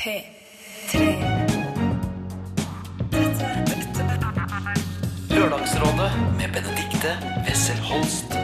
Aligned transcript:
P3. 0.00 0.98
Lørdagsrådet 5.30 6.12
med 6.38 6.48
Benedikte 6.52 7.10
Wessel 7.46 7.76
Holst. 7.76 8.39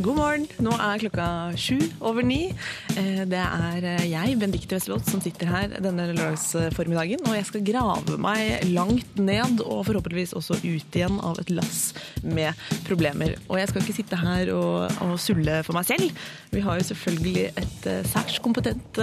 P3. 0.00 0.04
God 0.04 0.16
morgen. 0.16 0.46
Nå 0.60 0.72
er 0.80 1.00
klokka 1.02 1.26
sju 1.60 1.78
over 2.00 2.24
ni. 2.24 2.50
Eh, 2.96 3.24
Det 3.28 3.38
er 3.38 3.84
eh, 3.84 4.06
jeg, 4.10 4.38
Benedicte 4.38 4.74
Westerlot, 4.74 5.06
som 5.06 5.20
sitter 5.20 5.46
her 5.46 5.68
denne 5.80 6.08
lørdagsformiddagen. 6.08 7.20
Og 7.28 7.36
jeg 7.36 7.46
skal 7.46 7.64
grave 7.64 8.16
meg 8.18 8.64
langt 8.72 9.18
ned, 9.20 9.60
og 9.60 9.84
forhåpentligvis 9.86 10.34
også 10.34 10.58
ut 10.64 10.96
igjen 10.96 11.20
av 11.20 11.38
et 11.40 11.50
lass 11.50 11.92
med 12.22 12.54
problemer. 12.88 13.36
Og 13.48 13.58
jeg 13.60 13.70
skal 13.70 13.82
ikke 13.84 13.98
sitte 13.98 14.20
her 14.20 14.52
og, 14.54 14.90
og 15.04 15.16
sulle 15.20 15.60
for 15.66 15.76
meg 15.76 15.88
selv. 15.88 16.24
Vi 16.50 16.64
har 16.64 16.80
jo 16.80 16.88
selvfølgelig 16.90 17.46
et 17.50 17.88
eh, 17.90 18.02
særs 18.08 18.40
kompetent 18.40 19.00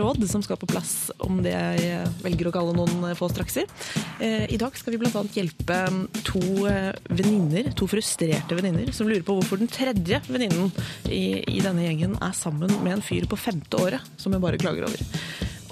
råd 0.00 0.24
som 0.28 0.42
skal 0.42 0.58
på 0.58 0.68
plass 0.68 1.10
om 1.24 1.40
det 1.44 1.52
jeg 1.54 2.08
velger 2.24 2.48
å 2.48 2.52
kalle 2.54 2.74
noen 2.76 3.14
få 3.16 3.28
strakser. 3.30 3.68
I 4.20 4.56
dag 4.60 4.76
skal 4.78 4.94
vi 4.94 5.00
bl.a. 5.00 5.22
hjelpe 5.34 5.78
to 6.26 6.42
venninner, 6.64 7.70
to 7.76 7.86
frustrerte 7.90 8.56
venninner, 8.56 8.90
som 8.94 9.08
lurer 9.08 9.24
på 9.26 9.36
hvorfor 9.38 9.60
den 9.60 9.70
tredje 9.70 10.20
venninnen 10.28 10.70
i, 11.08 11.42
i 11.56 11.60
denne 11.64 11.84
gjengen 11.86 12.16
er 12.22 12.36
sammen 12.36 12.72
med 12.84 12.98
en 12.98 13.04
fyr 13.04 13.26
på 13.30 13.38
femte 13.40 13.80
året, 13.80 14.14
som 14.20 14.34
jeg 14.34 14.44
bare 14.44 14.60
klager 14.60 14.88
over. 14.88 15.04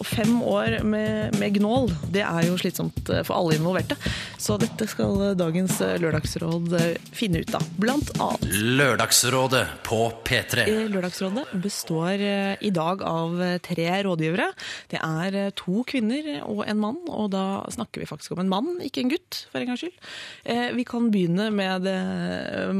Og 0.02 0.06
fem 0.08 0.32
år 0.42 0.80
med, 0.82 1.36
med 1.38 1.54
gnål, 1.60 1.84
det 2.10 2.24
er 2.26 2.48
jo 2.48 2.56
slitsomt 2.58 3.06
eh, 3.14 3.20
for 3.22 3.36
alle 3.38 3.54
involverte. 3.54 3.94
Så 4.42 4.56
dette 4.58 4.88
skal 4.90 5.36
dagens 5.38 5.76
eh, 5.84 5.92
lørdagsråd 6.02 6.72
eh, 6.74 6.96
finne 7.14 7.44
ut 7.44 7.52
av. 7.54 7.62
Blant 7.78 8.10
annet. 8.18 8.48
Lørdagsrådet 8.80 9.60
på 9.86 10.00
P3. 10.26 10.64
Eh, 10.66 10.88
Lørdagsrådet 10.90 11.44
består 11.62 12.18
eh, 12.18 12.56
i 12.66 12.72
dag 12.74 13.04
av 13.06 13.38
eh, 13.46 13.54
tre 13.62 13.86
rådgivere. 14.08 14.48
Det 14.90 14.98
er 15.06 15.38
eh, 15.44 15.52
to 15.62 15.84
kvinner 15.86 16.32
og 16.48 16.64
en 16.66 16.82
mann, 16.82 16.98
og 17.06 17.30
da 17.36 17.44
snakker 17.70 18.02
vi 18.02 18.10
faktisk 18.10 18.34
om 18.34 18.42
en 18.42 18.50
mann, 18.50 18.72
ikke 18.82 19.04
en 19.04 19.14
gutt, 19.14 19.44
for 19.52 19.62
en 19.62 19.70
gangs 19.70 19.84
skyld. 19.86 20.02
Eh, 20.50 20.66
Vi 20.80 20.88
kan 20.88 21.12
begynne 21.14 21.46
med 21.54 21.86
det 21.86 21.96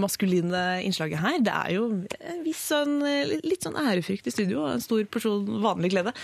maskuline 0.02 0.64
innslaget 0.88 1.22
her. 1.22 1.38
Det 1.46 1.54
er 1.54 1.76
jo 1.78 1.86
en 2.18 2.42
viss 2.48 2.66
sånn, 2.72 2.98
eh, 3.06 3.36
litt 3.46 3.62
sånn 3.62 3.78
ærefrykt 3.78 4.26
i 4.26 4.34
studio, 4.34 4.64
og 4.66 4.74
en 4.74 4.82
stor 4.84 5.06
porsjon 5.12 5.46
vanlig 5.62 5.94
glede. 5.94 6.16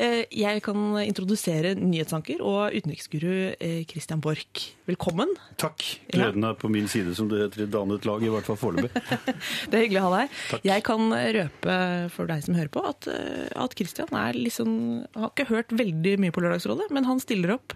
Eh, 0.00 0.24
Jeg 0.46 0.62
kan 0.62 0.78
introdusere 1.02 1.72
nyhetsanker 1.78 2.42
og 2.44 2.74
utenriksguru 2.76 3.32
eh, 3.58 3.80
Christian 3.90 4.20
Borch. 4.22 4.68
Velkommen. 4.86 5.32
Takk. 5.58 5.82
Gleden 6.12 6.46
er 6.46 6.54
på 6.58 6.70
min 6.70 6.86
side, 6.90 7.14
som 7.18 7.30
det 7.30 7.40
heter 7.40 7.64
i 7.64 7.68
dannet 7.72 8.06
lag, 8.06 8.22
i 8.22 8.30
hvert 8.30 8.46
fall 8.46 8.58
foreløpig. 8.60 8.92
Det 9.70 9.78
er 9.78 9.82
hyggelig 9.86 10.02
å 10.02 10.06
ha 10.06 10.20
deg. 10.20 10.36
Takk. 10.52 10.66
Jeg 10.68 10.84
kan 10.86 11.16
røpe 11.38 11.78
for 12.14 12.30
deg 12.30 12.44
som 12.46 12.58
hører 12.58 12.72
på, 12.76 12.84
at, 12.86 13.08
eh, 13.10 13.48
at 13.58 13.74
Christian 13.78 14.12
er 14.20 14.38
liksom, 14.38 14.70
har 15.16 15.32
ikke 15.32 15.48
hørt 15.50 15.74
veldig 15.74 16.14
mye 16.22 16.34
på 16.34 16.44
Lørdagsrådet, 16.44 16.90
men 16.94 17.08
han 17.08 17.22
stiller 17.22 17.56
opp. 17.56 17.74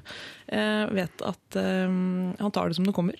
Eh, 0.52 0.84
vet 0.94 1.24
at 1.26 1.58
eh, 1.58 1.88
han 2.40 2.54
tar 2.54 2.68
det 2.70 2.78
som 2.78 2.86
det 2.86 2.94
kommer. 2.96 3.18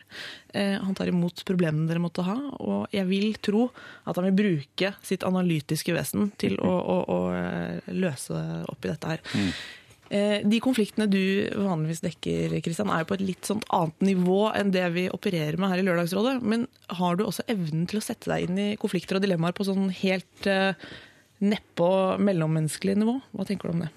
Eh, 0.53 0.77
han 0.81 0.95
tar 0.99 1.11
imot 1.11 1.45
problemene 1.49 1.89
dere 1.89 2.03
måtte 2.03 2.25
ha, 2.27 2.37
og 2.59 2.95
jeg 2.95 3.09
vil 3.11 3.35
tro 3.43 3.67
at 4.05 4.19
han 4.19 4.29
vil 4.31 4.39
bruke 4.41 4.95
sitt 5.07 5.27
analytiske 5.27 5.95
vesen 5.97 6.33
til 6.41 6.59
å, 6.61 6.71
å, 6.71 6.97
å 7.11 7.21
løse 7.95 8.41
opp 8.71 8.87
i 8.87 8.93
dette 8.93 9.15
her. 9.15 9.23
Mm. 9.35 9.53
De 10.51 10.59
konfliktene 10.59 11.07
du 11.07 11.21
vanligvis 11.55 12.01
dekker, 12.03 12.57
Kristian, 12.67 12.89
er 12.91 13.05
jo 13.05 13.13
på 13.13 13.15
et 13.15 13.23
litt 13.23 13.47
sånt 13.47 13.63
annet 13.71 14.03
nivå 14.09 14.41
enn 14.59 14.73
det 14.75 14.83
vi 14.97 15.05
opererer 15.07 15.55
med 15.55 15.71
her 15.71 15.79
i 15.79 15.85
Lørdagsrådet. 15.87 16.41
Men 16.43 16.65
har 16.99 17.15
du 17.15 17.23
også 17.23 17.47
evnen 17.47 17.85
til 17.87 18.01
å 18.01 18.03
sette 18.03 18.27
deg 18.33 18.49
inn 18.49 18.59
i 18.59 18.67
konflikter 18.83 19.21
og 19.21 19.23
dilemmaer 19.23 19.55
på 19.55 19.69
sånn 19.69 19.87
helt 20.01 20.51
nedpå 21.39 21.93
mellommenneskelig 22.27 22.99
nivå? 22.99 23.21
Hva 23.31 23.47
tenker 23.47 23.71
du 23.71 23.77
om 23.77 23.87
det? 23.87 23.93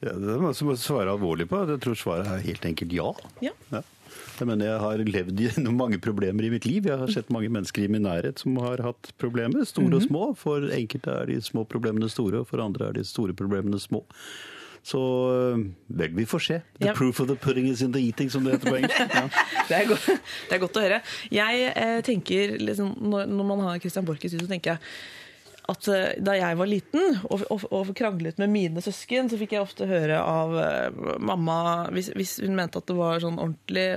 Ja, 0.00 0.14
det 0.16 0.32
er 0.32 0.40
masse 0.42 0.64
å 0.64 0.76
svare 0.80 1.12
alvorlig 1.12 1.48
på. 1.50 1.58
Jeg 1.68 1.80
tror 1.84 1.98
svaret 1.98 2.28
er 2.32 2.44
helt 2.46 2.64
enkelt 2.64 2.92
ja. 2.96 3.10
Ja. 3.44 3.52
Ja. 3.74 3.82
Jeg 4.40 4.48
mener, 4.48 4.70
jeg 4.70 4.80
har 4.80 5.02
levd 5.04 5.40
gjennom 5.44 5.76
mange 5.82 5.98
problemer 6.00 6.46
i 6.46 6.52
mitt 6.54 6.64
liv. 6.64 6.86
Jeg 6.88 6.96
har 7.02 7.12
sett 7.12 7.28
mange 7.34 7.50
mennesker 7.52 7.84
i 7.84 7.90
min 7.92 8.06
nærhet 8.08 8.40
som 8.40 8.56
har 8.64 8.80
hatt 8.86 9.10
problemer, 9.20 9.66
store 9.68 9.98
og 10.00 10.06
små. 10.06 10.22
For 10.40 10.64
enkelte 10.72 11.12
er 11.12 11.28
de 11.28 11.36
små 11.44 11.66
problemene 11.68 12.08
store, 12.10 12.40
og 12.40 12.48
for 12.48 12.64
andre 12.64 12.88
er 12.88 12.96
de 12.96 13.04
store 13.04 13.36
problemene 13.36 13.78
små. 13.82 14.00
Så 14.80 14.96
øh, 14.96 15.60
vel, 15.92 16.14
vi 16.16 16.24
får 16.24 16.40
se. 16.46 16.56
The 16.80 16.86
Ja. 16.88 16.94
proof 16.96 17.20
of 17.20 17.28
the 17.28 17.36
pudding 17.36 17.66
is 17.68 17.82
in 17.84 17.92
the 17.92 18.00
eating, 18.00 18.30
som 18.32 18.44
det 18.48 18.54
heter 18.56 18.70
på 18.72 18.78
engelsk. 18.80 18.96
Ja. 19.20 19.26
Det 19.68 19.76
er, 19.76 19.88
godt, 19.92 20.06
det 20.48 20.56
er 20.56 20.62
godt 20.64 20.78
å 20.80 20.84
høre. 20.86 21.02
Jeg 21.36 21.66
eh, 21.76 21.98
tenker, 22.08 22.56
liksom, 22.64 22.94
når, 23.12 23.28
når 23.28 23.50
man 23.52 23.60
har 23.68 23.82
Christian 23.84 24.08
Borch 24.08 24.24
i 24.24 24.32
studio, 24.32 24.48
tenker 24.48 24.78
jeg 24.78 24.80
at 25.70 25.88
eh, 25.92 26.18
da 26.22 26.34
jeg 26.38 26.58
var 26.58 26.68
liten 26.68 27.20
og, 27.28 27.44
og, 27.52 27.64
og 27.74 27.92
kranglet 27.96 28.40
med 28.40 28.50
mine 28.52 28.82
søsken, 28.84 29.30
så 29.30 29.38
fikk 29.40 29.54
jeg 29.56 29.64
ofte 29.64 29.88
høre 29.90 30.18
av 30.18 30.56
eh, 30.58 31.00
mamma 31.22 31.60
hvis, 31.94 32.10
hvis 32.16 32.38
hun 32.44 32.56
mente 32.58 32.80
at 32.80 32.88
det 32.90 32.98
var 32.98 33.22
sånn 33.22 33.38
ordentlig 33.40 33.88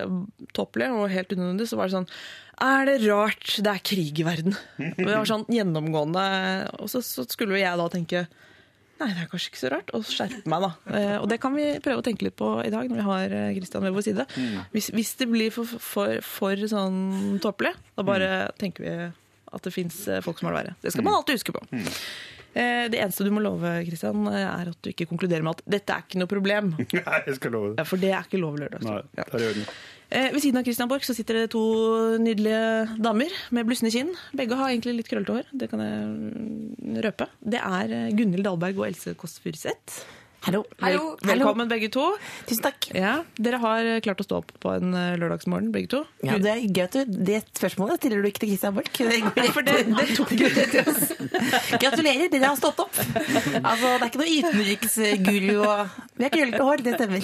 tåpelig 0.55 0.91
og 0.93 1.11
helt 1.13 1.33
unødvendig, 1.33 1.69
så 1.69 1.79
var 1.79 1.89
det 1.89 1.97
sånn 1.97 2.09
Er 2.63 2.87
det 2.89 2.97
rart 3.07 3.57
det 3.65 3.73
er 3.73 3.83
krig 3.91 4.21
i 4.21 4.27
verden? 4.27 4.57
Det 4.77 5.09
var 5.09 5.27
sånn 5.29 5.47
gjennomgående. 5.51 6.23
Og 6.83 6.91
så, 6.91 7.01
så 7.05 7.25
skulle 7.29 7.61
jeg 7.61 7.79
da 7.79 7.89
tenke 7.91 8.27
Nei, 9.01 9.07
det 9.09 9.23
er 9.23 9.27
kanskje 9.31 9.49
ikke 9.49 9.59
så 9.59 9.69
rart. 9.73 9.89
Og 9.97 10.03
skjerpe 10.07 10.47
meg, 10.47 10.63
da. 10.63 10.69
Eh, 10.95 11.15
og 11.17 11.25
det 11.27 11.39
kan 11.43 11.51
vi 11.57 11.65
prøve 11.83 11.99
å 11.99 12.05
tenke 12.05 12.27
litt 12.27 12.37
på 12.39 12.51
i 12.63 12.69
dag, 12.71 12.85
når 12.87 12.99
vi 12.99 13.07
har 13.07 13.33
Kristian 13.57 13.83
ved 13.83 13.95
vår 13.97 14.05
side. 14.05 14.27
Hvis, 14.71 14.91
hvis 14.95 15.11
det 15.19 15.27
blir 15.31 15.51
for, 15.51 15.67
for, 15.81 16.21
for 16.23 16.63
sånn 16.71 17.41
tåpelig, 17.43 17.73
da 17.97 18.05
bare 18.07 18.29
tenker 18.61 18.85
vi 18.85 18.93
at 19.53 19.63
det 19.67 19.73
fins 19.75 20.03
folk 20.25 20.39
som 20.39 20.49
har 20.49 20.55
det 20.57 20.61
verre. 20.63 20.75
Det 20.83 20.93
skal 20.95 21.05
man 21.07 21.19
alltid 21.19 21.39
huske 21.39 21.53
på. 21.55 21.61
Eh, 22.53 22.85
det 22.93 22.99
eneste 23.01 23.25
du 23.25 23.31
må 23.33 23.41
love, 23.41 23.69
Christian, 23.87 24.27
eh, 24.29 24.43
er 24.45 24.69
at 24.69 24.77
du 24.85 24.91
ikke 24.91 25.07
konkluderer 25.09 25.41
med 25.45 25.55
at 25.57 25.63
dette 25.73 25.95
er 25.95 26.03
ikke 26.05 26.19
noe 26.21 26.29
problem. 26.29 26.73
Nei, 26.99 27.19
jeg 27.25 27.39
skal 27.39 27.55
love 27.55 27.71
det. 27.71 27.81
Ja. 27.81 27.85
For 27.89 28.01
det 28.03 28.11
er 28.13 28.27
ikke 28.27 28.41
lov 28.43 28.59
lørdag. 28.61 28.85
Nei, 28.85 28.99
Ja. 29.17 29.25
der 29.31 29.45
gjør 29.47 29.57
den. 29.57 29.65
Eh, 30.13 30.27
ved 30.35 30.43
siden 30.43 30.59
av 30.61 30.67
Christian 30.67 30.89
Borch 30.91 31.07
så 31.09 31.15
sitter 31.17 31.39
det 31.39 31.47
to 31.55 31.63
nydelige 32.21 32.99
damer 33.01 33.33
med 33.57 33.65
blussende 33.65 33.89
kinn. 33.95 34.11
Begge 34.37 34.59
har 34.59 34.69
egentlig 34.69 34.99
litt 34.99 35.09
krøllete 35.09 35.39
hår, 35.39 35.47
det 35.63 35.71
kan 35.71 35.81
jeg 35.81 36.03
mm, 36.11 36.99
røpe. 37.07 37.27
Det 37.41 37.61
er 37.63 37.95
eh, 37.97 38.11
Gunhild 38.13 38.45
Dahlberg 38.45 38.83
og 38.83 38.85
Else 38.91 39.15
Kåss 39.17 39.39
Furuseth. 39.41 40.03
Hallo. 40.43 40.59
Hallo. 40.83 41.15
velkommen, 41.23 41.69
begge 41.71 41.87
to. 41.93 42.01
Tusen 42.49 42.63
takk. 42.65 42.89
Ja, 42.95 43.13
Dere 43.39 43.59
har 43.63 43.85
eh, 43.87 43.99
klart 44.03 44.19
å 44.19 44.25
stå 44.25 44.41
opp 44.41 44.49
på 44.59 44.73
en 44.75 44.89
eh, 44.97 45.13
lørdagsmorgen, 45.21 45.69
begge 45.71 45.87
to. 45.93 46.01
Ja, 46.27 46.35
det 46.41 46.51
er 46.51 46.65
gøy 46.67 46.81
at 46.83 46.97
du, 46.97 47.13
det 47.29 47.37
spørsmålet 47.55 48.01
stiller 48.01 48.19
du 48.19 48.27
ikke 48.27 48.41
til 48.43 48.51
Christian 48.51 48.75
Borch. 48.75 48.91
Gratulerer, 51.79 52.27
dere 52.33 52.49
har 52.51 52.59
stått 52.59 52.83
opp. 52.83 52.99
Altså, 52.99 53.93
det 53.93 54.03
er 54.03 54.09
ikke 54.09 54.21
noe 54.21 54.35
utenriksguru. 54.41 55.55
og- 55.63 55.95
Vi 56.19 56.27
har 56.27 56.35
krøllete 56.35 56.63
hår, 56.67 56.83
det 56.89 56.97
stemmer. 56.99 57.21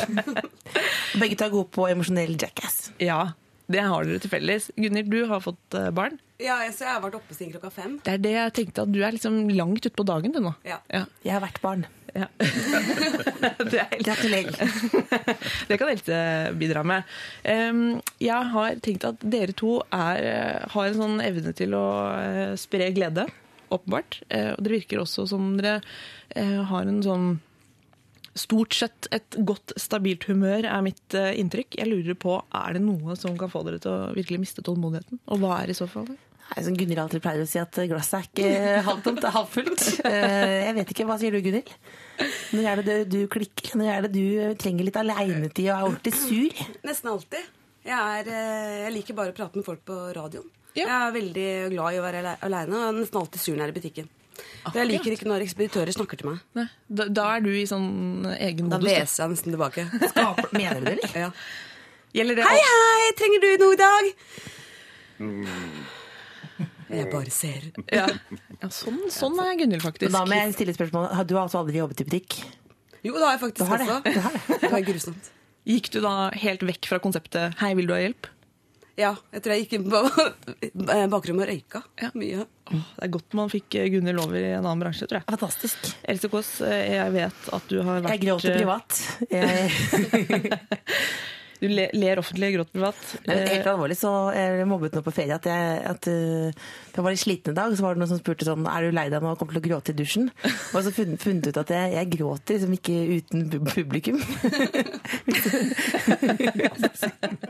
Begge 1.20 1.36
to 1.38 1.46
er 1.50 1.54
gode 1.58 1.70
på 1.76 1.90
emosjonell 1.92 2.34
jackass. 2.40 2.92
Ja, 3.04 3.34
det 3.70 3.84
har 3.84 4.08
dere 4.08 4.24
til 4.24 4.32
felles. 4.32 4.72
Gunhild, 4.80 5.12
du 5.12 5.26
har 5.28 5.44
fått 5.44 5.76
eh, 5.76 5.90
barn. 5.92 6.20
Ja, 6.40 6.62
jeg- 6.64 6.74
så 6.80 6.88
jeg 6.88 6.94
har 6.96 7.02
vært 7.04 7.20
oppe 7.20 7.36
siden 7.36 7.52
klokka 7.58 7.72
fem. 7.72 8.00
Det 8.04 8.14
er 8.16 8.18
det 8.24 8.32
jeg 8.38 8.54
tenkte, 8.62 8.88
at 8.88 8.92
du 8.96 9.04
er 9.04 9.12
liksom 9.12 9.50
langt 9.52 9.84
utpå 9.92 10.06
dagen 10.08 10.32
du 10.32 10.40
nå. 10.40 10.56
Ja. 10.64 10.80
Ja, 10.90 11.04
Jeg 11.26 11.34
har 11.36 11.42
vært 11.44 11.60
barn. 11.62 11.86
Ja. 12.20 12.28
er 13.80 14.04
Gratulerer. 14.04 14.56
det 15.70 15.78
kan 15.80 15.92
Else 15.92 16.22
bidra 16.60 16.84
med. 16.88 17.20
Jeg 17.44 18.54
har 18.54 18.80
tenkt 18.84 19.06
at 19.08 19.22
dere 19.24 19.56
to 19.58 19.80
er, 19.96 20.24
eh, 20.24 20.70
har 20.74 20.88
en 20.88 20.98
sånn 20.98 21.20
evne 21.24 21.54
til 21.58 21.76
å 21.78 21.86
eh, 22.20 22.56
spre 22.60 22.92
glede, 22.96 23.28
åpenbart. 23.70 24.22
Eh, 24.30 24.52
og 24.56 24.64
dere 24.64 24.80
virker 24.80 25.04
også 25.04 25.28
som 25.30 25.54
dere 25.60 25.80
har 26.70 26.90
en 26.90 27.04
sånn 27.06 27.30
Stort 28.38 28.76
sett 28.78 29.08
et 29.12 29.36
godt, 29.44 29.74
stabilt 29.82 30.24
humør 30.30 30.64
er 30.70 30.84
mitt 30.86 31.16
inntrykk. 31.18 31.76
Jeg 31.82 31.90
lurer 31.90 32.16
på, 32.16 32.38
Er 32.56 32.78
det 32.78 32.84
noe 32.86 33.18
som 33.20 33.34
kan 33.36 33.50
få 33.52 33.66
dere 33.66 33.82
til 33.84 33.92
å 33.92 34.14
virkelig 34.16 34.38
miste 34.40 34.64
tålmodigheten? 34.64 35.20
Og 35.34 35.42
hva 35.42 35.58
er 35.58 35.74
i 35.74 35.76
så 35.76 35.90
fall 35.92 36.06
det? 36.08 36.16
Nei, 36.46 36.64
som 36.64 36.78
Gunhild 36.78 37.02
alltid 37.02 37.24
pleier 37.26 37.44
å 37.44 37.50
si, 37.50 37.60
at 37.60 37.82
glasset 37.90 38.16
er 38.22 38.30
ikke 38.30 38.86
halvtomt, 38.86 39.20
det 39.20 39.28
er 39.28 39.36
halvfullt. 39.36 39.84
Jeg 40.70 40.78
vet 40.78 40.94
ikke, 40.94 41.10
hva 41.10 41.18
sier 41.20 41.36
du, 41.36 41.42
Gunhild? 41.44 41.74
Når 42.54 42.68
er 42.72 42.82
det 42.82 42.96
du, 43.10 43.18
du 43.18 43.28
klikker? 43.32 43.76
Når 43.80 43.90
er 43.94 44.06
det 44.08 44.12
du 44.16 44.54
trenger 44.60 44.88
litt 44.88 45.00
aleinetid 45.00 45.70
og 45.70 45.74
er 45.76 45.88
ordentlig 45.88 46.14
sur? 46.18 46.64
Nesten 46.88 47.12
alltid. 47.14 47.50
Jeg, 47.88 47.96
er, 47.96 48.28
eh, 48.30 48.78
jeg 48.86 48.94
liker 48.98 49.16
bare 49.18 49.32
å 49.34 49.38
prate 49.38 49.56
med 49.60 49.66
folk 49.66 49.84
på 49.88 49.98
radioen. 50.18 50.48
Ja. 50.78 50.86
Jeg 50.86 50.96
er 50.96 51.14
veldig 51.16 51.46
glad 51.74 51.96
i 51.96 52.00
å 52.00 52.04
være 52.06 52.20
ale- 52.24 52.38
aleine 52.46 52.76
og 52.78 52.88
er 52.90 52.98
nesten 53.00 53.22
alltid 53.22 53.42
sur 53.42 53.54
når 53.56 53.64
jeg 53.64 53.70
er 53.70 53.74
i 53.76 53.78
butikken. 53.80 54.10
Akkurat. 54.40 54.76
jeg 54.80 54.88
liker 54.88 55.12
ikke 55.16 55.28
når 55.28 55.44
ekspeditører 55.44 55.92
snakker 55.96 56.20
til 56.22 56.30
meg. 56.30 56.44
Nei, 56.56 56.68
da, 56.88 57.08
da 57.12 57.26
er 57.36 57.42
du 57.44 57.50
i 57.52 57.66
sånn 57.68 58.28
egen 58.40 58.70
modus. 58.70 58.86
da. 58.86 59.00
hveser 59.00 59.24
jeg 59.26 59.34
nesten 59.34 59.56
tilbake. 59.56 59.88
Skaper, 60.14 60.52
mener 60.60 60.80
du 60.80 60.86
det, 60.92 60.98
eller? 61.00 61.26
Ja. 61.26 61.32
Det 62.10 62.46
Hei, 62.48 62.60
hei! 62.66 63.10
Trenger 63.20 63.44
du 63.44 63.50
noe 63.64 63.76
i 63.76 63.82
dag? 63.84 64.14
Jeg 66.90 67.10
bare 67.12 67.30
ser. 67.34 67.68
Ja. 67.94 68.08
Ja, 68.60 68.70
sånn, 68.74 69.02
sånn 69.14 69.38
er 69.44 69.54
Gunhild 69.60 69.84
faktisk. 69.86 70.12
Da 70.16 70.24
må 70.26 70.34
jeg 70.40 70.56
stille 70.58 70.74
spørsmål. 70.76 71.12
Har 71.14 71.28
Du 71.30 71.36
har 71.38 71.44
altså 71.46 71.62
aldri 71.62 71.78
jobbet 71.82 72.02
i 72.02 72.08
butikk? 72.10 72.40
Jo, 73.06 73.14
det 73.16 73.24
har 73.24 73.36
jeg 73.38 73.44
faktisk 73.46 73.70
har 73.70 73.80
også. 73.86 74.02
det. 74.04 74.16
også. 74.16 74.26
Har 74.26 74.34
det. 74.34 74.60
Det 74.66 74.72
var 74.74 74.82
grusomt. 74.90 75.30
Gikk 75.70 75.90
du 75.94 76.00
da 76.02 76.14
helt 76.34 76.62
vekk 76.66 76.88
fra 76.90 77.00
konseptet 77.04 77.56
'hei, 77.60 77.74
vil 77.78 77.88
du 77.88 77.94
ha 77.94 78.00
hjelp'? 78.02 78.26
Ja, 79.00 79.14
jeg 79.32 79.44
tror 79.44 79.54
jeg 79.56 79.62
gikk 79.64 79.74
inn 79.78 79.86
på 79.88 80.00
bakrommet 81.14 81.46
og 81.46 81.52
røyka 81.54 81.84
Ja. 82.02 82.10
mye. 82.20 82.44
Åh, 82.68 82.74
det 82.98 83.04
er 83.06 83.12
godt 83.14 83.34
man 83.38 83.48
fikk 83.50 83.70
Gunhild 83.94 84.20
over 84.20 84.36
i 84.36 84.52
en 84.58 84.66
annen 84.66 84.82
bransje, 84.84 85.08
tror 85.08 85.22
jeg. 85.22 85.26
Fantastisk. 85.30 85.78
Else 86.04 86.28
Kåss, 86.28 86.50
eh, 86.68 86.96
jeg 86.98 87.14
vet 87.16 87.48
at 87.56 87.70
du 87.72 87.78
har 87.82 88.02
vært 88.04 88.18
Jeg 88.18 88.26
gråter 88.28 88.52
eh, 88.52 88.58
privat. 88.60 88.90
Jeg, 89.32 90.60
Du 91.60 91.68
ler 91.68 92.20
offentlig, 92.22 92.54
gråter 92.56 92.72
privat. 92.76 93.00
men 93.26 93.38
Eh, 93.40 93.50
helt 93.56 93.68
alvorlig 93.68 93.98
så 94.00 94.12
jeg 94.36 94.68
mobbet 94.70 94.94
nå 94.96 95.02
på 95.04 95.12
ferie 95.16 95.36
at 95.36 95.46
jeg, 95.50 95.82
at, 95.90 96.08
jeg 96.08 97.04
var 97.04 97.12
litt 97.12 97.22
sliten 97.24 97.52
en 97.52 97.60
dag. 97.60 97.76
Så 97.76 97.84
var 97.84 97.96
det 97.96 98.02
noen 98.04 98.12
som 98.14 98.20
spurte 98.22 98.48
sånn 98.48 98.68
Er 98.70 98.88
du 98.88 98.96
lei 98.96 99.08
deg 99.12 99.22
nå 99.24 99.34
og 99.34 99.40
kommer 99.42 99.58
til 99.58 99.62
å 99.64 99.68
gråte 99.68 99.92
i 99.92 99.98
dusjen? 100.00 100.30
Og 100.74 100.80
så 100.86 100.94
funnet, 100.96 101.20
funnet 101.22 101.50
ut 101.52 101.60
at 101.60 101.74
jeg, 101.76 101.94
jeg 101.98 102.12
gråter 102.16 102.58
liksom 102.58 102.74
ikke 102.80 102.98
uten 103.20 103.40
publikum. 103.70 104.18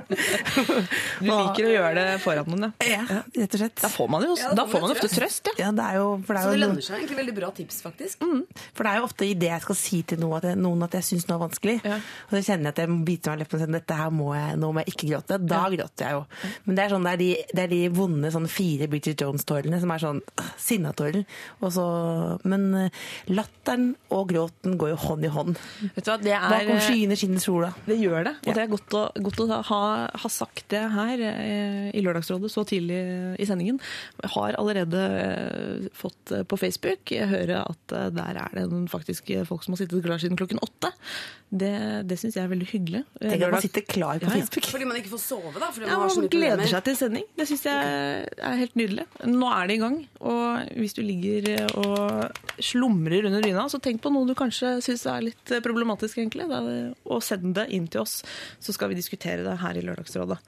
Du 0.09 1.27
liker 1.27 1.67
å 1.67 1.71
gjøre 1.71 1.93
det 1.97 2.15
foran 2.23 2.47
noen, 2.49 2.69
ja. 2.81 2.99
Ja, 3.09 3.19
rett 3.35 3.55
og 3.55 3.61
slett. 3.61 3.77
Da 3.81 3.89
får 3.91 4.09
man 4.11 4.25
jo 4.25 4.35
Ja, 4.39 4.49
da 4.53 4.63
da 4.63 4.65
får 4.69 4.83
man 4.83 4.93
ofte 4.95 5.09
trøst, 5.11 5.49
ja. 5.51 5.53
Ja, 5.67 5.69
det 5.75 5.85
er 5.85 5.99
jo, 5.99 6.07
for 6.25 6.35
det 6.37 6.43
Så 6.43 6.49
er 6.49 6.55
det 6.57 6.61
lønner 6.63 6.85
seg 6.85 6.97
egentlig 6.99 7.19
veldig 7.19 7.35
bra 7.37 7.49
tips, 7.55 7.81
faktisk. 7.85 8.25
For 8.73 8.85
det 8.87 8.91
er 8.91 9.01
jo 9.01 9.07
ofte 9.09 9.27
i 9.27 9.35
det 9.39 9.51
jeg 9.51 9.65
skal 9.65 9.79
si 9.79 10.01
til 10.09 10.21
noen 10.23 10.39
at 10.39 10.47
jeg, 10.49 10.59
noen 10.65 10.85
at 10.87 10.97
jeg 10.99 11.07
syns 11.09 11.27
noe 11.29 11.37
er 11.37 11.43
vanskelig. 11.45 11.77
Ja. 11.85 11.99
Og 12.29 12.35
så 12.35 12.41
kjenner 12.49 12.69
jeg 12.69 12.75
at 12.75 12.81
jeg 12.83 12.91
må 12.93 12.99
bite 13.07 13.31
meg 13.31 13.39
i 13.39 13.43
leppen 13.43 13.59
og 13.59 13.63
sier 13.65 13.75
dette 13.77 13.98
her 13.99 14.13
må 14.15 14.31
jeg, 14.37 14.57
nå 14.61 14.71
må 14.73 14.83
jeg 14.83 14.93
ikke 14.95 15.09
gråte. 15.11 15.37
Da 15.49 15.61
gråter 15.73 16.05
jeg 16.07 16.17
jo. 16.17 16.23
Men 16.65 16.77
det 16.79 16.83
er, 16.85 16.93
sånn, 16.95 17.05
det 17.07 17.13
er, 17.13 17.21
de, 17.21 17.29
det 17.55 17.63
er 17.65 17.71
de 17.73 17.81
vonde 17.99 18.31
sånn 18.33 18.47
fire 18.51 18.87
Bridget 18.91 19.21
Jones-tårene 19.23 19.79
som 19.83 19.93
er 19.95 20.03
sånn 20.03 20.21
øh, 20.23 20.49
sinnatårer. 20.59 21.23
Men 22.49 22.65
øh, 22.85 22.89
latteren 23.31 23.91
og 24.15 24.29
gråten 24.31 24.77
går 24.79 24.93
jo 24.93 24.99
hånd 25.05 25.25
i 25.27 25.31
hånd. 25.33 25.59
Vet 25.95 26.05
du 26.05 26.11
hva, 26.11 26.17
det 26.21 26.33
er 26.35 26.47
Bakom 26.49 26.81
skyene 26.83 27.17
skinner 27.19 27.43
sola. 27.43 27.71
Det 27.85 27.97
gjør 27.99 28.25
det, 28.29 28.35
og 28.41 28.49
Ja. 28.49 28.55
det 28.57 28.63
er 28.65 28.71
godt 28.73 28.95
å, 28.97 29.03
godt 29.29 29.43
å 29.43 29.47
ha, 29.69 29.81
ha 30.23 30.29
sagt 30.31 30.65
det 30.73 30.81
her 30.93 31.21
eh, 31.29 31.89
i 31.95 32.03
Lørdagsrådet 32.05 32.51
så 32.53 32.63
tidlig 32.67 32.99
i 33.39 33.47
sendingen. 33.49 33.79
Jeg 34.23 34.31
har 34.35 34.57
allerede 34.59 35.03
eh, 35.19 35.89
fått 35.97 36.33
eh, 36.35 36.43
på 36.49 36.57
Facebook 36.59 37.13
høre 37.29 37.61
at 37.69 37.95
eh, 37.95 38.09
der 38.15 38.39
er 38.45 38.55
det 38.57 38.67
faktisk 38.91 39.29
eh, 39.35 39.45
folk 39.47 39.65
som 39.65 39.75
har 39.75 39.83
sittet 39.83 40.03
klar 40.05 40.21
siden 40.21 40.39
klokken 40.39 40.61
åtte. 40.65 40.91
Det, 41.49 41.71
det 42.05 42.19
syns 42.21 42.35
jeg 42.37 42.45
er 42.45 42.51
veldig 42.51 42.67
hyggelig. 42.69 43.03
Eh, 43.21 43.31
Tenk 43.33 43.45
at 43.47 43.55
man 43.55 43.63
sitter 43.65 43.85
klar 43.91 44.19
på 44.21 44.27
Ja, 44.29 44.35
ja. 44.35 44.41
Facebook. 44.45 44.67
Fordi 44.71 44.87
man 44.89 44.97
ikke 44.99 45.11
får 45.13 45.21
sove, 45.23 45.53
da. 45.59 45.69
Fordi 45.75 45.85
Ja, 45.87 45.97
man 45.97 46.05
har 46.05 46.09
så 46.13 46.21
man 46.21 46.25
mye 46.27 46.33
gleder 46.33 46.57
problemer. 46.57 46.71
seg 46.73 46.83
til 46.89 46.95
sending. 46.99 47.25
Det 47.37 47.47
syns 47.49 47.63
jeg 47.67 48.29
er 48.49 48.57
helt 48.61 48.75
nydelig. 48.79 49.05
Nå 49.27 49.49
er 49.53 49.67
det 49.67 49.75
i 49.77 49.81
gang. 49.83 49.97
Og 50.21 50.73
hvis 50.79 50.93
du 50.97 51.01
ligger 51.03 51.49
og 51.77 52.31
slumrer 52.59 53.25
under 53.29 53.41
dyna, 53.45 53.67
så 53.71 53.79
tenk 53.81 54.01
på 54.03 54.11
noe 54.13 54.27
du 54.29 54.35
kanskje 54.35 54.75
syns 54.85 55.05
er 55.09 55.21
litt 55.29 55.55
problematisk, 55.65 56.17
egentlig. 56.21 56.47
Da, 56.49 56.59
og 57.05 57.23
send 57.23 57.53
det 57.55 57.67
inn 57.75 57.87
til 57.87 58.01
oss, 58.01 58.19
så 58.59 58.73
skal 58.75 58.89
vi 58.89 58.95
diskutere 58.99 59.43
det 59.45 59.57
her 59.61 59.77
i 59.79 59.81
Lørdagsrådet. 59.85 60.39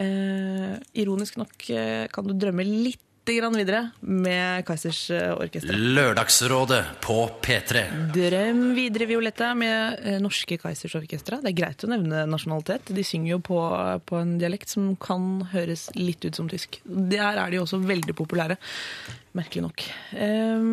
Eh, 0.00 0.78
ironisk 1.02 1.36
nok 1.40 1.70
eh, 1.70 2.06
kan 2.12 2.26
du 2.26 2.34
drømme 2.34 2.64
litt 2.66 3.00
grann 3.28 3.56
videre 3.56 3.90
med 4.00 4.64
Kaizers 4.66 5.10
eh, 5.10 5.30
orkester. 5.36 5.76
Lørdagsrådet 5.76 6.80
på 7.04 7.16
P3. 7.44 7.82
Drøm 8.14 8.62
videre, 8.76 9.06
Violetta, 9.10 9.52
med 9.54 10.00
eh, 10.02 10.18
norske 10.22 10.56
Kaizers 10.60 10.96
Orkestra. 10.98 11.40
Det 11.42 11.52
er 11.52 11.58
greit 11.58 11.84
å 11.84 11.90
nevne 11.92 12.24
nasjonalitet. 12.30 12.90
De 12.96 13.04
synger 13.06 13.34
jo 13.34 13.40
på, 13.50 13.60
på 14.08 14.20
en 14.20 14.36
dialekt 14.40 14.72
som 14.72 14.92
kan 15.00 15.46
høres 15.52 15.88
litt 15.98 16.24
ut 16.24 16.38
som 16.38 16.50
tysk. 16.50 16.80
Der 16.84 17.38
er 17.40 17.52
de 17.52 17.60
også 17.62 17.80
veldig 17.84 18.16
populære. 18.18 18.56
Merkelig 19.38 19.66
nok. 19.68 19.84
Eh, 20.16 20.68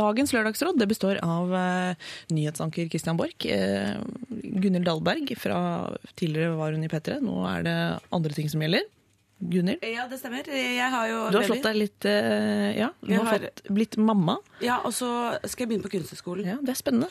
dagens 0.00 0.34
lørdagsråd 0.34 0.80
det 0.80 0.88
består 0.90 1.20
av 1.24 1.52
eh, 1.54 2.08
nyhetsanker 2.34 2.88
Christian 2.90 3.20
Borch. 3.20 3.44
Gunhild 3.44 4.88
Dahlberg 4.88 5.36
fra 5.38 5.60
tidligere 6.16 6.56
var 6.58 6.74
hun 6.74 6.88
i 6.88 6.90
P3. 6.90 7.20
Nå 7.22 7.44
er 7.52 7.68
det 7.68 7.76
andre 8.10 8.34
ting 8.36 8.50
som 8.50 8.64
gjelder. 8.64 8.88
Gunhild, 9.40 9.80
Ja, 9.88 10.06
det 10.10 10.18
stemmer. 10.20 10.44
Jeg 10.44 10.90
har 10.92 11.06
jo 11.08 11.30
du 11.32 11.38
har 11.38 11.46
slått 11.48 11.62
deg 11.64 11.76
litt 11.80 12.04
eh, 12.04 12.76
Ja, 12.76 12.90
du 13.00 13.14
har 13.14 13.24
har- 13.24 13.38
fått, 13.46 13.62
blitt 13.72 13.96
mamma. 13.96 14.36
Ja, 14.60 14.80
og 14.84 14.92
så 14.92 15.08
skal 15.48 15.64
jeg 15.66 15.70
begynne 15.72 15.86
på 15.88 15.92
Kunsthøgskolen. 15.94 16.44
Ja, 16.46 16.56
Det 16.60 16.74
er 16.74 16.80
spennende. 16.82 17.08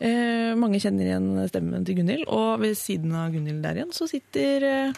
Eh, 0.00 0.54
mange 0.58 0.80
kjenner 0.82 1.06
igjen 1.06 1.30
stemmen 1.48 1.84
til 1.86 1.94
Gunhild. 2.00 2.26
Og 2.28 2.58
ved 2.60 2.74
siden 2.76 3.14
av 3.14 3.30
Gunhild 3.32 3.62
der 3.62 3.74
igjen 3.78 3.92
så 3.94 4.08
sitter 4.10 4.64
eh, 4.64 4.92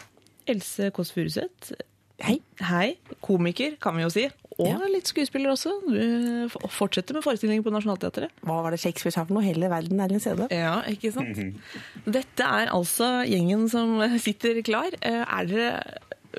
Else 0.47 0.89
Kåss 0.91 1.11
Furuseth. 1.13 1.73
Hei. 2.21 2.39
Hei. 2.61 2.97
Komiker, 3.21 3.77
kan 3.81 3.95
vi 3.97 4.03
jo 4.03 4.09
si. 4.09 4.27
Og 4.59 4.67
Ja. 4.67 4.77
litt 4.85 5.07
skuespiller 5.09 5.49
også. 5.53 5.71
Du 5.89 6.49
fortsetter 6.69 7.13
med 7.17 7.23
forestillinger 7.23 7.63
på 7.65 7.71
Nationaltheatret. 7.73 8.29
Hva 8.45 8.61
var 8.61 8.69
det 8.71 8.79
Shakespeare 8.79 9.11
sa 9.13 9.23
for 9.25 9.33
noe? 9.33 9.41
Hele 9.45 9.69
verden 9.69 9.99
er 9.99 10.11
en 10.13 10.19
CD. 10.19 10.45
Ja, 10.51 10.81
ikke 10.85 11.11
sant? 11.13 11.37
Dette 12.05 12.41
er 12.45 12.69
altså 12.69 13.23
gjengen 13.25 13.67
som 13.69 13.95
sitter 14.19 14.61
klar. 14.61 14.91
Eh, 15.01 15.25
Er 15.25 15.45
dere, 15.49 15.83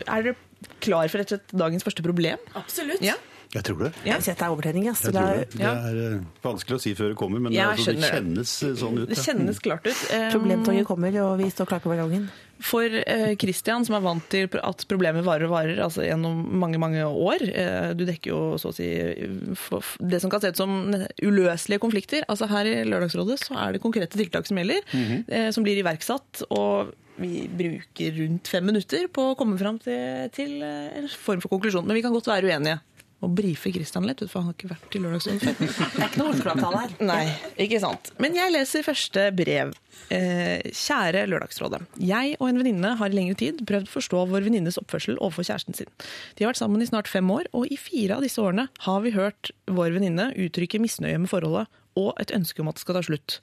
er 0.06 0.28
dere 0.28 0.70
klar 0.82 1.10
for 1.10 1.20
rett 1.20 1.32
og 1.32 1.38
slett 1.38 1.54
dagens 1.64 1.86
første 1.86 2.04
problem? 2.04 2.42
Absolutt. 2.58 3.04
Ja. 3.04 3.18
Jeg 3.52 3.66
tror 3.66 3.82
det. 3.82 3.90
Ja. 4.06 4.14
Jeg 4.16 4.24
setter 4.30 4.48
overtrening, 4.48 4.86
ass. 4.88 5.02
Det 5.04 5.12
er 5.12 5.42
det. 5.52 5.60
Er 5.60 5.98
eh, 6.06 6.20
vanskelig 6.44 6.78
å 6.78 6.80
si 6.80 6.94
før 6.96 7.10
det 7.12 7.18
kommer, 7.20 7.42
men 7.42 7.52
det, 7.52 7.58
Ja, 7.58 7.74
er 7.74 7.76
altså, 7.76 7.92
det 7.92 8.08
kjennes 8.08 8.52
eh, 8.64 8.70
sånn 8.80 9.02
ut. 9.02 9.10
Det 9.10 9.18
kjennes 9.20 9.60
klart 9.60 9.84
ut. 9.84 10.00
Um, 10.08 10.30
Problemtoget 10.32 10.88
kommer, 10.88 11.18
og 11.20 11.34
vi 11.42 11.50
står 11.52 11.68
klare 11.68 11.84
på 11.84 11.92
ballongen. 11.92 12.30
For 12.64 12.86
uh, 12.88 13.34
Christian, 13.42 13.84
som 13.84 13.98
er 13.98 14.04
vant 14.06 14.24
til 14.32 14.48
at 14.56 14.86
problemet 14.88 15.26
varer 15.26 15.50
og 15.50 15.52
varer 15.52 15.82
altså 15.84 16.06
gjennom 16.06 16.38
mange 16.62 16.78
mange 16.78 17.02
år 17.02 17.42
uh, 17.42 17.88
Du 17.98 18.04
dekker 18.06 18.30
jo 18.30 18.40
så 18.62 18.70
å 18.70 18.76
si 18.76 18.86
det 18.86 20.20
som 20.22 20.30
kan 20.32 20.44
se 20.44 20.52
ut 20.54 20.62
som 20.62 20.72
uløselige 21.20 21.82
konflikter. 21.82 22.24
Altså 22.32 22.48
Her 22.48 22.70
i 22.70 22.76
Lørdagsrådet 22.88 23.36
så 23.42 23.58
er 23.66 23.76
det 23.76 23.84
konkrete 23.84 24.16
tiltak 24.16 24.48
som 24.48 24.62
gjelder, 24.62 24.80
eh, 25.28 25.50
som 25.52 25.66
blir 25.66 25.80
iverksatt. 25.82 26.46
Og 26.54 26.94
vi 27.20 27.48
bruker 27.48 28.16
rundt 28.20 28.48
fem 28.48 28.64
minutter 28.66 29.08
på 29.12 29.32
å 29.32 29.36
komme 29.38 29.58
fram 29.60 29.78
til, 29.82 30.30
til 30.34 30.56
eh, 30.64 30.96
en 31.00 31.10
form 31.12 31.42
for 31.44 31.52
konklusjon. 31.52 31.86
Men 31.86 31.98
vi 31.98 32.04
kan 32.04 32.14
godt 32.14 32.30
være 32.30 32.48
uenige. 32.48 32.80
Og 33.22 33.30
brife 33.38 33.70
Christian 33.70 34.06
litt, 34.08 34.18
for 34.26 34.40
han 34.40 34.48
har 34.50 34.56
ikke 34.56 34.72
vært 34.72 34.96
i 34.98 35.00
Lørdagsrådet 35.02 35.44
før. 35.46 35.58
Det 35.62 36.00
er 36.00 36.08
ikke 36.08 36.18
noe 36.18 36.32
Oslo-avtale 36.32 36.80
her. 36.80 36.94
Nei, 37.06 37.20
ikke 37.62 37.78
sant. 37.84 38.10
Men 38.22 38.34
jeg 38.34 38.50
leser 38.50 38.82
første 38.82 39.28
brev. 39.38 39.70
Eh, 40.10 40.64
kjære 40.74 41.22
Lørdagsrådet. 41.30 41.84
Jeg 42.02 42.32
og 42.40 42.48
en 42.48 42.58
venninne 42.58 42.90
har 42.98 43.12
i 43.12 43.14
lengre 43.14 43.38
tid 43.38 43.62
prøvd 43.68 43.86
å 43.86 43.92
forstå 43.92 44.24
vår 44.32 44.48
venninnes 44.48 44.80
oppførsel 44.80 45.20
overfor 45.20 45.46
kjæresten 45.46 45.78
sin. 45.78 45.92
De 46.34 46.42
har 46.42 46.50
vært 46.50 46.62
sammen 46.64 46.82
i 46.82 46.88
snart 46.90 47.10
fem 47.12 47.30
år, 47.30 47.46
og 47.54 47.70
i 47.70 47.78
fire 47.78 48.18
av 48.18 48.26
disse 48.26 48.42
årene 48.42 48.66
har 48.88 49.06
vi 49.06 49.14
hørt 49.14 49.54
vår 49.70 49.94
venninne 50.00 50.32
uttrykke 50.42 50.82
misnøye 50.82 51.22
med 51.22 51.30
forholdet 51.30 51.70
og 52.00 52.16
et 52.18 52.34
ønske 52.34 52.62
om 52.62 52.72
at 52.72 52.80
det 52.80 52.82
skal 52.82 52.98
ta 52.98 53.04
slutt. 53.06 53.38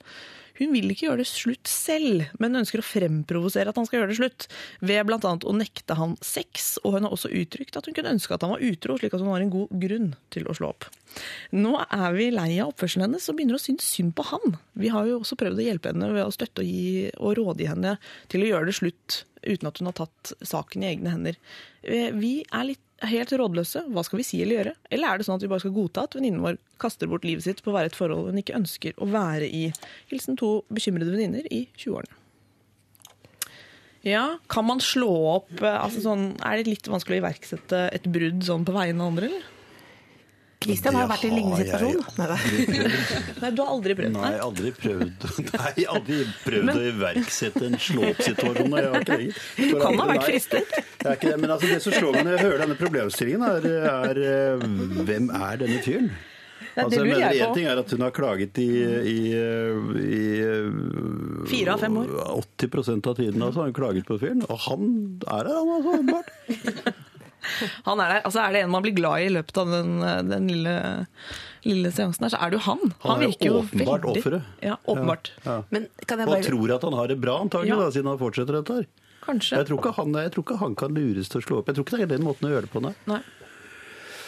Hun 0.59 0.73
vil 0.75 0.91
ikke 0.91 1.07
gjøre 1.07 1.21
det 1.23 1.29
slutt 1.29 1.69
selv, 1.71 2.25
men 2.41 2.59
ønsker 2.59 2.81
å 2.81 2.85
fremprovosere 2.85 3.71
at 3.71 3.79
han 3.79 3.87
skal 3.87 4.01
gjøre 4.01 4.11
det 4.11 4.19
slutt, 4.19 4.47
ved 4.83 5.07
bl.a. 5.07 5.19
å 5.19 5.55
nekte 5.55 5.97
han 5.99 6.17
sex, 6.25 6.75
og 6.83 6.97
hun 6.97 7.07
har 7.07 7.15
også 7.15 7.31
uttrykt 7.31 7.79
at 7.79 7.87
hun 7.87 7.95
kunne 7.97 8.13
ønske 8.17 8.35
at 8.35 8.45
han 8.45 8.53
var 8.55 8.65
utro, 8.65 8.97
slik 8.99 9.15
at 9.15 9.23
hun 9.23 9.31
har 9.31 9.45
en 9.45 9.53
god 9.53 9.75
grunn 9.81 10.13
til 10.33 10.49
å 10.49 10.55
slå 10.57 10.73
opp. 10.73 10.89
Nå 11.55 11.73
er 11.81 12.11
vi 12.13 12.29
lei 12.33 12.51
av 12.59 12.73
oppførselen 12.73 13.07
hennes 13.07 13.25
og 13.31 13.37
begynner 13.37 13.57
å 13.57 13.61
synes 13.61 13.87
synd 13.87 14.13
på 14.17 14.27
han. 14.29 14.59
Vi 14.77 14.91
har 14.93 15.07
jo 15.09 15.21
også 15.23 15.37
prøvd 15.39 15.61
å 15.61 15.65
hjelpe 15.65 15.93
henne 15.93 16.11
ved 16.13 16.25
å 16.25 16.33
støtte 16.33 16.61
og, 16.61 16.69
gi, 16.69 17.09
og 17.17 17.37
rådgi 17.39 17.69
henne 17.71 17.95
til 18.31 18.45
å 18.45 18.51
gjøre 18.51 18.69
det 18.69 18.77
slutt, 18.77 19.23
uten 19.45 19.69
at 19.69 19.79
hun 19.81 19.89
har 19.91 19.97
tatt 20.01 20.33
saken 20.45 20.83
i 20.83 20.89
egne 20.93 21.13
hender. 21.13 21.39
Eh, 21.83 22.11
Vi 22.15 22.45
er 22.51 22.69
litt 22.71 22.85
helt 23.07 23.31
rådløse. 23.31 23.85
Hva 23.93 24.03
skal 24.03 24.19
vi 24.19 24.25
si 24.27 24.41
eller 24.43 24.57
gjøre? 24.57 24.73
Eller 24.91 25.07
er 25.07 25.17
det 25.19 25.27
sånn 25.27 25.37
at 25.39 25.43
vi 25.45 25.51
bare 25.51 25.63
skal 25.63 25.75
godta 25.75 26.03
at 26.03 26.17
venninnen 26.17 26.43
vår 26.43 26.57
kaster 26.83 27.07
bort 27.07 27.23
livet 27.23 27.45
sitt 27.45 27.61
på 27.63 27.71
å 27.71 27.77
være 27.77 27.93
et 27.93 27.95
forhold 27.99 28.31
hun 28.31 28.41
ikke 28.41 28.57
ønsker 28.59 28.97
å 28.99 29.07
være 29.07 29.47
i? 29.47 29.69
Hilsen 30.11 30.35
to 30.39 30.63
bekymrede 30.73 31.13
venninner 31.13 31.47
i 31.47 31.65
20-årene. 31.79 32.17
Ja, 34.07 34.39
kan 34.47 34.63
man 34.67 34.79
slå 34.83 35.09
opp 35.35 35.49
eh, 35.59 35.75
altså 35.75 36.03
sånn, 36.05 36.29
Er 36.43 36.59
det 36.59 36.69
litt 36.71 36.87
vanskelig 36.87 37.19
å 37.19 37.23
iverksette 37.25 37.81
et 37.95 38.05
brudd 38.07 38.43
sånn 38.47 38.63
på 38.67 38.75
vegne 38.75 39.03
av 39.03 39.11
andre, 39.11 39.27
eller? 39.31 39.47
Christian 40.59 40.95
har 40.97 41.05
jo 41.05 41.09
vært 41.13 41.21
i 41.23 41.27
en 41.29 41.35
lignende 41.37 41.59
situasjon. 41.63 42.01
Nei, 43.41 43.51
du 43.55 43.61
har 43.63 43.69
aldri 43.71 43.95
prøvd 43.95 44.15
Nei, 44.17 44.31
det? 44.33 44.39
aldri 44.43 44.71
prøvd, 44.75 45.27
nei, 45.53 45.85
aldri 45.93 46.17
prøvd 46.43 46.71
å 46.75 46.81
iverksette 46.89 47.61
en 47.69 47.77
slå-opp-situasjon. 47.79 48.75
For 49.55 49.83
Kan 49.85 50.01
ha 50.01 50.07
vært 50.09 50.19
nei. 50.19 50.25
fristet. 50.27 50.73
Det 50.99 51.07
er 51.07 51.15
ikke 51.15 51.31
det, 51.31 51.37
men 51.45 51.53
altså, 51.55 51.69
det 51.71 51.79
som 51.85 51.95
slår 51.95 52.17
meg 52.17 52.27
når 52.27 52.35
jeg 52.35 52.43
hører 52.49 52.63
denne 52.65 52.79
problemstillingen, 52.81 53.47
er, 53.47 53.69
er 53.93 54.21
eh, 54.33 54.67
hvem 55.07 55.31
er 55.39 55.63
denne 55.63 55.79
fyren? 55.85 56.11
Det 56.59 56.83
Altså, 56.83 57.01
mener, 57.03 57.33
jeg 57.33 57.55
ting 57.55 57.65
er 57.67 57.79
at 57.79 57.91
hun 57.95 58.03
har 58.03 58.11
klaget 58.15 58.59
i, 58.61 58.67
i, 59.09 59.19
i 59.31 60.19
eh, 60.43 61.47
Fire 61.49 61.75
av 61.75 61.85
fem 61.87 61.97
år. 62.03 62.11
80% 62.35 63.07
av 63.09 63.15
tiden 63.19 63.43
altså, 63.47 63.63
har 63.63 63.71
hun 63.71 63.79
klaget 63.79 64.07
på 64.07 64.19
fyren. 64.21 64.43
Og 64.51 64.59
han 64.67 64.89
er 65.23 65.49
her, 65.49 65.55
han 65.55 65.71
altså, 65.77 65.95
åpenbart. 65.95 67.07
Han 67.85 67.99
er 68.03 68.13
der. 68.13 68.21
Altså, 68.25 68.41
er 68.43 68.53
det 68.55 68.63
en 68.65 68.71
man 68.73 68.83
blir 68.85 68.95
glad 68.97 69.21
i 69.23 69.27
i 69.29 69.33
løpet 69.33 69.57
av 69.61 69.71
den, 69.73 69.91
den 70.29 70.47
lille, 70.49 70.75
lille 71.65 71.91
seansen 71.91 72.25
her, 72.27 72.33
så 72.35 72.39
er 72.41 72.49
det 72.53 72.59
jo 72.59 72.63
han. 72.69 72.93
Han 73.05 73.17
er 73.19 73.25
jo 73.27 73.29
virker 73.33 73.49
jo 73.51 73.59
åpenbart 73.63 74.05
veldig- 74.07 74.23
offeret. 74.23 74.43
Ja, 74.63 74.77
åpenbart. 74.87 75.31
Ja. 75.45 75.57
Men 75.71 75.87
kan 76.05 76.19
jeg 76.23 76.27
Og 76.29 76.43
tror 76.47 76.75
at 76.75 76.87
han 76.87 76.93
har 76.93 77.07
det 77.07 77.19
bra, 77.21 77.39
antagelig, 77.43 77.69
Ja. 77.75 77.75
da, 77.83 77.89
siden 77.91 78.07
han 78.13 78.17
fortsetter 78.21 78.59
dette 78.61 78.73
her. 78.79 78.87
Kanskje. 79.25 79.57
Jeg 79.57 79.67
tror, 79.67 79.79
ikke 79.83 79.93
han, 79.99 80.13
jeg 80.13 80.31
tror 80.31 80.43
ikke 80.47 80.57
han 80.59 80.75
kan 80.75 80.93
lures 80.95 81.29
til 81.29 81.41
å 81.41 81.43
slå 81.45 81.57
opp. 81.59 81.67
Jeg 81.67 81.75
tror 81.75 81.85
ikke 81.85 81.97
det 81.99 82.07
er 82.07 82.17
den 82.17 82.25
måten 82.25 82.47
å 82.47 82.53
gjøre 82.53 82.65
det 82.65 82.71
på. 82.71 82.81
Nei. 82.81 82.93
Nei. 83.05 83.19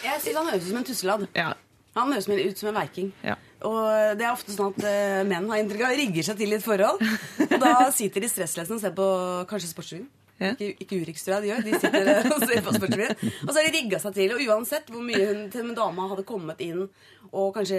Jeg 0.04 0.20
syns 0.20 0.36
han 0.36 0.46
høres 0.50 0.62
ut 0.66 0.68
som 0.68 0.76
en 0.82 0.84
tusseladd. 0.84 1.28
Ja. 1.34 1.52
Han 1.96 2.12
høres 2.12 2.28
ut 2.28 2.58
som 2.58 2.68
en 2.70 2.74
verking. 2.80 3.12
Ja. 3.22 3.34
Og 3.62 4.18
det 4.18 4.24
er 4.26 4.32
ofte 4.32 4.50
sånn 4.54 4.72
at 4.74 4.84
eh, 4.88 5.22
menn 5.28 5.48
har 5.48 5.60
inntrykk 5.62 5.84
av 5.86 5.96
rigger 5.96 6.22
seg 6.26 6.38
til 6.40 6.50
i 6.52 6.56
et 6.58 6.64
forhold. 6.64 7.02
Og 7.46 7.60
da 7.62 7.90
sitter 7.98 8.20
de 8.24 8.30
stressløsne 8.32 8.74
og 8.78 8.80
ser 8.82 8.94
på 8.96 9.06
kanskje 9.50 9.70
Sportsrevyen. 9.70 10.08
Ja. 10.42 10.50
Ikke, 10.56 10.68
ikke 10.84 11.00
Urix, 11.04 11.22
tror 11.24 11.36
jeg 11.38 11.42
de 11.46 11.50
gjør. 11.52 11.64
De 11.68 11.78
sitter 11.78 12.10
eh, 12.16 12.28
og 12.34 12.44
ser 12.48 12.62
på 12.66 12.74
spørsmålet. 12.76 13.24
Og 13.46 13.50
så 13.52 13.56
har 13.60 13.66
de 13.68 13.72
rigga 13.78 13.98
seg 14.02 14.14
til, 14.18 14.34
og 14.36 14.44
uansett 14.50 14.90
hvor 14.92 15.04
mye 15.06 15.26
hun 15.30 15.42
til 15.54 15.66
en 15.68 15.74
dama 15.78 16.08
hadde 16.12 16.24
kommet 16.28 16.60
inn 16.64 16.86
og 17.32 17.54
kanskje 17.56 17.78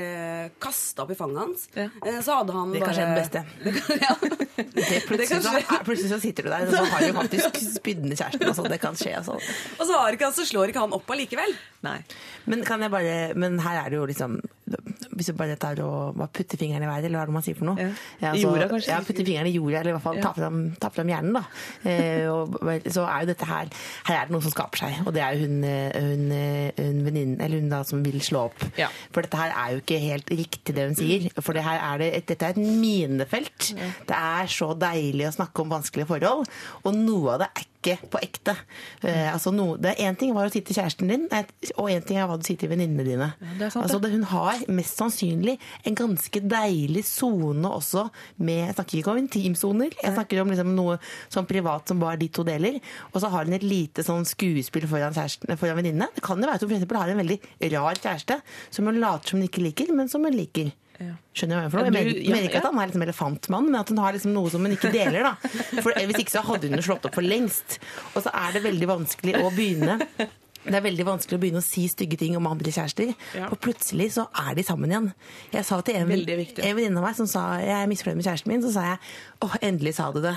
kasta 0.63 1.03
opp 1.03 1.11
i 1.13 1.17
fanget 1.19 1.37
hans, 1.43 1.67
Ja. 1.77 1.83
eh, 2.07 2.19
så 2.25 2.39
hadde 2.39 2.53
han 2.55 2.71
Det 2.73 2.79
kan 2.81 2.89
bare 2.89 3.03
den 3.03 3.13
det 3.13 3.21
beste. 3.21 3.43
Det 3.63 3.73
kan, 3.77 3.99
ja. 4.01 4.15
Det 4.73 4.99
plutselig, 5.05 5.27
kan 5.29 5.43
så, 5.45 5.51
er- 5.59 5.83
plutselig 5.85 6.09
så 6.09 6.19
sitter 6.23 6.43
du 6.47 6.49
der, 6.49 6.65
og 6.65 6.73
så 6.73 6.83
har 6.89 7.05
du 7.05 7.13
faktisk 7.19 7.59
spydd 7.77 8.01
ned 8.07 8.17
kjæresten. 8.17 8.55
sånn, 8.57 8.69
det 8.73 8.79
kan 8.81 8.97
skje. 8.97 9.13
Altså. 9.19 9.37
Og 9.77 9.85
så, 9.85 9.93
har 9.99 10.17
ikke, 10.17 10.31
så 10.33 10.45
slår 10.49 10.73
ikke 10.73 10.81
han 10.87 10.95
opp 10.97 11.13
allikevel. 11.13 11.53
Nei. 11.85 11.99
Men, 12.49 12.63
kan 12.65 12.81
jeg 12.81 12.89
bare, 12.93 13.15
men 13.37 13.59
her 13.61 13.83
er 13.83 13.89
det 13.93 13.99
jo 14.01 14.07
liksom 14.09 14.39
Hvis 15.13 15.27
du 15.29 15.33
bare 15.37 15.57
tar 15.59 15.79
og 15.83 16.17
putter 16.33 16.57
fingeren 16.59 16.85
i 16.85 16.87
været, 16.87 17.07
eller 17.09 17.19
hva 17.19 17.23
er 17.25 17.31
det 17.31 17.35
man 17.35 17.45
sier 17.45 17.57
for 17.57 17.67
noe? 17.67 17.87
Ja. 18.21 18.31
I 18.31 18.43
jorda, 18.43 18.69
kanskje? 18.71 18.91
Ja, 18.93 18.99
putter 19.03 19.27
fingeren 19.27 19.49
i 19.49 19.55
jorda, 19.57 19.81
eller 19.81 19.91
i 19.91 19.95
hvert 19.97 20.05
fall 20.05 20.19
Ja. 20.19 20.23
ta 20.23 20.31
fram, 20.37 20.59
ta 20.79 20.89
fram 20.93 21.11
hjernen, 21.11 21.33
da. 21.35 21.43
Eh, 21.89 22.27
og, 22.31 22.55
så 22.87 23.03
er 23.03 23.25
jo 23.25 23.29
dette 23.33 23.49
her 23.49 23.67
Her 24.07 24.15
er 24.15 24.29
det 24.29 24.35
noen 24.35 24.45
som 24.45 24.53
skaper 24.55 24.83
seg, 24.85 25.01
og 25.05 25.13
det 25.13 25.23
er 25.25 25.35
jo 25.35 25.47
hun, 25.47 25.57
eh, 25.67 25.99
hun, 25.99 26.31
eh, 26.31 26.71
hun 26.79 27.03
venninnen, 27.07 27.41
eller 27.41 27.59
hun 27.59 27.69
da 27.69 27.83
som 27.83 28.03
vil 28.05 28.19
slå 28.23 28.45
opp. 28.47 28.65
Ja. 28.79 28.87
For 29.11 29.25
dette 29.25 29.37
her 29.37 29.51
er 29.51 29.75
jo 29.75 29.83
ikke 29.83 29.99
helt 29.99 30.31
riktig 30.31 30.75
det 30.75 30.87
hun 30.87 30.95
sier. 30.97 31.27
For 31.41 31.53
det 31.53 31.65
her 31.67 31.81
er 31.81 31.97
det, 31.99 32.25
dette 32.31 32.45
er 32.47 32.55
et 32.55 32.63
minefelt. 32.63 33.73
Det 34.07 34.15
er 34.17 34.47
så 34.47 34.71
deilig 34.79 35.27
å 35.27 35.35
snakke 35.35 35.61
om 35.65 35.75
vanskelige 35.75 36.07
forhold, 36.07 36.47
og 36.83 36.95
noe 36.95 37.35
av 37.35 37.43
det 37.43 37.51
er 37.51 37.63
ikke 37.63 37.72
på 38.11 38.19
ekte. 38.23 38.55
Eh, 39.03 39.27
altså 39.31 39.51
no, 39.53 39.75
det 39.77 39.93
er 39.93 40.01
Én 40.03 40.17
ting 40.19 40.33
var 40.35 40.47
å 40.47 40.51
si 40.53 40.61
til 40.65 40.75
kjæresten 40.77 41.09
din, 41.11 41.25
og 41.77 41.89
én 41.91 42.03
ting 42.05 42.17
er 42.19 42.27
hva 42.29 42.37
du 42.39 42.45
sier 42.47 42.59
til 42.59 42.71
venninnene 42.71 43.05
dine. 43.07 43.29
Ja, 43.59 43.69
sant, 43.69 43.85
altså, 43.85 43.99
det. 44.03 44.11
hun 44.15 44.25
har 44.31 44.63
mest 44.73 44.99
sannsynlig 44.99 45.57
en 45.87 45.97
ganske 45.97 46.41
deilig 46.41 47.05
sone 47.07 47.69
også 47.69 48.07
med 48.37 48.63
Jeg 48.63 48.75
snakker 48.77 48.99
ikke 48.99 49.13
om 49.13 49.21
intimsoner, 49.21 49.95
jeg 49.99 50.15
snakker 50.15 50.41
om 50.41 50.53
liksom 50.53 50.73
noe 50.77 50.99
sånn 51.33 51.47
privat 51.49 51.89
som 51.89 52.01
bare 52.01 52.19
de 52.21 52.29
to 52.33 52.45
deler. 52.47 52.79
Og 53.11 53.21
så 53.23 53.31
har 53.33 53.47
hun 53.47 53.57
et 53.57 53.65
lite 53.65 54.05
sånn 54.05 54.25
skuespill 54.27 54.87
foran, 54.89 55.15
kjæresten- 55.15 55.57
foran 55.59 55.79
venninnene. 55.79 56.09
Det 56.15 56.23
kan 56.23 56.39
jo 56.39 56.47
være 56.47 56.61
at 56.61 56.67
hun 56.67 56.87
for 56.87 57.01
har 57.01 57.09
en 57.09 57.21
veldig 57.23 57.39
rar 57.73 57.99
kjæreste 57.99 58.41
som 58.69 58.85
hun 58.85 58.99
later 59.01 59.33
som 59.33 59.39
hun 59.39 59.47
ikke 59.47 59.63
liker, 59.63 59.93
men 59.93 60.09
som 60.09 60.23
hun 60.23 60.35
liker. 60.35 60.71
Ja. 61.03 61.15
Skjønner 61.35 61.65
du 61.67 61.73
hva 61.73 61.83
jeg 61.83 61.93
mener? 61.93 61.93
Jeg 61.93 61.93
mener 61.93 62.11
jeg 62.13 62.27
ja, 62.27 62.35
mener 62.35 62.49
ikke 62.49 62.61
at 62.61 62.67
han 62.69 62.79
er 62.79 62.91
liksom 62.91 63.05
elefantmann, 63.07 63.67
men 63.69 63.79
at 63.79 63.91
hun 63.91 64.01
har 64.03 64.15
liksom 64.15 64.35
noe 64.35 64.53
som 64.53 64.63
hun 64.65 64.75
ikke 64.75 64.93
deler. 64.93 65.29
da. 65.29 65.33
For 65.83 65.97
Hvis 65.97 66.21
ikke 66.23 66.35
så 66.35 66.45
hadde 66.47 66.71
hun 66.71 66.85
slått 66.85 67.09
opp 67.09 67.17
for 67.17 67.25
lengst. 67.25 67.79
Og 68.13 68.23
så 68.25 68.33
er 68.43 68.55
det 68.55 68.63
veldig 68.67 68.89
vanskelig 68.93 69.35
å 69.41 69.51
begynne 69.55 69.99
det 70.65 70.77
er 70.77 70.85
veldig 70.85 71.05
vanskelig 71.07 71.37
å 71.37 71.41
begynne 71.43 71.61
å 71.61 71.65
si 71.65 71.85
stygge 71.91 72.17
ting 72.19 72.37
om 72.39 72.47
andre 72.49 72.71
kjærester. 72.73 73.13
Ja. 73.37 73.49
Og 73.51 73.59
plutselig 73.63 74.13
så 74.15 74.27
er 74.43 74.55
de 74.57 74.65
sammen 74.65 74.91
igjen. 74.91 75.09
Jeg 75.53 75.67
sa 75.67 75.79
til 75.85 75.99
en, 75.99 76.09
en 76.09 76.77
venninne 76.79 77.01
av 77.01 77.05
meg 77.05 77.17
som 77.19 77.29
sa 77.29 77.43
jeg 77.61 77.75
er 77.75 77.91
misfornøyd 77.91 78.19
med 78.21 78.27
kjæresten 78.27 78.53
min, 78.53 78.63
så 78.65 78.73
sa 78.75 78.85
jeg 78.87 79.01
åh, 79.43 79.57
endelig 79.67 79.95
sa 79.97 80.07
du 80.15 80.21
det. 80.23 80.33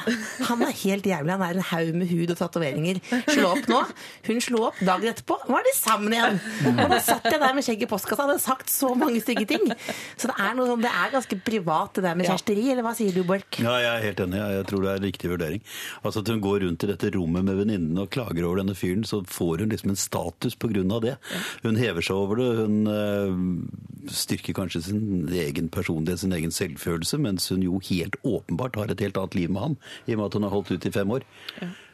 Han 0.51 0.65
er 0.67 0.75
helt 0.83 1.07
jævlig. 1.07 1.35
Han 1.37 1.45
er 1.47 1.61
en 1.61 1.69
haug 1.71 1.93
med 2.03 2.11
hud 2.11 2.35
og 2.35 2.41
tatoveringer. 2.41 2.99
Slå 3.31 3.53
opp 3.55 3.71
nå. 3.71 3.83
Hun 4.27 4.43
slo 4.43 4.65
opp. 4.69 4.81
Dagen 4.83 5.13
etterpå 5.13 5.39
var 5.47 5.63
de 5.67 5.75
sammen 5.79 6.17
igjen. 6.17 6.41
Og 6.75 6.83
da 6.91 7.01
satt 7.05 7.31
jeg 7.31 7.41
der 7.43 7.55
med 7.57 7.67
skjegg 7.67 7.87
i 7.87 7.91
postkassa 7.91 8.27
og 8.27 8.35
hadde 8.35 8.43
sagt 8.43 8.73
så 8.73 8.91
mange 8.99 9.23
stygge 9.23 9.47
ting. 9.55 9.71
Så 10.19 10.31
det 10.33 10.35
er, 10.35 10.53
noe 10.59 10.67
sånn, 10.73 10.83
det 10.83 10.91
er 10.91 11.15
ganske 11.15 11.39
privat 11.47 11.95
det 11.97 12.07
der 12.09 12.19
med 12.19 12.27
kjæresteri, 12.27 12.67
eller 12.75 12.87
hva 12.87 12.97
sier 12.99 13.15
du, 13.15 13.23
Borch? 13.27 13.61
Ja, 13.63 13.77
jeg 13.85 13.93
er 13.93 14.07
helt 14.09 14.25
enig. 14.27 14.43
Jeg 14.43 14.57
jeg 14.57 14.69
tror 14.71 14.83
det 14.83 14.91
er 14.91 15.01
en 15.01 15.07
riktig 15.07 15.31
vurdering. 15.31 15.63
Altså 16.03 16.23
At 16.23 16.31
hun 16.33 16.43
går 16.43 16.61
rundt 16.65 16.85
i 16.85 16.91
dette 16.91 17.11
rommet 17.15 17.47
med 17.47 17.61
venninnene 17.61 18.05
og 18.05 18.11
klager 18.15 18.47
over 18.49 18.61
denne 18.63 18.77
fyren, 18.79 19.05
så 19.07 19.23
får 19.23 19.63
hun 19.63 19.73
liksom 19.73 19.93
en 19.93 20.01
status 20.17 20.57
pga. 20.57 21.01
det. 21.01 21.17
Hun 21.63 21.77
hever 21.77 22.05
seg 22.05 22.17
over 22.17 22.41
det. 22.41 22.51
Hun 22.63 22.77
eh, 22.91 24.11
styrker 24.13 24.57
kanskje 24.57 24.83
sin 24.89 25.29
egen 25.29 25.69
personlighet, 25.69 26.25
sin 26.25 26.33
egen 26.37 26.55
selvfølelse, 26.55 27.21
mens 27.21 27.49
hun 27.53 27.65
jo 27.65 27.81
helt 27.91 28.17
åpenbart 28.25 28.77
har 28.77 28.91
et 28.93 29.01
helt 29.05 29.17
annet 29.21 29.35
liv 29.35 29.51
med 29.51 29.63
ham, 29.63 29.81
i 30.07 30.15
og 30.15 30.23
med 30.23 30.27
at 30.31 30.39
hun 30.39 30.47
har 30.49 30.55
holdt 30.55 30.73
ut 30.73 30.87
i 30.87 30.95
fem 30.95 31.11
år. 31.11 31.27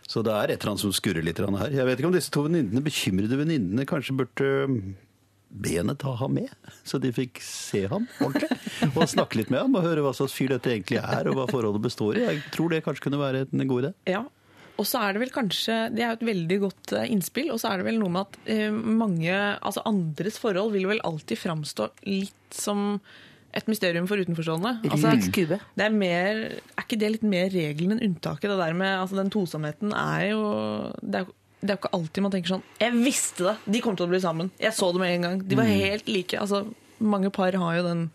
Så 0.09 0.23
det 0.27 0.35
er 0.35 0.51
et 0.51 0.61
eller 0.61 0.75
annet 0.75 0.83
som 0.83 0.93
skurrer 0.95 1.25
litt 1.25 1.41
her. 1.41 1.73
Jeg 1.73 1.87
vet 1.89 2.01
ikke 2.01 2.11
om 2.11 2.17
disse 2.17 2.33
to 2.35 2.45
venninnene, 2.47 2.85
bekymrede 2.85 3.39
venninnene 3.39 3.89
kanskje 3.89 4.19
burde 4.19 4.51
be 5.53 5.75
henne 5.77 5.95
ta 6.01 6.15
ham 6.17 6.33
med, 6.33 6.53
så 6.89 6.97
de 7.01 7.11
fikk 7.13 7.41
se 7.45 7.85
ham 7.91 8.07
ordentlig. 8.25 8.49
Og 8.97 9.05
snakke 9.11 9.39
litt 9.41 9.51
med 9.53 9.61
ham 9.61 9.77
og 9.77 9.85
høre 9.85 10.05
hva 10.05 10.15
slags 10.17 10.35
fyr 10.37 10.55
dette 10.55 10.73
egentlig 10.73 11.01
er, 11.03 11.29
og 11.29 11.37
hva 11.37 11.49
forholdet 11.51 11.85
består 11.85 12.17
i. 12.17 12.25
Jeg 12.25 12.45
tror 12.55 12.73
det 12.73 12.83
kanskje 12.87 13.07
kunne 13.09 13.21
være 13.21 13.45
en 13.51 13.69
god 13.69 13.85
idé. 13.85 13.93
Ja. 14.09 14.23
Og 14.83 14.89
så 14.89 15.03
er 15.03 15.15
det 15.15 15.23
vel 15.23 15.35
kanskje 15.35 15.77
Det 15.95 16.03
er 16.03 16.13
jo 16.13 16.19
et 16.19 16.31
veldig 16.33 16.59
godt 16.67 16.95
eh, 16.99 17.11
innspill. 17.15 17.53
Og 17.55 17.61
så 17.63 17.71
er 17.71 17.81
det 17.81 17.89
vel 17.89 18.01
noe 18.03 18.13
med 18.13 18.27
at 18.27 18.39
eh, 18.51 18.71
mange 18.73 19.35
Altså 19.35 19.85
andres 19.89 20.41
forhold 20.43 20.75
vil 20.75 20.89
vel 20.91 21.05
alltid 21.07 21.41
framstå 21.41 21.93
litt 22.09 22.57
som 22.57 22.99
et 23.53 23.67
mysterium 23.69 24.07
for 24.09 24.17
utenforstående. 24.17 24.79
Altså, 24.89 25.11
det 25.77 25.85
er, 25.85 25.93
mer, 25.93 26.39
er 26.57 26.85
ikke 26.87 26.97
det 26.97 27.11
litt 27.19 27.27
mer 27.29 27.51
regelen 27.53 27.99
enn 27.99 28.07
unntaket? 28.07 28.49
Det 28.49 28.57
der 28.57 28.77
med 28.77 28.95
altså, 28.97 29.19
Den 29.19 29.33
tosomheten 29.33 29.93
er 29.93 30.31
jo 30.31 30.45
det 31.05 31.21
er, 31.21 31.27
det 31.61 31.69
er 31.69 31.77
jo 31.77 31.81
ikke 31.83 31.93
alltid 31.99 32.25
man 32.25 32.33
tenker 32.33 32.55
sånn 32.55 32.65
Jeg 32.81 32.97
visste 32.97 33.51
det! 33.51 33.57
De 33.77 33.83
kom 33.85 33.99
til 33.99 34.09
å 34.09 34.13
bli 34.13 34.23
sammen. 34.25 34.49
Jeg 34.63 34.73
så 34.77 34.89
det 34.95 35.03
med 35.05 35.13
en 35.19 35.27
gang. 35.29 35.43
De 35.45 35.59
var 35.59 35.69
helt 35.69 36.09
like. 36.09 36.41
Altså, 36.41 36.65
mange 37.05 37.33
par 37.35 37.53
har 37.61 37.77
jo 37.77 37.85
den 37.91 38.07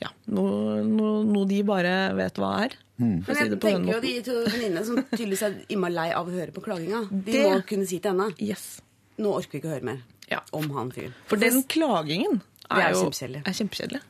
ja, 0.00 0.08
noe, 0.32 0.82
noe, 0.86 1.24
noe 1.28 1.46
de 1.50 1.62
bare 1.66 2.14
vet 2.16 2.34
hva 2.40 2.52
er. 2.64 2.76
Mm. 3.00 3.24
Men 3.26 3.36
jeg 3.36 3.50
si 3.50 3.56
tenker 3.62 3.92
jo 3.94 4.00
de 4.04 4.14
to 4.26 4.32
venninnene 4.44 4.84
som 4.84 4.96
tydeligvis 5.10 5.42
er 5.46 5.54
innmari 5.72 5.94
lei 5.96 6.08
av 6.12 6.28
å 6.28 6.34
høre 6.34 6.52
på 6.52 6.62
klaginga, 6.64 7.02
de 7.10 7.32
Det- 7.32 7.44
må 7.48 7.62
kunne 7.66 7.86
si 7.88 7.98
til 7.98 8.10
henne 8.12 8.34
Yes. 8.38 8.80
nå 9.18 9.32
orker 9.36 9.52
vi 9.52 9.58
ikke 9.60 9.70
å 9.70 9.74
høre 9.78 9.84
mer 9.84 9.98
Ja. 10.30 10.40
om 10.52 10.68
han 10.70 10.90
fyren. 10.92 11.12
For 11.26 11.36
den 11.36 11.62
klagingen 11.64 12.40
er, 12.70 12.80
er 12.80 12.92
jo 12.92 13.10
kjempekjedelig. 13.10 14.00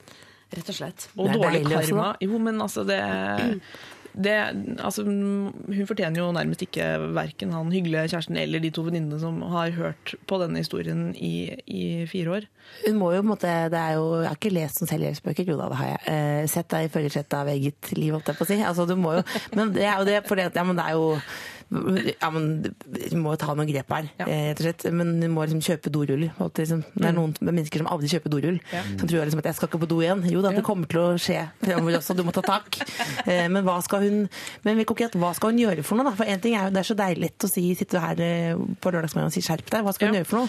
Rett 0.52 0.68
og 0.68 0.74
slett. 0.74 1.08
Og 1.16 1.26
Det 1.28 1.36
er 1.36 1.38
dårlig 1.38 1.62
karma. 1.70 2.16
Jo, 2.20 2.38
men 2.38 2.58
altså 2.58 2.84
det, 2.84 2.98
det 4.14 4.36
altså, 4.82 5.04
Hun 5.06 5.86
fortjener 5.88 6.20
jo 6.20 6.30
nærmest 6.34 6.64
ikke 6.64 6.86
verken 7.14 7.52
han 7.54 7.72
hyggelige 7.72 8.08
kjæresten 8.10 8.38
eller 8.40 8.62
de 8.62 8.72
to 8.74 8.84
venninnene 8.86 9.20
som 9.22 9.40
har 9.52 9.74
hørt 9.76 10.14
på 10.26 10.40
denne 10.42 10.62
historien 10.62 11.10
i, 11.14 11.50
i 11.66 11.82
fire 12.10 12.40
år. 12.40 12.48
Hun 12.86 12.98
må 12.98 13.12
jo 13.14 13.22
på 13.22 13.26
en 13.26 13.32
måte, 13.32 13.52
det 13.72 13.78
er 13.78 13.98
jo, 13.98 14.20
Jeg 14.22 14.28
har 14.28 14.38
ikke 14.38 14.54
lest 14.54 14.80
noen 14.80 14.92
selvhjelpsbøker, 14.92 15.52
jo 15.52 15.58
da, 15.60 15.70
det 15.70 15.80
har 15.80 15.92
jeg. 15.92 16.02
Eh, 16.14 16.42
sett 16.50 16.70
deg 16.72 16.86
i 16.86 16.92
førersetet 16.92 17.38
av 17.38 17.52
eget 17.52 17.92
liv, 17.96 18.12
holdt 18.14 18.30
jeg 18.32 18.38
på 18.38 18.46
å 18.46 18.50
si. 18.50 18.58
Altså, 18.72 18.86
du 18.88 18.96
må 18.98 19.16
jo, 19.18 19.24
men 19.58 19.74
det 19.76 19.86
er 19.86 19.96
jo 19.98 20.08
det, 20.08 20.20
for 20.28 20.40
det, 20.40 20.50
ja, 20.54 20.66
men 20.66 20.78
det 20.78 20.86
er 20.86 20.98
jo 20.98 21.16
ja, 21.70 22.30
men 22.34 22.46
Du 22.64 23.16
må 23.22 23.36
ta 23.38 23.54
noen 23.54 23.68
grep 23.70 23.92
her, 23.94 24.08
eh, 24.24 24.50
rett 24.50 24.60
og 24.60 24.66
slett. 24.66 24.86
Men 24.92 25.20
du 25.20 25.28
må 25.30 25.44
liksom 25.46 25.62
kjøpe 25.62 25.92
dorull. 25.94 26.26
Liksom, 26.30 26.82
det 26.96 27.06
er 27.10 27.14
noen 27.14 27.34
mennesker 27.40 27.82
som 27.82 27.90
aldri 27.92 28.10
kjøper 28.10 28.32
dorull. 28.32 28.58
Som 28.98 29.06
tror 29.06 29.22
liksom 29.24 29.42
at 29.42 29.50
jeg 29.50 29.58
skal 29.60 29.70
ikke 29.70 29.82
på 29.84 29.88
do 29.92 30.00
igjen. 30.02 30.24
Jo 30.30 30.42
da, 30.42 30.50
det 30.56 30.64
kommer 30.66 30.90
til 30.90 31.00
å 31.00 31.12
skje 31.20 31.44
fremover 31.62 31.98
også, 32.00 32.16
du 32.18 32.24
må 32.26 32.34
ta 32.34 32.42
tak. 32.42 32.80
Eh, 33.26 33.46
Men 33.48 33.62
hva 33.66 33.78
skal 33.84 34.02
hun 34.06 34.28
men 34.64 34.76
vi 34.80 34.84
konkret, 34.88 35.14
hva 35.20 35.30
skal 35.36 35.52
hun 35.52 35.60
gjøre 35.62 35.84
for 35.86 35.96
noe? 36.00 36.10
da? 36.10 36.16
For 36.18 36.24
en 36.28 36.40
ting 36.42 36.54
er 36.56 36.66
jo, 36.68 36.74
Det 36.74 36.82
er 36.82 36.88
så 36.90 36.96
deilig 36.98 37.30
å 37.46 37.50
si, 37.50 37.66
sitte 37.78 38.00
her 38.02 38.20
eh, 38.20 38.54
på 38.80 38.90
lørdagsmorgen 38.92 39.30
og 39.30 39.34
si 39.34 39.40
'skjerp 39.44 39.70
deg'. 39.70 39.84
Hva 39.86 39.94
skal 39.94 40.08
hun 40.10 40.18
gjøre 40.20 40.26
for 40.30 40.42
noe? 40.42 40.48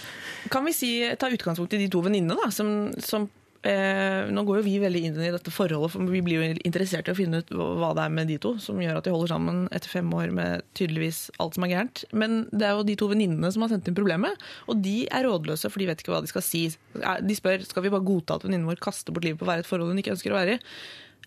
Kan 0.50 0.66
vi 0.66 0.74
si, 0.74 0.92
ta 1.20 1.30
utgangspunkt 1.30 1.74
i 1.78 1.82
de 1.86 1.90
to 1.92 2.02
venninnene, 2.02 2.52
som, 2.52 2.92
som 3.00 3.30
eh, 3.68 4.30
Nå 4.32 4.44
går 4.48 4.60
jo 4.60 4.66
vi 4.66 4.76
veldig 4.82 5.02
inn 5.08 5.20
i 5.22 5.32
dette 5.34 5.54
forholdet, 5.54 5.94
for 5.94 6.12
vi 6.12 6.22
blir 6.26 6.42
jo 6.42 6.58
interessert 6.66 7.10
i 7.10 7.14
å 7.14 7.18
finne 7.18 7.42
ut 7.42 7.54
hva 7.54 7.92
det 7.98 8.06
er 8.06 8.16
med 8.16 8.32
de 8.32 8.40
to 8.42 8.56
som 8.64 8.82
gjør 8.82 9.00
at 9.00 9.08
de 9.08 9.14
holder 9.14 9.34
sammen 9.34 9.64
etter 9.76 9.92
fem 9.92 10.10
år 10.18 10.34
med 10.36 10.66
tydeligvis 10.78 11.24
alt 11.42 11.58
som 11.58 11.68
er 11.68 11.74
gærent. 11.76 12.04
Men 12.16 12.44
det 12.52 12.68
er 12.68 12.76
jo 12.78 12.88
de 12.88 12.98
to 13.00 13.12
venninnene 13.12 13.54
som 13.54 13.66
har 13.66 13.74
sendt 13.74 13.90
inn 13.92 13.98
problemet, 13.98 14.50
og 14.72 14.82
de 14.86 14.98
er 15.10 15.28
rådløse, 15.28 15.72
for 15.72 15.84
de 15.84 15.90
vet 15.92 16.04
ikke 16.04 16.16
hva 16.16 16.24
de 16.26 16.32
skal 16.32 16.46
si. 16.46 16.66
De 16.98 17.38
spør 17.38 17.66
skal 17.68 17.86
vi 17.86 17.94
bare 17.94 18.08
godta 18.08 18.40
at 18.40 18.48
venninnen 18.48 18.70
vår 18.70 18.82
kaster 18.84 19.16
bort 19.16 19.28
livet 19.28 19.42
på 19.42 19.48
å 19.48 19.54
være 19.54 19.64
i 19.64 19.68
et 19.68 19.72
forhold 19.72 19.94
hun 19.94 20.04
ikke 20.04 20.16
ønsker 20.18 20.34
å 20.34 20.40
være 20.42 20.58
i. 20.58 20.62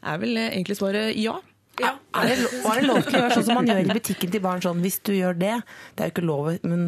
Er 0.04 0.22
vel 0.22 0.36
eh, 0.36 0.52
egentlig 0.52 0.78
svaret 0.78 1.18
ja. 1.18 1.38
Ja. 1.82 1.96
Er 2.14 2.28
det, 2.30 2.34
er 2.46 2.78
det 2.78 2.86
lov 2.86 3.00
til 3.02 3.16
å 3.16 3.20
gjøre 3.24 3.34
sånn 3.34 3.46
som 3.48 3.56
man 3.58 3.66
gjør 3.66 3.80
i 3.82 3.94
butikken 3.96 4.30
til 4.30 4.42
barn? 4.44 4.60
sånn, 4.62 4.82
Hvis 4.84 5.00
du 5.02 5.10
gjør 5.10 5.34
det 5.34 5.54
Det 5.96 6.04
er 6.04 6.10
jo 6.10 6.14
ikke 6.14 6.26
lov, 6.28 6.50
men 6.62 6.84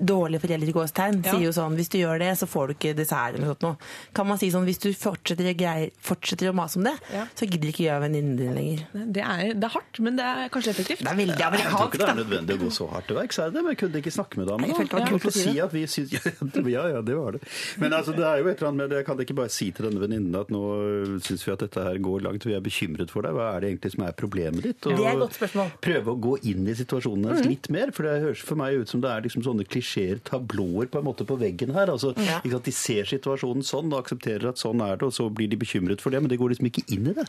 dårlige 0.00 0.40
foreldre 0.40 0.68
i 0.68 0.72
gåstegn 0.72 1.20
Ja. 1.24 1.32
sier 1.34 1.44
jo 1.44 1.52
sånn 1.52 1.76
Hvis 1.76 1.90
du 1.92 1.98
gjør 1.98 2.18
det, 2.18 2.30
så 2.40 2.46
får 2.48 2.68
du 2.68 2.74
ikke 2.74 2.94
dessert 2.96 3.34
eller 3.34 3.44
noe 3.44 3.54
sånt 3.54 3.62
noe. 3.62 3.76
Kan 4.14 4.26
man 4.26 4.38
si 4.40 4.50
sånn 4.50 4.64
Hvis 4.64 4.80
du 4.80 4.88
fortsetter 4.96 5.52
greier, 5.54 5.90
fortsetter 6.00 6.50
å 6.50 6.54
mase 6.54 6.76
om 6.80 6.84
det, 6.84 6.94
Ja. 7.12 7.26
så 7.36 7.46
gidder 7.48 7.68
ikke 7.68 7.84
gjøre 7.88 8.00
venninnen 8.08 8.36
din 8.36 8.54
lenger. 8.54 8.86
Det 9.12 9.22
er, 9.22 9.54
det 9.54 9.64
er 9.64 9.74
hardt, 9.76 10.00
men 10.00 10.16
det 10.16 10.24
er 10.24 10.48
kanskje 10.48 10.70
effektivt. 10.74 11.04
Det 11.04 11.10
er 11.12 11.16
veldig 11.20 11.36
Jeg 11.38 11.64
tror 11.70 11.86
ikke 11.90 11.98
det 12.00 12.08
er 12.08 12.20
nødvendig 12.24 12.56
å 12.56 12.62
gå 12.64 12.70
så 12.72 12.88
hardt 12.90 13.06
til 13.08 13.16
verks, 13.16 13.38
er 13.38 13.50
det 13.50 13.54
det? 13.54 13.62
Men 13.64 13.74
jeg 13.76 13.78
kunne 13.84 14.02
ikke 14.02 14.14
snakke 14.16 14.36
med 14.40 14.46
damen? 14.48 14.68
Jeg 14.70 14.88
kult 15.10 15.26
å 15.28 15.32
si 15.32 15.58
at 15.60 15.72
vi 15.72 15.84
syns 15.86 16.10
Ja, 16.70 16.86
ja, 16.88 17.00
det 17.02 17.16
var 17.16 17.32
det. 17.32 17.40
Men 17.78 17.92
altså, 17.92 18.14
det 18.16 18.24
er 18.24 18.38
jo 18.40 18.48
et 18.48 18.58
eller 18.60 18.68
annet 18.70 18.80
med 18.80 18.90
det. 18.90 18.96
Jeg 19.02 19.06
kan 19.06 19.18
ikke 19.18 19.34
bare 19.36 19.50
si 19.52 19.70
til 19.72 19.86
denne 19.88 20.00
venninnen 20.00 20.34
at 20.38 20.48
nå 20.52 21.20
syns 21.24 21.44
vi 21.46 21.52
at 21.52 21.58
dette 21.64 21.82
her 21.84 21.98
går 21.98 22.22
langt, 22.26 22.44
vi 22.46 22.54
er 22.56 22.60
bekymret 22.64 23.10
for 23.12 23.22
deg. 23.26 23.34
Hva 23.36 23.56
er 23.56 23.60
det 23.60 23.70
egentlig 23.72 23.92
som 23.96 24.04
er 24.06 24.12
problemet 24.16 24.62
ditt? 24.62 24.86
Og 24.86 24.96
Det 24.96 25.06
er 25.06 25.12
et 25.12 25.18
godt 25.24 25.36
spørsmål. 25.38 25.70
Mm. 25.70 25.78
Prøve 25.86 26.14
å 26.14 26.20
gå 26.20 26.34
inn 26.52 26.68
i 26.70 26.74
situasjonen 26.78 27.24
hennes 27.28 27.46
litt 27.46 27.68
mer, 27.70 27.90
for 27.92 28.02
det 28.06 28.16
høres 28.24 28.44
for 28.46 28.56
meg 28.56 28.80
ut 28.80 28.88
som 28.88 29.00
det 29.00 29.10
er 29.10 29.20
liksom 29.26 29.42
sånne 29.46 29.66
klisjeer, 29.66 29.89
tablåer 30.24 30.86
på 30.90 30.98
en 31.00 31.04
måte 31.04 31.24
på 31.26 31.36
veggen 31.40 31.72
her. 31.74 31.86
Altså, 31.92 32.14
Ja. 32.16 32.38
at 32.44 32.64
De 32.64 32.72
ser 32.72 33.04
situasjonen 33.04 33.62
sånn 33.64 33.92
og 33.92 34.04
aksepterer 34.04 34.48
at 34.48 34.56
sånn 34.56 34.80
er 34.82 34.96
det, 34.96 35.02
og 35.08 35.12
så 35.12 35.28
blir 35.32 35.48
de 35.50 35.56
bekymret 35.56 36.00
for 36.00 36.10
det, 36.10 36.20
men 36.22 36.28
de 36.28 36.36
går 36.36 36.50
liksom 36.54 36.68
ikke 36.70 36.84
inn 36.92 37.06
i 37.08 37.14
det. 37.14 37.26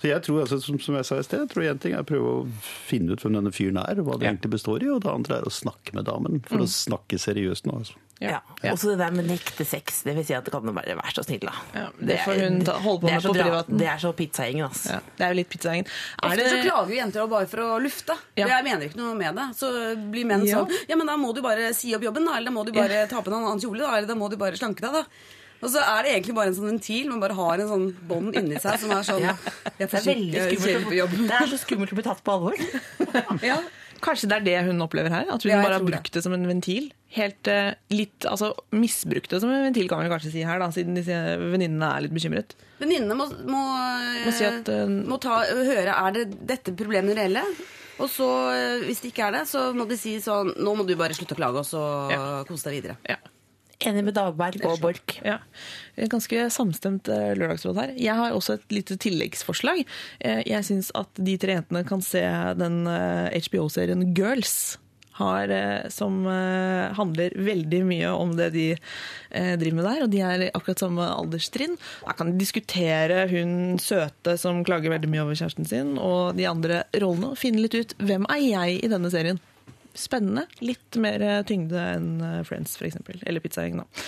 Så 0.00 0.08
jeg 0.10 0.22
tror, 0.22 0.40
altså, 0.44 0.60
som, 0.62 0.78
som 0.78 0.94
jeg 0.94 1.04
sa 1.04 1.18
i 1.18 1.22
sted, 1.22 1.40
jeg 1.40 1.48
tror 1.50 1.70
en 1.70 1.78
ting 1.78 1.92
er 1.94 2.02
å 2.02 2.08
prøve 2.08 2.32
å 2.44 2.48
finne 2.86 3.12
ut 3.12 3.20
hvem 3.24 3.34
denne 3.38 3.52
fyren 3.52 3.78
er, 3.82 3.98
og 4.00 4.06
hva 4.06 4.18
det 4.18 4.26
Ja. 4.26 4.32
egentlig 4.32 4.50
består 4.56 4.82
i, 4.82 4.88
og 4.90 5.02
det 5.02 5.10
andre 5.10 5.38
er 5.38 5.42
å 5.48 5.52
snakke 5.52 5.94
med 5.94 6.04
damen, 6.04 6.42
for 6.46 6.58
å 6.58 6.68
snakke 6.68 7.18
seriøst 7.18 7.64
nå. 7.66 7.78
altså. 7.78 7.94
Ja. 8.22 8.38
Ja. 8.62 8.72
Også 8.72 8.92
det 8.92 8.98
der 9.02 9.10
med 9.12 9.26
nekte 9.28 9.64
sex. 9.66 10.02
Det 10.06 10.14
vil 10.16 10.24
si 10.24 10.32
at 10.36 10.44
det 10.46 10.52
kan 10.54 10.62
bare 10.62 10.94
være 10.96 11.12
så 11.12 11.24
snill, 11.26 11.40
da. 11.44 11.52
Ja, 11.74 11.88
det 11.98 12.18
får 12.24 12.38
hun 12.40 12.60
ta- 12.64 12.78
holde 12.80 13.00
på 13.02 13.08
er 13.10 13.12
med 13.18 13.22
så 13.24 13.32
på 13.32 13.34
privaten. 13.42 13.78
Det 13.78 13.88
er 13.90 13.98
så 13.98 14.12
pizzagjengen, 14.16 14.64
altså. 14.68 14.90
Ja, 14.94 15.00
det 15.18 15.24
er 15.26 15.34
jo 15.34 15.38
litt 15.40 15.50
pizzagjengen. 15.50 15.86
Er 16.22 16.28
Ofte 16.30 16.36
det 16.38 16.46
så 16.52 16.62
klager 16.62 16.88
jo 16.94 17.00
jenter 17.00 17.28
bare 17.34 17.46
for 17.50 17.58
å 17.66 17.82
lufte. 17.82 18.16
Ja. 18.38 18.46
Jeg 18.48 18.64
mener 18.64 18.86
ikke 18.88 19.00
noe 19.02 19.14
med 19.18 19.34
det. 19.36 19.48
Så 19.58 19.68
blir 20.14 20.24
menn 20.30 20.46
Ja. 20.46 20.62
sånn 20.64 20.70
Ja, 20.88 20.96
men 20.96 21.06
da 21.10 21.16
må 21.16 21.34
du 21.34 21.42
bare 21.42 21.74
si 21.74 21.94
opp 21.94 22.02
jobben, 22.02 22.24
da. 22.24 22.36
Eller 22.38 22.50
da 22.50 22.56
må 22.56 22.64
du 22.64 22.72
bare 22.72 23.06
ta 23.08 23.20
på 23.20 23.24
deg 23.30 23.34
en 23.34 23.44
annen 23.50 23.60
kjole, 23.60 23.78
da. 23.82 23.96
Eller 23.98 24.06
da 24.06 24.14
må 24.14 24.30
du 24.30 24.36
bare 24.36 24.56
slanke 24.56 24.80
deg, 24.80 24.92
da. 24.92 25.04
Og 25.64 25.70
så 25.70 25.80
er 25.80 26.02
det 26.04 26.10
egentlig 26.14 26.34
bare 26.36 26.48
en 26.48 26.54
sånn 26.54 26.70
ventil. 26.78 27.06
Man 27.08 27.20
bare 27.20 27.34
har 27.34 27.54
en 27.58 27.68
sånn 27.68 27.94
bånd 28.06 28.34
inni 28.36 28.58
seg 28.60 28.78
som 28.78 28.90
er 28.92 29.02
sånn 29.02 29.20
Ja. 29.20 29.34
Det 29.78 29.92
er 29.92 30.00
veldig 30.00 30.60
skummelt. 30.60 31.28
Det 31.28 31.40
er 31.40 31.46
så 31.48 31.58
skummelt 31.58 31.92
å 31.92 31.94
bli 31.98 32.02
tatt 32.04 32.22
på 32.22 32.32
alvor. 32.32 32.54
Ja. 33.42 33.58
Kanskje 34.04 34.28
det 34.28 34.36
er 34.36 34.44
det 34.44 34.56
hun 34.68 34.82
opplever 34.84 35.08
her? 35.14 35.30
At 35.32 35.42
hun 35.46 35.50
Ja, 35.54 35.62
bare 35.64 35.78
har 35.78 35.84
brukt 35.86 36.10
det. 36.10 36.18
det 36.18 36.22
som 36.26 36.34
en 36.36 36.44
ventil? 36.48 36.90
Helt 37.14 37.48
uh, 37.48 37.72
litt, 37.94 38.26
altså 38.28 38.50
Misbrukt 38.74 39.30
det 39.32 39.40
som 39.40 39.50
en 39.54 39.62
ventil, 39.64 39.88
kan 39.88 40.02
vi 40.02 40.10
kanskje 40.12 40.32
si 40.34 40.42
her, 40.44 40.58
da, 40.60 40.68
siden 40.74 40.98
disse 40.98 41.14
venninnene 41.40 41.88
er 41.96 42.04
litt 42.04 42.12
bekymret. 42.16 42.52
Venninnene 42.82 43.16
må, 43.16 43.28
må, 43.48 43.62
Må 44.26 44.34
si 44.34 44.44
at, 44.48 44.68
uh, 44.68 44.84
må 45.08 45.16
ta, 45.22 45.40
høre 45.48 45.94
er 45.94 46.18
det 46.18 46.26
dette 46.52 46.74
problemet 46.76 47.16
reelle. 47.16 47.46
Og 48.02 48.08
så, 48.10 48.26
hvis 48.82 48.98
det 49.04 49.12
ikke 49.12 49.28
er 49.28 49.36
det, 49.38 49.44
så 49.46 49.68
må 49.72 49.84
de 49.86 49.94
si 49.96 50.16
sånn 50.18 50.48
Nå 50.58 50.72
må 50.74 50.82
du 50.82 50.96
bare 50.98 51.14
slutte 51.14 51.36
å 51.36 51.38
klage, 51.38 51.60
og 51.62 51.68
så 51.68 51.82
Ja. 52.10 52.22
kose 52.48 52.66
deg 52.66 52.80
videre. 52.82 52.96
Ja. 53.06 53.16
Enig 53.84 54.04
med 54.06 54.14
Dagberg 54.16 54.62
og 54.68 54.78
Borch. 54.82 55.18
Ja. 55.24 55.38
Ganske 56.10 56.46
samstemt 56.54 57.08
eh, 57.12 57.32
lørdagsråd 57.38 57.80
her. 57.82 57.92
Jeg 58.00 58.16
har 58.18 58.32
også 58.36 58.56
et 58.58 58.70
lite 58.72 58.96
tilleggsforslag. 59.00 59.84
Eh, 60.20 60.40
Jeg 60.48 60.64
syns 60.66 60.90
at 60.96 61.10
de 61.20 61.36
tre 61.40 61.58
jentene 61.58 61.84
kan 61.88 62.00
se 62.04 62.22
den 62.60 62.86
eh, 62.90 63.36
HBO-serien 63.48 64.10
Girls. 64.16 64.78
Har, 65.14 65.46
eh, 65.46 65.84
som 65.94 66.24
eh, 66.26 66.88
handler 66.98 67.36
veldig 67.38 67.84
mye 67.86 68.08
om 68.18 68.32
det 68.34 68.48
de 68.56 68.64
eh, 68.74 69.52
driver 69.60 69.76
med 69.78 69.86
der, 69.86 70.00
og 70.02 70.10
de 70.10 70.22
er 70.26 70.42
akkurat 70.58 70.82
samme 70.82 71.06
alderstrinn. 71.06 71.76
Da 72.02 72.16
kan 72.18 72.32
de 72.32 72.40
diskutere 72.40 73.20
hun 73.30 73.76
søte 73.78 74.34
som 74.42 74.64
klager 74.66 74.90
veldig 74.90 75.12
mye 75.12 75.22
over 75.22 75.38
kjæresten 75.38 75.68
sin, 75.70 75.94
og 76.02 76.34
de 76.34 76.48
andre 76.50 76.82
rollene, 76.98 77.30
og 77.30 77.38
finne 77.38 77.62
litt 77.62 77.78
ut 77.78 77.94
hvem 78.02 78.26
er 78.26 78.42
jeg 78.42 78.80
i 78.82 78.90
denne 78.90 79.12
serien. 79.14 79.38
Spennende. 79.94 80.46
Litt 80.64 80.98
mer 81.00 81.22
eh, 81.22 81.40
tyngde 81.46 81.80
enn 81.94 82.08
eh, 82.20 82.40
Friends, 82.46 82.76
f.eks. 82.80 82.98
Eller 83.22 83.42
Pizzagjengen, 83.44 83.84
da. 83.84 84.04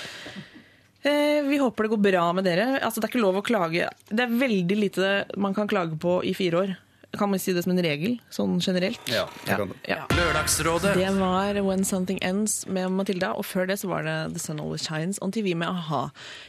Eh, 1.06 1.42
Vi 1.46 1.60
håper 1.62 1.86
det 1.86 1.92
går 1.94 2.02
bra 2.08 2.24
med 2.34 2.44
dere. 2.48 2.66
Altså, 2.80 3.00
det 3.00 3.06
er 3.08 3.14
ikke 3.14 3.22
lov 3.22 3.38
å 3.38 3.44
klage. 3.46 3.86
Det 4.10 4.24
er 4.26 4.40
veldig 4.42 4.80
lite 4.80 5.12
man 5.38 5.54
kan 5.54 5.70
klage 5.70 5.98
på 6.02 6.18
i 6.26 6.34
fire 6.34 6.64
år. 6.64 6.74
Kan 7.16 7.30
man 7.30 7.40
si 7.40 7.52
det 7.54 7.62
som 7.64 7.72
en 7.72 7.80
regel, 7.80 8.18
sånn 8.34 8.58
generelt? 8.60 9.00
Ja, 9.08 9.22
det 9.46 9.54
kan 9.56 9.70
det. 9.70 9.76
Ja. 9.88 10.02
Lørdagsrådet. 10.10 10.96
Det 10.98 11.12
var 11.16 11.60
When 11.64 11.84
Something 11.86 12.18
Ends 12.26 12.58
med 12.68 12.90
Matilda, 12.92 13.30
og 13.38 13.46
før 13.46 13.70
det 13.70 13.78
så 13.80 13.88
var 13.88 14.04
det 14.04 14.16
The 14.34 14.42
Sun 14.42 14.60
Always 14.60 14.84
Shines 14.84 15.22
on 15.24 15.32
TV 15.32 15.54
med 15.56 15.70
a-ha. 15.70 16.02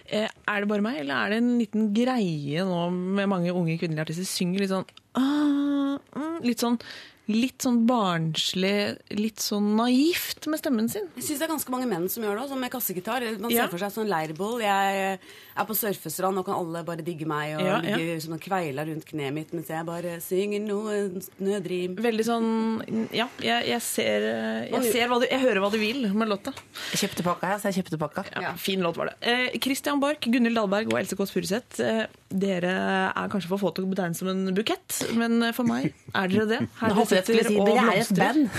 Eh, 0.10 0.25
er 0.27 0.65
det 0.65 0.67
bare 0.74 0.84
meg, 0.84 0.98
eller 1.03 1.22
er 1.22 1.36
det 1.36 1.39
en 1.44 1.53
liten 1.62 1.91
greie 1.96 2.65
nå 2.67 2.82
med 3.22 3.29
mange 3.32 3.53
unge 3.53 3.77
kvinnelige 3.79 4.10
artister 4.10 4.27
synger 4.27 4.65
litt 4.65 4.74
sånn 4.74 4.89
ah, 5.22 5.96
mm, 6.17 6.41
Litt 6.44 6.65
sånn 6.65 6.82
Litt 7.27 7.60
sånn 7.65 7.81
barnslig, 7.89 8.98
litt 9.19 9.41
sånn 9.43 9.74
naivt 9.75 10.46
med 10.48 10.62
stemmen 10.62 10.88
sin. 10.89 11.10
Jeg 11.17 11.25
syns 11.25 11.41
det 11.41 11.48
er 11.48 11.51
ganske 11.51 11.74
mange 11.74 11.88
menn 11.89 12.05
som 12.10 12.24
gjør 12.24 12.39
det, 12.39 12.46
sånn 12.51 12.62
med 12.62 12.72
kassegitar. 12.72 13.25
Man 13.41 13.51
Ja. 13.51 13.65
ser 13.65 13.72
for 13.74 13.77
seg 13.84 13.91
sånn 13.91 14.07
leirbål. 14.07 14.62
Jeg 14.63 15.19
er 15.57 15.65
på 15.65 15.75
surfestrand, 15.75 16.38
og 16.39 16.46
kan 16.46 16.55
alle 16.55 16.84
bare 16.86 17.03
digge 17.03 17.25
meg 17.27 17.57
og 17.57 17.65
Ja, 17.65 17.81
ja. 17.81 17.98
ligge 17.98 18.31
en 18.31 18.39
kveila 18.39 18.86
rundt 18.88 19.05
kneet 19.05 19.34
mitt 19.34 19.51
mens 19.51 19.67
jeg 19.67 19.86
bare 19.86 20.22
synger 20.22 20.62
noe 20.62 21.22
nødrim. 21.41 21.96
Veldig 21.98 22.25
sånn 22.25 23.10
Ja, 23.12 23.27
jeg, 23.41 23.67
jeg 23.67 23.81
ser, 23.81 24.69
jeg, 24.72 24.91
ser 24.93 25.07
hva 25.10 25.19
du, 25.19 25.27
jeg 25.29 25.41
hører 25.41 25.60
hva 25.60 25.72
du 25.72 25.77
vil 25.77 26.07
med 26.13 26.29
låta. 26.29 26.53
Jeg 26.93 27.10
kjøpte 27.10 27.24
pakka, 27.24 27.50
ja, 27.50 27.57
så 27.60 27.72
jeg 27.74 27.84
kjøpte 27.84 28.00
pakka. 28.00 28.24
Ja, 28.41 28.53
Fin 28.55 28.79
låt 28.81 28.96
var 28.96 29.12
det. 29.12 29.15
Eh, 29.22 29.60
Christian 29.60 30.00
Borch, 30.00 30.22
Gunhild 30.22 30.55
Dahlberg 30.55 30.88
og 30.93 31.00
Else 31.00 31.15
Kåss 31.17 31.31
Furuseth. 31.36 31.79
Eh, 31.84 32.05
dere 32.29 32.72
er 33.15 33.29
kanskje 33.31 33.48
for 33.50 33.62
få 33.62 33.69
til 33.75 33.86
å 33.88 33.89
betegnes 33.91 34.19
som 34.19 34.27
en 34.31 34.50
bukett, 34.55 34.98
men 35.15 35.39
for 35.55 35.67
meg 35.69 35.93
er 36.12 36.27
dere 36.31 36.46
det. 36.50 36.60
Her 36.81 36.91
Nå 36.91 36.98
håpet 37.00 37.17
jeg 37.22 37.27
skulle 37.27 37.46
si 37.48 37.60
og 37.62 37.69
dere 37.69 37.86
er 37.86 38.01
et 38.01 38.12
blomstrer. 38.12 38.34
band. 38.34 38.50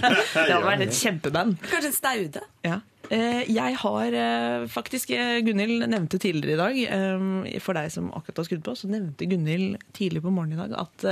Det 0.34 0.52
hadde 0.52 0.62
vært 0.66 0.84
et 0.86 0.96
kjempeband. 1.00 1.56
Kanskje 1.70 1.90
en 1.92 1.96
staude? 1.96 2.42
Ja. 2.66 2.80
Eh, 3.10 3.42
Jeg 3.50 3.74
har 3.82 4.14
eh, 4.14 4.64
faktisk 4.70 5.10
eh, 5.16 5.40
Gunhild 5.42 5.82
nevnte 5.90 6.18
tidligere 6.22 6.54
i 6.54 6.60
dag, 6.60 7.58
for 7.64 7.74
deg 7.74 7.90
som 7.90 8.10
akkurat 8.14 8.38
har 8.38 8.46
skrudd 8.46 8.62
på, 8.66 8.74
så 8.78 8.90
nevnte 8.90 9.26
Gunhild 9.30 9.80
tidlig 9.96 10.22
på 10.22 10.30
morgenen 10.30 10.60
i 10.60 10.62
dag 10.62 10.76
at 10.84 11.06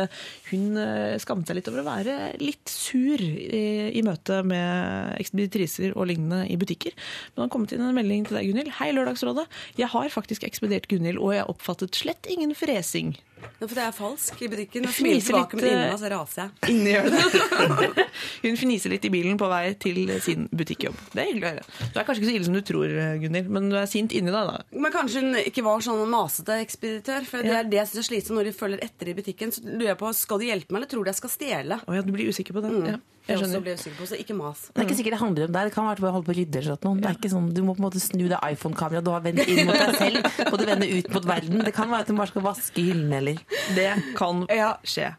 hun 0.53 0.79
skammet 1.21 1.51
seg 1.51 1.59
litt 1.59 1.71
over 1.71 1.83
å 1.83 1.89
være 1.89 2.17
litt 2.43 2.71
sur 2.71 3.19
i 3.19 4.03
møte 4.07 4.41
med 4.47 5.19
ekspeditriser 5.19 5.97
og 5.97 6.11
lignende 6.13 6.45
i 6.47 6.59
butikker. 6.61 6.95
Men 6.95 7.41
det 7.41 7.47
har 7.47 7.55
kommet 7.57 7.75
inn 7.75 7.87
en 7.89 7.99
melding 7.99 8.29
til 8.29 8.39
deg, 8.39 8.53
Gunhild. 8.53 8.77
Hei, 8.79 8.93
Lørdagsrådet. 8.95 9.49
Jeg 9.81 9.91
har 9.95 10.15
faktisk 10.15 10.47
ekspedert 10.47 10.87
Gunhild, 10.91 11.19
og 11.19 11.35
jeg 11.35 11.51
oppfattet 11.51 11.99
slett 11.99 12.31
ingen 12.31 12.55
fresing. 12.59 13.17
Det 13.59 13.67
er 13.67 13.75
det 13.75 13.85
er 13.85 13.95
falsk 13.95 14.43
i 14.43 14.49
butikken. 14.53 14.87
Og 14.87 14.95
smiler 14.95 15.23
tilbake, 15.25 15.59
men 15.59 15.65
inni 15.67 15.81
eh, 15.83 15.91
meg 15.93 16.01
så 16.03 16.11
raser 16.13 16.43
jeg. 16.45 16.71
Inni 16.73 16.93
gjør 16.95 17.09
det. 17.11 18.07
Hun 18.45 18.59
fniser 18.61 18.93
litt 18.95 19.07
i 19.09 19.11
bilen 19.13 19.39
på 19.41 19.49
vei 19.51 19.63
til 19.83 20.01
sin 20.25 20.47
butikkjobb. 20.55 21.01
Det 21.13 21.23
er 21.23 21.29
hyggelig 21.33 21.49
å 21.49 21.53
høre. 21.57 21.65
Du 21.95 21.99
er 21.99 22.07
kanskje 22.09 22.23
ikke 22.23 22.31
så 22.31 22.37
ille 22.39 22.49
som 22.49 22.57
du 22.59 22.63
tror, 22.71 22.95
Gunnhild, 23.25 23.51
men 23.59 23.69
du 23.73 23.77
er 23.81 23.91
sint 23.91 24.15
inni 24.17 24.35
deg, 24.35 24.53
da. 24.53 24.63
Men 24.87 24.95
kanskje 24.95 25.25
hun 25.25 25.41
ikke 25.43 25.67
var 25.67 25.85
sånn 25.85 26.05
masete 26.13 26.61
ekspeditør. 26.65 27.27
For 27.29 27.43
det 27.43 27.53
Ja. 27.53 27.61
er 27.65 27.71
det 27.71 27.81
jeg 27.83 27.91
synes 27.93 28.05
er 28.05 28.09
slitsomt 28.13 28.39
når 28.41 28.51
de 28.51 28.57
følger 28.63 28.85
etter 28.87 29.11
i 29.13 29.17
butikken. 29.19 29.53
Så 29.55 29.65
lurer 29.67 29.93
jeg 29.95 29.99
på, 30.03 30.15
Skal 30.19 30.39
de 30.43 30.51
hjelpe 30.53 30.73
meg, 30.73 30.81
eller 30.83 30.91
tror 30.95 31.05
de 31.05 31.11
jeg 31.13 31.21
skal 31.23 31.31
stjele? 31.35 31.81
Å 31.87 31.95
ja, 31.99 32.03
du 32.03 32.13
blir 32.15 32.29
usikker 32.31 32.55
på 32.57 32.63
det? 32.65 32.73
Ja, 32.95 32.97
Jeg 33.29 33.41
skjønner. 33.43 33.63
Ble 33.65 33.75
usikker 33.77 33.97
på, 33.99 34.07
så 34.09 34.19
ikke 34.19 34.37
mas. 34.39 34.63
Det 34.73 34.81
er 34.81 34.87
ikke 34.89 34.97
sikkert 34.99 35.15
det 35.17 35.21
handler 35.21 35.49
om 35.49 35.55
deg. 35.57 35.69
Det 35.69 35.75
kan 35.75 35.87
være 35.89 35.99
at 35.99 36.01
du 36.01 36.07
holder 36.09 36.27
på 36.29 36.33
å 36.33 36.37
rydde. 36.39 36.61
eller 36.63 36.79
noe. 36.87 37.01
Det 37.03 37.09
er 37.11 37.19
ikke 37.19 37.31
sånn, 37.35 37.49
du 37.55 37.61
må 37.67 37.75
på 37.77 37.83
en 37.83 37.87
måte 37.89 38.03
snu 38.03 38.25
det 38.31 38.41
iPhone-kameraet 38.49 39.05
du 39.05 39.11
har 39.13 39.25
vendt 39.27 39.43
inn 39.45 39.69
mot 39.69 39.77
deg 39.77 39.97
selv, 39.99 40.29
og 40.49 40.57
du 40.59 40.65
vender 40.69 40.95
ut 40.97 41.11
mot 41.15 41.29
verden. 41.29 41.65
Det 41.69 41.75
kan 41.77 41.93
være 41.93 42.07
at 42.07 42.13
du 42.13 42.17
bare 42.19 42.33
skal 42.33 42.47
vaske 42.49 42.85
hyllene 42.89 43.21
eller 43.21 43.43
Det 43.77 43.89
kan 44.19 44.45
skje. 44.89 45.11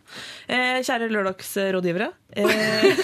Eh, 0.49 0.79
kjære 0.85 1.09
lørdagsrådgivere. 1.13 2.09
Eh, 2.39 3.03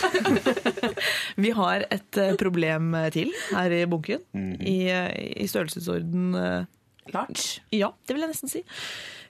vi 1.46 1.52
har 1.58 1.86
et 1.90 2.22
eh, 2.22 2.36
problem 2.42 2.96
til 3.14 3.34
her 3.52 3.78
i 3.78 3.84
bunken. 3.90 4.26
I, 4.62 4.78
eh, 4.90 5.12
I 5.46 5.48
størrelsesorden 5.52 6.34
eh, 6.40 6.66
large. 7.14 7.62
Ja, 7.76 7.92
det 8.08 8.16
vil 8.18 8.26
jeg 8.26 8.34
nesten 8.34 8.52
si. 8.52 8.64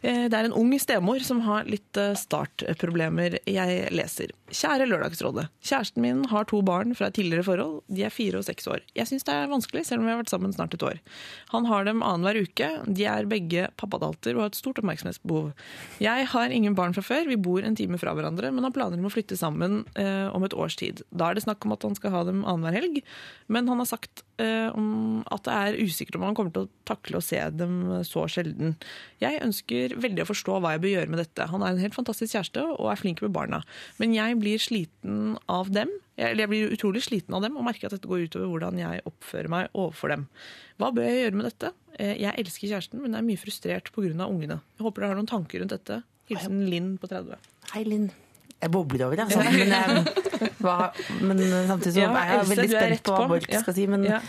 Eh, 0.05 0.27
Det 0.29 0.37
er 0.37 0.45
en 0.45 0.53
ung 0.53 0.73
stemor 0.79 1.19
som 1.25 1.39
har 1.45 1.65
litt 1.69 1.97
eh, 1.97 2.13
startproblemer. 2.19 3.39
Jeg 3.49 3.87
leser. 3.95 4.33
Kjære 4.53 4.85
Lørdagsrådet. 4.85 5.47
Kjæresten 5.65 6.03
min 6.03 6.19
har 6.29 6.45
to 6.45 6.59
barn 6.65 6.93
fra 6.97 7.07
et 7.09 7.15
tidligere 7.17 7.45
forhold. 7.47 7.79
De 7.89 8.03
er 8.05 8.13
fire 8.13 8.37
og 8.37 8.45
seks 8.45 8.67
år. 8.69 8.83
Jeg 8.93 9.09
syns 9.09 9.25
det 9.25 9.33
er 9.33 9.49
vanskelig, 9.49 9.85
selv 9.87 10.03
om 10.03 10.05
vi 10.05 10.13
har 10.13 10.19
vært 10.21 10.33
sammen 10.33 10.53
snart 10.53 10.75
et 10.77 10.85
år. 10.85 10.99
Han 11.55 11.65
har 11.65 11.87
dem 11.87 12.03
annenhver 12.05 12.43
uke. 12.45 12.69
De 12.85 13.07
er 13.09 13.25
begge 13.31 13.65
pappadalter 13.81 14.35
og 14.37 14.45
har 14.45 14.53
et 14.53 14.59
stort 14.59 14.81
oppmerksomhetsbehov. 14.83 15.55
Jeg 16.03 16.29
har 16.35 16.53
ingen 16.53 16.77
barn 16.77 16.93
fra 16.93 17.01
før. 17.05 17.25
Vi 17.31 17.39
bor 17.41 17.65
en 17.65 17.77
time 17.79 17.97
fra 18.01 18.13
hverandre, 18.13 18.53
men 18.53 18.67
har 18.67 18.75
planer 18.75 19.01
om 19.01 19.09
å 19.09 19.13
flytte 19.13 19.39
sammen 19.39 19.81
eh, 19.97 20.29
om 20.29 20.45
et 20.45 20.53
års 20.53 20.77
tid. 20.77 21.01
Da 21.09 21.31
er 21.31 21.39
det 21.39 21.47
snakk 21.47 21.65
om 21.65 21.73
at 21.73 21.87
han 21.87 21.97
skal 21.97 22.13
ha 22.13 22.23
dem 22.29 22.45
annenhver 22.45 22.77
helg, 22.77 23.01
men 23.49 23.71
han 23.71 23.81
har 23.81 23.89
sagt 23.89 24.21
eh, 24.37 24.69
at 24.69 25.49
det 25.49 25.57
er 25.57 25.81
usikkert 25.81 26.19
om 26.19 26.27
han 26.29 26.37
kommer 26.37 26.53
til 26.53 26.67
å 26.67 26.73
takle 26.85 27.17
å 27.17 27.25
se 27.25 27.41
dem 27.57 27.81
så 28.05 28.27
sjelden. 28.29 28.75
Jeg 29.23 29.41
ønsker 29.41 29.94
veldig 30.01 30.23
å 30.23 30.27
forstå 30.29 30.57
hva 30.61 30.73
jeg 30.75 30.81
bør 30.83 30.91
gjøre 30.93 31.11
med 31.13 31.21
dette. 31.21 31.47
Han 31.51 31.63
er 31.63 31.73
en 31.73 31.81
helt 31.83 31.95
fantastisk 31.97 32.35
kjæreste 32.35 32.63
og 32.75 32.89
er 32.91 32.99
flink 32.99 33.21
med 33.25 33.33
barna. 33.35 33.61
Men 34.01 34.15
jeg 34.15 34.37
blir 34.41 34.61
sliten 34.61 35.37
av 35.51 35.71
dem. 35.75 35.91
Jeg, 36.19 36.37
jeg 36.39 36.51
blir 36.51 36.75
utrolig 36.75 37.03
sliten 37.05 37.35
av 37.35 37.43
dem 37.45 37.57
og 37.59 37.65
merker 37.67 37.87
at 37.89 37.95
dette 37.97 38.07
går 38.09 38.27
utover 38.27 38.51
hvordan 38.53 38.79
jeg 38.79 39.03
oppfører 39.09 39.51
meg 39.51 39.69
overfor 39.73 40.13
dem. 40.15 40.27
Hva 40.79 40.91
bør 40.95 41.07
jeg 41.07 41.23
gjøre 41.25 41.39
med 41.39 41.49
dette? 41.49 41.73
Eh, 41.99 42.15
Jeg 42.21 42.35
elsker 42.43 42.71
kjæresten, 42.71 43.01
men 43.03 43.15
er 43.15 43.25
mye 43.25 43.39
frustrert 43.39 43.91
pga. 43.95 44.27
ungene. 44.27 44.61
Jeg 44.77 44.83
håper 44.87 45.01
dere 45.01 45.13
har 45.13 45.19
noen 45.21 45.31
tanker 45.31 45.59
rundt 45.63 45.75
dette. 45.75 46.01
Hilsen 46.29 46.65
Linn 46.69 46.95
på 46.97 47.07
30. 47.11 47.37
Hei, 47.73 47.83
Linn. 47.83 48.09
Jeg 48.65 48.71
bobler 48.73 49.05
over 49.05 49.19
det, 49.19 49.25
altså. 49.27 49.43
Men, 49.45 49.71
eh, 49.71 50.49
hva, 50.65 50.75
men 51.21 51.39
samtidig 51.69 51.93
så 51.95 52.01
Ja, 52.01 52.09
er 52.17 52.31
jeg 52.31 52.39
Else, 52.39 52.55
veldig 52.55 52.69
spent 52.71 53.03
på 53.05 53.15
hva. 53.19 53.27
Borch 53.29 53.49
Ja. 53.53 53.59
skal 53.61 53.73
si. 53.77 53.85
Men, 53.91 54.03
Ja. 54.09 54.19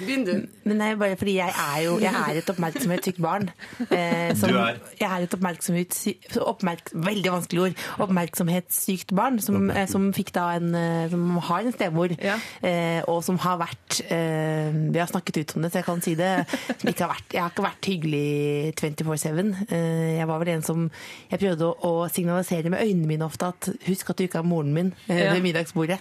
Men 0.67 0.81
er 0.85 0.97
bare 1.01 1.17
fordi 1.17 1.37
jeg 1.39 1.49
er 1.57 1.79
jo 1.87 1.97
jeg 2.03 2.13
er 2.13 2.39
et 2.43 2.51
oppmerksomhetssykt 2.53 3.21
barn. 3.25 3.49
Eh, 3.91 4.35
som, 4.37 4.51
Du 4.53 4.59
er? 4.61 4.77
Jeg 5.01 5.09
er 5.11 5.25
et 5.27 5.35
oppmerksomhetssykt 5.39 6.37
oppmerks, 6.43 6.93
Veldig 7.07 7.33
vanskelig 7.33 7.61
ord. 7.67 7.75
Oppmerksomhetssykt 8.07 9.15
barn 9.17 9.39
som, 9.41 9.71
eh, 9.71 9.87
som 9.89 10.11
fikk 10.13 10.33
da 10.37 10.51
en 10.57 10.75
eh, 10.75 11.09
Som 11.11 11.37
har 11.49 11.61
en 11.67 11.73
stemor, 11.73 12.13
Ja. 12.23 12.37
eh, 12.63 13.03
og 13.09 13.23
som 13.25 13.39
har 13.39 13.59
vært 13.59 14.01
eh, 14.11 14.71
Vi 14.93 14.99
har 14.99 15.07
snakket 15.09 15.37
ut 15.41 15.57
om 15.57 15.63
det, 15.63 15.73
så 15.73 15.81
jeg 15.81 15.85
kan 15.89 16.01
si 16.03 16.15
det. 16.15 16.47
Som 16.81 16.91
ikke 16.91 17.07
har 17.07 17.15
vært, 17.15 17.33
jeg 17.33 17.43
har 17.43 17.51
ikke 17.51 17.67
vært 17.67 17.89
hyggelig 17.91 18.75
24-7. 18.77 19.71
Eh, 19.71 20.19
jeg 20.19 20.27
var 20.29 20.39
vel 20.43 20.49
en 20.57 20.63
som 20.63 20.91
Jeg 21.31 21.41
prøvde 21.41 21.63
å, 21.73 21.75
å 21.81 22.09
signalisere 22.13 22.71
med 22.71 22.81
øynene 22.85 23.07
mine 23.07 23.25
ofte 23.27 23.47
at 23.49 23.69
husk 23.87 24.11
at 24.11 24.17
du 24.21 24.26
er 24.35 24.43
moren 24.43 24.73
min 24.75 24.93
eh, 25.09 25.33
ved 25.33 25.43
middagsbordet. 25.45 25.99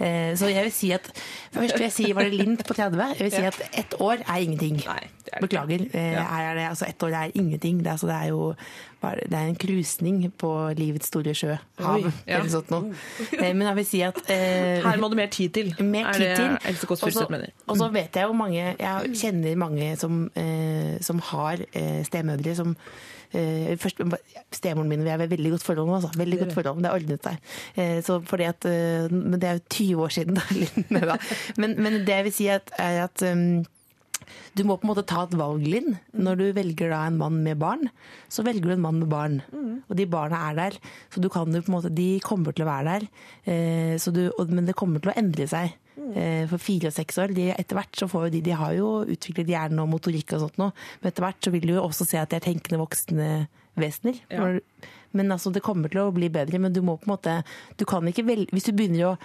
Eh, 0.00 0.32
så 0.36 0.48
jeg 0.48 0.64
vil 0.64 0.72
si 0.72 0.90
at 0.92 1.10
Først 1.52 1.74
vil 1.76 1.82
jeg 1.82 1.92
si 1.92 2.12
var 2.12 2.22
det 2.24 2.34
Lint 2.34 2.64
på 2.66 2.74
30. 2.74 3.14
Jeg 3.18 3.24
vil 3.28 3.32
si 3.32 3.44
at 3.44 3.60
ett 3.72 3.94
år 4.00 4.24
er 4.26 4.36
ingenting. 4.40 4.80
Nei, 4.86 5.00
det 5.24 5.32
er 5.32 5.40
det 5.40 5.48
Beklager. 5.48 5.86
Eh. 5.92 6.40
Er 6.40 6.54
det, 6.54 6.68
altså, 6.68 6.86
ett 6.88 7.02
år 7.02 7.08
er 7.08 7.30
ingenting. 7.34 7.78
Det 7.78 7.86
er, 7.86 7.90
altså, 7.92 8.06
det 8.06 8.14
er 8.14 8.28
jo 8.28 8.54
er 9.06 9.14
det, 9.20 9.30
det 9.30 9.38
er 9.38 9.50
en 9.50 9.58
krusning 9.60 10.32
på 10.38 10.50
livets 10.76 11.10
store 11.12 11.34
sjø, 11.36 11.56
hav, 11.78 11.94
Oi, 12.00 12.12
ja. 12.26 12.38
eller 12.38 12.50
sånt 12.50 12.70
noe. 12.72 12.94
Eh, 13.38 13.52
Men 13.52 13.66
jeg 13.68 13.78
vil 13.80 13.86
si 13.86 14.00
at 14.06 14.20
eh, 14.32 14.82
Her 14.84 15.00
må 15.02 15.10
det 15.12 15.18
mer 15.20 15.32
tid 15.32 15.52
til. 15.56 15.74
mer 15.84 16.08
er 16.10 16.18
tid 16.18 16.24
det 16.26 16.36
til. 16.40 16.56
Else 16.72 16.88
Kåss 16.90 17.04
Furuseth 17.04 17.30
mener. 17.32 17.52
Og 17.66 17.78
så 17.78 17.88
vet 17.94 18.16
jeg 18.16 18.26
jo 18.28 18.36
mange 18.36 18.56
Jeg 18.58 19.12
kjenner 19.20 19.58
mange 19.60 19.92
som, 20.00 20.24
eh, 20.34 20.96
som 21.04 21.20
har 21.32 21.62
eh, 21.72 22.00
stemødre 22.08 22.56
som 22.58 22.74
først, 23.32 24.02
Stemoren 24.54 24.88
min 24.90 25.02
og 25.02 25.08
jeg 25.08 25.18
har 25.18 25.26
veldig 25.26 25.52
godt 25.56 25.66
forhold. 25.66 25.94
Altså. 25.98 26.10
Veldig 26.18 26.38
godt 26.42 26.56
forhold, 26.56 26.82
Det 26.82 26.90
har 26.90 26.98
ordnet 26.98 27.22
seg. 27.28 27.54
Eh, 27.76 28.02
så 28.04 28.20
fordi 28.24 28.50
at, 28.50 28.64
eh, 28.64 29.12
men 29.12 29.40
det 29.40 29.48
er 29.48 29.58
jo 29.58 29.64
20 29.70 30.04
år 30.04 30.08
siden, 30.18 30.34
da. 31.10 31.16
Men, 31.56 31.76
men 31.82 32.02
det 32.06 32.20
jeg 32.20 32.28
vil 32.28 32.36
si 32.36 32.46
at, 32.52 32.70
er 32.78 33.04
at 33.06 33.24
um, 33.26 33.64
du 34.56 34.64
må 34.66 34.76
på 34.78 34.86
en 34.86 34.92
måte 34.92 35.04
ta 35.06 35.24
et 35.26 35.36
valg, 35.38 35.64
Linn. 35.66 35.98
Når 36.16 36.38
du 36.40 36.44
velger 36.56 36.90
da 36.92 37.04
en 37.06 37.18
mann 37.20 37.42
med 37.44 37.60
barn, 37.60 37.88
så 38.32 38.44
velger 38.46 38.70
du 38.70 38.76
en 38.76 38.84
mann 38.84 39.00
med 39.02 39.10
barn. 39.12 39.40
Og 39.86 39.96
de 39.98 40.06
barna 40.10 40.46
er 40.48 40.58
der. 40.58 40.78
Så 41.12 41.22
du 41.22 41.28
kan 41.32 41.52
jo 41.52 41.62
på 41.62 41.70
en 41.70 41.76
måte, 41.76 41.92
de 41.94 42.08
kommer 42.24 42.56
til 42.56 42.66
å 42.66 42.70
være 42.70 42.94
der. 42.94 43.08
Eh, 43.44 43.94
så 44.02 44.14
du, 44.14 44.28
men 44.48 44.66
det 44.68 44.78
kommer 44.78 45.02
til 45.02 45.12
å 45.12 45.18
endre 45.18 45.48
seg. 45.50 45.76
Eh, 45.96 46.44
for 46.50 46.60
fire 46.60 46.90
og 46.90 46.96
seks 46.96 47.16
år, 47.22 47.32
de, 47.36 47.46
etter 47.54 47.78
hvert 47.78 47.96
så 47.96 48.08
får 48.10 48.26
jo 48.26 48.32
de 48.34 48.42
De 48.44 48.56
har 48.60 48.74
jo 48.76 48.90
utviklet 49.08 49.48
hjerne 49.48 49.80
og 49.80 49.88
motorikk 49.94 50.34
og 50.36 50.42
sånt 50.44 50.60
nå, 50.60 50.68
men 51.00 51.08
etter 51.08 51.24
hvert 51.24 51.48
så 51.48 51.52
vil 51.54 51.64
du 51.64 51.72
jo 51.78 51.86
også 51.86 52.04
se 52.08 52.20
at 52.20 52.32
de 52.32 52.36
er 52.36 52.44
tenkende 52.44 52.80
voksne 52.82 53.30
vesener. 53.80 54.20
Ja. 54.32 54.50
Men 55.16 55.32
altså, 55.32 55.52
det 55.52 55.64
kommer 55.64 55.92
til 55.92 56.02
å 56.04 56.12
bli 56.12 56.28
bedre, 56.32 56.60
men 56.60 56.74
du 56.76 56.82
må 56.84 56.98
på 57.00 57.08
en 57.08 57.14
måte 57.14 57.36
Du 57.78 57.86
kan 57.88 58.04
ikke 58.08 58.26
velge 58.26 58.52
Hvis 58.52 58.66
du 58.68 58.74
begynner 58.76 59.14
å 59.14 59.16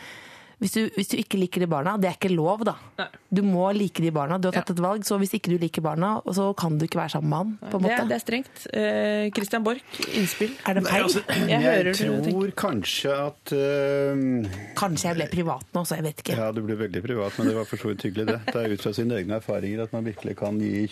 hvis 0.62 0.76
du, 0.78 0.82
hvis 0.94 1.10
du 1.10 1.16
ikke 1.18 1.40
liker 1.42 1.64
de 1.64 1.68
barna, 1.72 1.96
det 1.98 2.08
er 2.12 2.16
ikke 2.20 2.30
lov, 2.36 2.62
da. 2.68 2.76
Nei. 3.00 3.08
Du 3.34 3.42
må 3.42 3.66
like 3.74 4.02
de 4.04 4.12
barna. 4.14 4.38
Du 4.38 4.48
har 4.50 4.54
tatt 4.60 4.70
et 4.76 4.82
valg, 4.84 5.02
så 5.08 5.18
hvis 5.18 5.34
ikke 5.34 5.50
du 5.56 5.58
liker 5.58 5.82
barna, 5.82 6.12
så 6.38 6.52
kan 6.58 6.78
du 6.78 6.86
ikke 6.86 7.00
være 7.02 7.16
sammen 7.16 7.30
med 7.32 7.38
han. 7.42 7.56
på 7.72 7.80
en 7.80 7.82
Det, 7.82 7.82
måte. 7.88 8.02
er- 8.04 8.08
det 8.12 8.16
er 8.18 8.24
strengt. 8.26 8.62
Eh, 8.74 9.30
Christian 9.34 9.64
Borch, 9.66 9.82
innspill. 10.14 10.54
Er 10.70 10.74
det 10.78 10.86
feil? 10.86 11.04
Altså, 11.04 11.24
Jeg 11.50 11.62
jeg, 11.66 11.96
tror 12.30 12.52
kanskje 12.62 13.12
at 13.18 13.56
uh, 13.58 14.50
Kanskje 14.78 15.10
jeg 15.10 15.16
ble 15.18 15.28
privat 15.34 15.66
nå, 15.74 15.84
så 15.86 15.96
jeg 15.98 16.04
vet 16.12 16.22
ikke. 16.24 16.38
Ja, 16.38 16.52
du 16.52 16.62
ble 16.62 16.78
veldig 16.78 17.02
privat, 17.04 17.38
men 17.40 17.48
det 17.50 17.56
var 17.58 17.66
for 17.66 17.78
så 17.82 17.92
vidt 17.92 18.06
hyggelig, 18.06 18.28
det. 18.28 18.40
Det 18.54 18.56
er 18.66 18.74
ut 18.78 18.82
fra 18.86 18.94
sine 18.94 19.18
egne 19.18 19.40
erfaringer 19.42 19.84
at 19.88 19.94
man 19.94 20.06
virkelig 20.06 20.38
kan 20.38 20.60
gi 20.62 20.88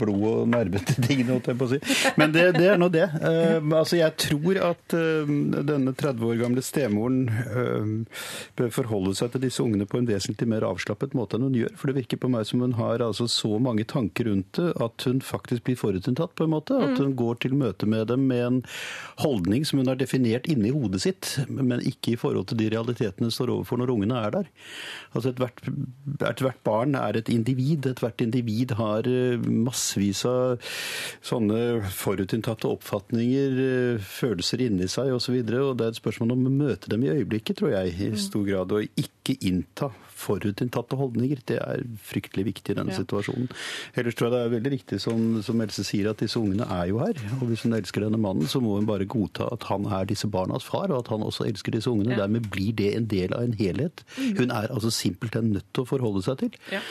blod 0.00 0.26
og 0.30 0.48
nerve 0.50 0.82
til 0.88 1.00
tingene, 1.06 1.34
holdt 1.34 1.50
jeg 1.52 1.60
på 1.60 1.68
å 1.68 1.72
si. 1.74 1.80
Men 2.20 2.34
det, 2.36 2.46
det 2.58 2.68
er 2.72 2.80
nå 2.80 2.90
det. 2.92 3.06
Uh, 3.20 3.58
altså, 3.78 4.00
jeg 4.00 4.16
tror 4.20 4.60
at 4.70 4.96
uh, 4.96 5.34
denne 5.70 5.94
30 5.94 6.26
år 6.30 6.40
gamle 6.40 6.64
stemoren 6.64 7.22
uh, 7.30 8.22
bør 8.58 8.74
forholde 8.74 9.16
seg 9.18 9.34
til 9.34 9.44
disse 9.46 9.62
ungene 9.64 9.88
på 9.90 10.00
en 10.00 10.08
vesentlig 10.08 10.48
mer 10.50 10.66
avslappet 10.68 11.16
måte 11.18 11.38
enn 11.38 11.48
hun 11.48 11.58
gjør. 11.60 11.74
For 11.78 11.90
det 11.90 12.00
virker 12.02 12.22
på 12.22 12.32
meg 12.32 12.48
som 12.48 12.64
hun 12.64 12.76
har 12.78 13.04
altså 13.04 13.28
så 13.30 13.56
mange 13.62 13.86
tanker 13.88 14.30
rundt 14.30 14.60
det 14.60 14.70
at 14.82 15.06
hun 15.06 15.20
faktisk 15.24 15.64
blir 15.66 15.78
forutinntatt, 15.78 16.34
på 16.36 16.46
en 16.46 16.54
måte. 16.54 16.76
At 16.76 16.98
hun 17.00 17.14
går 17.18 17.40
til 17.44 17.56
møte 17.58 17.88
med 17.88 18.08
dem 18.10 18.26
med 18.30 18.44
en 18.46 18.60
holdning 19.22 19.66
som 19.68 19.80
hun 19.80 19.90
har 19.90 19.98
definert 20.00 20.48
inni 20.50 20.72
hodet 20.74 21.02
sitt, 21.04 21.32
men 21.48 21.82
ikke 21.86 22.14
i 22.14 22.20
forhold 22.20 22.50
til 22.50 22.60
de 22.60 22.70
realitetene 22.72 23.28
hun 23.28 23.34
står 23.34 23.54
overfor 23.56 23.80
når 23.80 23.94
ungene 23.94 24.20
er 24.20 24.34
der. 24.38 24.50
Altså 25.14 25.32
Ethvert 25.32 25.62
et 26.28 26.42
hvert 26.44 26.60
barn 26.66 26.96
er 26.98 27.18
et 27.18 27.30
individ. 27.32 27.88
Ethvert 27.90 28.22
individ 28.24 28.74
har 28.78 29.08
eh, 29.08 29.40
massevis 29.90 30.24
av 30.28 30.60
sånne 31.22 31.90
forutinntatte 31.90 32.68
oppfatninger, 32.70 33.56
eh, 33.96 33.98
følelser 34.00 34.62
inni 34.66 34.88
seg 34.88 35.12
osv. 35.12 35.34
Og, 35.40 35.48
så 35.50 35.62
og 35.64 35.78
det 35.78 35.86
er 35.86 35.90
et 35.90 36.00
spørsmål 36.00 36.32
om 36.32 36.46
å 36.46 36.54
møte 36.54 36.90
dem 36.90 37.04
i 37.04 37.10
øyeblikket, 37.10 37.58
tror 37.58 37.74
jeg, 37.74 37.94
i 37.98 38.16
stor 38.16 38.46
grad. 38.46 38.72
Og 38.72 38.86
ikke 38.96 39.36
innta 39.40 39.90
forutinntatte 40.20 40.98
holdninger. 41.00 41.42
Det 41.48 41.58
er 41.62 41.84
fryktelig 42.06 42.46
viktig 42.50 42.74
i 42.74 42.78
denne 42.78 42.96
situasjonen. 42.96 43.50
Ellers 43.98 44.18
tror 44.18 44.28
jeg 44.28 44.36
det 44.36 44.42
er 44.44 44.54
veldig 44.56 44.72
riktig 44.74 45.00
som, 45.02 45.40
som 45.44 45.60
Else 45.64 45.84
sier, 45.86 46.10
at 46.10 46.22
disse 46.22 46.40
ungene 46.40 46.66
er 46.70 46.90
jo 46.90 47.00
her. 47.02 47.20
Og 47.40 47.48
hvis 47.50 47.64
hun 47.66 47.76
elsker 47.76 48.04
denne 48.04 48.20
mannen, 48.20 48.48
så 48.50 48.62
må 48.62 48.76
hun 48.78 48.88
bare 48.88 49.08
godta 49.10 49.48
at 49.54 49.66
han 49.70 49.88
er 49.90 50.08
disse 50.10 50.28
barnas 50.30 50.66
far, 50.66 50.90
og 50.92 51.02
at 51.02 51.12
han 51.12 51.24
også 51.26 51.46
elsker 51.48 51.74
disse 51.76 51.90
ungene. 51.90 52.18
Dermed 52.20 52.50
blir 52.52 52.74
det 52.76 52.92
en 52.96 53.08
del 53.10 53.34
av 53.36 53.46
en 53.46 53.56
helhet. 53.58 54.04
Hun 54.18 54.50
er 54.50 54.70
altså 54.70 54.92
simpelthen 54.94 55.52
nødt 55.54 55.68
til 55.74 55.84
å 55.84 55.90
forholde 55.90 56.24
seg 56.26 56.40
til. 56.44 56.60
Ja. 56.72 56.82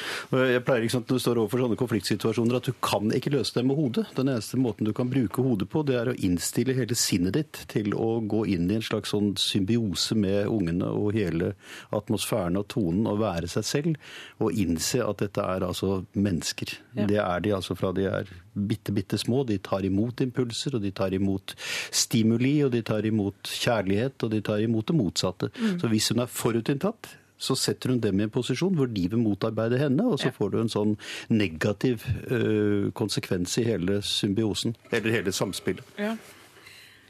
Jeg 0.50 0.64
pleier 0.68 0.86
ikke 0.86 0.98
sant, 0.98 1.10
når 1.10 1.20
du 1.20 1.26
står 1.26 1.42
overfor 1.44 1.64
sånne 1.64 1.80
konfliktsituasjoner 1.80 2.60
at 2.60 2.70
du 2.70 2.76
kan 2.86 3.12
ikke 3.16 3.34
løse 3.34 3.56
dem 3.58 3.70
med 3.72 3.80
hodet. 3.80 4.06
Den 4.18 4.32
eneste 4.32 4.60
måten 4.62 4.88
du 4.88 4.94
kan 4.96 5.12
bruke 5.12 5.46
hodet 5.46 5.70
på, 5.72 5.84
det 5.88 5.98
er 6.00 6.12
å 6.12 6.18
innstille 6.18 6.76
hele 6.78 6.98
sinnet 6.98 7.38
ditt 7.38 7.64
til 7.72 7.94
å 7.98 8.20
gå 8.30 8.46
inn 8.54 8.70
i 8.70 8.80
en 8.80 8.86
slags 8.86 9.14
sånn 9.14 9.34
symbiose 9.40 10.18
med 10.20 10.50
ungene 10.50 10.90
og 10.96 11.16
hele 11.18 11.54
atmosfæren 11.96 12.60
og 12.60 12.68
tonen, 12.72 13.08
og 13.10 13.19
være 13.22 13.48
seg 13.52 13.66
selv. 13.68 13.96
Og 14.40 14.56
innse 14.60 15.02
at 15.06 15.22
dette 15.24 15.44
er 15.44 15.66
altså 15.68 16.02
mennesker. 16.16 16.74
Ja. 16.98 17.06
Det 17.10 17.20
er 17.24 17.40
de 17.46 17.54
altså 17.58 17.76
fra 17.80 17.92
de 17.96 18.08
er 18.10 18.32
bitte, 18.56 18.92
bitte 18.96 19.18
små. 19.22 19.44
De 19.48 19.58
tar 19.64 19.86
imot 19.88 20.22
impulser, 20.26 20.76
og 20.80 20.84
de 20.84 20.92
tar 20.92 21.14
imot 21.16 21.56
stimuli, 21.92 22.58
og 22.66 22.72
de 22.76 22.82
tar 22.86 23.06
imot 23.08 23.50
kjærlighet, 23.60 24.18
og 24.24 24.32
de 24.36 24.42
tar 24.46 24.64
imot 24.66 24.88
det 24.92 24.96
motsatte. 25.00 25.52
Så 25.80 25.88
hvis 25.92 26.10
hun 26.14 26.24
er 26.26 26.32
forutinntatt, 26.32 27.14
så 27.40 27.56
setter 27.56 27.94
hun 27.94 28.02
dem 28.04 28.20
i 28.20 28.26
en 28.26 28.32
posisjon 28.36 28.74
hvor 28.76 28.90
de 28.92 29.06
vil 29.14 29.22
motarbeide 29.24 29.78
henne, 29.80 30.04
og 30.12 30.18
så 30.20 30.28
får 30.36 30.50
du 30.52 30.58
en 30.60 30.72
sånn 30.74 30.98
negativ 31.32 32.04
ø, 32.28 32.90
konsekvens 33.00 33.54
i 33.62 33.64
hele 33.64 34.02
symbiosen, 34.04 34.76
eller 34.92 35.16
hele 35.16 35.32
samspillet. 35.32 35.88
Ja. 35.96 36.18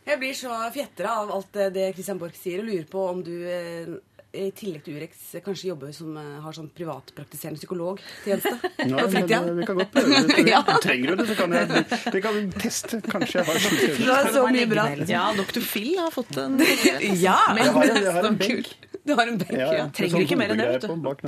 Jeg 0.06 0.18
blir 0.22 0.38
så 0.38 0.54
fjetra 0.74 1.16
av 1.24 1.32
alt 1.34 1.50
det- 1.74 1.94
Christian 1.96 2.18
Borch 2.22 2.38
sier, 2.38 2.62
og 2.62 2.70
lurer 2.70 2.86
på 2.90 3.08
om 3.10 3.24
du 3.26 3.34
eh, 3.50 3.90
i 4.34 4.52
tillegg 4.54 4.84
til 4.86 4.98
Urex 5.00 5.22
kanskje 5.42 5.72
jobber 5.72 5.90
som 5.96 6.14
eh, 6.22 6.26
har 6.44 6.54
sånn 6.54 6.68
privatpraktiserende 6.78 7.58
psykologtjeneste? 7.58 8.52
Ja, 8.90 9.00
på 9.00 9.08
men, 9.08 9.14
fritida? 9.16 9.40
vi 9.58 9.66
kan 9.66 9.80
godt 9.80 9.92
prøve 9.96 10.20
det. 10.30 10.44
Ja. 10.52 10.60
Trenger 10.84 11.08
du 11.16 11.22
det, 11.24 11.26
så 11.32 11.38
kan 11.40 11.56
jeg 11.58 11.72
det 12.14 12.22
kan 12.26 12.36
vi 12.38 12.44
teste. 12.62 13.00
Kanskje 13.10 13.40
jeg 13.42 13.48
har 13.48 13.58
Du 13.58 14.04
sånn 14.04 14.12
har 14.14 14.30
så 14.36 14.44
mye 14.54 14.68
bra. 14.70 14.86
ja, 15.10 15.24
Dr. 15.40 15.64
Phil 15.66 15.96
har 15.98 16.14
fått 16.14 16.38
en 16.38 16.60
Ja! 17.26 17.40
Jeg 17.58 17.74
har, 17.74 17.90
en- 17.90 18.04
jeg 18.04 18.14
har 18.20 18.30
en 18.30 18.38
benk. 18.38 18.52
kul. 18.70 19.00
Du 19.10 19.16
har 19.18 19.26
en 19.32 19.38
benk, 19.42 19.56
Ja, 19.58 19.70
ja. 19.74 19.86
Trenger 19.90 20.14
Trenger 20.20 20.26
ikke 20.28 20.38
mer 20.38 20.54
enn 20.54 20.62
det, 20.62 20.68
du. 20.84 20.88
Sånn 20.92 21.02
bak. 21.02 21.24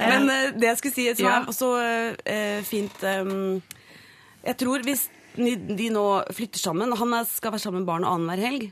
Men 0.00 0.30
uh, 0.30 0.46
det 0.56 0.70
jeg 0.70 0.80
skulle 0.80 0.94
si, 0.96 1.06
som 1.18 1.26
Ja. 1.28 1.34
er 1.42 1.50
også 1.52 1.68
uh, 1.76 2.62
fint 2.64 3.04
um, 3.04 3.60
Jeg 4.46 4.56
tror 4.64 4.86
hvis 4.86 5.04
de, 5.36 5.90
nå 5.90 6.04
flytter 6.32 6.62
sammen 6.62 6.92
Han 6.96 7.14
skal 7.26 7.52
være 7.56 7.64
sammen 7.66 7.82
med 7.82 7.88
barnet 7.90 8.08
annenhver 8.08 8.44
helg. 8.48 8.66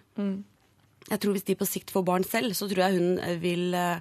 Jeg 1.13 1.21
tror 1.23 1.37
Hvis 1.37 1.49
de 1.49 1.59
på 1.61 1.69
sikt 1.69 1.93
får 1.93 2.07
barn 2.09 2.25
selv, 2.25 2.57
så 2.57 2.69
tror 2.71 2.87
jeg 2.87 2.99
hun 2.99 3.19
eh, 3.21 3.37
vil 3.41 3.75
eh, 3.77 4.01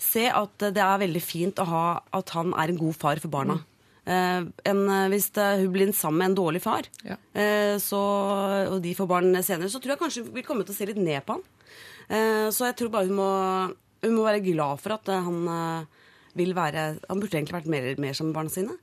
se 0.00 0.24
at 0.32 0.70
det 0.72 0.80
er 0.80 1.02
veldig 1.02 1.22
fint 1.22 1.60
å 1.60 1.68
ha 1.68 1.84
at 2.16 2.32
han 2.32 2.54
er 2.56 2.72
en 2.72 2.80
god 2.80 2.96
far 2.96 3.20
for 3.20 3.32
barna. 3.32 3.60
Uh, 4.08 4.48
en, 4.66 4.78
eh, 4.88 5.10
hvis 5.12 5.28
det, 5.36 5.44
hun 5.60 5.74
blir 5.74 5.90
sammen 5.92 6.22
med 6.22 6.30
en 6.30 6.38
dårlig 6.38 6.62
far, 6.64 6.88
Ja. 7.04 7.18
uh, 7.36 7.76
så, 7.78 8.00
og 8.72 8.80
de 8.82 8.94
får 8.96 9.06
barn 9.06 9.36
senere, 9.44 9.68
så 9.68 9.78
tror 9.78 9.92
jeg 9.92 10.00
kanskje 10.00 10.24
hun 10.24 10.32
vil 10.34 10.46
komme 10.48 10.64
til 10.64 10.72
å 10.72 10.78
se 10.78 10.88
litt 10.88 10.98
ned 10.98 11.20
på 11.28 11.36
han. 11.36 11.44
Uh, 12.08 12.48
så 12.48 12.70
jeg 12.70 12.78
tror 12.80 12.90
bare 12.96 13.06
hun 13.12 13.20
må, 13.20 13.28
hun 14.04 14.16
må 14.16 14.26
være 14.26 14.44
glad 14.44 14.80
for 14.80 14.96
at 14.96 15.10
eh, 15.12 15.26
han 15.26 15.50
eh, 15.54 16.06
vil 16.38 16.54
være 16.56 16.84
Han 17.08 17.20
burde 17.20 17.36
egentlig 17.36 17.58
vært 17.58 17.72
mer, 17.72 17.90
mer 18.00 18.16
som 18.16 18.32
barna 18.32 18.52
sine. 18.52 18.76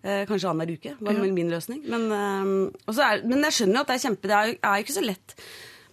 Eh, 0.00 0.22
kanskje 0.28 0.50
annenhver 0.50 0.78
uke, 0.78 0.94
var 1.00 1.16
ja. 1.16 1.32
min 1.34 1.50
løsning. 1.52 1.82
Men, 1.90 2.06
eh, 2.14 2.94
er, 2.94 3.24
men 3.26 3.44
jeg 3.48 3.58
skjønner 3.58 3.80
jo 3.80 3.82
at 3.82 3.90
det 3.90 3.96
er 3.96 4.04
kjempe 4.06 4.30
Det 4.30 4.38
er 4.38 4.52
jo 4.54 4.86
ikke 4.86 4.96
så 4.96 5.04
lett. 5.04 5.36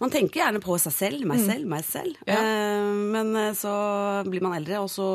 Man 0.01 0.11
tenker 0.13 0.43
gjerne 0.43 0.61
på 0.63 0.75
seg 0.81 0.93
selv, 0.93 1.23
meg 1.29 1.39
selv, 1.41 1.65
meg 1.71 1.85
selv. 1.87 2.19
Ja. 2.27 2.37
Eh, 2.41 2.91
men 3.15 3.31
eh, 3.35 3.53
så 3.57 3.71
blir 4.27 4.43
man 4.45 4.57
eldre, 4.59 4.83
og 4.83 4.91
så 4.93 5.07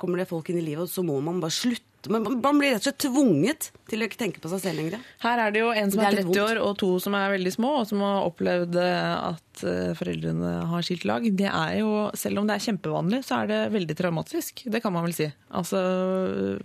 kommer 0.00 0.18
det 0.22 0.30
folk 0.30 0.48
inn 0.50 0.58
i 0.62 0.66
livet, 0.72 0.86
og 0.86 0.90
så 0.90 1.04
må 1.06 1.20
man 1.22 1.38
bare 1.42 1.54
slutte. 1.54 1.86
Men 2.08 2.24
man- 2.24 2.56
blir 2.56 2.72
rett 2.72 2.80
og 2.80 2.86
slett 2.88 3.02
tvunget 3.04 3.66
til 3.90 4.00
å 4.00 4.06
ikke 4.08 4.16
tenke 4.22 4.40
på 4.40 4.48
seg 4.48 4.62
selv 4.62 4.80
lenger. 4.80 5.02
Her 5.20 5.42
er 5.44 5.50
det 5.52 5.60
jo 5.60 5.68
en 5.68 5.90
som 5.92 6.00
Det 6.00 6.06
er 6.06 6.14
er 6.14 6.16
litt 6.22 6.30
30 6.32 6.40
år, 6.46 6.60
og 6.64 6.78
to 6.80 6.88
som 7.04 7.14
er 7.18 7.34
veldig 7.36 7.52
små, 7.52 7.72
og 7.82 7.86
som 7.90 8.00
har 8.00 8.24
opplevd 8.24 8.78
eh, 8.80 9.28
at 9.28 9.64
foreldrene 10.00 10.52
har 10.70 10.86
skilt 10.86 11.04
lag. 11.04 11.26
Det 11.36 11.50
er 11.52 11.74
jo, 11.82 11.90
selv 12.16 12.40
om 12.40 12.48
det 12.48 12.56
er 12.56 12.64
kjempevanlig, 12.72 13.20
så 13.28 13.42
er 13.42 13.50
det 13.52 13.60
veldig 13.76 13.98
traumatisk. 14.00 14.64
Det 14.72 14.80
kan 14.80 14.94
man 14.96 15.04
vel 15.04 15.12
si. 15.12 15.28
Altså, 15.52 15.82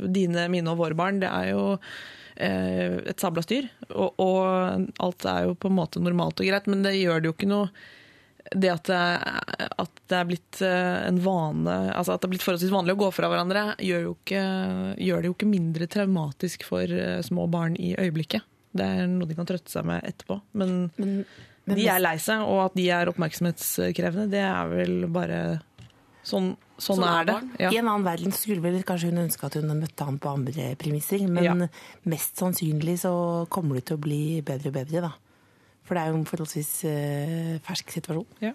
dine, 0.08 0.48
mine 0.50 0.72
og 0.72 0.80
våre 0.80 0.96
barn, 0.96 1.20
det 1.20 1.28
er 1.30 1.52
jo 1.52 1.76
et 2.36 3.22
sabla 3.22 3.44
styr. 3.46 3.70
Og, 3.94 4.18
og 4.22 4.88
alt 5.02 5.28
er 5.30 5.46
jo 5.48 5.60
på 5.60 5.72
en 5.72 5.78
måte 5.78 6.02
normalt 6.04 6.42
og 6.42 6.50
greit, 6.50 6.68
men 6.72 6.84
det 6.86 6.98
gjør 6.98 7.22
det 7.22 7.32
jo 7.32 7.36
ikke 7.38 7.52
noe 7.52 7.70
det 8.54 8.70
at 8.70 8.86
det, 8.86 8.98
er, 8.98 9.70
at 9.82 10.02
det 10.10 10.18
er 10.18 10.28
blitt 10.30 10.60
eh, 10.62 10.98
en 11.08 11.18
vane 11.24 11.76
Altså 11.96 12.14
at 12.14 12.22
det 12.22 12.28
er 12.28 12.34
blitt 12.36 12.46
forholdsvis 12.46 12.74
vanlig 12.74 12.94
å 12.94 13.00
gå 13.00 13.08
fra 13.16 13.30
hverandre, 13.32 13.64
gjør, 13.82 14.12
ikke, 14.12 14.44
gjør 15.02 15.24
det 15.24 15.32
jo 15.32 15.36
ikke 15.38 15.50
mindre 15.50 15.88
traumatisk 15.90 16.68
for 16.68 16.86
eh, 16.86 17.24
små 17.26 17.48
barn 17.52 17.78
i 17.82 17.96
øyeblikket. 17.98 18.46
Det 18.76 18.86
er 18.86 19.10
noe 19.10 19.30
de 19.30 19.38
kan 19.38 19.50
trøtte 19.50 19.72
seg 19.72 19.88
med 19.88 20.06
etterpå. 20.06 20.38
Men, 20.60 20.76
men 21.00 21.80
de 21.80 21.88
er 21.90 22.04
lei 22.04 22.18
seg, 22.22 22.44
og 22.46 22.68
at 22.68 22.78
de 22.78 22.86
er 22.94 23.10
oppmerksomhetskrevende, 23.10 24.30
det 24.34 24.44
er 24.46 24.70
vel 24.74 25.08
bare 25.14 25.46
Sånn, 26.26 26.56
sånn, 26.82 27.04
er 27.08 27.26
det. 27.28 27.36
Ja. 27.60 27.70
I 27.72 27.78
en 27.80 27.88
annen 27.88 28.06
verden 28.06 28.34
skulle 28.36 28.62
vel 28.64 28.82
kanskje 28.84 29.12
hun 29.12 29.24
ønske 29.26 29.48
at 29.48 29.56
hun 29.60 29.72
møtte 29.80 30.06
han 30.08 30.18
på 30.20 30.34
andre 30.34 30.76
premisser, 30.76 31.28
men 31.28 31.44
Ja. 31.44 31.54
mest 32.04 32.36
sannsynlig 32.38 33.00
så 33.04 33.48
kommer 33.50 33.76
det 33.76 33.86
til 33.86 33.98
å 33.98 34.02
bli 34.02 34.42
bedre 34.42 34.68
og 34.74 34.74
bedre, 34.80 35.02
da. 35.02 35.14
For 35.86 35.96
det 35.96 36.02
er 36.04 36.10
jo 36.10 36.18
en 36.18 36.26
forholdsvis 36.26 36.72
uh, 36.90 37.60
fersk 37.62 37.92
situasjon. 37.94 38.26
Ja. 38.42 38.54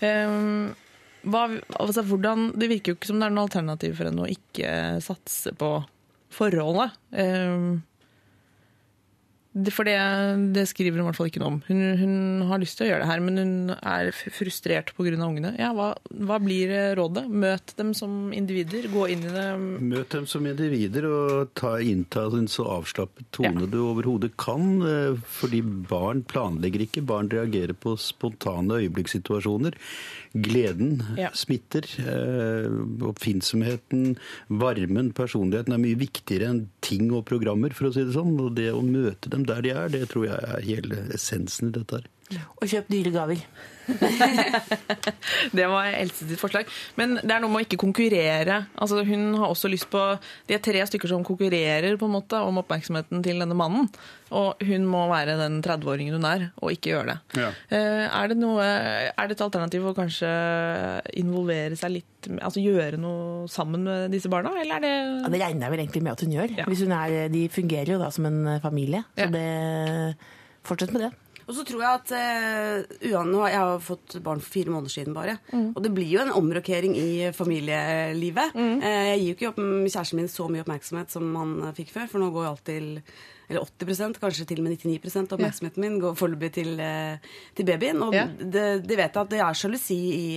Um, 0.00 0.74
hva, 1.22 1.44
altså, 1.78 2.02
hvordan, 2.02 2.58
det 2.58 2.68
virker 2.70 2.92
jo 2.92 2.96
ikke 2.96 3.06
som 3.12 3.20
det 3.20 3.26
er 3.28 3.34
noe 3.36 3.44
alternativ 3.46 3.94
for 3.98 4.08
henne 4.08 4.24
å 4.24 4.30
ikke 4.32 5.00
satse 5.04 5.52
på 5.54 5.84
forholdet. 6.32 6.96
Ehm, 7.12 7.82
Det, 7.82 7.91
for 9.72 9.84
det, 9.84 9.96
det 10.56 10.62
skriver 10.70 10.96
hun 10.96 11.04
i 11.04 11.08
hvert 11.10 11.18
fall 11.18 11.28
ikke 11.28 11.40
noe 11.42 11.50
om. 11.52 11.58
Hun, 11.68 11.80
hun 12.00 12.14
har 12.48 12.60
lyst 12.62 12.78
til 12.78 12.86
å 12.86 12.90
gjøre 12.90 13.02
det 13.04 13.08
her, 13.10 13.20
men 13.20 13.36
hun 13.36 13.74
er 13.76 14.08
frustrert 14.32 14.94
pga. 14.96 15.12
ungene. 15.20 15.50
Ja, 15.60 15.72
hva, 15.76 15.90
hva 16.08 16.38
blir 16.40 16.70
eh, 16.72 16.94
rådet? 16.96 17.26
Møt 17.28 17.74
dem 17.76 17.92
som 17.94 18.32
individer. 18.32 18.88
Gå 18.92 19.06
inn 19.12 19.26
i 19.28 19.32
det. 19.34 19.44
Møt 19.92 20.08
dem 20.16 20.24
som 20.30 20.46
individer 20.48 21.04
og 21.10 21.52
ta, 21.58 21.74
innta 21.84 22.24
en 22.32 22.48
så 22.48 22.64
avslappet 22.78 23.28
tone 23.36 23.66
Ja. 23.66 23.68
du 23.68 23.78
overhodet 23.84 24.32
kan. 24.40 24.80
eh, 24.88 25.20
Fordi 25.40 25.60
barn 25.62 26.22
planlegger 26.24 26.86
ikke, 26.86 27.04
barn 27.04 27.28
reagerer 27.28 27.74
på 27.76 27.92
spontane 28.00 28.80
øyeblikkssituasjoner. 28.80 29.76
Gleden 30.32 31.02
Ja. 31.18 31.28
smitter. 31.36 31.84
eh, 32.00 32.70
Oppfinnsomheten, 33.12 34.16
varmen, 34.48 35.12
personligheten 35.12 35.74
er 35.74 35.80
mye 35.82 35.98
viktigere 35.98 36.48
enn 36.50 36.62
ting 36.80 37.10
og 37.12 37.24
programmer, 37.28 37.72
for 37.76 37.88
å 37.90 37.92
si 37.94 38.04
det 38.04 38.14
sånn. 38.16 38.34
Og 38.40 38.54
det 38.56 38.70
å 38.72 38.80
møte 38.82 39.28
dem 39.30 39.41
der 39.48 39.60
de 39.60 39.70
er, 39.70 39.88
det 39.88 40.08
tror 40.08 40.24
jeg 40.24 40.38
er 40.42 40.60
hele 40.60 41.06
essensen 41.14 41.68
i 41.68 41.72
dette 41.72 41.96
her. 41.96 42.08
Og 42.60 42.68
kjøp 42.70 42.88
dyre 42.92 43.12
gaver. 43.14 43.44
Det 45.52 45.64
var 45.66 45.88
Else 45.98 46.26
sitt 46.28 46.38
forslag. 46.40 46.68
Men 46.98 47.16
det 47.18 47.32
er 47.34 47.42
noe 47.42 47.50
med 47.50 47.62
å 47.62 47.66
ikke 47.66 47.78
konkurrere. 47.82 48.60
Altså, 48.78 49.02
hun 49.06 49.32
har 49.40 49.50
også 49.50 49.70
lyst 49.72 49.88
på 49.92 50.00
De 50.48 50.54
er 50.56 50.62
tre 50.62 50.84
stykker 50.88 51.10
som 51.10 51.24
konkurrerer 51.26 51.96
på 51.98 52.06
en 52.08 52.14
måte 52.14 52.38
om 52.46 52.60
oppmerksomheten 52.62 53.24
til 53.26 53.42
denne 53.42 53.56
mannen. 53.58 53.88
Og 54.32 54.62
hun 54.64 54.86
må 54.88 55.02
være 55.10 55.34
den 55.40 55.58
30-åringen 55.64 56.14
hun 56.16 56.24
er, 56.28 56.44
og 56.62 56.72
ikke 56.72 56.92
gjøre 56.94 57.10
det. 57.10 57.42
Ja. 57.42 57.50
Eh, 57.74 58.04
Er 58.22 58.30
det, 58.30 58.38
noe, 58.40 58.62
er 58.64 59.28
det 59.28 59.36
et 59.36 59.44
alternativ 59.44 59.90
å 59.90 59.94
kanskje 59.96 60.30
involvere 61.20 61.76
seg 61.76 61.96
litt 61.98 62.08
Altså 62.38 62.62
gjøre 62.62 63.00
noe 63.02 63.48
sammen 63.50 63.82
med 63.82 64.12
disse 64.14 64.30
barna, 64.30 64.52
eller 64.62 64.76
er 64.78 64.84
det 64.84 64.92
Ja, 64.94 65.30
det 65.34 65.40
regner 65.42 65.66
jeg 65.66 65.72
vel 65.74 65.80
egentlig 65.82 66.02
med 66.06 66.12
at 66.14 66.20
hun 66.22 66.36
gjør. 66.36 66.52
Ja. 66.60 66.66
Hvis 66.70 66.84
hun 66.86 66.94
er, 66.94 67.16
de 67.32 67.42
fungerer 67.50 67.96
jo 67.96 67.98
da 67.98 68.12
som 68.14 68.28
en 68.30 68.60
familie. 68.62 69.02
Så 69.18 69.26
Ja. 69.26 69.32
det, 69.34 70.14
fortsett 70.62 70.92
med 70.94 71.02
det. 71.08 71.10
Og 71.48 71.54
så 71.56 71.64
tror 71.66 71.80
jeg 71.82 71.98
at 71.98 72.12
uh, 72.14 73.10
Uan, 73.12 73.32
Jeg 73.50 73.58
har 73.58 73.80
fått 73.82 74.16
barn 74.22 74.40
for 74.40 74.52
fire 74.54 74.70
måneder 74.70 74.92
siden 74.94 75.14
bare. 75.16 75.38
Og 75.74 75.80
det 75.82 75.90
blir 75.94 76.06
jo 76.12 76.20
en 76.22 76.30
omrokering 76.38 76.94
i 76.96 77.30
familielivet. 77.34 78.54
Eh, 78.54 79.08
jeg 79.12 79.18
gir 79.20 79.28
jo 79.32 79.36
ikke 79.36 79.50
opp 79.52 79.60
kjæresten 79.62 80.20
min 80.20 80.30
så 80.30 80.46
mye 80.52 80.62
oppmerksomhet 80.64 81.10
som 81.10 81.28
han 81.36 81.54
eh, 81.66 81.74
fikk 81.76 81.90
før. 81.96 82.06
For 82.12 82.22
nå 82.22 82.30
går 82.34 82.46
jo 82.46 82.52
alt 82.52 82.64
til 82.68 82.88
eller 83.52 83.66
80 83.66 84.16
kanskje 84.22 84.46
til 84.48 84.62
og 84.62 84.64
med 84.64 84.78
99 84.80 85.16
av 85.26 85.34
oppmerksomheten 85.36 85.82
min 85.82 85.98
går 86.00 86.14
foreløpig 86.16 86.52
til, 86.56 86.70
til 87.58 87.66
babyen. 87.68 87.98
Og 88.06 88.14
Ja. 88.16 88.26
det, 88.38 88.66
det 88.88 88.96
vet 88.96 89.18
at 89.20 89.28
det 89.34 89.42
er 89.44 89.58
sjalusi 89.58 89.98
i, 90.14 90.28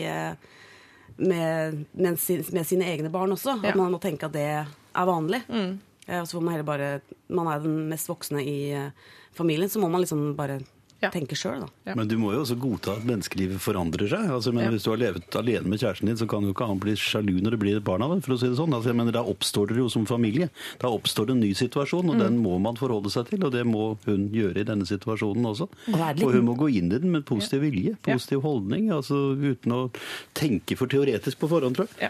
med, 1.18 1.86
med, 1.94 2.20
sin, 2.20 2.44
med 2.52 2.68
sine 2.68 2.90
egne 2.92 3.12
barn 3.14 3.32
også. 3.32 3.60
Ja. 3.62 3.70
At 3.72 3.80
man 3.80 3.94
må 3.94 4.02
tenke 4.04 4.28
at 4.28 4.36
det 4.36 4.44
er 4.66 5.08
vanlig. 5.08 5.44
Eh, 5.48 6.20
og 6.20 6.28
så 6.28 6.36
får 6.38 6.44
man 6.44 6.54
heller 6.58 6.68
bare 6.68 6.90
Man 7.34 7.48
er 7.50 7.64
den 7.64 7.86
mest 7.90 8.10
voksne 8.12 8.44
i 8.44 8.58
familien, 9.36 9.70
så 9.70 9.80
må 9.80 9.88
man 9.92 10.04
liksom 10.04 10.34
bare 10.38 10.60
Ja. 11.04 11.10
tenker 11.12 11.36
sjøl, 11.36 11.60
da. 11.62 11.68
Ja. 11.86 11.94
Men 11.96 12.08
du 12.08 12.16
må 12.18 12.32
jo 12.34 12.42
også 12.42 12.56
godta 12.58 12.94
at 12.96 13.04
menneskelivet 13.06 13.60
forandrer 13.62 14.08
seg. 14.10 14.30
Altså, 14.32 14.54
men 14.54 14.64
Ja. 14.66 14.70
Hvis 14.72 14.84
du 14.86 14.90
har 14.92 14.98
levet 14.98 15.36
alene 15.36 15.68
med 15.68 15.80
kjæresten 15.80 16.08
din, 16.08 16.16
så 16.18 16.28
kan 16.28 16.42
jo 16.42 16.54
ikke 16.54 16.66
han 16.68 16.80
bli 16.80 16.94
sjalu 16.96 17.42
når 17.42 17.52
det 17.52 17.60
blir 17.60 17.80
barna. 17.82 18.08
for 18.22 18.34
å 18.34 18.40
si 18.40 18.48
det 18.48 18.58
sånn. 18.58 18.74
Altså, 18.74 18.86
jeg 18.90 18.96
mener, 18.96 19.12
Da 19.12 19.22
oppstår 19.24 19.68
det 19.68 19.78
jo 19.78 19.90
som 19.90 20.06
familie. 20.06 20.50
Da 20.80 20.88
oppstår 20.88 21.28
det 21.28 21.36
en 21.36 21.40
ny 21.42 21.54
situasjon, 21.54 22.10
og 22.10 22.18
den 22.20 22.42
må 22.42 22.60
man 22.60 22.76
forholde 22.76 23.12
seg 23.12 23.28
til. 23.30 23.44
Og 23.46 23.52
det 23.52 23.66
må 23.66 23.98
hun 24.06 24.30
gjøre 24.30 24.58
i 24.58 24.64
denne 24.64 24.86
situasjonen 24.86 25.46
også. 25.46 25.68
Og 25.94 26.16
litt- 26.16 26.24
Og 26.26 26.32
hun 26.34 26.46
må 26.46 26.58
gå 26.58 26.74
inn 26.74 26.92
i 26.92 26.98
den 26.98 27.12
med 27.12 27.26
positiv 27.26 27.62
vilje, 27.62 27.98
positiv 28.02 28.42
holdning, 28.42 28.90
altså 28.90 29.36
uten 29.36 29.72
å 29.72 29.92
tenke 30.34 30.76
for 30.78 30.88
teoretisk 30.88 31.38
på 31.38 31.50
forhånd, 31.50 31.76
tror 31.76 31.88
jeg. 32.00 32.10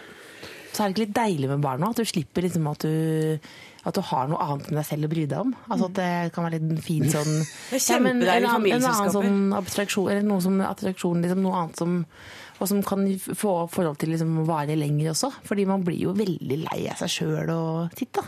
Så 0.72 0.84
er 0.84 0.92
det 0.92 0.94
ikke 0.96 1.06
litt 1.06 1.14
deilig 1.14 1.48
med 1.48 1.60
barna? 1.62 1.88
At 1.88 1.96
du 1.96 2.02
slipper 2.04 2.42
liksom 2.42 2.70
at 2.70 2.78
du 2.80 3.38
at 3.86 3.94
du 3.94 4.00
har 4.02 4.26
noe 4.28 4.38
annet 4.42 4.66
enn 4.72 4.80
deg 4.80 4.86
selv 4.88 5.06
å 5.06 5.10
bry 5.12 5.26
deg 5.30 5.38
om. 5.44 5.52
Altså 5.70 5.86
At 5.86 5.94
det 5.94 6.32
kan 6.34 6.44
være 6.48 6.58
litt 6.58 6.70
en 6.74 6.82
fin 6.82 7.04
sånn 7.14 7.36
Ja, 7.94 7.98
men 8.02 8.18
en 8.22 8.48
annen- 8.50 8.72
En 8.74 8.88
annen 8.90 9.12
sånn 9.14 9.38
abstraksjon, 9.54 10.10
eller 10.10 10.26
noe 10.26 10.42
som 10.42 10.58
attraksjon, 10.60 11.22
liksom 11.22 11.42
noe 11.46 11.54
annet 11.62 11.76
som 11.84 12.02
og 12.58 12.68
som 12.70 12.78
kan 12.82 13.02
få 13.36 13.50
forhold 13.68 13.98
til 14.00 14.08
liksom 14.14 14.46
vare 14.48 14.72
lenger 14.80 15.10
også. 15.12 15.28
Fordi 15.44 15.66
man 15.68 15.82
blir 15.84 15.98
jo 16.06 16.14
veldig 16.16 16.56
lei 16.64 16.86
av 16.88 16.96
seg 16.96 17.10
sjøl 17.12 17.50
og 17.52 17.90
Titt, 17.94 18.14
da. 18.16 18.22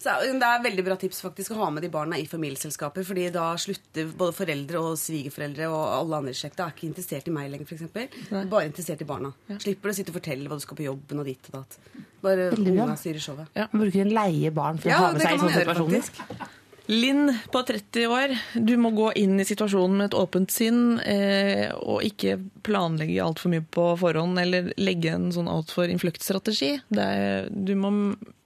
Så 0.00 0.14
det 0.24 0.46
er 0.48 0.62
veldig 0.64 0.84
bra 0.86 0.94
tips 0.96 1.18
faktisk 1.20 1.52
å 1.52 1.58
ha 1.58 1.66
med 1.74 1.84
de 1.84 1.90
barna 1.92 2.16
i 2.16 2.24
familieselskaper, 2.28 3.04
fordi 3.04 3.26
da 3.34 3.50
slutter 3.60 4.06
både 4.16 4.32
foreldre 4.32 4.80
og 4.80 4.94
svigerforeldre 4.96 5.66
og 5.68 5.82
alle 5.98 6.20
andre 6.22 6.32
i 6.32 6.38
slekta 6.38 6.64
er 6.64 6.72
ikke 6.72 6.86
interessert 6.88 7.28
i 7.28 7.34
meg 7.34 7.50
lenger, 7.52 7.68
f.eks. 7.68 8.30
Bare 8.48 8.64
interessert 8.70 9.02
i 9.04 9.08
barna. 9.10 9.34
Slipper 9.60 9.92
å 9.92 9.96
sitte 9.98 10.14
og 10.14 10.16
fortelle 10.16 10.48
hva 10.48 10.56
du 10.56 10.64
skal 10.64 10.78
på 10.80 10.86
jobben 10.86 11.20
og 11.20 11.28
ditt 11.28 11.50
og 11.52 11.58
datt. 11.58 11.76
Bare 12.24 12.48
unga 12.56 12.94
styrer 12.96 13.20
showet. 13.20 13.52
Man 13.74 13.84
bruker 13.84 14.06
en 14.06 14.14
leie 14.16 14.54
barn 14.56 14.80
for 14.80 14.88
Ja, 14.88 15.02
å 15.02 15.10
ha 15.10 15.12
med 15.12 15.20
seg 15.20 15.34
i 15.34 15.36
kan 15.36 15.44
man 15.44 15.52
sånne 15.52 15.66
situasjoner. 15.66 16.08
faktisk. 16.08 16.56
Linn 16.90 17.28
på 17.52 17.60
30 17.68 18.06
år, 18.10 18.32
du 18.66 18.72
må 18.80 18.90
gå 18.96 19.10
inn 19.20 19.36
i 19.38 19.44
situasjonen 19.46 20.00
med 20.00 20.08
et 20.08 20.16
åpent 20.18 20.50
sinn 20.50 20.96
eh, 21.04 21.68
og 21.76 22.00
ikke 22.08 22.38
planlegge 22.66 23.20
altfor 23.22 23.52
mye 23.52 23.62
på 23.62 23.84
forhånd 24.00 24.40
eller 24.42 24.72
legge 24.80 25.12
en 25.14 25.28
sånn 25.36 25.46
altfor 25.52 25.92
innfløkt 25.92 26.24
strategi. 26.26 26.72
Er, 26.96 27.46
du 27.52 27.76
må 27.78 27.92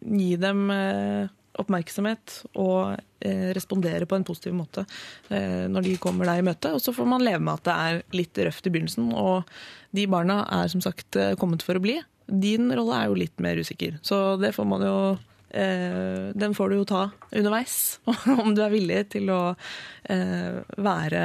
gi 0.04 0.34
dem 0.42 0.66
eh, 0.74 1.30
oppmerksomhet 1.60 2.40
og 2.60 2.94
eh, 3.24 3.50
respondere 3.56 4.08
på 4.08 4.18
en 4.18 4.26
positiv 4.26 4.56
måte 4.56 4.86
eh, 5.28 5.66
når 5.70 5.86
de 5.88 5.98
kommer 6.02 6.28
deg 6.30 6.42
i 6.42 6.46
møte. 6.48 6.72
Og 6.74 6.82
så 6.82 6.94
får 6.96 7.08
man 7.10 7.24
leve 7.24 7.42
med 7.44 7.54
at 7.58 7.68
det 7.68 7.76
er 7.76 8.00
litt 8.16 8.42
røft 8.48 8.66
i 8.66 8.74
begynnelsen, 8.74 9.12
og 9.12 9.50
de 9.94 10.08
barna 10.10 10.42
er 10.62 10.72
som 10.72 10.82
sagt 10.84 11.20
eh, 11.20 11.36
kommet 11.40 11.64
for 11.66 11.78
å 11.78 11.84
bli. 11.84 12.00
Din 12.26 12.72
rolle 12.72 12.98
er 12.98 13.12
jo 13.12 13.20
litt 13.20 13.40
mer 13.44 13.60
usikker, 13.60 14.00
så 14.02 14.24
det 14.40 14.54
får 14.56 14.68
man 14.68 14.84
jo 14.86 14.98
Eh, 15.54 16.34
den 16.34 16.54
får 16.54 16.70
du 16.70 16.80
jo 16.80 16.86
ta 16.88 17.02
underveis, 17.30 18.00
om 18.42 18.56
du 18.56 18.62
er 18.64 18.72
villig 18.72 19.04
til 19.14 19.30
å 19.30 19.42
eh, 20.10 20.56
være 20.82 21.22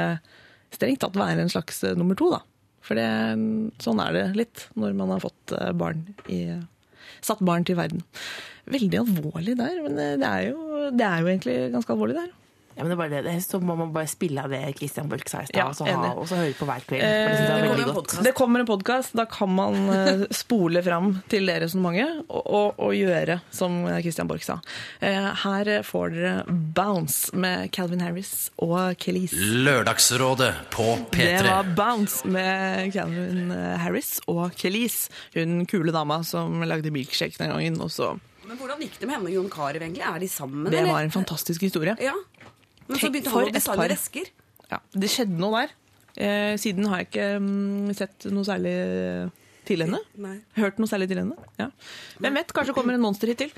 strengt 0.70 1.02
tatt 1.02 1.18
være 1.18 1.42
en 1.42 1.50
slags 1.50 1.82
eh, 1.82 1.96
nummer 1.98 2.18
to, 2.18 2.28
da. 2.36 2.44
For 2.86 2.98
det, 2.98 3.08
sånn 3.82 4.02
er 4.02 4.14
det 4.14 4.26
litt 4.38 4.68
når 4.78 4.94
man 4.96 5.10
har 5.12 5.22
fått 5.22 5.52
barn 5.78 6.06
i 6.32 6.44
Satt 7.20 7.42
barn 7.44 7.66
til 7.68 7.76
verden. 7.76 8.00
Veldig 8.66 9.00
alvorlig 9.00 9.56
der, 9.58 9.80
men 9.86 9.98
eh, 9.98 10.16
det 10.20 10.28
er 10.28 10.50
jo, 10.50 10.90
det 10.92 11.06
er 11.06 11.24
jo 11.24 11.32
egentlig 11.32 11.56
ganske 11.72 11.96
alvorlig 11.96 12.18
der. 12.20 12.28
Ja, 12.80 12.84
men 12.86 12.92
det 12.92 12.94
er 12.94 13.00
bare 13.00 13.22
det. 13.26 13.32
Så 13.44 13.58
må 13.60 13.74
man 13.76 13.90
bare 13.92 14.08
spille 14.08 14.40
av 14.40 14.52
det 14.54 14.60
Christian 14.78 15.08
Borch 15.10 15.28
sa 15.28 15.42
i 15.42 15.48
stad, 15.50 15.58
Ja, 15.58 15.66
og 15.68 15.74
så 15.76 15.84
og 15.90 16.28
så 16.30 16.38
høre 16.38 16.54
på 16.56 16.68
hver 16.68 16.84
kveld. 16.86 17.02
Det 17.02 18.14
Eh. 18.16 18.22
Det 18.24 18.32
kommer 18.38 18.62
en 18.62 18.68
podkast, 18.68 19.12
da 19.18 19.26
kan 19.28 19.50
man 19.52 19.74
eh, 19.92 20.22
spole 20.42 20.80
fram 20.86 21.10
til 21.28 21.50
det 21.50 21.58
resonnementet 21.64 22.22
og, 22.30 22.40
og, 22.46 22.78
og 22.80 22.94
gjøre 22.96 23.40
som 23.52 23.82
Christian 24.00 24.30
Borch 24.30 24.46
sa. 24.46 24.60
Eh, 25.04 25.28
Her 25.42 25.72
får 25.84 26.14
dere 26.14 26.32
Bounce 26.48 27.36
med 27.36 27.68
Calvin 27.74 28.00
Harris 28.00 28.48
og 28.62 28.96
Kelis. 29.02 29.34
Lørdagsrådet 29.36 30.54
på 30.72 30.88
P3. 31.12 31.28
Det 31.36 31.44
var 31.50 31.74
Bounce 31.76 32.24
med 32.24 32.94
Calvin 32.94 33.50
eh, 33.50 33.76
Harris 33.82 34.20
og 34.30 34.54
Kelis. 34.56 35.08
Hun 35.36 35.66
kule 35.68 35.92
dama 35.92 36.22
som 36.24 36.62
lagde 36.64 36.94
milkshake 36.94 37.36
den 37.36 37.52
gangen. 37.52 37.80
Og 37.84 37.92
så. 37.92 38.14
Men 38.50 38.58
hvordan 38.58 38.80
gikk 38.82 38.96
det 38.98 39.06
med 39.06 39.14
henne 39.16 39.30
og 39.30 39.34
Jon 39.36 39.50
Carew, 39.52 39.78
egentlig? 39.78 40.02
Er 40.02 40.18
de 40.18 40.28
sammen, 40.28 40.64
Det 40.66 40.80
eller? 40.80 40.90
var 40.96 41.06
en 41.06 41.12
fantastisk 41.14 41.62
historie. 41.62 41.94
Ja. 42.02 42.16
Men 42.88 42.98
så 42.98 43.10
begynte 43.12 43.30
han 43.30 43.46
å 43.46 43.52
bestille 43.54 43.86
vesker. 43.92 44.30
Ja, 44.72 44.80
det 44.90 45.10
skjedde 45.12 45.38
noe 45.38 45.60
der. 45.62 45.76
Eh, 46.20 46.54
siden 46.58 46.88
har 46.90 47.00
jeg 47.04 47.10
ikke 47.12 47.28
mm, 47.44 47.92
sett 47.94 48.26
noe 48.34 48.46
særlig 48.48 48.74
til 49.70 49.84
henne. 49.84 50.00
Nei. 50.18 50.36
Hørt 50.58 50.80
noe 50.82 50.90
særlig 50.90 51.06
til 51.12 51.22
henne. 51.22 51.38
Ja. 51.60 51.68
Hvem 52.18 52.40
vet, 52.40 52.54
kanskje 52.56 52.74
kommer 52.74 52.98
en 52.98 53.04
monsterhit 53.04 53.38
til. 53.44 53.54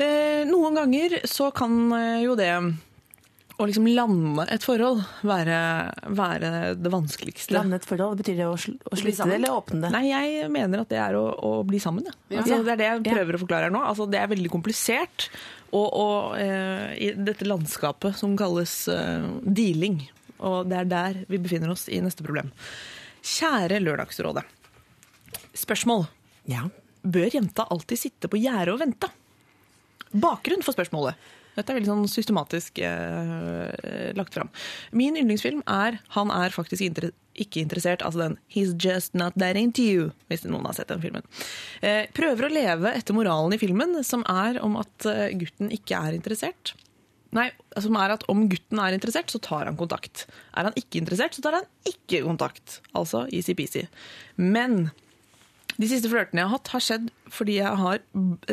Eh, 0.00 0.42
noen 0.48 0.76
ganger 0.80 1.18
så 1.28 1.50
kan 1.56 1.76
eh, 1.96 2.22
jo 2.24 2.36
det 2.40 2.48
å 3.56 3.66
liksom 3.68 3.86
lande 3.88 4.44
et 4.52 4.64
forhold 4.66 5.00
være, 5.24 5.58
være 6.18 6.50
det 6.76 6.90
vanskeligste. 6.92 7.54
Lande 7.56 7.78
et 7.80 7.86
forhold, 7.88 8.18
betyr 8.20 8.36
det 8.36 8.46
å, 8.50 8.56
sl 8.60 8.74
å 8.84 8.98
slutte 9.00 9.26
det 9.30 9.38
eller 9.38 9.54
åpne 9.54 9.80
det? 9.86 9.90
Nei, 9.94 10.02
jeg 10.10 10.48
mener 10.52 10.82
at 10.84 10.90
det 10.92 10.98
er 11.00 11.16
å, 11.16 11.22
å 11.32 11.52
bli 11.68 11.80
sammen. 11.80 12.04
Ja. 12.04 12.14
Ja. 12.34 12.42
Altså, 12.42 12.58
det 12.66 12.74
er 12.74 12.80
det 12.82 12.88
jeg 12.90 13.04
Ja. 13.08 13.14
prøver 13.16 13.38
å 13.38 13.42
forklare 13.44 13.68
her 13.70 13.74
nå. 13.74 13.80
Altså, 13.88 14.06
det 14.12 14.20
er 14.20 14.28
veldig 14.34 14.50
komplisert. 14.52 15.28
Og, 15.72 15.86
og 15.88 16.36
eh, 16.40 16.92
i 17.08 17.08
dette 17.16 17.48
landskapet 17.48 18.16
som 18.20 18.36
kalles 18.38 18.74
eh, 18.92 19.24
dealing. 19.42 20.02
Og 20.44 20.68
det 20.68 20.82
er 20.82 20.90
der 20.92 21.22
vi 21.32 21.40
befinner 21.40 21.72
oss 21.72 21.88
i 21.88 21.98
neste 22.04 22.24
problem. 22.26 22.52
Kjære 23.26 23.80
Lørdagsrådet. 23.82 24.44
Spørsmål. 25.56 26.06
Ja. 26.50 26.66
Bør 27.06 27.30
jenta 27.32 27.64
alltid 27.72 27.98
sitte 28.04 28.28
på 28.30 28.38
gjerdet 28.40 28.74
og 28.76 28.82
vente? 28.84 29.08
Bakgrunn 30.16 30.62
for 30.64 30.76
spørsmålet. 30.76 31.16
Dette 31.56 31.72
er 31.72 31.78
veldig 31.80 31.92
sånn 31.92 32.08
systematisk 32.12 32.80
eh, 32.84 34.12
lagt 34.16 34.36
fram. 34.36 34.50
Min 34.92 35.16
yndlingsfilm 35.16 35.62
er 35.66 36.00
'Han 36.14 36.30
er 36.30 36.54
faktisk 36.54 36.84
inter 36.84 37.10
ikke 37.36 37.64
interessert', 37.64 38.04
altså 38.04 38.28
den 38.28 38.38
'He's 38.48 38.76
just 38.76 39.14
not 39.14 39.34
that 39.36 39.56
into 39.56 39.82
you', 39.82 40.12
hvis 40.28 40.44
noen 40.44 40.66
har 40.66 40.74
sett 40.74 40.88
den 40.88 41.00
filmen. 41.00 41.22
Eh, 41.82 42.06
prøver 42.12 42.46
å 42.46 42.52
leve 42.52 42.92
etter 42.92 43.14
moralen 43.14 43.54
i 43.54 43.58
filmen, 43.58 44.04
som 44.04 44.24
er 44.28 44.60
om 44.62 44.76
at 44.76 45.06
eh, 45.06 45.32
gutten 45.32 45.70
ikke 45.70 45.96
er 45.96 46.12
interessert. 46.12 46.74
Nei, 47.32 47.50
som 47.78 47.96
er 47.96 48.14
at 48.14 48.24
om 48.32 48.48
gutten 48.48 48.78
er 48.80 48.94
interessert, 48.96 49.32
så 49.32 49.40
tar 49.42 49.66
han 49.66 49.76
kontakt. 49.76 50.26
Er 50.56 50.68
han 50.68 50.76
ikke 50.78 51.00
interessert, 51.00 51.34
så 51.34 51.42
tar 51.42 51.58
han 51.58 51.66
ikke 51.84 52.22
kontakt. 52.24 52.80
Altså 52.94 53.26
easy-peasy. 53.28 53.86
Men 54.36 54.90
De 55.76 55.88
siste 55.90 56.08
flørtene 56.08 56.40
jeg 56.42 56.48
har 56.48 56.56
hatt, 56.56 56.72
har 56.72 56.84
skjedd 56.84 57.10
fordi 57.32 57.58
jeg 57.58 57.80
har 57.82 58.00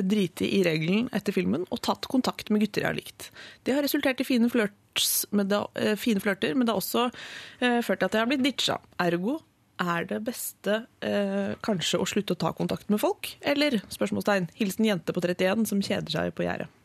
driti 0.01 0.49
i 0.57 0.61
regelen 0.67 1.07
etter 1.15 1.35
filmen 1.35 1.63
og 1.69 1.81
tatt 1.85 2.09
kontakt 2.11 2.51
med 2.51 2.65
gutter 2.65 2.83
jeg 2.83 2.89
har 2.91 2.99
likt. 2.99 3.29
Det 3.63 3.75
har 3.75 3.85
resultert 3.85 4.19
i 4.19 4.27
fine, 4.27 4.49
det, 4.51 5.63
eh, 5.79 5.95
fine 5.99 6.23
flørter, 6.23 6.55
men 6.55 6.67
det 6.67 6.75
har 6.75 6.83
også 6.83 7.07
eh, 7.61 7.79
ført 7.85 8.03
til 8.03 8.09
at 8.09 8.17
jeg 8.17 8.25
har 8.25 8.31
blitt 8.31 8.45
ditcha. 8.45 8.79
Ergo 9.03 9.39
er 9.81 10.05
det 10.09 10.19
beste 10.27 10.83
eh, 11.05 11.55
kanskje 11.65 12.01
å 12.01 12.07
slutte 12.09 12.35
å 12.35 12.41
ta 12.43 12.53
kontakt 12.55 12.91
med 12.93 13.01
folk? 13.01 13.31
Eller 13.41 13.79
spørsmålstegn, 13.93 14.51
hilsen 14.59 14.89
jente 14.91 15.15
på 15.15 15.23
31 15.23 15.67
som 15.69 15.83
kjeder 15.83 16.13
seg 16.13 16.35
på 16.37 16.45
gjerdet. 16.45 16.82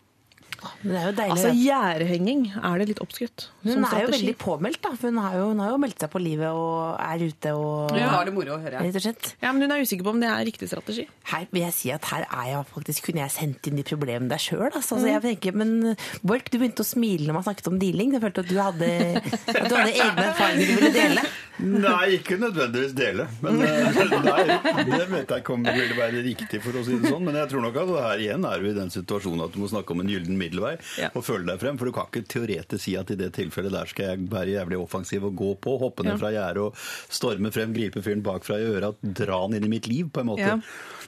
Men 0.82 0.92
det 0.94 0.98
er 1.00 1.06
jo 1.08 1.14
deilig. 1.18 1.34
Altså 1.36 1.50
gjerdehenging 1.54 2.42
er 2.58 2.78
det 2.82 2.86
litt 2.90 3.00
oppskrytt. 3.04 3.46
hun 3.64 3.84
er 3.86 4.02
jo 4.04 4.10
veldig 4.14 4.34
påmeldt, 4.40 4.80
da. 4.84 4.92
For 4.98 5.10
hun 5.12 5.20
har 5.22 5.36
jo, 5.38 5.46
hun 5.52 5.62
har 5.62 5.70
jo 5.74 5.78
meldt 5.82 6.02
seg 6.04 6.10
på 6.12 6.22
livet 6.22 6.50
og 6.50 6.98
er 7.04 7.24
ute 7.28 7.52
og 7.54 7.94
Hun 7.94 8.02
har 8.14 8.28
det 8.28 8.34
moro, 8.36 8.58
hører 8.58 8.78
jeg. 8.78 8.88
Rett 8.88 8.98
og 9.00 9.04
slett. 9.06 9.30
Ja, 9.42 9.52
men 9.52 9.64
hun 9.66 9.74
er 9.76 9.82
usikker 9.84 10.06
på 10.08 10.14
om 10.16 10.22
det 10.22 10.30
er 10.32 10.44
riktig 10.48 10.70
strategi. 10.70 11.06
Her 11.32 11.46
vil 11.52 11.64
jeg 11.66 11.76
si 11.76 11.92
at 11.94 12.08
her 12.12 12.26
er 12.28 12.46
jeg 12.52 12.64
faktisk, 12.74 13.08
kunne 13.08 13.24
jeg 13.24 13.34
sendt 13.34 13.70
inn 13.70 13.78
de 13.80 13.86
problemene 13.86 14.30
der 14.32 14.42
sjøl. 14.42 14.68
Altså. 14.72 14.98
Altså, 14.98 15.08
jeg 15.12 15.24
tenker, 15.26 15.58
men 15.58 15.94
Borch, 16.26 16.48
du 16.50 16.58
begynte 16.58 16.84
å 16.86 16.88
smile 16.88 17.28
når 17.28 17.38
man 17.38 17.46
snakket 17.46 17.70
om 17.70 17.78
dealing. 17.82 18.14
Jeg 18.16 18.24
følte 18.24 18.44
at 18.46 18.50
du 18.50 18.58
hadde, 18.58 18.90
at 19.22 19.68
du 19.68 19.76
hadde 19.76 19.92
egne 19.94 20.26
erfaringer 20.32 20.66
du 20.66 20.74
ville 20.80 20.94
dele. 20.94 21.26
Nei, 21.58 22.04
ikke 22.18 22.36
nødvendigvis 22.38 22.92
dele. 22.94 23.24
Men 23.42 23.62
eh, 23.66 24.02
nei, 24.22 24.42
det 24.86 25.06
vet 25.10 25.32
jeg 25.32 25.42
ikke 25.42 25.54
om 25.56 25.64
det 25.66 25.74
ville 25.74 25.96
være 25.98 26.22
riktig, 26.22 26.60
for 26.62 26.78
å 26.78 26.84
si 26.86 26.98
det 27.02 27.10
sånn. 27.10 27.24
Men 27.26 27.38
jeg 27.40 27.50
tror 27.50 27.64
nok 27.66 27.78
at 27.82 27.90
her 28.04 28.22
igjen 28.28 28.46
er 28.46 28.62
du 28.62 28.68
i 28.70 28.76
den 28.76 28.92
situasjonen 28.94 29.42
at 29.48 29.54
du 29.56 29.58
må 29.62 29.70
snakke 29.70 29.94
om 29.96 30.04
en 30.04 30.12
gyllen 30.12 30.38
middelvei 30.48 30.74
Ja. 30.98 31.10
og 31.14 31.24
føle 31.24 31.46
deg 31.46 31.60
frem. 31.60 31.78
For 31.78 31.84
du 31.86 31.92
kan 31.92 32.06
ikke 32.10 32.24
teoretisk 32.26 32.80
si 32.88 32.96
at 32.96 33.10
i 33.10 33.14
det 33.20 33.32
tilfellet 33.36 33.72
der 33.72 33.86
skal 33.86 34.04
jeg 34.16 34.28
være 34.32 34.54
jævlig 34.56 34.80
offensiv 34.80 35.24
og 35.28 35.36
gå 35.36 35.54
på, 35.60 35.78
hoppe 35.78 36.02
ned 36.04 36.16
Ja. 36.16 36.18
fra 36.18 36.32
gjerdet 36.32 36.62
og 36.64 36.74
storme 37.08 37.52
frem, 37.52 37.72
gripe 37.74 38.02
fyren 38.02 38.22
bakfra 38.22 38.58
i 38.58 38.66
øret, 38.72 38.96
dra 39.02 39.42
han 39.42 39.54
inn 39.54 39.64
i 39.64 39.68
mitt 39.68 39.86
liv, 39.88 40.08
på 40.10 40.20
en 40.20 40.26
måte. 40.32 40.40
Ja. 40.46 40.58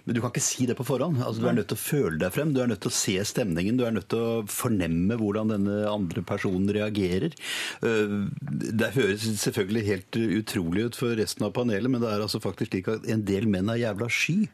Men 0.06 0.14
du 0.16 0.20
kan 0.22 0.30
ikke 0.32 0.40
si 0.42 0.64
det 0.66 0.76
på 0.78 0.84
forhånd. 0.86 1.18
Altså, 1.22 1.40
du 1.42 1.46
er 1.48 1.52
nødt 1.52 1.68
til 1.68 1.76
å 1.76 1.80
føle 1.80 2.18
deg 2.18 2.32
frem, 2.32 2.54
du 2.54 2.60
er 2.62 2.66
nødt 2.70 2.80
til 2.80 2.90
å 2.90 2.94
se 2.96 3.16
stemningen, 3.20 3.76
du 3.76 3.84
er 3.84 3.92
nødt 3.92 4.08
til 4.08 4.18
å 4.18 4.44
fornemme 4.48 5.16
hvordan 5.20 5.48
denne 5.52 5.86
andre 5.90 6.22
personen 6.22 6.68
reagerer. 6.72 7.32
Øh, 7.84 8.28
Det 8.80 8.92
høres 8.94 9.20
selvfølgelig 9.42 9.84
helt 9.86 10.16
utrolig 10.16 10.84
ut 10.86 10.96
for 10.96 11.14
resten 11.16 11.44
av 11.44 11.52
panelet, 11.52 11.90
men 11.90 12.00
det 12.00 12.08
er 12.08 12.20
altså 12.24 12.40
faktisk 12.40 12.70
slik 12.72 12.88
at 12.88 13.06
en 13.08 13.22
del 13.24 13.46
menn 13.46 13.68
er 13.68 13.76
jævla 13.82 14.08
sky. 14.10 14.48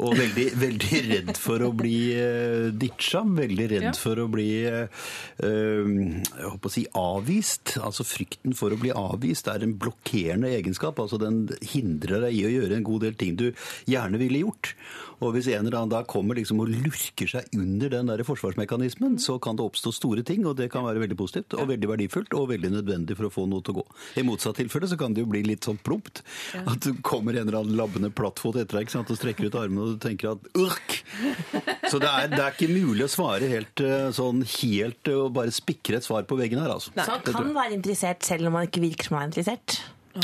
Og 0.00 0.16
veldig, 0.18 0.46
veldig 0.58 1.00
redd 1.10 1.36
for 1.38 1.58
å 1.62 1.70
bli 1.76 2.12
eh, 2.18 2.70
ditcha, 2.74 3.22
veldig 3.22 3.68
redd 3.70 3.82
Ja. 3.82 3.92
For 4.12 4.22
å 4.22 4.28
bli 4.32 4.48
eh, 4.68 5.04
jeg 5.42 6.48
håper 6.48 6.70
å 6.70 6.72
si 6.72 6.84
avvist. 6.98 7.76
Altså 7.82 8.06
frykten 8.06 8.56
for 8.56 8.74
å 8.74 8.80
bli 8.80 8.92
avvist 8.94 9.48
er 9.50 9.64
en 9.64 9.76
blokkerende 9.80 10.52
egenskap. 10.52 11.00
Altså 11.02 11.20
den 11.22 11.46
hindrer 11.72 12.26
deg 12.26 12.36
i 12.36 12.44
å 12.48 12.52
gjøre 12.52 12.78
en 12.78 12.86
god 12.86 13.08
del 13.08 13.16
ting 13.18 13.38
du 13.40 13.48
gjerne 13.88 14.20
ville 14.20 14.44
gjort. 14.44 14.74
Og 15.22 15.36
hvis 15.36 15.48
en 15.52 15.68
eller 15.68 15.78
annen 15.78 15.92
da 15.92 16.02
kommer 16.08 16.34
liksom 16.38 16.60
og 16.64 16.70
lurker 16.72 17.30
seg 17.30 17.52
under 17.54 17.92
den 17.92 18.10
der 18.10 18.24
forsvarsmekanismen, 18.26 19.20
så 19.22 19.36
kan 19.42 19.58
det 19.58 19.64
oppstå 19.64 19.92
store 19.94 20.24
ting, 20.26 20.42
og 20.48 20.56
det 20.58 20.68
kan 20.72 20.82
være 20.86 21.04
veldig 21.04 21.18
positivt 21.18 21.54
og 21.54 21.68
veldig 21.70 21.90
verdifullt 21.92 22.34
og 22.38 22.48
veldig 22.50 22.72
nødvendig 22.74 23.16
for 23.18 23.28
å 23.28 23.32
få 23.32 23.46
noe 23.50 23.62
til 23.62 23.76
å 23.76 23.82
gå. 23.82 23.84
I 24.18 24.26
motsatt 24.26 24.58
tilfelle 24.58 24.90
så 24.90 24.98
kan 24.98 25.14
det 25.14 25.22
jo 25.22 25.30
bli 25.30 25.44
litt 25.46 25.68
sånn 25.68 25.78
plumpt. 25.78 26.24
At 26.58 26.82
du 26.82 26.98
kommer 27.06 27.38
en 27.38 27.46
eller 27.46 27.60
annen 27.62 27.78
labbende 27.78 28.10
plattfot 28.10 28.58
etter 28.58 28.80
deg 28.80 28.88
ikke 28.88 28.96
sant, 28.96 29.14
og 29.14 29.20
strekker 29.20 29.46
ut 29.46 29.60
armene 29.62 29.86
og 29.86 29.94
du 29.94 30.02
tenker 30.02 30.34
at 30.34 30.50
urk! 30.58 30.98
Så 31.92 32.00
det 32.02 32.10
er, 32.10 32.30
det 32.32 32.42
er 32.42 32.56
ikke 32.56 32.72
mulig 32.72 33.06
å 33.06 33.12
svare 33.12 33.50
helt 33.52 33.82
eh, 33.84 34.01
sånn 34.16 34.42
helt 34.58 35.10
eh, 35.10 35.18
og 35.18 35.34
bare 35.36 35.54
spikre 35.54 36.00
et 36.00 36.06
svar 36.06 36.26
på 36.28 36.38
veggen 36.40 36.62
her, 36.62 36.72
altså. 36.74 36.92
Så 36.96 37.18
han 37.18 37.26
kan 37.26 37.52
være 37.56 37.76
interessert 37.78 38.26
selv 38.26 38.50
om 38.50 38.58
han 38.58 38.68
ikke 38.68 38.82
virker 38.84 39.08
som 39.08 39.18
han 39.18 39.28
er 39.28 39.32
interessert. 39.32 39.78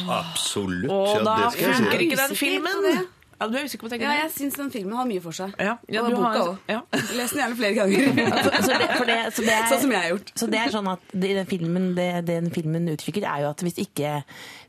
Absolutt. 0.05 0.91
Og 0.93 1.15
ja, 1.15 1.23
da 1.25 1.37
det 1.41 1.53
skal 1.55 1.65
jeg 1.65 1.79
funker 1.81 2.05
ikke 2.05 2.21
den 2.21 2.37
filmen! 2.37 2.83
det. 2.85 2.99
Ja, 3.39 3.47
du 3.47 3.55
er 3.55 3.65
usikker 3.69 3.87
på 3.87 3.99
Ja, 4.03 4.13
jeg 4.19 4.31
syns 4.35 4.57
den 4.59 4.71
filmen 4.75 4.97
har 4.99 5.07
mye 5.07 5.21
for 5.23 5.31
seg. 5.37 5.53
Ja, 5.63 5.77
ja, 5.87 6.03
og 6.03 6.11
du 6.11 6.17
boka 6.17 6.31
har- 6.35 6.49
òg. 6.49 6.57
ja. 6.69 6.81
Les 7.19 7.31
den 7.31 7.39
gjerne 7.39 7.57
flere 7.57 7.75
ganger. 7.77 7.99
Så 8.67 8.79
det, 8.79 8.89
for 8.99 9.07
det, 9.07 9.19
så 9.37 9.43
det 9.47 9.53
er, 9.55 9.67
Sånn 9.71 9.83
som 9.85 9.93
jeg 9.95 10.01
har 10.03 10.09
gjort. 10.11 10.33
Så 10.35 10.49
det 10.51 10.59
er 10.59 10.73
sånn 10.75 10.89
at 10.91 11.13
det, 11.13 11.31
den 11.39 11.47
filmen, 11.47 11.87
det, 11.95 12.09
den 12.27 12.49
filmen 12.51 12.89
uttrykker, 12.91 13.23
er 13.31 13.45
jo 13.45 13.51
at 13.53 13.63
hvis 13.63 13.79
ikke, 13.85 14.17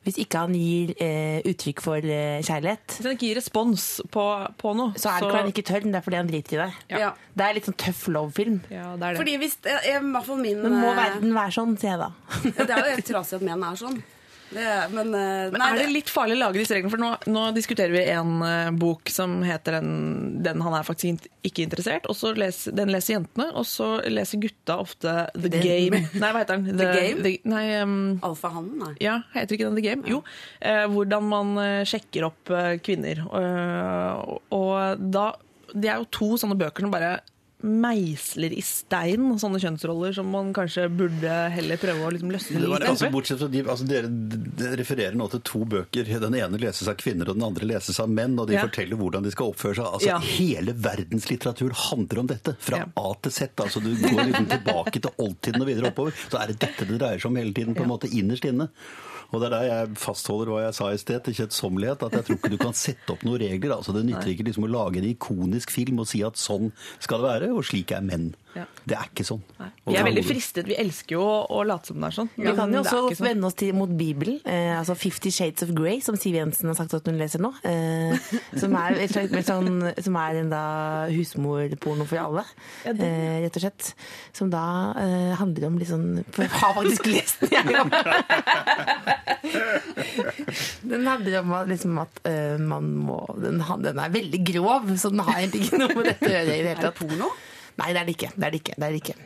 hvis 0.06 0.20
ikke 0.22 0.44
han 0.46 0.54
gir 0.54 0.94
eh, 1.02 1.40
uttrykk 1.50 1.82
for 1.82 1.98
eh, 1.98 2.38
kjærlighet, 2.46 3.00
Hvis 3.00 3.10
han 3.10 3.18
ikke 3.18 3.28
gir 3.32 3.40
respons 3.42 3.88
på, 4.14 4.28
på 4.62 4.76
noe, 4.78 4.94
så 5.02 5.16
er 5.16 5.18
det 5.18 5.26
ikke 5.26 5.32
fordi 5.34 5.42
han 5.42 5.52
ikke 5.56 5.66
tør, 5.72 5.82
men 5.88 5.96
det 5.98 6.00
er 6.02 6.06
fordi 6.06 6.20
han 6.22 6.30
driter 6.30 6.56
i 6.56 6.62
det. 6.62 6.70
Ja. 6.94 7.12
Det 7.40 7.48
er 7.50 7.58
litt 7.58 7.72
sånn 7.72 7.80
tøff 7.88 8.06
love-film. 8.14 8.62
Ja, 8.70 8.94
det 8.94 9.02
er 9.10 9.18
det. 9.18 9.24
Fordi 9.24 9.36
hvis, 9.42 9.58
eh, 9.66 9.90
I 9.96 9.98
hvert 10.06 10.30
fall 10.30 10.42
min 10.46 10.62
Men 10.62 10.78
må 10.84 10.94
eh, 10.94 11.02
verden 11.02 11.34
være 11.42 11.58
sånn, 11.58 11.76
sier 11.82 11.96
jeg 11.98 12.02
da. 12.06 12.12
Det 12.46 12.70
er 12.70 12.86
jo 12.86 12.94
helt 13.00 13.10
trasig 13.10 13.40
at 13.42 13.46
menn 13.50 13.66
er 13.74 13.82
sånn. 13.82 14.00
Er- 14.56 14.90
men 14.90 15.14
eh, 15.14 15.50
Men 15.52 15.60
nei, 15.62 15.68
er 15.74 15.78
det 15.84 15.92
litt 15.94 16.10
farlig 16.10 16.38
å 16.38 16.40
lage 16.40 16.58
disse 16.62 16.74
reglene? 16.74 16.90
For 16.94 17.02
nå, 17.02 17.10
nå 17.30 17.44
diskuterer 17.54 17.92
vi 17.94 18.04
en 18.14 18.32
uh, 18.42 18.72
bok 18.72 19.10
som 19.14 19.40
heter 19.46 19.78
den, 19.78 20.42
'Den 20.44 20.62
han 20.66 20.74
er 20.74 20.84
faktisk 20.88 21.28
ikke 21.46 21.66
interessert'. 21.68 22.08
Og 22.10 22.16
så 22.18 22.32
les, 22.38 22.64
Den 22.74 22.90
leser 22.90 23.18
jentene, 23.20 23.50
og 23.54 23.66
så 23.70 24.00
leser 24.10 24.42
gutta 24.42 24.80
ofte 24.82 25.28
'The 25.36 25.50
Den- 25.50 25.62
Game'. 25.68 26.02
Nei, 26.24 26.32
hva 26.34 26.42
heter 26.44 26.58
den? 26.58 26.78
The 26.78 26.90
Game? 26.96 27.36
nei, 27.46 27.64
um, 27.82 28.20
Alfahannen, 28.24 28.78
nei. 28.80 28.94
ja, 29.04 29.20
heter 29.36 29.56
ikke 29.58 29.70
den 29.70 29.76
The 29.78 29.86
Game? 29.90 30.04
Jo. 30.10 30.24
Uh, 30.64 30.86
hvordan 30.94 31.24
man 31.30 31.56
sjekker 31.86 32.26
opp 32.32 32.50
kvinner. 32.86 33.22
Og 34.50 35.12
da 35.12 35.28
Det 35.76 35.90
er 35.92 36.00
jo 36.02 36.08
to 36.10 36.32
sånne 36.42 36.58
bøker 36.58 36.82
som 36.82 36.92
bare 36.94 37.20
meisler 37.60 38.54
i 38.56 38.62
stein 38.64 39.34
sånne 39.42 39.60
kjønnsroller 39.60 40.14
som 40.16 40.30
man 40.32 40.54
kanskje 40.56 40.86
burde 40.96 41.34
heller 41.52 41.80
prøve 41.82 42.06
å 42.08 42.12
liksom 42.16 42.32
løsne 42.32 42.62
litt 42.64 42.86
altså, 42.88 43.10
bortsett 43.12 43.42
fra 43.42 43.50
de, 43.52 43.64
altså, 43.66 43.88
dere, 43.90 44.70
refererer 44.80 45.18
nå 45.20 45.28
til 45.34 45.42
to 45.44 45.66
bøker. 45.68 46.08
Den 46.24 46.38
ene 46.40 46.60
leses 46.62 46.88
av 46.88 46.96
kvinner, 47.02 47.28
og 47.28 47.36
den 47.36 47.44
andre 47.50 47.68
leses 47.68 48.00
av 48.00 48.08
menn. 48.10 48.38
Og 48.40 48.48
de 48.48 48.56
Ja. 48.56 48.64
forteller 48.68 48.96
hvordan 49.00 49.24
de 49.28 49.32
skal 49.36 49.52
oppføre 49.52 49.76
seg. 49.76 49.86
Altså, 49.86 50.08
Ja. 50.08 50.20
Hele 50.20 50.74
verdenslitteratur 50.74 51.72
handler 51.90 52.20
om 52.20 52.28
dette. 52.28 52.56
Fra 52.60 52.78
Ja. 52.78 52.86
A 52.96 53.14
til 53.22 53.32
Z. 53.32 53.50
Altså, 53.58 53.84
du 53.84 53.92
går 53.96 54.32
liksom 54.32 54.48
tilbake 54.48 55.02
til 55.02 55.12
oldtiden 55.18 55.62
og 55.62 55.68
videre 55.68 55.92
oppover. 55.92 56.14
Så 56.30 56.40
er 56.42 56.48
det 56.48 56.60
dette 56.60 56.88
det 56.88 57.00
dreier 57.00 57.20
seg 57.20 57.26
om 57.32 57.36
hele 57.36 57.54
tiden, 57.54 57.76
på 57.76 57.84
en 57.84 57.90
måte 57.92 58.08
innerst 58.10 58.46
inne. 58.46 58.70
Og 59.30 59.42
det 59.42 59.50
er 59.50 59.54
der 59.54 59.68
jeg 59.68 59.98
fastholder 60.02 60.50
hva 60.50 60.62
jeg 60.64 60.76
sa 60.80 60.90
i 60.90 61.00
sted, 61.02 61.22
til 61.26 61.36
kjedsommelighet, 61.38 62.06
At 62.08 62.18
jeg 62.18 62.26
tror 62.26 62.40
ikke 62.40 62.54
du 62.56 62.62
kan 62.62 62.78
sette 62.78 63.14
opp 63.14 63.26
noen 63.28 63.44
regler. 63.44 63.76
Altså, 63.78 63.94
det 63.94 64.06
nytter 64.08 64.34
ikke 64.34 64.48
liksom 64.48 64.66
å 64.66 64.72
lage 64.74 65.02
en 65.02 65.10
ikonisk 65.12 65.74
film 65.76 66.02
og 66.02 66.10
si 66.10 66.24
at 66.26 66.40
sånn 66.40 66.72
skal 66.98 67.22
det 67.22 67.30
være, 67.30 67.52
og 67.54 67.68
slik 67.70 67.94
er 67.94 68.06
menn. 68.06 68.32
Ja. 68.60 68.66
Det 68.90 68.96
er 68.98 69.08
ikke 69.12 69.24
sånn. 69.28 69.42
Vi 69.88 69.96
er 69.96 70.06
veldig 70.08 70.24
fristet. 70.28 70.68
Vi 70.70 70.76
elsker 70.82 71.16
jo 71.16 71.24
å, 71.24 71.36
å 71.60 71.64
late 71.68 71.92
som 71.92 72.00
det 72.02 72.10
er 72.10 72.16
sånn. 72.18 72.30
Vi 72.36 72.54
kan 72.58 72.74
jo 72.76 72.82
også 72.84 73.02
sånn. 73.16 73.26
vende 73.30 73.48
oss 73.50 73.58
til, 73.60 73.72
mot 73.78 73.92
Bibelen, 74.00 74.40
eh, 74.44 74.74
altså 74.78 74.96
Fifty 75.00 75.32
Shades 75.34 75.64
of 75.66 75.72
Grey, 75.78 76.00
som 76.06 76.18
Siv 76.20 76.36
Jensen 76.38 76.68
har 76.72 76.78
sagt 76.80 76.94
at 76.98 77.08
hun 77.10 77.18
leser 77.20 77.42
nå. 77.44 77.52
Eh, 77.64 78.14
som, 78.60 78.76
er, 78.80 79.00
et 79.06 79.14
slags- 79.14 79.32
med 79.34 79.48
sånn, 79.48 79.70
som 80.04 80.20
er 80.22 80.42
en 80.44 80.52
da 80.52 80.64
husmorporno 81.14 82.08
for 82.10 82.20
alle, 82.22 82.44
eh, 82.90 83.40
rett 83.46 83.56
og 83.56 83.64
slett. 83.66 83.94
Som 84.36 84.52
da 84.54 84.64
eh, 85.00 85.34
handler 85.40 85.70
om 85.70 85.80
litt 85.80 85.90
sånn 85.92 86.08
For 86.36 86.46
jeg 86.46 86.54
har 86.60 86.74
faktisk 86.78 87.10
lest 87.10 87.46
den, 87.46 87.54
jeg. 87.56 87.66
Den 90.90 91.08
handler 91.08 91.40
om 91.42 91.54
liksom 91.70 91.98
at 92.02 92.20
eh, 92.28 92.58
man 92.62 92.92
må 93.06 93.20
den, 93.40 93.62
den 93.84 94.00
er 94.02 94.14
veldig 94.14 94.42
grov, 94.54 94.90
så 95.00 95.12
den 95.14 95.24
har 95.26 95.40
egentlig 95.42 95.68
ikke 95.68 95.80
noe 95.82 95.96
med 95.98 96.10
dette 96.12 96.28
å 96.30 96.34
gjøre 96.34 96.44
i 96.44 96.50
det 96.50 96.58
hele 96.60 96.74
Er 96.76 96.84
det 96.90 96.94
porno? 97.00 97.30
Nei, 97.80 97.92
det 97.96 98.02
er 98.02 98.10
det 98.10 98.16
ikke. 98.18 98.32
Det 98.36 98.46
er 98.48 98.56
det 98.56 98.62
ikke. 98.62 98.76
Det 98.76 98.88
er 98.88 98.96
det 98.96 99.02
ikke. 99.04 99.18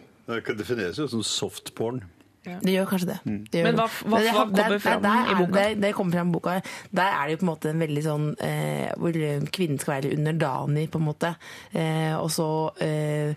Det 0.48 0.58
defineres 0.60 1.00
jo 1.02 1.08
som 1.12 1.24
softporn. 1.26 2.04
Det 2.43 2.73
gjør 2.73 2.88
kanskje 2.91 3.08
det. 3.08 3.17
det 3.51 3.60
gjør 3.62 3.63
Men 3.69 3.75
hva- 3.75 3.88
hva- 3.88 4.19
det, 4.19 4.32
hva 4.34 4.43
kommer 4.43 4.79
fram 4.79 5.01
der, 5.01 5.19
i 5.23 5.32
er- 5.32 5.39
boka? 5.39 5.53
Der, 5.53 5.75
det 5.75 5.93
kommer 5.95 6.12
fram 6.17 6.27
i 6.27 6.32
boka. 6.34 6.56
Der 6.91 7.12
er 7.13 7.27
det 7.27 7.32
jo 7.32 7.38
på 7.38 7.45
en 7.47 7.51
måte 7.56 7.69
en 7.69 7.79
veldig 7.79 8.03
sånn 8.03 8.25
eh, 8.43 8.91
Hvor 8.99 9.12
kvinnen 9.56 9.79
skal 9.79 9.93
være 10.01 10.12
underdanig, 10.17 10.89
på 10.91 10.99
en 10.99 11.06
måte. 11.08 11.36
Eh, 11.73 12.15
og 12.19 12.29
så 12.32 12.47
eh, 12.84 13.34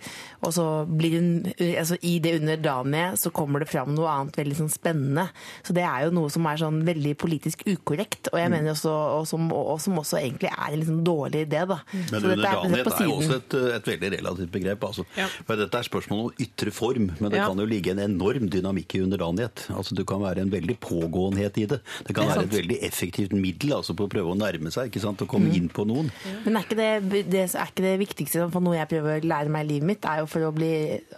og 0.47 0.53
så 0.53 0.65
blir 0.87 1.17
hun 1.19 1.31
altså 1.79 1.97
I 2.03 2.19
det 2.23 2.35
underdanige 2.41 3.17
så 3.19 3.31
kommer 3.35 3.61
det 3.63 3.69
fram 3.71 3.95
noe 3.95 4.07
annet 4.11 4.37
veldig 4.37 4.57
sånn 4.59 4.71
spennende. 4.71 5.29
Så 5.65 5.73
det 5.75 5.83
er 5.87 6.05
jo 6.07 6.11
noe 6.15 6.31
som 6.31 6.47
er 6.47 6.57
sånn 6.61 6.83
veldig 6.87 7.15
politisk 7.19 7.63
ukorrekt, 7.67 8.29
og 8.33 8.39
jeg 8.39 8.51
mener 8.53 8.73
også, 8.75 8.91
og 8.91 9.27
som, 9.27 9.49
og 9.53 9.81
som 9.83 9.97
også 9.99 10.19
egentlig 10.21 10.51
er 10.53 10.75
en 10.77 10.85
sånn 10.87 11.01
dårlig 11.07 11.47
idé, 11.49 11.63
da. 11.67 11.79
Men 11.93 12.21
Så 12.21 12.21
dette 12.35 12.47
er 12.47 12.53
er 12.77 13.07
jo 13.07 13.17
også 13.17 13.39
et, 13.41 13.55
et 13.79 13.91
veldig 13.93 14.11
relativt 14.19 14.53
begrep. 14.53 14.85
Altså. 14.91 15.07
Ja. 15.17 15.27
For 15.47 15.57
dette 15.57 15.79
er 15.81 15.89
spørsmål 15.89 16.25
om 16.27 16.33
ytre 16.47 16.71
form, 16.75 17.11
men 17.19 17.31
det 17.33 17.39
Ja. 17.41 17.49
kan 17.49 17.59
jo 17.59 17.67
ligge 17.67 17.91
en 17.97 17.99
enorm 18.05 18.49
dynamikk 18.53 18.96
i 18.97 19.03
underdanighet. 19.05 19.67
Altså, 19.77 19.95
du 19.99 20.03
kan 20.09 20.23
være 20.25 20.43
en 20.47 20.51
veldig 20.53 20.77
pågåenhet 20.83 21.59
i 21.63 21.67
det. 21.75 21.81
Det 22.07 22.15
kan 22.17 22.27
Det 22.27 22.37
være 22.37 22.47
et 22.49 22.57
veldig 22.59 22.79
effektivt 22.89 23.37
middel 23.37 23.77
altså, 23.79 23.95
på 23.99 24.09
å 24.09 24.13
prøve 24.13 24.33
å 24.35 24.39
nærme 24.41 24.73
seg 24.75 24.91
ikke 24.91 25.05
sant? 25.05 25.23
og 25.23 25.29
komme 25.29 25.51
Mm. 25.53 25.57
inn 25.61 25.69
på 25.69 25.85
noen. 25.87 26.11
Men 26.45 26.57
er 26.57 26.65
ikke 26.67 26.77
det, 26.81 26.91
det, 27.31 27.45
er 27.55 27.69
ikke 27.71 27.85
det 27.87 27.99
viktigste 28.03 28.49
for 28.51 28.61
noe 28.65 28.77
jeg 28.81 28.89
prøver 28.89 29.21
å 29.21 29.29
lære 29.29 29.49
meg 29.53 29.67
i 29.69 29.73
livet 29.75 29.87
mitt, 29.95 30.05
er 30.09 30.25
jo, 30.25 30.27
for 30.27 30.41
å, 30.49 30.53
bli, 30.57 30.73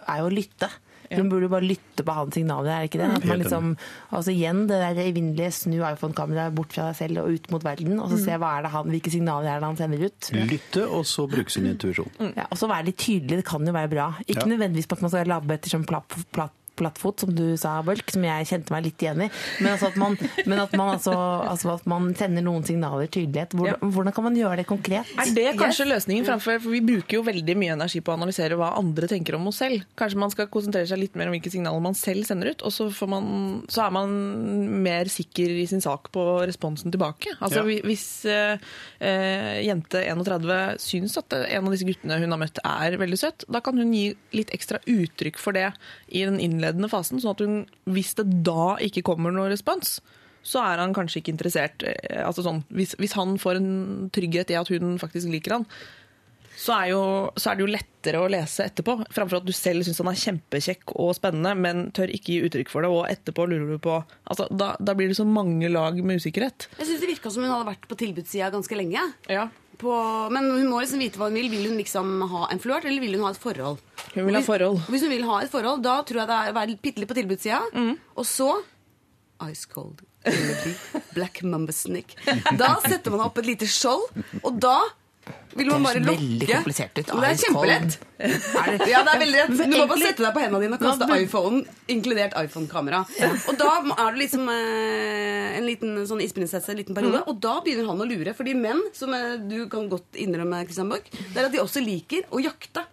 er 0.05 0.19
jo 0.21 0.29
å 0.29 0.33
lytte. 0.33 0.69
Hun 1.09 1.25
burde 1.25 1.47
jo 1.47 1.49
bare 1.49 1.65
lytte 1.65 2.03
på 2.05 2.13
hans 2.13 2.35
signaler, 2.37 2.69
er 2.69 2.83
det 2.83 2.89
ikke 2.91 2.99
det? 3.01 3.07
At 3.17 3.23
man 3.25 3.39
liksom, 3.41 3.69
altså 4.13 4.29
igjen, 4.29 4.59
det 4.69 4.77
der 4.77 4.99
evinnelige 5.07 5.49
snu 5.57 5.79
iPhone-kameraet 5.81 6.53
bort 6.53 6.75
fra 6.75 6.91
deg 6.91 6.99
selv 6.99 7.23
og 7.23 7.31
ut 7.33 7.47
mot 7.49 7.63
verden, 7.65 7.95
og 7.97 8.11
så 8.11 8.19
se 8.27 8.35
hva 8.37 8.51
er 8.59 8.67
det 8.67 8.71
han, 8.75 8.91
hvilke 8.93 9.09
signaler 9.15 9.49
er 9.55 9.63
det 9.63 9.69
han 9.71 9.79
sender 9.79 10.03
ut. 10.05 10.29
Lytte, 10.51 10.83
og 10.85 11.07
så 11.09 11.25
bruke 11.31 11.49
sin 11.49 11.65
intuisjon. 11.65 12.11
Ja, 12.37 12.45
og 12.51 12.61
så 12.61 12.69
være 12.69 12.91
litt 12.91 13.01
tydelig, 13.01 13.39
det 13.41 13.45
kan 13.49 13.65
jo 13.65 13.73
være 13.73 13.89
bra. 13.89 14.07
Ikke 14.27 14.45
Ja. 14.45 14.51
nødvendigvis 14.53 14.85
på 14.85 14.99
at 14.99 15.01
man 15.01 15.09
skal 15.15 15.25
labbe 15.33 15.57
etter 15.57 15.69
som 15.73 15.83
platt, 15.89 16.13
platt 16.31 16.53
på 16.79 16.85
lattfot, 16.87 17.25
som 17.25 17.33
du 17.35 17.45
sa, 17.59 17.77
Bølk, 17.85 18.09
som 18.13 18.25
jeg 18.25 18.47
kjente 18.49 18.73
meg 18.73 18.87
litt 18.87 19.03
igjen 19.03 19.25
i. 19.25 19.29
Men, 19.59 19.71
altså 19.73 19.89
at, 19.91 19.99
man, 19.99 20.17
men 20.45 20.63
at, 20.63 20.75
man 20.79 20.93
altså, 20.95 21.13
altså 21.49 21.73
at 21.75 21.87
man 21.89 22.09
sender 22.17 22.45
noen 22.45 22.65
signaler 22.67 23.09
tydelighet. 23.11 23.55
Hvordan, 23.57 23.93
hvordan 23.95 24.15
kan 24.15 24.27
man 24.29 24.39
gjøre 24.39 24.61
det 24.61 24.67
konkret? 24.69 25.11
Er 25.19 25.33
det 25.35 25.47
kanskje 25.59 25.89
løsningen 25.89 26.27
framfor 26.27 26.61
For 26.63 26.73
vi 26.73 26.81
bruker 26.85 27.19
jo 27.19 27.25
veldig 27.27 27.55
mye 27.59 27.75
energi 27.75 28.01
på 28.03 28.13
å 28.13 28.17
analysere 28.17 28.57
hva 28.59 28.71
andre 28.79 29.09
tenker 29.11 29.37
om 29.37 29.49
oss 29.51 29.61
selv. 29.63 29.85
Kanskje 29.99 30.21
man 30.21 30.33
skal 30.33 30.49
konsentrere 30.51 30.89
seg 30.89 31.01
litt 31.01 31.17
mer 31.19 31.29
om 31.29 31.35
hvilke 31.35 31.51
signaler 31.53 31.83
man 31.83 31.97
selv 31.97 32.27
sender 32.27 32.53
ut, 32.53 32.63
og 32.65 32.73
så, 32.73 32.89
får 32.93 33.11
man, 33.11 33.29
så 33.71 33.85
er 33.85 33.95
man 33.95 34.15
mer 34.85 35.09
sikker 35.11 35.53
i 35.59 35.67
sin 35.69 35.83
sak 35.83 36.11
på 36.15 36.25
responsen 36.49 36.93
tilbake. 36.93 37.35
Altså 37.39 37.59
Ja. 37.59 37.65
Hvis 37.89 38.23
eh, 38.29 38.61
eh, 39.03 39.59
jente 39.65 39.99
31 40.05 40.79
syns 40.81 41.17
at 41.19 41.33
en 41.35 41.67
av 41.67 41.73
disse 41.73 41.87
guttene 41.87 42.17
hun 42.21 42.31
har 42.33 42.39
møtt 42.41 42.61
er 42.63 42.95
veldig 42.99 43.19
søt, 43.19 43.45
da 43.51 43.61
kan 43.63 43.77
hun 43.79 43.91
gi 43.93 44.13
litt 44.35 44.53
ekstra 44.55 44.79
uttrykk 44.89 45.39
for 45.41 45.57
det 45.57 45.67
i 46.07 46.23
den 46.25 46.39
innledende 46.39 46.68
fasen, 46.91 47.21
sånn 47.21 47.35
at 47.35 47.43
hun, 47.45 47.59
hvis 47.89 48.15
det 48.19 48.27
da 48.45 48.75
ikke 48.85 49.05
kommer 49.05 49.31
noen 49.31 49.51
respons, 49.51 49.99
så 50.43 50.61
er 50.63 50.79
han 50.79 50.93
kanskje 50.95 51.19
ikke 51.21 51.33
interessert. 51.35 51.83
eh, 51.83 52.21
Altså 52.25 52.43
sånn, 52.45 52.63
hvis, 52.71 52.95
hvis 52.99 53.15
han 53.17 53.37
får 53.41 53.59
en 53.59 54.09
trygghet 54.15 54.51
i 54.53 54.59
at 54.59 54.69
hun 54.71 54.97
faktisk 55.01 55.27
liker 55.29 55.57
han, 55.59 55.65
så 56.59 56.73
er, 56.75 56.87
jo, 56.91 57.03
så 57.39 57.51
er 57.51 57.55
det 57.55 57.63
jo 57.63 57.71
lettere 57.71 58.19
å 58.19 58.27
lese 58.31 58.65
etterpå. 58.67 58.97
Framfor 59.15 59.39
at 59.39 59.45
du 59.47 59.53
selv 59.55 59.85
syns 59.87 60.01
han 60.01 60.09
er 60.11 60.19
kjempekjekk 60.19 60.91
og 60.99 61.13
spennende, 61.15 61.53
men 61.55 61.85
tør 61.95 62.11
ikke 62.11 62.33
gi 62.33 62.41
uttrykk 62.49 62.71
for 62.73 62.83
det, 62.83 62.89
og 62.91 63.07
etterpå 63.07 63.45
lurer 63.47 63.77
du 63.77 63.79
på 63.83 63.93
altså, 64.27 64.49
da, 64.51 64.73
da 64.75 64.95
blir 64.97 65.07
det 65.07 65.15
så 65.15 65.23
mange 65.27 65.71
lag 65.71 65.95
med 66.03 66.19
usikkerhet. 66.19 66.67
Jeg 66.81 66.89
syns 66.89 66.99
det 67.05 67.11
virka 67.13 67.31
som 67.31 67.45
hun 67.45 67.53
hadde 67.53 67.69
vært 67.69 67.87
på 67.87 67.99
tilbudssida 68.03 68.51
ganske 68.51 68.75
lenge. 68.75 69.05
Ja. 69.31 69.47
På, 69.79 69.93
men 70.33 70.49
hun 70.51 70.67
må 70.67 70.81
liksom 70.83 70.99
vite 70.99 71.19
hva 71.21 71.29
hun 71.29 71.37
vil. 71.39 71.49
Vil 71.53 71.69
hun 71.69 71.77
liksom 71.79 72.09
ha 72.33 72.47
en 72.51 72.59
flørt, 72.59 72.83
eller 72.89 72.99
vil 73.03 73.15
hun 73.15 73.23
ha 73.23 73.31
et 73.31 73.39
forhold? 73.39 73.79
Hun 74.13 74.25
vil 74.25 74.35
ha 74.35 74.41
Hvis- 74.41 74.49
forhold. 74.51 74.81
Hvis 74.91 75.05
hun 75.05 75.13
vil 75.13 75.23
ha 75.29 75.37
et 75.45 75.51
forhold, 75.53 75.81
da 75.85 76.01
tror 76.03 76.19
jeg 76.23 76.27
det 76.27 76.37
er 76.39 76.51
å 76.51 76.57
være 76.59 76.77
bitte 76.83 76.99
litt 76.99 77.09
på 77.13 77.15
tilbudssida. 77.19 77.61
Mm. 77.73 77.93
Og 78.17 78.25
så 78.27 78.49
Ice 79.47 79.65
cold. 79.71 80.01
Black 81.15 81.41
Mamba. 81.43 81.71
Da 82.59 82.73
setter 82.83 83.11
man 83.13 83.21
opp 83.23 83.37
et 83.39 83.45
lite 83.47 83.67
skjold, 83.71 84.09
og 84.43 84.57
da 84.59 84.81
vil 85.55 85.67
man 85.71 85.83
bare 85.83 85.99
Det 86.03 86.49
komplisert 86.49 86.97
ut. 86.99 87.05
Det 87.05 87.15
er 87.15 87.33
Ice 87.33 87.45
kjempelett. 87.47 87.97
Er 88.19 88.77
det- 88.77 88.87
Ja, 88.89 89.01
det 89.03 89.13
er 89.13 89.19
veldig 89.23 89.39
rett. 89.41 89.57
Du 89.71 89.77
må 89.77 89.87
bare 89.87 89.99
sette 90.03 90.23
deg 90.25 90.33
på 90.35 90.41
hendene 90.43 90.61
dine 90.61 90.77
og 90.77 90.83
kaste 90.83 91.07
iPhonen, 91.23 91.65
inkludert 91.87 92.33
iPhone-kamera. 92.43 93.01
Og 93.49 93.57
da 93.57 93.71
er 94.05 94.11
du 94.11 94.17
liksom 94.21 94.47
eh, 94.49 95.57
en 95.57 95.65
liten 95.65 95.97
sånn 96.07 96.21
isprinsesse 96.21 96.69
en 96.69 96.77
liten 96.77 96.95
periode, 96.95 97.23
og 97.27 97.39
da 97.41 97.59
begynner 97.61 97.87
han 97.87 97.99
å 97.99 98.07
lure. 98.09 98.33
Fordi 98.37 98.53
menn, 98.55 98.81
som 98.93 99.13
eh, 99.13 99.37
du 99.37 99.67
kan 99.71 99.89
godt 99.89 100.15
innrømme, 100.15 100.63
Christian 100.65 100.89
Borch, 100.89 101.09
det 101.11 101.37
er 101.37 101.45
at 101.45 101.51
de 101.51 101.59
også 101.63 101.83
liker 101.83 102.23
å 102.31 102.41
jakte. 102.43 102.85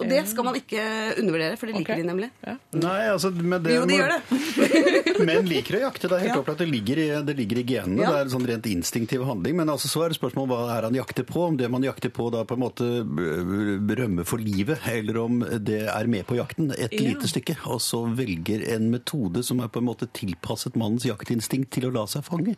Og 0.00 0.08
det 0.10 0.20
skal 0.30 0.46
man 0.46 0.56
ikke 0.58 0.82
undervurdere, 1.20 1.56
for 1.60 1.68
det 1.70 1.74
liker 1.76 1.92
okay. 1.94 2.02
de 2.02 2.08
nemlig. 2.08 2.28
Nei, 2.80 3.00
altså, 3.12 3.30
med 3.34 3.64
det 3.66 3.74
Jo, 3.76 3.84
de 3.88 3.98
gjør 3.98 4.14
det. 4.14 4.20
Menn 5.28 5.48
liker 5.50 5.76
å 5.78 5.82
jakte. 5.86 6.08
Det 6.08 6.16
er 6.16 6.22
helt 6.24 6.34
Ja. 6.34 6.38
opplagt. 6.40 6.62
Det 6.62 6.68
ligger 6.70 7.00
i, 7.02 7.06
det 7.26 7.36
ligger 7.36 7.60
i 7.60 7.64
genene. 7.68 8.00
Ja. 8.02 8.10
Det 8.10 8.20
er 8.20 8.28
en 8.28 8.32
sånn 8.34 8.46
rent 8.48 8.66
instinktiv 8.70 9.24
handling. 9.28 9.56
Men 9.60 9.68
altså, 9.72 9.90
så 9.92 10.04
er 10.04 10.12
det 10.14 10.18
spørsmål 10.20 10.48
hva 10.50 10.60
er 10.78 10.88
han 10.88 10.96
jakter 10.96 11.26
på. 11.28 11.44
Om 11.50 11.58
det 11.60 11.68
man 11.72 11.84
jakter 11.84 12.12
på 12.14 12.30
da 12.32 12.44
på 12.48 12.56
en 12.56 12.62
måte 12.64 12.88
øh, 13.04 13.80
rømmer 14.00 14.24
for 14.28 14.40
livet, 14.42 14.80
eller 14.90 15.18
om 15.22 15.40
det 15.60 15.82
er 15.90 16.10
med 16.10 16.26
på 16.28 16.38
jakten 16.40 16.72
et 16.76 16.92
Ja. 16.96 17.02
lite 17.10 17.28
stykke. 17.30 17.58
Og 17.70 17.80
så 17.84 18.02
velger 18.16 18.64
en 18.74 18.90
metode 18.90 19.44
som 19.46 19.60
er 19.60 19.68
på 19.68 19.82
en 19.82 19.88
måte 19.90 20.08
tilpasset 20.16 20.76
mannens 20.80 21.04
jaktinstinkt 21.08 21.70
til 21.76 21.88
å 21.90 21.92
la 21.94 22.06
seg 22.10 22.24
fange. 22.26 22.56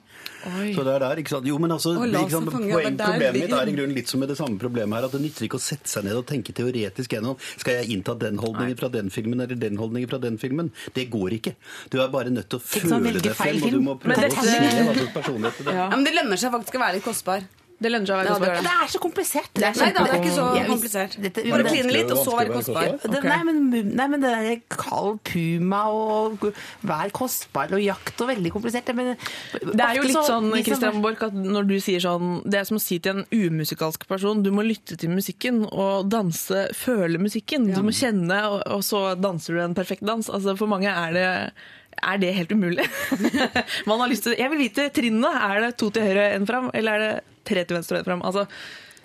Oi. 0.59 0.72
Så 0.76 0.84
det 0.86 0.95
er 0.95 1.03
der, 1.07 1.16
ikke 1.22 1.34
sant? 1.36 1.47
Jo, 1.51 1.59
men 1.59 1.70
altså, 1.74 1.95
det, 1.99 2.12
ikke 2.14 2.36
sant? 2.38 2.53
fange, 2.53 2.72
Poeng, 2.72 2.97
Problemet 3.03 3.40
mitt 3.43 3.53
er 3.59 3.68
i 3.68 3.74
grunnen 3.76 3.97
litt 3.97 4.09
som 4.09 4.20
med 4.22 4.28
det 4.30 4.38
samme 4.38 4.59
problemet 4.61 4.99
her, 4.99 5.09
at 5.09 5.12
det 5.16 5.20
nytter 5.24 5.47
ikke 5.49 5.59
å 5.59 5.62
sette 5.62 5.90
seg 5.90 6.07
ned 6.07 6.16
og 6.18 6.26
tenke 6.28 6.55
teoretisk 6.57 7.12
gjennom 7.16 7.32
skal 7.57 7.80
jeg 7.80 7.91
innta 7.97 8.14
den 8.18 8.39
holdningen 8.43 8.76
fra 8.80 8.91
den 8.93 9.11
filmen 9.14 9.41
eller 9.45 9.59
den 9.59 9.78
holdningen 9.80 10.11
fra 10.11 10.20
den 10.22 10.39
filmen. 10.43 10.72
Det 10.97 11.09
går 11.12 11.39
ikke. 11.39 11.55
Du 11.93 12.01
er 12.03 12.12
bare 12.12 12.33
nødt 12.35 12.49
til 12.53 12.61
å 12.61 12.64
sånn, 12.66 13.03
føle 13.03 13.20
deg 13.22 13.35
frem, 13.39 13.62
og 13.62 13.70
du 13.76 13.80
må 13.85 13.97
prøve 14.03 14.28
å 14.28 14.37
si 14.43 14.55
hva 14.59 14.95
slags 14.95 15.16
personlighet 15.16 15.62
det 15.62 15.72
er. 15.72 15.80
Ja. 15.83 15.89
Ja, 15.89 15.97
men 15.97 16.07
det 16.09 16.14
lønner 16.16 16.41
seg 16.41 16.53
faktisk 16.55 16.78
å 16.78 16.83
være 16.85 16.99
litt 16.99 17.07
kostbar. 17.07 17.45
Det 17.83 17.91
lønner 17.93 18.07
seg 18.07 18.14
å 18.14 18.18
være 18.20 18.28
Ja, 18.28 18.37
kostbar. 18.39 18.62
Det 18.62 18.72
er 18.83 18.91
så 18.93 19.01
komplisert. 19.03 19.61
Nei 19.62 19.70
da, 19.93 20.05
det 20.07 20.12
er 20.12 20.18
ikke 20.20 20.35
så 20.37 20.47
komplisert. 20.70 21.16
dette- 21.24 21.45
Bare 21.51 21.64
kline 21.66 21.93
litt, 21.97 22.11
og 22.14 22.20
så 22.24 22.37
være 22.39 22.53
kostbar. 22.55 22.89
Okay. 22.95 23.11
Det, 23.16 23.22
nei, 23.26 23.39
men, 23.49 23.61
nei, 23.97 24.07
men 24.14 24.20
det 24.22 24.33
der 24.33 24.62
kald 24.76 25.18
puma 25.28 25.83
og 25.91 26.47
vær 26.87 27.11
kostbar 27.16 27.72
og 27.74 27.83
jakt 27.83 28.22
og 28.22 28.30
veldig 28.33 28.53
komplisert. 28.55 28.87
Det, 28.87 28.95
men, 28.97 29.16
Det 29.53 29.80
er 29.89 29.95
jo 29.99 30.07
litt 30.07 30.16
sånn, 30.30 30.51
Kristian 30.62 30.93
som- 30.95 31.03
Borch, 31.03 31.22
at 31.26 31.35
når 31.35 31.66
du 31.68 31.76
sier 31.80 32.01
sånn 32.01 32.43
Det 32.49 32.61
er 32.61 32.64
som 32.68 32.76
å 32.78 32.80
si 32.80 32.99
til 33.03 33.18
en 33.18 33.26
umusikalsk 33.33 34.07
person 34.09 34.43
du 34.43 34.51
må 34.55 34.62
lytte 34.66 34.97
til 34.97 35.11
musikken 35.11 35.64
og 35.72 36.09
danse, 36.12 36.68
føle 36.74 37.18
musikken. 37.18 37.72
Du 37.74 37.83
må 37.83 37.91
kjenne, 37.95 38.39
og, 38.49 38.62
og 38.66 38.83
så 38.87 39.14
danser 39.18 39.55
du 39.55 39.61
en 39.64 39.74
perfekt 39.74 40.03
dans. 40.07 40.28
Altså, 40.28 40.57
for 40.59 40.66
mange 40.70 40.87
er 40.91 41.12
det 41.12 41.53
er 42.03 42.16
det 42.18 42.30
helt 42.35 42.51
umulig? 42.51 42.87
Man 43.87 44.01
har 44.01 44.09
lyst 44.09 44.24
til, 44.24 44.35
jeg 44.39 44.49
vil 44.51 44.59
vite 44.64 44.89
trinnene. 44.97 45.28
Er 45.51 45.61
det 45.66 45.76
to 45.78 45.91
til 45.91 46.03
høyre, 46.09 46.33
én 46.39 46.47
fram, 46.49 46.70
eller 46.74 46.93
er 46.97 46.99
det 47.05 47.12
tre 47.49 47.64
til 47.64 47.78
venstre 47.78 47.99
og 47.99 48.03
én 48.03 48.09
fram? 48.11 48.24
Altså, 48.26 48.47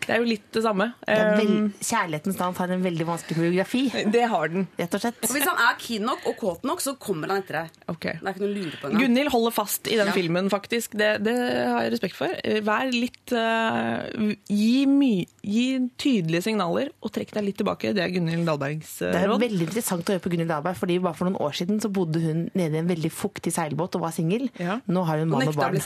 det 0.07 0.15
er 0.15 0.21
jo 0.23 0.27
litt 0.29 0.45
det 0.55 0.63
samme. 0.65 0.89
det 1.05 1.15
Um, 1.47 1.67
Kjærlighetens 1.83 2.37
navn 2.39 2.55
har 2.57 2.71
en 2.73 2.83
veldig 2.83 3.05
vanskelig 3.07 3.35
koreografi, 3.37 3.81
det 4.13 4.23
har 4.31 4.47
den. 4.53 4.67
rett 4.79 4.93
og 4.97 5.01
slett. 5.03 5.19
Og 5.27 5.33
hvis 5.35 5.45
han 5.47 5.59
er 5.67 5.75
keen 5.81 6.05
nok 6.07 6.25
og 6.31 6.37
kåt 6.39 6.63
nok, 6.67 6.81
så 6.83 6.95
kommer 6.99 7.27
han 7.33 7.41
etter 7.43 7.59
deg. 7.61 7.77
Okay. 7.91 8.17
Det 8.21 8.27
er 8.27 8.33
ikke 8.35 8.43
noe 8.45 8.49
å 8.49 8.55
lure 8.57 8.79
på 8.81 8.87
engang. 8.89 9.01
Gunhild 9.03 9.31
holder 9.33 9.55
fast 9.55 9.87
i 9.91 9.97
den 9.99 10.07
Ja. 10.07 10.13
filmen, 10.15 10.49
faktisk. 10.53 10.95
Det, 10.97 11.09
det 11.25 11.35
har 11.37 11.83
jeg 11.85 11.93
respekt 11.97 12.15
for. 12.17 12.31
Vær 12.67 12.91
litt 12.93 13.33
uh, 13.35 14.33
gi, 14.49 14.85
my, 14.89 15.11
gi 15.43 15.65
tydelige 15.99 16.43
signaler, 16.47 16.91
og 17.03 17.11
trekk 17.15 17.33
deg 17.37 17.47
litt 17.49 17.57
tilbake. 17.61 17.93
Det 17.97 18.03
er 18.05 18.13
Gunhild 18.15 18.45
Dahlbergs 18.47 18.95
råd. 19.03 19.13
Det 19.13 19.21
er 19.21 19.31
råd. 19.31 19.43
veldig 19.45 19.67
interessant 19.69 20.07
å 20.09 20.15
høre 20.15 20.23
på 20.25 20.31
Gunhild 20.33 20.51
Dahlberg, 20.53 20.79
fordi 20.79 20.99
bare 21.03 21.17
for 21.19 21.29
noen 21.29 21.39
år 21.43 21.57
siden 21.59 21.81
så 21.83 21.91
bodde 21.93 22.21
hun 22.23 22.45
nede 22.57 22.79
i 22.79 22.81
en 22.83 22.89
veldig 22.91 23.11
fuktig 23.13 23.53
seilbåt 23.55 23.95
og 23.99 24.05
var 24.07 24.15
singel. 24.15 24.47
Ja. 24.61 24.79
Nå 24.87 25.03
har 25.07 25.21
hun 25.23 25.31
mann 25.33 25.47
og 25.51 25.57
barn. 25.59 25.79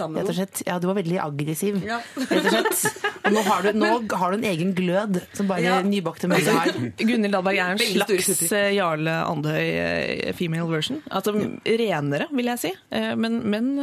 Ja, 0.68 0.78
du 0.82 0.88
var 0.92 0.98
veldig 1.02 1.20
aggressiv, 1.24 1.82
Ja. 1.86 2.00
rett 2.18 2.46
og 2.46 2.52
slett. 2.52 2.86
Og 3.26 3.36
nå 3.36 3.42
har 3.48 3.66
du, 3.66 3.72
nå 3.82 3.92
har 4.18 4.32
du 4.32 4.38
en 4.40 4.48
egen 4.52 4.74
glød 4.78 5.22
som 5.38 5.48
bare 5.50 5.62
Ja. 5.64 5.78
nybakte 5.86 6.28
mødre 6.32 6.58
har. 6.58 6.72
Gunhild 6.98 7.32
Dahlberg 7.36 7.62
er 7.62 7.72
en 7.76 7.82
slags 7.82 8.52
eh, 8.52 8.74
Jarle 8.76 9.16
Andøy 9.28 9.62
eh, 9.62 10.34
female 10.38 10.68
version. 10.72 11.02
Altså 11.12 11.34
renere, 11.66 12.28
vil 12.32 12.52
jeg 12.54 12.60
si. 12.68 12.74
Eh, 12.92 13.14
Men, 13.16 13.42
men 13.50 13.74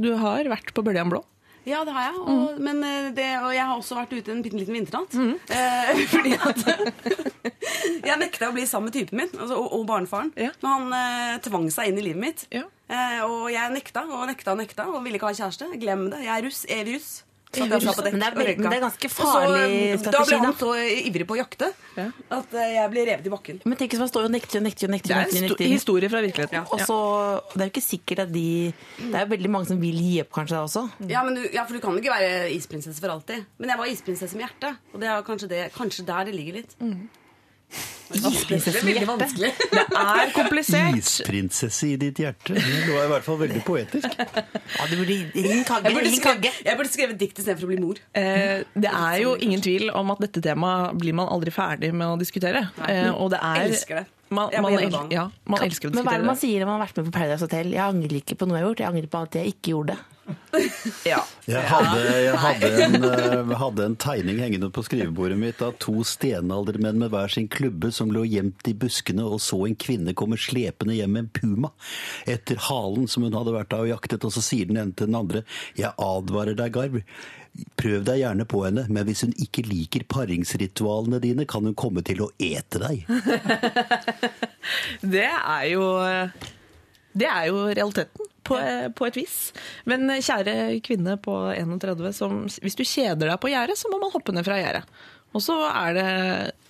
du 0.00 0.12
har 0.20 0.44
vært 0.50 0.72
på 0.74 0.84
Bøljan 0.86 1.10
blå. 1.12 1.22
Ja, 1.64 1.78
det 1.88 1.94
har 1.96 2.10
jeg. 2.10 2.18
Og, 2.28 2.58
men, 2.60 2.82
eh, 2.84 3.06
det, 3.16 3.24
og 3.40 3.54
jeg 3.56 3.64
har 3.64 3.78
også 3.80 3.96
vært 3.96 4.10
ute 4.12 4.32
en 4.34 4.42
bitte 4.44 4.58
liten 4.60 4.76
vinternatt. 4.76 5.14
Mm. 5.16 5.38
Eh, 5.48 6.02
fordi 6.12 6.34
at 6.36 6.60
Jeg 8.04 8.18
nekta 8.20 8.50
å 8.50 8.54
bli 8.56 8.66
sammen 8.68 8.90
med 8.90 8.96
typen 8.98 9.16
min 9.22 9.30
altså, 9.32 9.56
og, 9.56 9.70
og 9.78 9.86
barnefaren. 9.88 10.28
Ja. 10.36 10.50
Men 10.60 10.70
han 10.74 10.96
eh, 10.98 11.38
tvang 11.46 11.70
seg 11.72 11.88
inn 11.88 12.00
i 12.02 12.04
livet 12.04 12.20
mitt. 12.20 12.44
Ja. 12.52 12.66
Eh, 12.92 13.22
og 13.24 13.46
jeg 13.52 13.72
nekta 13.72 14.02
og 14.04 14.26
nekta 14.28 14.52
og 14.52 14.60
nekta 14.60 14.84
og 14.92 15.00
ville 15.06 15.16
ikke 15.16 15.30
ha 15.32 15.38
kjæreste. 15.40 15.70
Glem 15.80 16.10
det. 16.12 16.20
Jeg 16.26 16.34
er 16.36 16.44
russ. 16.44 16.60
Evig 16.68 16.98
russ. 16.98 17.14
Men 17.60 17.70
det 17.70 18.26
er 18.26 18.34
men 18.58 18.70
det 18.70 18.78
er 18.78 18.82
ganske 18.84 19.10
farlig 19.12 19.62
eh, 19.64 20.04
Da 20.04 20.22
ble 20.24 20.38
han 20.40 20.50
da. 20.50 20.52
så 20.58 20.72
ivrig 21.06 21.26
på 21.28 21.36
å 21.36 21.38
jakte 21.40 21.70
at 21.94 22.54
eh, 22.58 22.70
jeg 22.74 22.90
ble 22.92 23.04
revet 23.08 23.28
i 23.28 23.32
bakken. 23.32 23.60
Men 23.64 23.78
tenk 23.80 23.94
hvis 23.94 24.02
man 24.02 24.10
står 24.10 24.28
og 24.28 24.34
nekter 24.34 24.60
og 24.60 24.66
nekter 24.66 24.92
nekter. 24.92 25.14
Det 25.14 25.38
er 25.38 25.42
en 25.42 25.48
nekter, 25.48 25.70
historie 25.70 26.10
fra 26.12 26.22
virkeligheten. 26.24 26.66
Og 26.74 26.84
så, 26.88 26.98
Det 27.54 27.60
er 27.62 27.68
jo 27.70 27.74
ikke 27.74 27.84
sikkert 27.86 28.24
at 28.26 28.32
de 28.34 28.46
Det 28.98 29.14
er 29.14 29.26
jo 29.26 29.32
veldig 29.34 29.50
mange 29.56 29.70
som 29.70 29.80
vil 29.80 29.98
gi 30.02 30.14
opp 30.24 30.32
kanskje 30.34 30.56
da 30.58 30.62
også. 30.66 30.84
Ja, 31.10 31.22
men 31.26 31.38
du, 31.38 31.42
ja, 31.54 31.64
for 31.66 31.76
du 31.78 31.82
kan 31.84 31.96
jo 31.96 32.02
ikke 32.02 32.14
være 32.14 32.48
isprinsesse 32.54 33.00
for 33.02 33.14
alltid. 33.14 33.44
Men 33.58 33.74
jeg 33.74 33.82
var 33.82 33.92
isprinsesse 33.92 34.38
med 34.38 34.48
hjertet, 34.48 34.80
Og 34.92 35.00
det 35.02 35.10
er 35.10 35.22
kanskje, 35.26 35.50
det, 35.50 35.60
kanskje 35.76 36.06
der 36.08 36.30
det 36.30 36.34
ligger 36.38 36.60
litt. 36.62 36.74
Isprinsesse 38.14 38.70
i 38.70 38.78
er 38.78 38.84
veldig 38.84 39.00
hjerte. 39.00 39.10
vanskelig. 39.10 39.50
Det 39.74 40.02
er 40.04 40.32
komplisert. 40.36 40.98
Isprinsesse 41.00 41.88
i 41.88 41.96
ditt 41.98 42.20
hjerte. 42.22 42.54
Det 42.54 42.92
var 42.92 43.06
i 43.08 43.10
hvert 43.14 43.26
fall 43.26 43.38
veldig 43.40 43.62
poetisk. 43.66 44.14
Ja, 44.74 44.86
du 44.90 44.96
burde 44.98 45.16
ring 45.34 45.62
Kagge. 45.66 45.88
Jeg 45.88 45.96
burde, 45.96 46.10
skrevet, 46.14 46.60
jeg 46.66 46.78
burde 46.78 46.90
skrevet 46.92 47.18
dikt 47.20 47.38
istedenfor 47.40 47.66
å 47.66 47.70
bli 47.70 47.78
mor. 47.82 48.00
Eh, 48.18 48.64
det 48.74 48.90
er 48.90 49.18
jo 49.22 49.34
ingen 49.42 49.62
tvil 49.64 49.88
om 49.94 50.12
at 50.14 50.22
dette 50.24 50.42
temaet 50.44 50.98
blir 51.00 51.14
man 51.16 51.30
aldri 51.32 51.52
ferdig 51.54 51.92
med 51.94 52.14
å 52.14 52.18
diskutere. 52.20 52.66
Eh, 52.88 53.10
og 53.12 53.32
det 53.34 53.40
er 53.42 53.64
Elsker 53.68 54.00
det. 54.02 54.06
Man, 54.34 54.48
Jeg 54.50 54.64
man, 54.64 54.74
el 54.80 54.94
ja, 55.14 55.28
man 55.46 55.62
elsker 55.62 55.90
å 55.90 55.94
Men 55.94 56.06
hva 56.06 56.14
er 56.16 56.22
det 56.24 56.26
man 56.26 56.38
sier 56.40 56.62
når 56.64 56.70
man 56.70 56.78
har 56.80 56.86
vært 56.88 56.98
med 56.98 57.06
på 57.10 57.14
Paradise 57.14 57.44
Hotel? 57.46 57.70
Jeg 57.76 57.84
angrer 57.84 58.18
ikke 58.18 58.38
på 58.40 58.48
noe 58.48 58.56
jeg 58.58 58.64
har 58.64 58.70
gjort, 58.72 58.82
jeg 58.82 58.90
angrer 58.90 59.10
på 59.12 59.20
at 59.28 59.38
jeg 59.38 59.52
ikke 59.54 59.74
gjorde. 59.76 59.96
Ja. 61.04 61.20
Jeg 61.44 61.60
hadde, 61.68 62.00
jeg 62.24 62.36
hadde, 62.40 62.68
en, 62.84 62.94
eh, 63.04 63.52
hadde 63.60 63.84
en 63.84 63.96
tegning 64.00 64.38
hengende 64.40 64.70
på 64.72 64.84
skrivebordet 64.86 65.36
mitt 65.38 65.60
av 65.64 65.74
to 65.82 66.04
stenaldermenn 66.06 67.00
med 67.02 67.12
hver 67.12 67.32
sin 67.32 67.48
klubbe 67.52 67.90
som 67.92 68.12
lå 68.14 68.24
gjemt 68.28 68.64
i 68.70 68.74
buskene 68.78 69.26
og 69.26 69.42
så 69.44 69.64
en 69.68 69.76
kvinne 69.76 70.14
komme 70.16 70.38
slepende 70.40 70.96
hjem 70.96 71.16
med 71.16 71.26
en 71.26 71.32
puma 71.36 71.72
etter 72.30 72.60
halen 72.70 73.08
som 73.10 73.26
hun 73.26 73.36
hadde 73.36 73.54
vært 73.56 73.76
av 73.76 73.84
og 73.84 73.92
jaktet, 73.92 74.24
og 74.24 74.32
så 74.34 74.42
sier 74.44 74.70
den 74.70 74.80
ene 74.80 74.96
til 74.96 75.10
den 75.10 75.18
andre 75.18 75.44
Jeg 75.76 75.92
advarer 76.00 76.56
deg, 76.58 76.72
Garv. 76.74 77.00
Prøv 77.78 78.02
deg 78.08 78.22
gjerne 78.24 78.46
på 78.50 78.64
henne, 78.64 78.86
men 78.90 79.06
hvis 79.06 79.22
hun 79.26 79.34
ikke 79.38 79.62
liker 79.68 80.06
paringsritualene 80.10 81.20
dine, 81.22 81.46
kan 81.46 81.66
hun 81.66 81.76
komme 81.78 82.02
til 82.06 82.24
å 82.24 82.32
ete 82.42 82.80
deg. 82.82 83.04
Det 85.14 85.28
er 85.28 85.66
jo 85.70 85.84
Det 87.14 87.28
er 87.28 87.50
jo 87.50 87.66
realiteten, 87.68 88.33
på, 88.46 88.58
på 88.96 89.08
et 89.08 89.18
vis. 89.18 89.36
Men 89.90 90.06
kjære 90.14 90.54
kvinne 90.84 91.16
på 91.24 91.34
31, 91.54 92.12
som, 92.16 92.44
hvis 92.62 92.78
du 92.78 92.84
kjeder 92.84 93.32
deg 93.32 93.40
på 93.42 93.50
gjerdet, 93.52 93.78
så 93.80 93.90
må 93.92 94.00
man 94.02 94.12
hoppe 94.14 94.34
ned 94.36 94.46
fra 94.46 94.60
gjerdet. 94.60 94.84
Og 95.34 95.42
så 95.42 95.56
er 95.66 95.96
det 95.96 96.08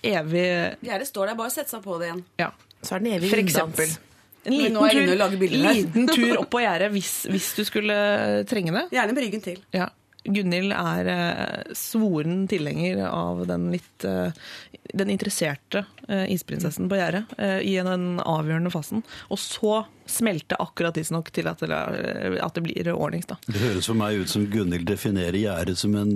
evig 0.09 0.45
Gjerdet 0.87 1.07
står 1.11 1.29
der, 1.29 1.37
bare 1.37 1.53
sett 1.53 1.69
seg 1.69 1.83
på 1.85 1.99
det 2.01 2.09
igjen. 2.09 2.23
Ja. 2.41 2.49
Så 2.81 2.95
er 2.97 3.03
den 3.03 3.13
evig 3.13 3.29
For 3.29 3.41
runddans. 3.41 3.59
eksempel. 3.59 3.97
En 4.45 4.53
liten, 4.53 4.75
tur, 4.77 5.49
liten 5.57 6.07
tur 6.09 6.35
opp 6.43 6.51
på 6.53 6.61
gjerdet 6.61 6.91
hvis, 6.93 7.13
hvis 7.33 7.47
du 7.57 7.63
skulle 7.65 7.95
trenge 8.49 8.73
det. 8.75 8.83
Gjerne 8.93 9.15
med 9.17 9.25
ryggen 9.25 9.41
til. 9.45 9.61
Ja. 9.73 9.87
Gunhild 10.25 10.73
er 10.73 11.09
eh, 11.11 11.73
svoren 11.77 12.45
tilhenger 12.49 13.03
av 13.07 13.45
den 13.49 13.69
litt 13.73 14.05
eh, 14.07 14.33
den 14.95 15.11
interesserte 15.13 15.83
eh, 16.07 16.25
isprinsessen 16.33 16.89
på 16.89 16.97
gjerdet 16.97 17.33
i 17.65 17.73
den 17.83 18.19
avgjørende 18.21 18.71
fasen. 18.73 19.01
Og 19.33 19.39
så 19.41 19.79
smelte 20.09 20.57
akkurat 20.61 20.95
tidsnok 20.95 21.31
til 21.35 21.49
at 21.49 21.63
det, 21.65 21.79
at 22.43 22.57
det 22.57 22.63
blir 22.67 22.91
ordnings, 22.93 23.27
da. 23.29 23.39
Det 23.47 23.59
høres 23.63 23.89
for 23.89 23.97
meg 23.97 24.21
ut 24.21 24.31
som 24.31 24.45
Gunhild 24.51 24.85
definerer 24.87 25.37
gjerdet 25.41 25.79
som 25.81 25.97
en, 25.97 26.13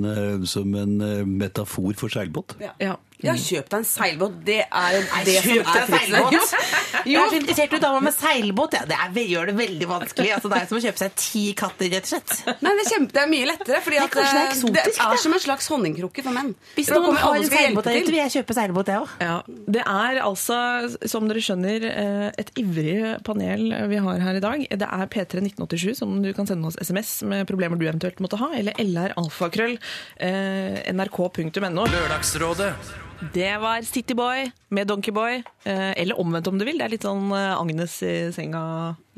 som 0.48 0.76
en 0.78 0.96
metafor 1.42 1.98
for 1.98 2.14
seilbåt. 2.14 2.56
Ja. 2.64 2.76
Ja. 2.80 2.96
Ja, 3.20 3.34
kjøp 3.36 3.68
deg 3.68 3.82
en 3.82 3.86
seilbåt. 3.88 4.36
Det 4.48 4.62
er 4.64 4.94
det 5.28 5.34
som 5.44 5.58
er 5.60 5.88
trikset. 5.90 6.54
Jeg 7.04 7.18
er 7.20 7.32
så 7.32 7.36
interessert 7.36 7.74
i 7.76 7.80
damer 7.84 8.04
med 8.06 8.16
seilbåt. 8.16 8.78
Ja, 8.78 8.86
det 8.88 8.96
er, 8.96 9.18
gjør 9.28 9.50
det 9.52 9.56
veldig 9.58 9.88
vanskelig. 9.90 10.30
Altså, 10.38 10.52
det 10.54 10.60
er 10.62 10.70
som 10.70 10.80
å 10.80 10.82
kjøpe 10.86 11.02
seg 11.02 11.18
ti 11.20 11.42
katter, 11.60 11.90
rett 11.92 12.08
og 12.08 12.14
slett. 12.14 12.36
Nei, 12.64 12.72
det 12.78 12.86
er, 12.86 12.90
kjempe, 12.94 13.16
det 13.18 13.22
er 13.24 13.32
mye 13.34 13.50
lettere, 13.50 13.82
fordi 13.84 14.00
Det 14.00 14.06
er 14.06 14.08
at 14.08 14.16
det 14.16 14.24
er 14.24 14.40
eh, 14.40 14.54
eksotisk, 14.54 15.02
det 15.02 15.08
er 15.10 15.22
som 15.26 15.36
en 15.36 15.44
slags 15.44 15.68
honningkrukke 15.74 16.26
for 16.30 16.38
menn. 16.38 16.54
Hvis 16.78 16.92
noen 16.94 17.10
kommer 17.10 17.26
har 17.26 17.42
en 17.42 17.50
seilbåt 17.52 17.90
der 17.90 18.00
ute, 18.00 18.14
vil 18.14 18.20
jeg 18.22 18.34
kjøpe 18.38 18.58
seilbåt, 18.60 18.94
jeg 18.94 19.04
òg. 19.04 19.18
Ja, 19.28 19.36
Det 19.76 19.84
er 19.84 20.22
altså, 20.24 20.62
som 21.12 21.28
dere 21.28 21.44
skjønner, 21.44 21.90
eh, 21.90 22.26
et 22.40 22.54
ivrig 22.64 22.96
panel 23.28 23.68
vi 23.92 24.00
har 24.08 24.24
her 24.30 24.40
i 24.40 24.46
dag. 24.48 24.66
Det 24.80 24.90
er 25.02 25.12
P3 25.12 25.44
1987 25.44 26.00
som 26.00 26.16
du 26.24 26.32
kan 26.38 26.48
sende 26.48 26.72
oss 26.72 26.80
SMS 26.80 27.18
med 27.28 27.44
problemer 27.52 27.76
du 27.76 27.84
eventuelt 27.90 28.24
måtte 28.24 28.40
ha, 28.40 28.54
eller 28.56 28.80
lralfakrøll 28.80 29.76
eh, 29.76 30.82
nrk.no. 30.96 31.88
Lørdagsrådet. 31.90 32.74
Det 33.20 33.58
var 33.60 33.82
Cityboy 33.82 34.52
med 34.70 34.88
Donkeyboy, 34.88 35.44
eh, 35.64 35.92
eller 35.92 36.20
omvendt 36.20 36.48
om 36.48 36.60
du 36.60 36.64
vil. 36.66 36.78
Det 36.80 36.86
er 36.86 36.94
litt 36.94 37.04
sånn 37.04 37.34
eh, 37.36 37.52
Agnes 37.60 37.98
i 38.04 38.14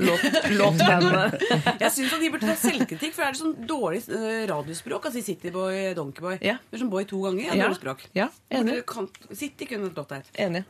senga-låtband. 0.02 1.38
Jeg 1.84 1.92
syns 1.96 2.16
de 2.22 2.30
burde 2.34 2.50
ta 2.50 2.56
selvkritikk, 2.60 3.14
for 3.16 3.24
det 3.24 3.30
er 3.30 3.40
sånn 3.40 3.54
dårlig 3.70 4.02
eh, 4.10 4.42
radiospråk 4.50 5.08
Altså 5.10 5.24
Cityboy, 5.26 5.94
Donkeyboy. 5.98 6.38
Ja. 6.46 6.58
Det 6.70 6.78
er 6.80 6.84
sånn 6.84 6.92
boy 6.94 7.06
to 7.10 7.22
ganger. 7.26 7.52
Ja, 7.52 7.58
dårlig 7.66 7.80
språk. 7.80 8.04
Ja, 8.18 8.28
enig. 8.54 8.80
Kan- 8.90 9.10
City 9.38 9.68
kunne 9.70 9.92
stått 9.94 10.14
der. 10.16 10.28
Enig. 10.48 10.64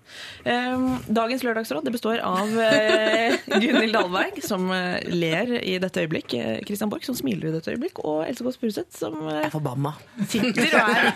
Um, 0.46 0.88
dagens 1.08 1.46
lørdagsråd 1.46 1.88
det 1.88 1.96
består 1.96 2.22
av 2.26 2.52
uh, 2.52 3.38
Gunhild 3.62 3.96
Dahlberg, 3.96 4.42
som 4.46 4.68
uh, 4.72 5.00
ler 5.12 5.56
i 5.62 5.78
dette 5.82 6.04
øyeblikk, 6.04 6.32
Kristian 6.32 6.82
Christian 6.82 6.90
Borch, 6.90 7.06
som 7.06 7.16
smiler 7.18 7.50
i 7.50 7.54
dette 7.54 7.74
øyeblikk, 7.74 8.00
og 8.08 8.24
Else 8.26 8.46
Kåss 8.46 8.58
Furuseth, 8.62 8.96
som 8.98 9.18
uh, 9.28 9.42
er 9.46 9.52
forbanna. 9.54 9.94
sitter 10.32 10.72
og 10.80 10.90
er 10.90 11.12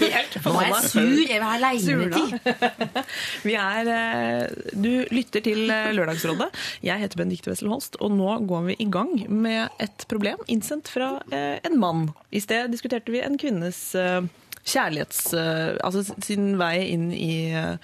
helt 0.00 0.38
Nå 0.44 0.54
er 0.60 0.70
jeg 0.70 0.90
sur. 0.90 1.00
Jeg 1.04 1.40
vil 1.40 1.44
ha 1.44 1.52
alenetid. 1.58 2.54
Vi 3.48 3.54
er 3.58 3.90
eh, 3.94 4.70
Du 4.72 4.90
lytter 5.14 5.42
til 5.44 5.70
eh, 5.72 5.90
Lørdagsrådet. 5.96 6.48
Jeg 6.84 7.02
heter 7.02 7.20
Benedicte 7.20 7.43
Wessel 7.50 7.68
Holst, 7.72 7.96
og 8.00 8.12
nå 8.14 8.30
går 8.48 8.62
vi 8.70 8.76
i 8.84 8.88
gang 8.90 9.12
med 9.28 9.68
et 9.82 10.06
problem 10.10 10.40
innsendt 10.50 10.88
fra 10.92 11.16
eh, 11.32 11.58
en 11.64 11.76
mann. 11.80 12.08
I 12.34 12.40
sted 12.44 12.70
diskuterte 12.74 13.12
vi 13.14 13.20
en 13.24 13.36
kvinnes 13.40 13.82
eh, 13.98 14.22
kjærlighets... 14.64 15.26
eh, 15.36 15.76
Altså 15.84 16.04
sin 16.24 16.54
vei 16.60 16.86
inn 16.94 17.10
i, 17.12 17.50
eh, 17.52 17.76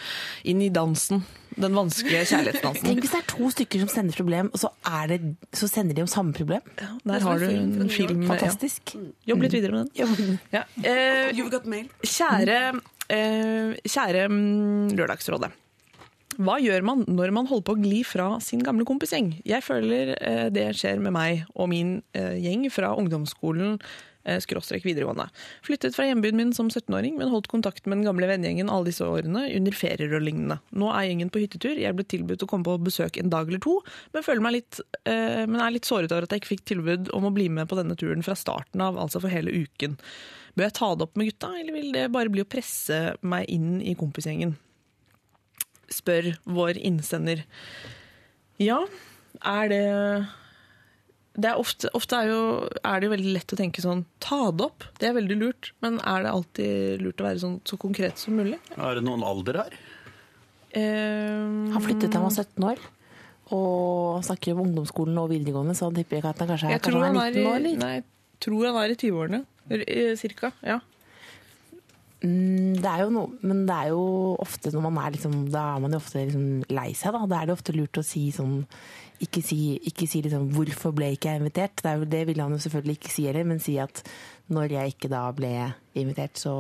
inn 0.49 0.63
i 0.65 0.71
dansen. 0.73 1.23
Den 1.61 1.75
vanskelige 1.77 2.23
kjærlighetsdansen. 2.31 2.87
Tenk 2.87 3.01
hvis 3.03 3.11
det 3.13 3.19
er 3.21 3.27
to 3.33 3.49
stykker 3.53 3.83
som 3.83 3.89
sender 3.93 4.17
problem, 4.17 4.49
og 4.55 4.61
så, 4.63 4.71
er 4.87 5.11
det, 5.11 5.19
så 5.53 5.67
sender 5.69 5.97
de 5.99 6.05
om 6.07 6.09
samme 6.09 6.33
problem. 6.37 6.63
Der 6.79 7.25
har 7.27 7.43
du 7.43 7.49
en 7.51 7.91
film. 7.91 8.23
ja. 8.23 8.29
Fantastisk. 8.31 8.95
Jobb 9.29 9.43
litt 9.45 9.57
videre 9.59 9.75
med 9.75 9.91
den. 9.99 10.39
Ja. 10.55 10.63
Eh, 10.79 11.33
You've 11.35 11.51
got 11.53 11.67
mail. 11.69 11.91
Kjære, 12.07 12.61
eh, 13.11 13.75
kjære 13.83 14.29
mm, 14.31 14.95
Lørdagsrådet. 14.97 15.51
Hva 16.41 16.57
gjør 16.63 16.85
man 16.87 17.03
når 17.05 17.35
man 17.37 17.49
holder 17.51 17.67
på 17.69 17.75
å 17.77 17.81
gli 17.83 17.99
fra 18.07 18.29
sin 18.41 18.63
gamle 18.65 18.87
kompisgjeng? 18.89 19.35
Jeg 19.45 19.61
føler 19.67 20.15
eh, 20.17 20.47
det 20.53 20.71
skjer 20.79 21.03
med 21.03 21.13
meg 21.13 21.43
og 21.53 21.69
min 21.69 21.99
eh, 22.17 22.39
gjeng 22.41 22.65
fra 22.73 22.95
ungdomsskolen 22.97 23.75
eh, 24.25 24.39
skråstrek 24.41 24.87
videregående. 24.87 25.27
Flyttet 25.67 25.99
fra 25.99 26.07
hjembyen 26.09 26.39
min 26.39 26.55
som 26.57 26.71
17-åring, 26.73 27.19
men 27.21 27.29
holdt 27.29 27.51
kontakt 27.53 27.85
med 27.85 28.01
den 28.01 28.09
gamle 28.09 28.31
vennegjengen 28.31 28.73
alle 28.73 28.89
disse 28.89 29.05
årene 29.05 29.51
under 29.59 29.77
ferier 29.77 30.17
og 30.17 30.25
lignende. 30.25 30.57
Nå 30.73 30.89
er 30.95 31.11
gjengen 31.11 31.33
på 31.35 31.43
hyttetur. 31.45 31.77
Jeg 31.77 31.99
ble 31.99 32.09
tilbudt 32.09 32.47
å 32.47 32.49
komme 32.49 32.69
på 32.71 32.79
besøk 32.89 33.21
en 33.21 33.35
dag 33.37 33.53
eller 33.53 33.61
to, 33.67 33.77
men, 34.17 34.51
litt, 34.57 34.81
eh, 35.05 35.45
men 35.45 35.61
er 35.61 35.77
litt 35.77 35.91
såret 35.91 36.09
over 36.09 36.25
at 36.25 36.33
jeg 36.33 36.45
ikke 36.45 36.55
fikk 36.55 36.67
tilbud 36.73 37.13
om 37.17 37.29
å 37.29 37.35
bli 37.37 37.51
med 37.53 37.69
på 37.69 37.77
denne 37.83 37.99
turen 38.01 38.25
fra 38.25 38.39
starten 38.39 38.81
av, 38.87 38.97
altså 38.97 39.21
for 39.21 39.29
hele 39.29 39.53
uken. 39.53 40.01
Bør 40.57 40.71
jeg 40.71 40.79
ta 40.81 40.91
det 40.97 41.05
opp 41.05 41.21
med 41.21 41.35
gutta, 41.35 41.53
eller 41.61 41.77
vil 41.77 41.93
det 42.01 42.09
bare 42.17 42.33
bli 42.33 42.49
å 42.49 42.49
presse 42.49 43.05
meg 43.21 43.45
inn 43.53 43.79
i 43.85 43.93
kompisgjengen? 43.99 44.57
Spør 45.91 46.33
vår 46.47 46.79
innsender. 46.79 47.45
Ja, 48.61 48.83
er 49.47 49.73
det 49.73 49.85
det 51.41 51.47
er 51.47 51.61
ofte, 51.63 51.89
ofte 51.95 52.19
er, 52.19 52.29
jo, 52.29 52.41
er 52.83 53.01
det 53.01 53.07
jo 53.07 53.13
veldig 53.13 53.33
lett 53.37 53.53
å 53.55 53.59
tenke 53.59 53.83
sånn 53.85 54.03
Ta 54.23 54.51
det 54.51 54.65
opp, 54.67 54.85
det 54.99 55.09
er 55.09 55.15
veldig 55.17 55.37
lurt. 55.39 55.71
Men 55.85 56.01
er 56.03 56.25
det 56.27 56.33
alltid 56.35 57.05
lurt 57.05 57.23
å 57.23 57.27
være 57.29 57.43
sånn, 57.45 57.55
så 57.65 57.79
konkret 57.81 58.19
som 58.21 58.35
mulig? 58.37 58.59
Er 58.75 58.99
det 58.99 59.05
noen 59.07 59.23
alder 59.25 59.61
her? 59.63 59.77
Um, 60.75 61.71
Han 61.75 61.83
flyttet 61.87 62.11
da 62.11 62.21
han 62.21 62.27
var 62.27 62.35
17 62.35 62.67
år. 62.73 62.83
Og 63.55 64.21
snakker 64.27 64.55
om 64.55 64.65
ungdomsskolen 64.67 65.17
og 65.23 65.31
videregående, 65.33 65.75
så 65.79 65.89
han 65.89 65.97
tipper 65.97 66.19
jeg 66.21 66.29
at 66.29 66.43
han 66.43 66.51
kanskje 66.53 66.69
er, 66.69 66.75
jeg 66.77 66.85
kanskje 66.85 67.03
han 67.07 67.17
er 67.19 67.23
er 67.23 67.39
19 67.39 67.49
år, 67.51 67.57
eller? 67.57 67.81
nei, 67.81 67.95
jeg 67.97 68.45
tror 68.47 68.69
han 68.69 68.79
er 68.83 68.93
i 68.93 68.99
20-årene. 69.01 69.41
eh, 69.79 70.13
Cirka. 70.21 70.53
Ja. 70.67 70.79
Mm, 72.21 72.77
det 72.77 72.85
er 72.85 73.07
jo 73.07 73.13
noe, 73.15 73.37
men 73.41 73.63
det 73.65 73.73
er 73.73 73.93
jo 73.95 74.01
ofte 74.43 74.69
når 74.75 74.83
man 74.85 74.99
er 75.01 75.15
liksom 75.15 75.37
Da 75.49 75.63
er 75.71 75.79
man 75.81 75.95
jo 75.95 76.01
ofte 76.03 76.21
liksom 76.21 76.67
lei 76.69 76.91
seg, 76.93 77.15
da. 77.17 77.23
Da 77.25 77.39
er 77.39 77.49
det 77.49 77.55
ofte 77.55 77.73
lurt 77.73 77.97
å 77.97 78.05
si 78.05 78.27
sånn 78.37 78.59
Ikke 79.25 79.41
si, 79.45 79.79
ikke 79.89 80.09
si 80.09 80.21
liksom 80.25 80.51
'hvorfor 80.53 80.93
ble 80.97 81.15
ikke 81.15 81.33
jeg 81.33 81.41
invitert'? 81.41 81.81
Det, 81.81 81.95
jo, 81.97 82.05
det 82.05 82.27
ville 82.29 82.43
han 82.45 82.53
jo 82.53 82.61
selvfølgelig 82.61 82.97
ikke 82.99 83.13
si 83.13 83.25
heller, 83.29 83.45
men 83.45 83.61
si 83.61 83.79
at 83.81 84.03
når 84.49 84.73
jeg 84.73 84.95
ikke 84.95 85.11
da 85.13 85.31
ble 85.33 85.53
invitert, 85.95 86.37
så 86.41 86.53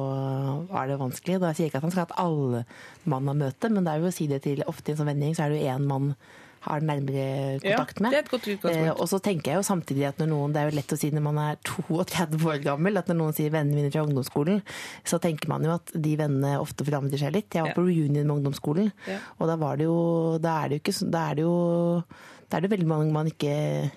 var 0.69 0.87
det 0.87 1.01
vanskelig. 1.01 1.41
Da 1.41 1.53
sier 1.53 1.67
jeg 1.67 1.73
ikke 1.73 1.81
at 1.81 1.89
han 1.89 1.91
skal 1.91 2.05
ha 2.05 2.09
et 2.11 2.21
alle 2.21 2.65
mann 3.05 3.33
møte, 3.33 3.71
men 3.73 3.85
det 3.85 3.93
er 3.93 4.01
jo 4.01 4.13
å 4.13 4.15
si 4.15 4.27
det 4.29 4.43
til 4.45 4.63
ofte 4.67 4.91
i 4.91 4.93
en 4.93 5.01
sånn 5.01 5.09
vending, 5.09 5.35
så 5.35 5.45
er 5.45 5.51
det 5.51 5.63
jo 5.63 5.73
én 5.73 5.89
mann 5.89 6.15
har 6.61 6.81
nærmere 6.85 7.59
kontakt 7.63 8.01
med. 8.05 8.11
det 8.13 8.19
er 8.19 8.25
et 8.27 8.31
godt 8.31 8.47
utgangspunkt. 8.53 8.87
Eh, 8.87 9.01
og 9.01 9.09
så 9.09 9.19
tenker 9.25 9.53
jeg 9.53 9.57
jo 9.61 9.63
samtidig 9.65 10.05
at 10.11 10.19
når 10.21 10.29
noen, 10.29 10.53
det 10.53 10.61
er 10.61 10.71
jo 10.71 10.77
lett 10.77 10.93
å 10.93 10.99
si 11.01 11.11
når 11.11 11.23
man 11.25 11.39
er 11.39 11.57
32 11.71 12.45
år 12.53 12.59
gammel, 12.67 12.99
at 13.01 13.09
når 13.09 13.17
noen 13.17 13.33
sier 13.37 13.51
'vennene 13.51 13.75
mine 13.79 13.91
fra 13.95 14.05
ungdomsskolen', 14.05 14.61
så 15.05 15.19
tenker 15.21 15.49
man 15.49 15.65
jo 15.65 15.73
at 15.73 15.93
de 15.95 16.17
vennene 16.21 16.59
ofte 16.61 16.85
forandrer 16.85 17.19
seg 17.19 17.33
litt. 17.33 17.49
Jeg 17.55 17.63
var 17.63 17.73
Ja. 17.73 17.75
på 17.79 17.87
reunion 17.89 18.27
med 18.27 18.37
ungdomsskolen, 18.37 18.93
Ja. 19.09 19.19
og 19.41 19.47
da 19.49 19.57
var 19.57 19.77
det 19.77 19.85
jo 19.89 20.39
Da 20.39 20.65
er 20.65 20.69
det 20.69 20.77
jo 20.77 20.83
ikke 20.93 21.11
Da 21.11 21.31
er 21.31 21.35
det 21.35 21.43
jo 21.45 22.05
Da 22.51 22.57
er 22.57 22.61
det 22.61 22.71
veldig 22.71 22.87
mange 22.87 23.13
man 23.13 23.27
ikke 23.27 23.91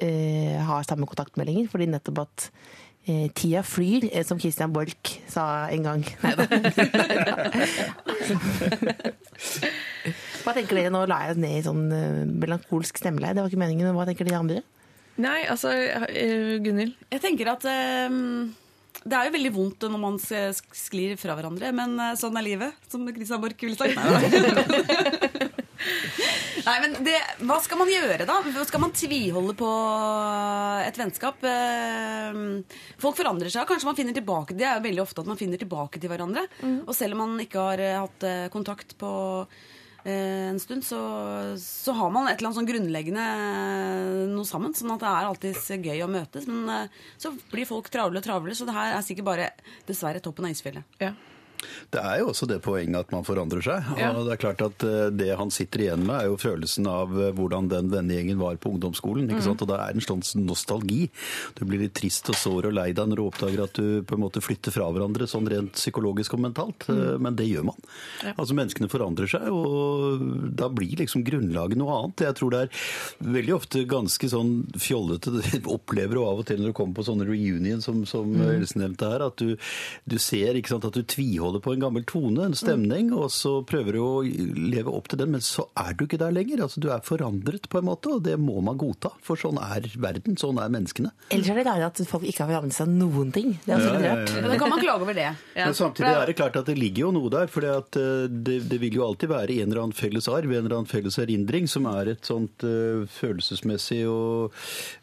eh, 0.00 0.58
har 0.64 0.82
samme 0.84 1.06
kontakt 1.06 1.36
med 1.36 1.46
lenger, 1.48 1.68
fordi 1.68 1.86
nettopp 1.90 2.22
at 2.22 2.50
Tida 3.06 3.62
flyr, 3.64 4.08
eh, 4.12 4.24
som 4.26 4.38
Christian 4.38 4.72
Borch 4.72 5.16
sa 5.30 5.68
en 5.72 5.82
gang. 5.86 6.04
Nei 6.24 6.34
da. 6.36 6.44
Hva 10.44 10.54
tenker 10.56 10.76
dere? 10.78 10.92
Nå 10.92 11.04
la 11.08 11.22
jeg 11.28 11.40
ned 11.40 11.56
i 11.58 11.64
sånn 11.64 11.86
eh, 11.94 12.24
melankolsk 12.28 13.00
stemmeleie. 13.00 13.34
Det 13.36 13.44
var 13.44 13.50
ikke 13.52 13.62
meningen, 13.64 13.88
men 13.88 13.98
hva 13.98 14.06
tenker 14.08 14.28
de 14.28 14.36
andre? 14.36 14.62
Nei, 15.20 15.40
altså, 15.52 15.72
eh, 15.74 16.56
Gunhild. 16.64 16.96
Jeg 17.12 17.24
tenker 17.24 17.52
at 17.52 17.66
um, 18.08 18.52
det 19.00 19.16
er 19.16 19.28
jo 19.28 19.34
veldig 19.36 19.52
vondt 19.54 19.84
når 19.88 20.00
man 20.00 20.18
sklir 20.20 21.16
fra 21.20 21.36
hverandre, 21.38 21.72
men 21.76 21.96
eh, 22.00 22.16
sånn 22.20 22.36
er 22.40 22.46
livet, 22.46 22.88
som 22.92 23.06
Christian 23.08 23.40
Borch 23.42 23.64
ville 23.64 23.76
sagt. 23.80 23.96
Nei, 26.66 26.76
men 26.84 26.94
det, 27.06 27.16
Hva 27.46 27.56
skal 27.64 27.78
man 27.80 27.88
gjøre, 27.90 28.26
da? 28.28 28.38
Skal 28.68 28.82
man 28.82 28.92
tviholde 28.96 29.54
på 29.58 29.70
et 30.84 30.98
vennskap? 31.00 31.42
Eh, 31.46 32.38
Folk 33.00 33.18
forandrer 33.18 33.52
seg. 33.52 33.66
Kanskje 33.70 33.88
man 33.90 33.98
finner 33.98 34.16
tilbake 34.16 34.56
Det 34.58 34.66
er 34.68 34.78
jo 34.78 34.84
veldig 34.88 35.02
ofte 35.04 35.24
at 35.24 35.30
man 35.30 35.38
finner 35.40 35.60
tilbake 35.60 36.00
til 36.02 36.12
hverandre. 36.12 36.46
Og 36.86 36.94
selv 36.96 37.16
om 37.16 37.24
man 37.26 37.44
ikke 37.44 37.66
har 37.70 37.82
eh, 37.84 37.98
hatt 38.02 38.26
eh, 38.28 38.46
kontakt 38.52 38.96
på 39.00 39.10
eh, 40.04 40.50
en 40.50 40.60
stund, 40.62 40.84
så, 40.86 41.00
så 41.60 41.94
har 41.96 42.12
man 42.14 42.28
et 42.30 42.36
eller 42.38 42.50
annet 42.50 42.60
sånn 42.60 42.70
grunnleggende 42.70 43.24
eh, 43.24 44.28
noe 44.34 44.48
sammen. 44.48 44.74
Sånn 44.76 44.94
at 44.96 45.02
det 45.04 45.10
er 45.10 45.30
alltid 45.30 45.88
gøy 45.90 46.04
å 46.06 46.10
møtes. 46.12 46.48
Men 46.50 46.68
eh, 46.76 47.02
så 47.20 47.32
blir 47.52 47.68
folk 47.68 47.90
travle 47.92 48.20
og 48.22 48.26
travle, 48.26 48.56
så 48.58 48.68
det 48.68 48.76
her 48.76 48.96
er 48.98 49.04
sikkert 49.06 49.28
bare 49.32 49.50
dessverre 49.88 50.22
toppen 50.24 50.48
av 50.48 50.56
isfjellet. 50.56 51.00
Ja. 51.02 51.14
Det 51.90 52.00
er 52.00 52.20
jo 52.20 52.30
også 52.30 52.46
det 52.50 52.60
poenget 52.64 53.06
at 53.06 53.12
man 53.14 53.26
forandrer 53.26 53.64
seg. 53.64 53.88
Ja. 53.98 54.12
Og 54.14 54.26
det 54.28 54.36
er 54.36 54.42
klart 54.42 54.62
at 54.64 54.84
eh, 54.86 55.08
det 55.14 55.30
han 55.38 55.52
sitter 55.54 55.84
igjen 55.84 56.04
med, 56.06 56.16
er 56.16 56.30
jo 56.30 56.38
følelsen 56.40 56.86
av 56.90 57.12
eh, 57.18 57.32
hvordan 57.36 57.70
den 57.72 57.90
vennegjengen 57.92 58.40
var 58.40 58.58
på 58.62 58.72
ungdomsskolen. 58.74 59.30
ikke 59.30 59.44
sant? 59.44 59.64
Og 59.64 59.70
da 59.70 59.80
er 59.80 59.94
det 59.94 60.00
en 60.00 60.06
slags 60.06 60.34
nostalgi. 60.38 61.08
Du 61.58 61.64
blir 61.66 61.82
litt 61.84 61.96
trist 61.98 62.30
og 62.32 62.38
sår 62.38 62.70
og 62.70 62.76
lei 62.78 62.90
deg 62.96 63.10
når 63.10 63.20
du 63.20 63.24
oppdager 63.26 63.64
at 63.64 63.76
du 63.78 64.00
på 64.06 64.16
en 64.16 64.24
måte 64.24 64.42
flytter 64.44 64.74
fra 64.74 64.88
hverandre 64.90 65.28
sånn 65.30 65.48
rent 65.50 65.74
psykologisk 65.78 66.36
og 66.38 66.44
mentalt. 66.46 66.86
Mm. 66.88 67.20
Men 67.26 67.38
det 67.38 67.48
gjør 67.50 67.70
man. 67.72 67.90
Altså 68.36 68.56
Menneskene 68.56 68.90
forandrer 68.92 69.30
seg, 69.30 69.46
og 69.50 70.22
da 70.58 70.68
blir 70.72 71.00
liksom 71.00 71.24
grunnlaget 71.26 71.80
noe 71.80 71.96
annet. 71.96 72.26
Jeg 72.28 72.38
tror 72.38 72.54
det 72.54 72.62
er 72.66 72.84
veldig 73.38 73.56
ofte 73.56 73.84
ganske 73.90 74.30
sånn 74.30 74.54
fjollete 74.80 75.34
det 75.40 75.62
opplever 75.70 76.18
du 76.18 76.22
av 76.24 76.42
og 76.42 76.48
til 76.48 76.60
når 76.60 76.72
du 76.72 76.76
kommer 76.76 77.00
på 77.00 77.06
sånne 77.06 77.26
reunion 77.28 77.82
som, 77.84 78.02
som 78.08 78.30
Else 78.50 78.78
nevnte 78.78 79.08
her, 79.10 79.24
at 79.26 79.40
du, 79.40 79.56
du 80.08 80.16
ser 80.22 80.58
ikke 80.58 80.74
sant, 80.74 80.86
at 80.86 80.96
du 80.96 81.04
tviholder 81.06 81.49
opprettholder 81.50 81.60
på 81.60 81.72
en 81.72 81.80
gammel 81.80 82.04
tone, 82.04 82.44
en 82.44 82.54
stemning, 82.54 83.12
og 83.12 83.30
så 83.30 83.62
prøver 83.66 83.92
du 83.92 84.00
å 84.00 84.22
leve 84.22 84.90
opp 84.90 85.08
til 85.08 85.18
den, 85.20 85.32
men 85.32 85.40
så 85.40 85.66
er 85.78 85.94
du 85.94 86.06
ikke 86.06 86.18
der 86.20 86.32
lenger. 86.32 86.62
Altså, 86.62 86.80
du 86.80 86.90
er 86.90 87.02
forandret 87.02 87.68
på 87.68 87.80
en 87.80 87.88
måte, 87.88 88.10
og 88.10 88.22
det 88.24 88.36
må 88.38 88.60
man 88.60 88.78
godta. 88.78 89.12
For 89.22 89.36
sånn 89.36 89.58
er 89.60 89.88
verden, 90.00 90.36
sånn 90.40 90.58
er 90.60 90.70
menneskene. 90.70 91.12
Ellers 91.30 91.50
er 91.50 91.60
det 91.60 91.66
deilig 91.68 91.86
at 91.88 92.02
folk 92.08 92.26
ikke 92.28 92.44
har 92.44 92.52
forandret 92.54 92.76
seg 92.76 92.90
noen 92.90 93.32
ting. 93.34 93.54
Det 93.64 93.74
er 93.74 93.80
også 93.80 93.94
litt 93.94 94.06
rart. 94.06 94.34
Da 94.50 94.58
kan 94.60 94.74
man 94.74 94.82
klage 94.82 95.06
over 95.06 95.18
det. 95.18 95.28
Men 95.56 95.76
samtidig 95.76 96.12
er 96.12 96.30
det 96.30 96.36
klart 96.38 96.60
at 96.60 96.70
det 96.70 96.76
ligger 96.78 97.08
jo 97.08 97.12
noe 97.16 97.32
der. 97.32 97.50
For 97.50 97.66
det, 97.66 98.56
det 98.70 98.80
vil 98.82 99.00
jo 99.00 99.06
alltid 99.06 99.32
være 99.32 99.58
en 99.60 99.70
eller 99.70 99.84
annen 99.84 99.96
felles 99.96 100.28
arv, 100.30 100.50
en 100.50 100.64
eller 100.64 100.78
annen 100.80 100.90
felles 100.90 101.18
erindring, 101.20 101.68
som 101.70 101.88
er 101.90 102.14
et 102.14 102.26
sånt 102.26 102.66
uh, 102.66 103.06
følelsesmessig 103.10 104.02
og 104.10 104.54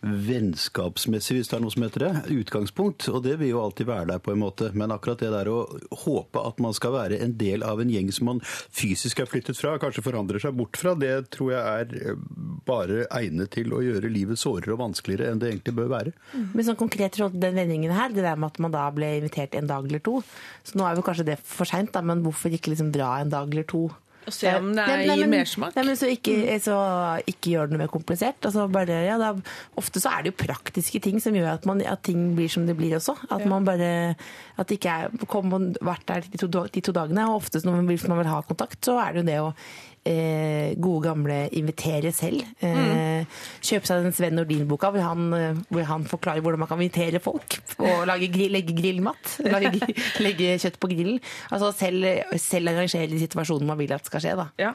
vennskapsmessig, 0.02 1.39
hvis 1.39 1.52
det 1.52 1.58
er 1.58 1.64
noe 1.64 1.74
som 1.74 1.86
heter 1.86 2.08
det, 2.08 2.14
utgangspunkt. 2.38 3.08
Og 3.12 3.22
det 3.26 3.38
vil 3.41 3.54
jo 3.56 3.64
alltid 3.64 3.89
være 3.89 4.12
der 4.14 4.24
på 4.24 4.34
en 4.34 4.41
måte. 4.41 4.72
Men 4.78 4.93
akkurat 4.95 5.22
det 5.24 5.32
der 5.34 5.50
å 5.52 5.60
håpe 6.04 6.36
at 6.45 6.61
man 6.63 6.75
skal 6.77 6.95
være 6.95 7.19
en 7.23 7.35
del 7.39 7.65
av 7.65 7.81
en 7.81 7.91
gjeng 7.91 8.11
som 8.15 8.29
man 8.31 8.41
fysisk 8.45 9.21
er 9.23 9.29
flyttet 9.29 9.59
fra, 9.59 9.75
kanskje 9.81 10.05
forandrer 10.05 10.41
seg 10.43 10.55
bort 10.57 10.79
fra, 10.79 10.95
det 10.99 11.13
tror 11.35 11.53
jeg 11.53 11.81
er 11.81 12.11
eh, 12.13 12.23
bare 12.67 13.05
egnet 13.19 13.53
til 13.55 13.73
å 13.75 13.83
gjøre 13.85 14.11
livet 14.11 14.41
sårere 14.41 14.75
og 14.75 14.81
vanskeligere 14.83 15.31
enn 15.31 15.41
det 15.41 15.51
egentlig 15.51 15.77
bør 15.77 15.93
være. 15.93 16.15
Men 16.53 16.67
sånn 16.67 16.79
konkret 16.79 17.17
til 17.17 17.31
den 17.33 17.57
vendingen 17.57 17.95
her, 17.95 18.13
det 18.13 18.25
der 18.25 18.39
med 18.39 18.51
at 18.51 18.61
man 18.63 18.75
da 18.75 18.88
ble 18.93 19.17
invitert 19.21 19.55
en 19.57 19.69
dag 19.69 19.88
eller 19.88 20.03
to 20.03 20.19
Så 20.67 20.77
nå 20.77 20.85
er 20.85 20.97
jo 20.97 21.05
kanskje 21.05 21.29
det 21.31 21.39
for 21.43 21.69
seint, 21.69 21.95
men 22.03 22.23
hvorfor 22.25 22.53
ikke 22.53 22.73
liksom 22.73 22.91
dra 22.95 23.17
en 23.21 23.31
dag 23.33 23.49
eller 23.51 23.67
to? 23.67 23.88
Og 24.28 24.36
se 24.36 24.51
om 24.59 24.69
det 24.75 24.84
Nei, 24.84 25.05
nei, 25.07 25.15
gir 25.21 25.30
mersmak. 25.32 25.75
Nei, 25.78 25.86
men 25.88 25.97
så 25.99 26.09
ikke, 26.11 26.36
så 26.63 26.78
ikke 27.32 27.53
gjør 27.53 27.69
det 27.69 27.75
noe 27.75 27.84
mer 27.86 27.91
komplisert. 27.91 28.43
Altså 28.47 28.65
bare, 28.71 28.99
ja, 29.07 29.15
da, 29.21 29.32
ofte 29.80 30.03
så 30.03 30.11
er 30.11 30.25
det 30.25 30.34
jo 30.34 30.39
praktiske 30.43 31.01
ting 31.03 31.21
som 31.23 31.36
gjør 31.38 31.53
at, 31.53 31.67
man, 31.69 31.82
at 31.88 32.03
ting 32.07 32.34
blir 32.36 32.51
som 32.51 32.67
det 32.67 32.75
blir 32.80 32.97
også. 32.99 33.15
At 33.32 33.45
man 33.47 33.67
bare 33.67 33.89
at 34.57 34.67
det 34.67 34.80
ikke 34.80 34.95
er 34.99 35.28
kom 35.32 35.53
og 35.55 35.78
vært 35.86 36.07
der 36.09 36.28
de 36.28 36.41
to, 36.41 36.49
de 36.49 36.84
to 36.84 36.95
dagene. 36.95 37.28
Og 37.30 37.43
oftest 37.43 37.67
når 37.67 37.80
man 37.80 37.91
vil, 37.91 38.01
man 38.11 38.21
vil 38.23 38.32
ha 38.34 38.41
kontakt, 38.47 38.82
så 38.84 38.97
er 39.01 39.15
det 39.15 39.23
jo 39.23 39.30
det 39.32 39.39
å 39.45 39.51
eh, 40.08 40.74
gode 40.80 41.03
gamle 41.10 41.38
invitere 41.58 42.12
selv. 42.16 42.43
Eh, 42.64 43.26
Kjøpe 43.68 43.89
seg 43.89 44.05
den 44.05 44.14
Sven 44.16 44.38
Nordin-boka 44.38 44.91
hvor, 44.93 45.03
han, 45.03 45.26
eh, 45.36 45.60
hvor 45.74 45.86
han 45.89 46.05
forklarer 46.08 46.43
hvordan 46.45 46.62
man 46.64 46.70
kan 46.72 46.80
invitere 46.82 47.20
folk. 47.24 47.58
Og 47.82 48.05
lage 48.10 48.30
grill, 48.34 48.53
legge 48.55 48.76
grillmat. 48.78 49.34
Lage, 49.53 49.72
legge 50.24 50.55
kjøtt 50.62 50.80
på 50.82 50.89
grillen. 50.91 51.20
Altså 51.51 51.72
selv, 51.76 52.05
selv 52.41 52.72
arrangere 52.74 53.10
de 53.12 53.20
situasjonene 53.22 53.68
man 53.70 53.80
vil 53.82 53.93
at 53.95 54.08
skal 54.08 54.24
skje. 54.24 54.36
da. 54.39 54.47
Ja. 54.62 54.72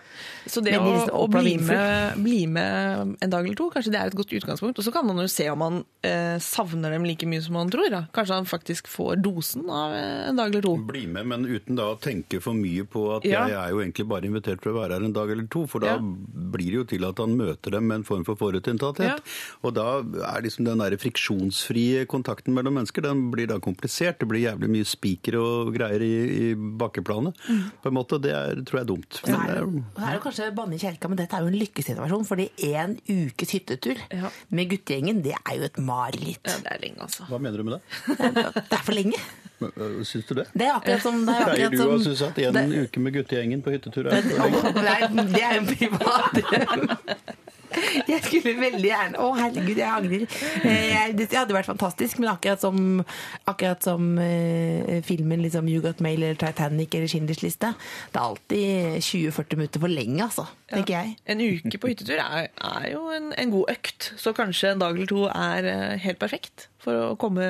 Så 0.46 0.62
det 0.64 0.74
Men 0.76 0.86
å, 0.86 0.92
liksom 0.92 1.18
å 1.22 1.26
bli, 1.32 1.54
med, 1.62 2.18
bli 2.24 2.40
med 2.50 3.16
en 3.22 3.32
dag 3.32 3.44
eller 3.46 3.58
to, 3.58 3.68
kanskje 3.72 3.92
det 3.94 4.00
er 4.02 4.12
et 4.12 4.18
godt 4.18 4.34
utgangspunkt. 4.38 4.78
Og 4.80 4.86
så 4.86 4.92
kan 4.94 5.06
man 5.08 5.20
jo 5.22 5.28
se 5.30 5.48
om 5.52 5.60
man 5.62 5.80
eh, 6.06 6.36
savner 6.42 6.92
dem 6.96 7.06
like 7.08 7.26
mye 7.30 7.42
som 7.44 7.56
man 7.58 7.70
tror. 7.72 7.88
Da. 7.92 8.04
Kanskje 8.14 8.38
han 8.40 8.48
faktisk 8.50 8.90
får 8.90 9.22
dosen 9.24 9.68
av 9.72 9.94
eh, 9.96 10.28
en 10.30 10.38
dag 10.40 10.50
eller 10.52 10.66
to. 10.66 10.74
Bli 10.92 11.06
med, 11.10 11.28
men 11.30 11.46
uten 11.48 11.78
da 11.78 11.92
å 11.94 11.98
tenke 12.02 12.40
for 12.42 12.56
mye 12.58 12.84
på 12.90 13.06
at 13.16 13.26
Ja. 13.28 13.44
jeg 13.48 13.58
er 13.62 13.70
jo 13.72 13.80
egentlig 13.84 14.06
bare 14.10 14.26
invitert 14.28 14.62
for 14.64 14.72
å 14.74 14.80
være 14.80 14.98
her 14.98 15.06
en 15.06 15.14
dag 15.14 15.21
eller 15.30 15.46
to, 15.50 15.66
for 15.66 15.80
da 15.80 15.92
Ja. 15.92 15.98
blir 16.00 16.70
det 16.72 16.78
jo 16.80 16.84
til 16.84 17.04
at 17.04 17.18
han 17.18 17.36
møter 17.36 17.70
dem 17.70 17.86
med 17.86 17.96
en 18.00 18.04
form 18.04 18.24
for 18.24 18.34
forutinntatthet. 18.36 19.20
Ja. 19.20 19.60
Og 19.62 19.74
da 19.74 20.00
er 20.00 20.42
liksom 20.42 20.64
den 20.64 20.78
der 20.78 20.96
friksjonsfrie 20.96 22.06
kontakten 22.06 22.54
mellom 22.54 22.74
mennesker, 22.74 23.02
den 23.02 23.30
blir 23.30 23.46
da 23.46 23.58
komplisert. 23.58 24.18
Det 24.18 24.28
blir 24.28 24.42
jævlig 24.48 24.68
mye 24.70 24.84
spiker 24.88 25.36
og 25.40 25.72
greier 25.76 26.00
i, 26.02 26.12
i 26.52 26.54
bakkeplanet. 26.54 27.34
Mm. 27.48 27.62
På 27.82 27.88
en 27.92 27.94
måte, 27.94 28.20
det 28.22 28.32
er, 28.32 28.62
tror 28.64 28.80
jeg 28.80 28.86
er 28.86 28.90
dumt. 28.92 29.20
Men, 29.26 29.34
er, 29.34 29.46
det, 29.46 29.58
eh, 29.58 29.62
og 29.62 30.00
så 30.00 30.08
er 30.08 30.16
jo 30.18 30.24
kanskje 30.26 30.50
banne 30.56 30.74
i 30.74 30.82
kjelka, 30.82 31.08
men 31.12 31.18
dette 31.22 31.36
er 31.38 31.46
jo 31.46 31.52
en 31.52 31.60
lykkesituasjon. 31.60 32.26
fordi 32.32 32.48
en 32.72 32.96
ukes 33.08 33.50
hyttetur 33.56 33.96
Ja. 34.12 34.30
med 34.50 34.70
guttegjengen, 34.70 35.22
det 35.22 35.34
er 35.38 35.56
jo 35.58 35.64
et 35.64 35.76
mareritt. 35.78 36.42
Ja, 36.46 36.58
det 36.64 36.72
er 36.72 36.82
lenge, 36.82 37.00
altså. 37.06 37.26
hva 37.28 37.38
mener 37.40 37.58
du 37.58 37.64
med 37.64 37.78
det? 37.78 38.14
Det 38.68 38.78
er 38.78 38.82
for 38.84 38.92
lenge. 38.96 39.18
Øh, 39.70 40.04
Syns 40.08 40.26
du 40.28 40.34
det? 40.38 40.46
Det 40.52 40.66
er 40.66 40.74
akkurat 40.78 41.04
som 41.04 41.20
det 41.26 41.36
er 41.36 41.50
Pleier 41.50 41.76
du 41.76 41.82
å 41.84 41.98
synes 42.02 42.22
at 42.26 42.38
en 42.42 42.58
det, 42.58 42.86
uke 42.86 43.04
med 43.04 43.16
guttegjengen 43.18 43.62
på 43.64 43.74
hyttetur 43.74 44.10
er? 44.10 44.26
Nei, 44.82 44.98
det 45.32 45.44
er 45.46 45.58
jo 45.60 45.64
privat. 45.70 47.31
Jeg 48.08 48.22
skulle 48.24 48.52
veldig 48.60 48.88
gjerne 48.88 49.20
Å, 49.22 49.28
herregud, 49.38 49.78
jeg 49.78 49.88
angrer. 49.88 50.24
Eh, 50.64 50.88
jeg- 50.92 51.16
Det 51.22 51.28
hadde 51.32 51.54
vært 51.56 51.68
fantastisk, 51.70 52.18
men 52.22 52.30
akkurat 52.32 52.60
som, 52.60 53.04
akkurat 53.48 53.82
som 53.84 54.18
eh, 54.18 55.00
filmen 55.06 55.42
liksom, 55.42 55.68
You 55.70 55.82
Got 55.84 56.00
Mail 56.04 56.22
eller 56.22 56.38
Titanic 56.40 56.94
eller 56.94 57.08
Schindlers 57.10 57.42
liste, 57.44 57.72
det 58.12 58.20
er 58.20 58.26
alltid 58.26 59.00
20-40 59.02 59.56
minutter 59.60 59.80
for 59.84 59.88
lenge, 59.92 60.20
altså. 60.26 60.46
Tenker 60.72 60.94
jeg. 60.96 61.16
En 61.28 61.40
uke 61.44 61.78
på 61.82 61.90
hyttetur 61.92 62.18
er, 62.22 62.48
er 62.56 62.86
jo 62.94 63.06
en, 63.12 63.32
en 63.38 63.50
god 63.52 63.72
økt, 63.74 64.12
så 64.20 64.32
kanskje 64.36 64.72
en 64.72 64.80
dag 64.82 64.96
eller 64.96 65.10
to 65.10 65.26
er 65.28 65.68
eh, 65.68 65.96
helt 66.06 66.18
perfekt 66.22 66.68
for 66.82 66.96
å 66.98 67.10
komme, 67.20 67.44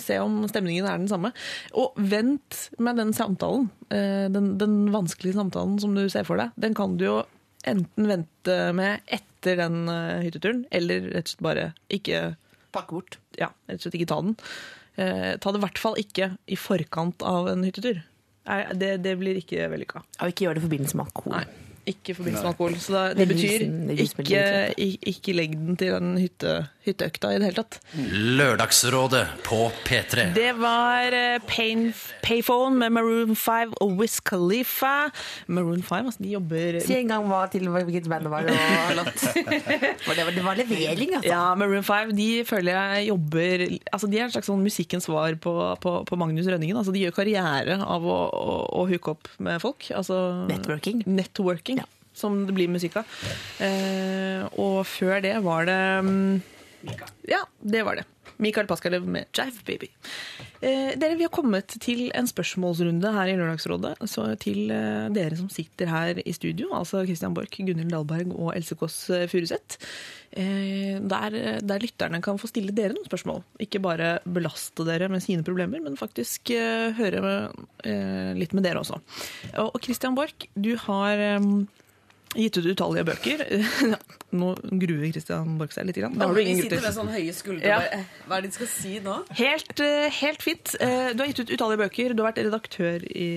se 0.00 0.16
om 0.22 0.38
stemningen 0.48 0.86
er 0.88 0.96
den 1.02 1.10
samme. 1.10 1.32
Og 1.76 1.92
vent 2.00 2.68
med 2.80 2.96
den 2.96 3.10
samtalen, 3.16 3.66
eh, 3.92 4.28
den, 4.32 4.54
den 4.60 4.78
vanskelige 4.94 5.36
samtalen 5.36 5.76
som 5.82 5.92
du 5.98 6.06
ser 6.08 6.24
for 6.24 6.40
deg, 6.40 6.54
den 6.56 6.72
kan 6.78 6.96
du 6.96 7.04
jo 7.04 7.18
enten 7.66 8.08
vente 8.08 8.58
med 8.76 9.00
etter 9.06 9.56
den 9.56 9.88
eh, 9.88 10.20
hytteturen, 10.26 10.64
eller 10.70 11.08
rett 11.14 11.26
og 11.28 11.32
slett 11.34 11.46
bare 11.46 11.66
ikke, 11.90 12.36
Pakke 12.72 12.92
bort. 12.98 13.18
ja, 13.38 13.48
rett 13.68 13.80
og 13.80 13.86
slett 13.86 13.96
ikke 14.00 14.10
ta 14.10 14.20
den. 14.22 14.36
Eh, 14.98 15.36
ta 15.40 15.52
det 15.54 15.60
i 15.60 15.64
hvert 15.66 15.78
fall 15.78 15.96
ikke 16.00 16.32
i 16.46 16.56
forkant 16.58 17.22
av 17.22 17.48
en 17.48 17.64
hyttetur. 17.64 18.02
Nei, 18.48 18.60
Det, 18.74 18.94
det 19.04 19.14
blir 19.20 19.38
ikke 19.40 19.68
vellykka. 19.72 20.02
Og 20.22 20.30
ikke 20.32 20.46
gjør 20.46 20.54
det 20.58 20.62
i 20.62 20.66
forbindelse 20.66 20.96
med 20.98 21.06
alkohol. 21.10 21.34
Nei, 21.36 21.44
ikke 21.92 22.12
i 22.12 22.16
forbindelse 22.18 22.44
med 22.44 22.52
alkohol. 22.54 22.76
Så 22.80 22.92
da, 22.96 23.02
det 23.16 23.26
betyr 23.28 23.64
ikke, 24.04 24.42
ikke 25.12 25.34
legg 25.36 25.56
den 25.58 25.76
til 25.80 25.92
den 25.96 26.14
hytte, 26.20 26.54
hytteøkta 26.88 27.30
i 27.34 27.38
det 27.40 27.50
hele 27.50 27.62
tatt. 27.62 27.78
Lørdagsrådet 28.38 29.24
på 29.46 29.60
P3. 29.86 30.28
Det 30.36 30.50
var 30.58 31.14
eh, 31.16 31.38
Pain, 31.48 31.88
Payphone 32.24 32.78
med 32.80 32.94
Maroon 32.96 33.36
5 33.38 33.74
og 33.84 33.94
Wiz 34.00 34.18
Khalifa. 34.24 35.08
Maroon 35.46 35.82
5, 35.84 36.10
altså, 36.10 36.24
de 36.24 36.34
jobber 36.36 36.80
Si 36.84 36.96
en 36.98 37.10
gang 37.12 37.28
hva 37.30 37.44
til 37.52 37.68
hvilket 37.72 38.08
band 38.10 38.28
det 38.28 38.32
var 38.32 38.48
og 38.48 38.94
låt. 39.00 39.26
Det 39.38 40.24
var, 40.24 40.32
det 40.34 40.44
var 40.46 40.58
levering, 40.58 41.16
altså. 41.18 41.28
ja, 41.30 41.42
Maroon 41.58 41.86
5 41.86 42.14
de 42.18 42.28
føler 42.48 42.74
jeg 42.78 43.08
jobber 43.10 43.66
altså 43.92 44.08
De 44.10 44.18
er 44.18 44.26
en 44.26 44.32
slags 44.34 44.48
sånn 44.50 44.64
musikkens 44.64 45.06
svar 45.08 45.36
på, 45.42 45.52
på, 45.82 45.94
på 46.08 46.18
Magnus 46.20 46.48
Rønningen. 46.50 46.78
Altså, 46.80 46.92
de 46.94 47.04
gjør 47.06 47.16
karriere 47.20 47.78
av 47.84 48.04
å, 48.08 48.18
å, 48.32 48.58
å 48.82 48.86
hooke 48.88 49.14
opp 49.14 49.30
med 49.44 49.60
folk. 49.62 49.88
Altså, 49.94 50.18
Networking. 50.48 51.02
Networking, 51.08 51.80
som 52.16 52.42
det 52.48 52.54
blir 52.56 52.70
musikk 52.72 52.98
av. 53.00 53.18
Eh, 53.64 54.44
og 54.58 54.82
før 54.88 55.20
det 55.24 55.36
var 55.44 55.68
det 55.68 55.80
mm, 56.04 56.38
Ja, 57.28 57.42
det 57.60 57.82
var 57.86 58.00
det. 58.00 58.06
Mikael 58.38 58.68
Paskalev 58.70 59.06
med 59.06 59.26
Jive 59.34 59.64
Baby. 59.66 59.88
Eh, 60.60 60.94
dere, 60.98 61.16
Vi 61.18 61.26
har 61.26 61.32
kommet 61.34 61.74
til 61.82 62.08
en 62.14 62.26
spørsmålsrunde 62.26 63.10
her 63.14 63.30
i 63.30 63.36
Lørdagsrådet. 63.38 63.96
Så 64.06 64.26
til 64.42 64.70
eh, 64.74 65.08
dere 65.14 65.38
som 65.38 65.48
sitter 65.50 65.90
her 65.90 66.20
i 66.22 66.34
studio, 66.36 66.70
altså 66.76 67.04
Christian 67.06 67.34
Borch, 67.34 67.58
Gunhild 67.58 67.90
Dahlberg 67.90 68.32
og 68.36 68.52
Else 68.56 68.78
Kåss 68.78 68.98
Furuseth. 69.30 69.80
Eh, 70.30 71.00
der, 71.02 71.38
der 71.64 71.82
lytterne 71.82 72.22
kan 72.22 72.38
få 72.38 72.50
stille 72.50 72.74
dere 72.74 72.94
noen 72.94 73.08
spørsmål. 73.08 73.42
Ikke 73.64 73.82
bare 73.82 74.18
belaste 74.26 74.86
dere 74.86 75.10
med 75.10 75.24
sine 75.24 75.46
problemer, 75.46 75.82
men 75.82 75.98
faktisk 75.98 76.54
eh, 76.54 76.94
høre 76.98 77.50
eh, 77.82 78.32
litt 78.38 78.54
med 78.54 78.66
dere 78.68 78.84
også. 78.84 79.00
Og, 79.64 79.82
Christian 79.82 80.18
Borch, 80.18 80.46
du 80.54 80.76
har 80.86 81.18
eh, 81.18 81.52
gitt 82.36 82.58
ut 82.60 82.66
utallige 82.68 83.06
bøker. 83.08 83.42
Nå 84.38 84.50
gruer 84.60 85.08
Christian 85.14 85.56
Borch 85.60 85.72
seg 85.76 85.88
litt. 85.88 85.96
Grann. 85.98 86.16
Da 86.20 86.28
har 86.28 86.34
du 86.36 86.38
Vi 86.38 86.44
ingen 86.52 86.66
sitter 86.66 86.82
med 86.84 86.94
sånn 86.96 87.10
høye 87.12 87.32
skuldre. 87.34 87.64
Ja. 87.66 87.78
Hva 88.28 88.38
er 88.38 88.44
det 88.44 88.50
de 88.52 88.58
skal 88.58 88.70
si 88.70 88.94
nå? 89.04 89.16
Helt, 89.38 89.80
eh, 89.80 90.08
helt 90.20 90.44
fint. 90.44 90.74
Eh, 90.84 91.12
Du 91.14 91.22
har 91.24 91.30
gitt 91.30 91.40
ut 91.40 91.52
utallige 91.56 91.80
bøker, 91.86 92.14
du 92.14 92.22
har 92.22 92.32
vært 92.32 92.42
redaktør 92.44 93.04
i 93.08 93.28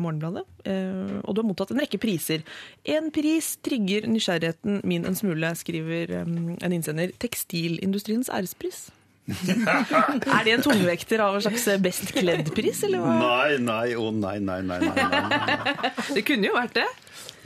Morgenbladet, 0.00 0.44
eh, 0.64 1.18
og 1.22 1.34
du 1.34 1.42
har 1.42 1.48
mottatt 1.48 1.72
en 1.74 1.82
rekke 1.82 2.00
priser. 2.00 2.42
En 2.88 3.10
pris 3.14 3.56
trigger 3.62 4.08
nysgjerrigheten 4.08 4.80
min 4.88 5.04
en 5.06 5.18
smule, 5.18 5.52
skriver 5.60 6.14
en 6.24 6.72
innsender. 6.72 7.12
Tekstilindustriens 7.20 8.30
ærespris. 8.32 8.88
er 9.28 10.44
det 10.46 10.54
en 10.54 10.62
tungvekter 10.64 11.20
av 11.20 11.36
en 11.36 11.42
slags 11.44 11.66
best 11.84 12.14
kledd-pris, 12.16 12.80
eller 12.88 13.02
hva? 13.04 13.16
Nei, 13.20 13.58
nei, 13.60 13.88
å 14.00 14.08
nei, 14.16 14.38
nei, 14.40 14.62
nei, 14.64 14.78
nei, 14.80 14.94
nei, 14.96 15.28
nei. 15.28 15.90
Det 16.16 16.24
kunne 16.24 16.48
jo 16.48 16.56
vært 16.56 16.78
det. 16.80 16.86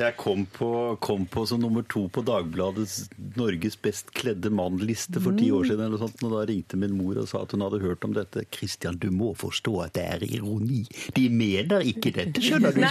Jeg 0.03 0.17
kom 0.19 0.45
på, 0.51 0.69
kom 1.01 1.27
på 1.31 1.45
som 1.47 1.61
nummer 1.63 1.85
to 1.87 2.05
på 2.13 2.25
Dagbladets 2.27 3.07
Norges 3.39 3.77
best 3.83 4.11
kledde 4.17 4.51
mann-liste 4.51 5.21
for 5.23 5.37
ti 5.39 5.51
år 5.55 5.69
siden. 5.69 5.87
eller 5.87 6.01
sånt, 6.01 6.23
og 6.27 6.33
Da 6.33 6.43
ringte 6.49 6.79
min 6.81 6.97
mor 6.97 7.21
og 7.23 7.29
sa 7.31 7.43
at 7.43 7.53
hun 7.55 7.63
hadde 7.63 7.83
hørt 7.83 8.05
om 8.05 8.15
dette. 8.17 8.45
'Christian, 8.51 8.99
du 8.99 9.11
må 9.11 9.33
forstå 9.39 9.75
at 9.85 9.95
det 9.95 10.05
er 10.05 10.25
ironi. 10.27 10.83
De 11.15 11.29
mener 11.29 11.87
ikke 11.87 12.13
dette, 12.15 12.43
skjønner 12.43 12.75
du.' 12.75 12.83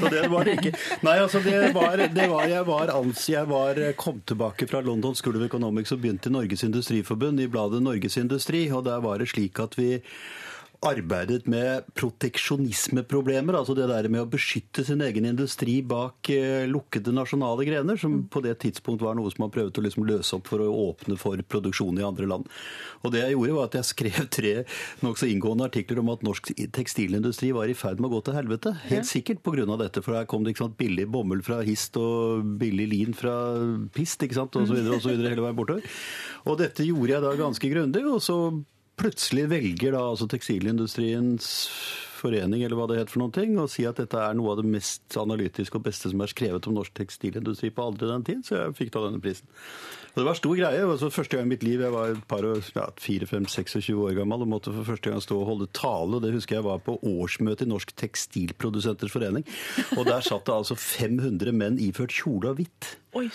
Så, 0.00 0.08
det 0.08 0.26
var 0.30 0.44
det 0.44 0.56
ikke. 0.58 0.74
Nei, 1.02 1.16
altså, 1.18 1.42
det 1.44 1.74
var, 1.74 1.96
det 1.96 2.28
var 2.30 2.48
Jeg 2.48 2.66
var, 2.66 2.94
ans, 2.96 3.28
jeg 3.28 3.48
var 3.48 3.80
kom 3.96 4.20
tilbake 4.26 4.66
fra 4.70 4.80
London 4.80 5.14
School 5.14 5.36
of 5.36 5.46
Economics 5.46 5.92
og 5.92 6.00
begynte 6.00 6.30
i 6.30 6.32
Norges 6.32 6.64
Industriforbund, 6.64 7.40
i 7.40 7.50
bladet 7.50 7.82
Norges 7.82 8.16
Industri, 8.16 8.70
og 8.70 8.84
der 8.88 9.00
var 9.04 9.18
det 9.18 9.28
slik 9.28 9.60
at 9.60 9.76
vi 9.78 10.00
arbeidet 10.80 11.44
med 11.50 11.84
proteksjonismeproblemer, 11.98 13.56
altså 13.58 13.74
det 13.76 13.88
der 13.90 14.06
med 14.08 14.22
å 14.22 14.28
beskytte 14.32 14.80
sin 14.86 15.02
egen 15.04 15.26
industri 15.28 15.74
bak 15.84 16.30
eh, 16.32 16.64
lukkede 16.70 17.12
nasjonale 17.12 17.66
grener, 17.68 17.98
som 18.00 18.22
på 18.32 18.40
det 18.46 18.54
tidspunkt 18.64 19.04
var 19.04 19.18
noe 19.18 19.28
som 19.32 19.44
man 19.44 19.52
prøvde 19.52 19.82
å 19.82 19.84
liksom 19.84 20.06
løse 20.08 20.38
opp 20.38 20.48
for 20.48 20.64
å 20.64 20.70
åpne 20.88 21.18
for 21.20 21.42
produksjon 21.52 22.00
i 22.00 22.06
andre 22.06 22.30
land. 22.30 22.48
Og 23.04 23.12
det 23.12 23.26
jeg 23.26 23.36
gjorde, 23.36 23.58
var 23.58 23.68
at 23.68 23.78
jeg 23.80 23.90
skrev 23.90 24.18
tre 24.32 24.54
nokså 25.04 25.28
inngående 25.28 25.68
artikler 25.68 26.00
om 26.00 26.14
at 26.14 26.24
norsk 26.24 26.54
tekstilindustri 26.72 27.52
var 27.56 27.68
i 27.68 27.76
ferd 27.76 28.00
med 28.00 28.08
å 28.08 28.14
gå 28.16 28.24
til 28.30 28.40
helvete. 28.40 28.74
Helt 28.88 29.10
sikkert 29.10 29.44
pga. 29.44 29.68
dette, 29.76 30.00
for 30.00 30.16
her 30.16 30.28
kom 30.30 30.48
det 30.48 30.56
sant, 30.56 30.78
billig 30.80 31.10
bomull 31.12 31.44
fra 31.44 31.60
hist 31.66 31.96
og 32.00 32.56
billig 32.60 32.88
lin 32.88 33.16
fra 33.16 33.36
pist, 33.92 34.22
ikke 34.24 34.40
sant, 34.40 34.56
så 34.56 34.72
videre 34.72 35.34
hele 35.34 35.44
veien 35.44 35.56
bortover. 35.56 35.84
Og 36.48 36.56
dette 36.60 36.88
gjorde 36.88 37.18
jeg 37.18 37.24
da 37.26 37.36
ganske 37.36 37.74
grundig, 37.76 38.06
og 38.08 38.22
så 38.24 38.38
plutselig 39.00 39.48
velger 39.50 39.96
da 39.96 40.04
altså 40.12 40.28
tekstilindustriens 40.30 41.50
forening, 42.20 42.64
eller 42.64 42.76
hva 42.76 42.88
det 42.90 42.98
heter 43.00 43.14
for 43.14 43.22
noen 43.22 43.34
ting, 43.34 43.54
og 43.60 43.70
si 43.72 43.86
at 43.88 44.00
dette 44.00 44.18
er 44.20 44.36
noe 44.36 44.52
av 44.52 44.60
det 44.60 44.68
mest 44.68 45.16
analytiske 45.16 45.78
og 45.78 45.86
beste 45.86 46.12
som 46.12 46.20
er 46.20 46.32
skrevet 46.32 46.68
om 46.68 46.76
norsk 46.76 46.92
tekstilindustri 46.98 47.72
på 47.72 47.86
aldri 47.86 48.10
den 48.10 48.26
tid, 48.26 48.44
så 48.44 48.58
jeg 48.58 48.76
fikk 48.76 48.92
da 48.96 49.06
denne 49.06 49.22
prisen. 49.24 49.48
Og 50.10 50.18
det 50.18 50.26
var 50.26 50.38
stor 50.38 50.56
greie. 50.58 50.82
Altså, 50.82 51.10
første 51.14 51.38
gang 51.38 51.46
i 51.46 51.52
mitt 51.52 51.62
liv, 51.62 51.84
jeg 51.84 51.94
var 51.94 52.12
et 52.12 52.24
par 52.28 52.42
og 52.48 52.64
ja, 52.74 52.88
4-5-26 52.98 53.92
år 53.94 54.16
gammel 54.18 54.42
og 54.42 54.50
måtte 54.50 54.72
for 54.74 54.88
første 54.88 55.12
gang 55.12 55.22
stå 55.22 55.38
og 55.38 55.46
holde 55.52 55.68
tale. 55.76 56.18
Det 56.24 56.32
husker 56.34 56.58
jeg 56.58 56.66
var 56.66 56.82
på 56.82 56.96
årsmøte 56.98 57.62
i 57.62 57.70
Norsk 57.70 57.94
Tekstilprodusenters 57.94 59.14
Forening. 59.14 59.46
Og 59.94 60.02
der 60.08 60.26
satt 60.26 60.48
det 60.48 60.56
altså 60.56 60.74
500 60.74 61.54
menn 61.54 61.78
iført 61.78 62.16
kjole 62.16 62.50
og 62.50 62.58
hvitt. 62.58 62.96
Oi. 63.18 63.26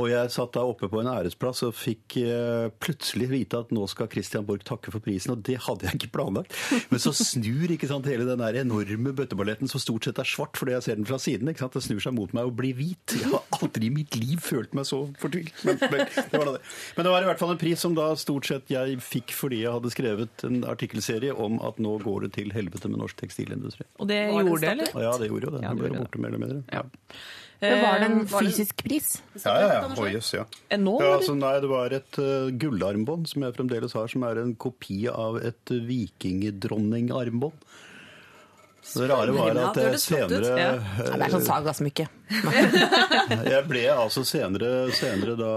Og 0.00 0.06
jeg 0.08 0.32
satt 0.32 0.54
da 0.56 0.62
oppe 0.64 0.88
på 0.88 1.02
en 1.02 1.10
æresplass 1.10 1.60
og 1.66 1.74
fikk 1.76 2.16
eh, 2.22 2.68
plutselig 2.80 3.26
vite 3.28 3.58
at 3.60 3.72
nå 3.76 3.84
skal 3.90 4.08
Christian 4.12 4.46
Borch 4.48 4.64
takke 4.68 4.92
for 4.94 5.04
prisen, 5.04 5.34
og 5.34 5.42
det 5.44 5.58
hadde 5.66 5.84
jeg 5.84 5.98
ikke 5.98 6.14
planlagt. 6.14 6.54
Men 6.88 7.02
så 7.02 7.12
snur 7.12 7.68
ikke 7.74 7.90
sant, 7.90 8.08
hele 8.08 8.24
den 8.28 8.40
der 8.40 8.60
enorme 8.62 9.12
bøtteballetten 9.16 9.68
som 9.68 9.82
stort 9.82 10.08
sett 10.08 10.20
er 10.22 10.28
svart 10.28 10.56
fordi 10.56 10.72
jeg 10.78 10.86
ser 10.86 11.00
den 11.00 11.08
fra 11.08 11.18
siden, 11.20 11.50
ikke 11.52 11.66
sant? 11.66 11.76
det 11.76 11.84
snur 11.84 12.00
seg 12.00 12.16
mot 12.16 12.32
meg 12.36 12.48
og 12.48 12.56
blir 12.56 12.76
hvit. 12.78 13.18
Jeg 13.18 13.28
har 13.34 13.44
aldri 13.58 13.90
i 13.90 13.92
mitt 13.98 14.16
liv 14.16 14.40
følt 14.42 14.72
meg 14.76 14.88
så 14.88 15.02
fortvilt. 15.20 15.52
Men, 15.68 15.76
men, 15.92 16.06
det 16.16 16.40
var 16.40 16.52
det. 16.54 16.62
men 16.96 17.08
det 17.08 17.12
var 17.12 17.26
i 17.26 17.28
hvert 17.28 17.42
fall 17.42 17.52
en 17.52 17.60
pris 17.60 17.84
som 17.84 17.98
da 17.98 18.08
stort 18.18 18.48
sett 18.48 18.72
jeg 18.72 18.96
fikk 19.04 19.34
fordi 19.36 19.60
jeg 19.66 19.74
hadde 19.76 19.92
skrevet 19.92 20.46
en 20.48 20.62
artikkelserie 20.68 21.36
om 21.36 21.60
at 21.68 21.76
nå 21.82 21.98
går 22.00 22.26
det 22.26 22.32
til 22.38 22.54
helvete 22.56 22.88
med 22.88 23.02
norsk 23.02 23.20
tekstilindustri. 23.20 23.84
Og 24.00 24.08
det 24.08 24.22
gjorde 24.32 24.62
det, 24.64 24.72
eller? 24.72 25.04
Ja, 25.04 25.12
det 25.20 25.28
gjorde 25.28 25.50
jo 25.50 25.54
det. 25.58 25.62
Ja, 25.66 25.74
Det 25.74 25.84
det 25.84 25.92
ble 25.92 26.00
borte 26.00 26.22
mer 26.24 26.32
eller 26.32 26.44
mindre. 26.46 26.62
Ja. 26.72 26.86
Men 27.60 27.80
var 27.82 27.98
det 27.98 28.06
en 28.06 28.18
var 28.30 28.42
det- 28.44 28.52
fysisk 28.52 28.84
pris? 28.86 29.08
Ja, 29.44 29.54
ja, 29.60 29.68
ja. 29.74 29.88
Oh, 29.96 30.06
yes, 30.06 30.30
ja. 30.34 30.44
Eh, 30.68 30.78
Nå, 30.78 30.98
Ja, 31.02 31.16
altså, 31.16 31.34
nei, 31.34 31.56
det 31.60 31.68
var 31.72 31.90
et 31.96 32.18
uh, 32.22 32.50
gullarmbånd 32.54 33.26
som 33.28 33.42
jeg 33.42 33.56
fremdeles 33.56 33.92
har, 33.98 34.06
som 34.08 34.22
er 34.28 34.38
en 34.44 34.54
kopi 34.54 35.08
av 35.10 35.40
et 35.42 35.74
uh, 35.74 35.80
vikingdronningarmbånd. 35.90 37.66
Det 38.88 39.04
rare 39.10 39.32
var 39.34 39.50
at 39.58 39.74
Det 39.76 39.82
jeg 39.84 39.98
senere 40.00 40.52
Ja. 40.56 40.68
Det 40.78 41.16
er 41.20 41.32
sånn 41.34 41.44
sagasmykke. 41.44 42.06
Jeg 43.52 43.64
ble 43.68 43.82
altså 43.92 44.22
senere, 44.24 44.88
senere 44.96 45.34
da 45.36 45.50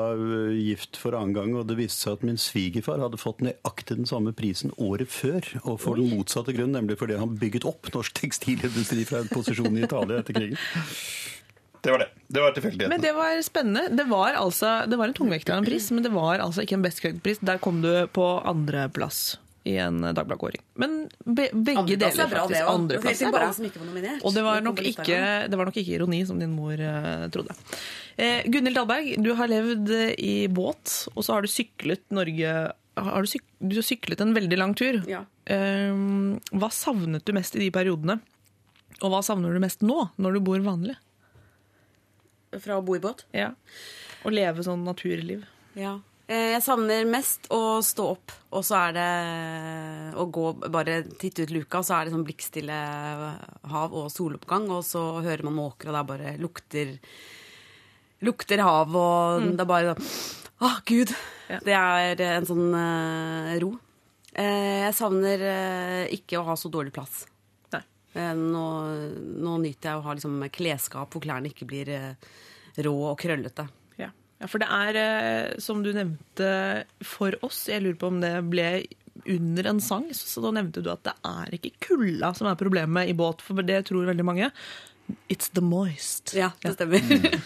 gift 0.58 0.98
for 1.00 1.16
annen 1.16 1.32
gang, 1.38 1.54
og 1.56 1.68
det 1.70 1.78
viste 1.80 2.02
seg 2.04 2.18
at 2.18 2.26
min 2.28 2.40
svigerfar 2.42 3.00
hadde 3.00 3.20
fått 3.22 3.40
nøyaktig 3.46 4.02
den 4.02 4.10
samme 4.10 4.34
prisen 4.36 4.74
året 4.76 5.08
før, 5.14 5.48
og 5.64 5.80
for 5.84 6.02
den 6.02 6.12
motsatte 6.12 6.52
grunn, 6.58 6.74
nemlig 6.76 6.98
fordi 7.00 7.20
han 7.22 7.38
bygget 7.40 7.68
opp 7.70 7.88
norsk 7.96 8.18
tekstilindustri 8.20 9.06
fra 9.08 9.24
en 9.24 9.32
posisjon 9.32 9.80
i 9.80 9.86
Italia 9.88 10.20
etter 10.20 10.36
krigen. 10.36 10.60
Det 11.82 11.94
var 11.94 12.04
det. 12.04 12.10
Det 12.28 12.42
var 12.42 12.52
tilfeldigheten. 12.56 12.90
Men 12.94 13.02
det 13.02 13.12
var 13.18 13.42
spennende. 13.42 13.88
Det 13.98 14.04
var, 14.10 14.36
altså, 14.38 14.74
det 14.88 15.00
var 15.00 15.10
en 15.10 15.16
tungvekter 15.18 15.56
av 15.56 15.64
en 15.64 15.66
pris, 15.66 15.92
men 15.92 16.06
det 16.06 16.12
var 16.14 16.44
altså 16.44 16.66
ikke 16.66 16.78
en 16.78 16.84
best-pris. 16.86 17.42
Der 17.42 17.62
kom 17.62 17.82
du 17.82 17.90
på 18.14 18.28
andreplass 18.46 19.40
i 19.64 19.76
en 19.78 20.02
Dagbladet-kåring. 20.02 20.62
Men 20.82 20.96
be, 21.26 21.48
begge 21.54 21.82
Andre, 21.82 21.98
deler, 22.04 22.24
er 22.24 22.32
faktisk. 22.34 22.70
Andreplass. 22.70 24.22
Og 24.26 24.34
det 24.34 24.46
var, 24.46 24.62
nok 24.66 24.82
ikke, 24.86 25.20
det 25.50 25.58
var 25.58 25.70
nok 25.70 25.78
ikke 25.82 25.98
ironi, 25.98 26.22
som 26.26 26.40
din 26.42 26.54
mor 26.54 26.78
uh, 26.78 27.28
trodde. 27.34 27.58
Eh, 28.18 28.42
Gunhild 28.50 28.78
Dahlberg, 28.78 29.16
du 29.22 29.34
har 29.38 29.50
levd 29.50 29.94
i 30.18 30.36
båt, 30.54 30.96
og 31.14 31.26
så 31.26 31.38
har 31.38 31.46
du 31.46 31.52
syklet 31.52 32.04
Norge 32.14 32.72
har 33.02 33.24
du, 33.24 33.30
syk, 33.30 33.46
du 33.64 33.78
har 33.78 33.86
syklet 33.88 34.20
en 34.22 34.34
veldig 34.36 34.58
lang 34.60 34.74
tur. 34.78 35.00
Ja. 35.10 35.24
Eh, 35.50 35.94
hva 36.52 36.70
savnet 36.76 37.26
du 37.26 37.34
mest 37.38 37.56
i 37.56 37.64
de 37.64 37.70
periodene? 37.74 38.20
Og 39.02 39.14
hva 39.14 39.22
savner 39.26 39.54
du 39.56 39.62
mest 39.64 39.86
nå, 39.86 40.10
når 40.22 40.38
du 40.38 40.44
bor 40.46 40.62
vanlig? 40.66 40.98
Fra 42.60 42.78
å 42.80 42.84
bo 42.84 42.96
i 42.98 43.02
båt? 43.04 43.26
Ja. 43.36 43.54
Og 44.26 44.34
leve 44.36 44.64
sånn 44.66 44.84
naturliv. 44.86 45.46
Ja. 45.80 46.00
Eh, 46.28 46.52
Jeg 46.54 46.64
savner 46.64 47.08
mest 47.10 47.48
å 47.52 47.82
stå 47.84 48.06
opp, 48.14 48.32
og 48.52 48.64
så 48.68 48.78
er 48.88 48.96
det 48.96 49.08
å 50.20 50.26
gå, 50.32 50.46
bare 50.72 51.02
titte 51.20 51.44
ut 51.48 51.54
luka, 51.56 51.82
så 51.84 51.98
er 51.98 52.06
det 52.08 52.14
sånn 52.16 52.26
blikkstille 52.28 52.78
hav 53.72 53.96
og 53.96 54.12
soloppgang, 54.14 54.70
og 54.72 54.84
så 54.88 55.22
hører 55.24 55.44
man 55.48 55.58
måker, 55.60 55.90
og 55.90 55.96
det 55.96 56.02
er 56.02 56.10
bare 56.16 56.36
lukter 56.42 56.98
Lukter 58.22 58.62
hav, 58.62 58.92
og 58.94 59.42
det 59.58 59.64
er 59.64 59.66
bare 59.66 59.94
sånn 59.96 60.42
Å, 60.62 60.68
gud! 60.86 61.10
Ja. 61.50 61.58
Det 61.66 61.74
er 61.74 62.20
en 62.38 62.46
sånn 62.46 62.68
uh, 62.70 63.56
ro. 63.64 63.72
Eh, 64.38 64.84
jeg 64.86 64.94
savner 64.94 65.42
ikke 66.14 66.38
å 66.38 66.44
ha 66.52 66.54
så 66.56 66.70
dårlig 66.70 66.94
plass. 66.94 67.24
Eh, 68.14 68.32
nå, 68.36 68.66
nå 69.42 69.58
nyter 69.64 69.92
jeg 69.92 70.00
å 70.00 70.06
ha 70.06 70.16
liksom, 70.18 70.40
klesskap 70.54 71.14
hvor 71.14 71.24
klærne 71.24 71.52
ikke 71.52 71.68
blir 71.70 71.92
eh, 71.96 72.32
rå 72.84 72.96
og 73.12 73.20
krøllete. 73.22 73.68
Ja. 74.02 74.10
ja, 74.42 74.50
for 74.52 74.64
det 74.64 74.68
er, 74.72 75.00
eh, 75.02 75.60
som 75.64 75.84
du 75.86 75.94
nevnte 75.96 76.52
for 77.06 77.38
oss, 77.46 77.66
jeg 77.72 77.86
lurer 77.86 78.00
på 78.02 78.12
om 78.12 78.20
det 78.24 78.36
ble 78.52 78.72
under 79.30 79.68
en 79.70 79.82
sang, 79.84 80.08
så 80.16 80.42
da 80.44 80.54
nevnte 80.56 80.82
du 80.84 80.90
at 80.92 81.04
det 81.06 81.14
er 81.28 81.58
ikke 81.58 81.76
kulda 81.92 82.32
som 82.36 82.48
er 82.50 82.60
problemet 82.60 83.12
i 83.12 83.16
båt, 83.18 83.44
for 83.44 83.64
det 83.66 83.84
tror 83.88 84.08
veldig 84.10 84.26
mange. 84.28 84.52
It's 85.32 85.50
the 85.54 85.62
moist. 85.64 86.34
Ja, 86.38 86.52
det 86.64 86.74
stemmer. 86.78 87.02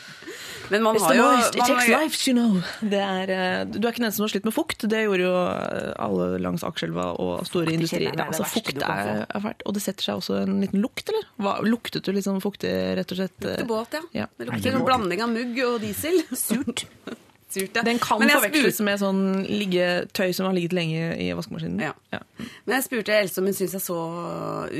Men 0.74 0.82
man 0.82 0.96
It's 0.98 1.04
har 1.06 1.14
jo 1.14 1.26
moist. 1.30 1.56
It 1.56 1.62
takes 1.62 1.88
har 1.88 2.00
lives, 2.02 2.22
you 2.28 2.34
know. 2.34 2.56
Det 2.82 2.98
er, 3.02 3.30
eh, 3.34 3.66
du 3.70 3.78
er 3.86 3.92
ikke 3.92 4.02
den 4.02 4.08
eneste 4.08 4.18
som 4.18 4.26
har 4.26 4.32
slitt 4.34 4.48
med 4.48 4.56
fukt. 4.56 4.86
Det 4.90 5.02
gjorde 5.04 5.22
jo 5.28 5.34
eh, 5.46 5.92
alle 6.02 6.40
langs 6.42 6.64
Akerselva 6.66 7.12
og 7.22 7.44
store 7.46 7.68
Fukt 7.68 7.76
industrier. 7.78 8.16
er 8.18 8.24
Altså, 8.26 8.48
fukt 8.50 8.82
er, 8.82 9.12
er 9.30 9.44
fælt. 9.44 9.62
Og 9.70 9.76
det 9.78 9.84
setter 9.86 10.08
seg 10.08 10.22
også 10.24 10.40
en 10.42 10.58
liten 10.64 10.82
lukt, 10.82 11.06
eller? 11.14 11.28
Hva, 11.38 11.54
luktet 11.70 12.06
du 12.08 12.10
liksom 12.18 12.42
fuktig, 12.42 12.72
rett 12.98 13.14
og 13.14 13.20
slett? 13.22 13.38
Lukter 13.46 13.70
båt, 13.70 13.94
ja. 14.00 14.02
Ja. 14.24 14.26
Det 14.42 14.50
lukter 14.50 14.80
en 14.80 14.88
blanding 14.90 15.22
av 15.28 15.30
mugg 15.36 15.62
og 15.68 15.78
diesel. 15.86 16.18
Surt. 16.48 16.88
Surt, 17.56 17.78
ja. 17.78 17.86
Den 17.86 18.02
kan 18.02 18.26
forveksles 18.26 18.74
spurte- 18.80 18.88
med 18.90 19.00
sånn 19.06 19.22
liggetøy 19.46 20.34
som 20.34 20.50
har 20.50 20.58
ligget 20.58 20.74
lenge 20.74 21.12
i 21.22 21.30
vaskemaskinen. 21.38 21.78
Ja. 21.86 21.94
Ja. 22.12 22.24
Men 22.66 22.80
jeg 22.80 22.88
spurte 22.90 23.14
Else 23.22 23.38
om 23.40 23.46
hun 23.52 23.54
syntes 23.56 23.78
jeg 23.78 23.86
så 23.86 24.00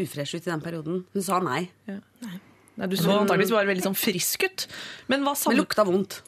ufresh 0.02 0.34
ut 0.34 0.42
i 0.42 0.50
den 0.50 0.66
perioden. 0.66 1.04
Hun 1.14 1.24
sa 1.30 1.38
nei. 1.46 1.68
Ja. 1.86 2.02
Nei, 2.76 2.88
du 2.92 2.98
så 3.00 3.14
antakeligvis 3.16 3.54
bare 3.56 3.70
veldig 3.70 3.86
sånn 3.86 3.98
frisk 3.98 4.44
ut. 4.48 4.66
Men 5.12 5.24
hva 5.24 5.36
savnet 5.40 5.62
lukta 5.62 5.86
vondt. 5.88 6.20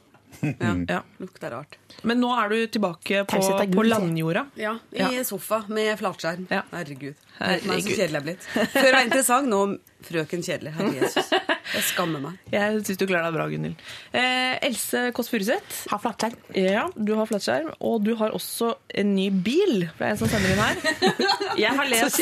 Ja, 0.42 0.74
ja. 0.88 1.02
lukter 1.22 1.52
rart. 1.52 1.78
Men 2.08 2.22
nå 2.22 2.30
er 2.38 2.54
du 2.54 2.58
tilbake 2.78 3.24
på, 3.30 3.42
på 3.74 3.86
landjorda. 3.88 4.48
Ja, 4.60 4.78
i 4.94 5.24
sofa 5.28 5.64
med 5.72 5.96
flatskjerm. 6.00 6.48
Ja. 6.54 6.64
Herregud. 6.72 7.18
Herregud. 7.38 7.70
Herregud. 7.72 7.84
Så 7.84 7.96
kjedelig 7.96 8.08
jeg 8.08 8.22
er 8.22 8.26
blitt. 8.28 8.50
Før 8.74 8.90
var 8.90 9.00
jeg 9.00 9.10
interessant, 9.10 9.52
nå 9.52 9.62
frøken 10.08 10.44
kjedelig. 10.46 10.74
Herre 10.78 10.94
Jesus. 10.98 11.32
Jeg 11.68 11.84
skammer 11.90 12.22
meg. 12.24 12.38
Jeg 12.54 12.84
syns 12.88 13.00
du 13.00 13.06
klarer 13.10 13.28
deg 13.28 13.36
bra, 13.36 13.48
Gunhild. 13.52 13.82
Eh, 14.16 14.54
Else 14.70 15.02
Kåss 15.16 15.32
Furuseth. 15.34 15.82
Har 15.92 16.00
flatskjerm. 16.04 16.38
Ja, 16.56 16.86
du 16.96 17.12
har 17.18 17.28
flatskjerm, 17.30 17.74
og 17.84 18.06
du 18.06 18.14
har 18.20 18.36
også 18.38 18.72
en 19.02 19.12
ny 19.18 19.28
bil. 19.32 19.88
Det 19.98 20.06
er 20.06 20.14
en 20.14 20.22
som 20.22 20.32
sender 20.32 20.54
inn 20.54 20.62
her. 20.64 20.76
Jeg 21.64 21.74
har 21.76 21.92
lest 21.92 22.22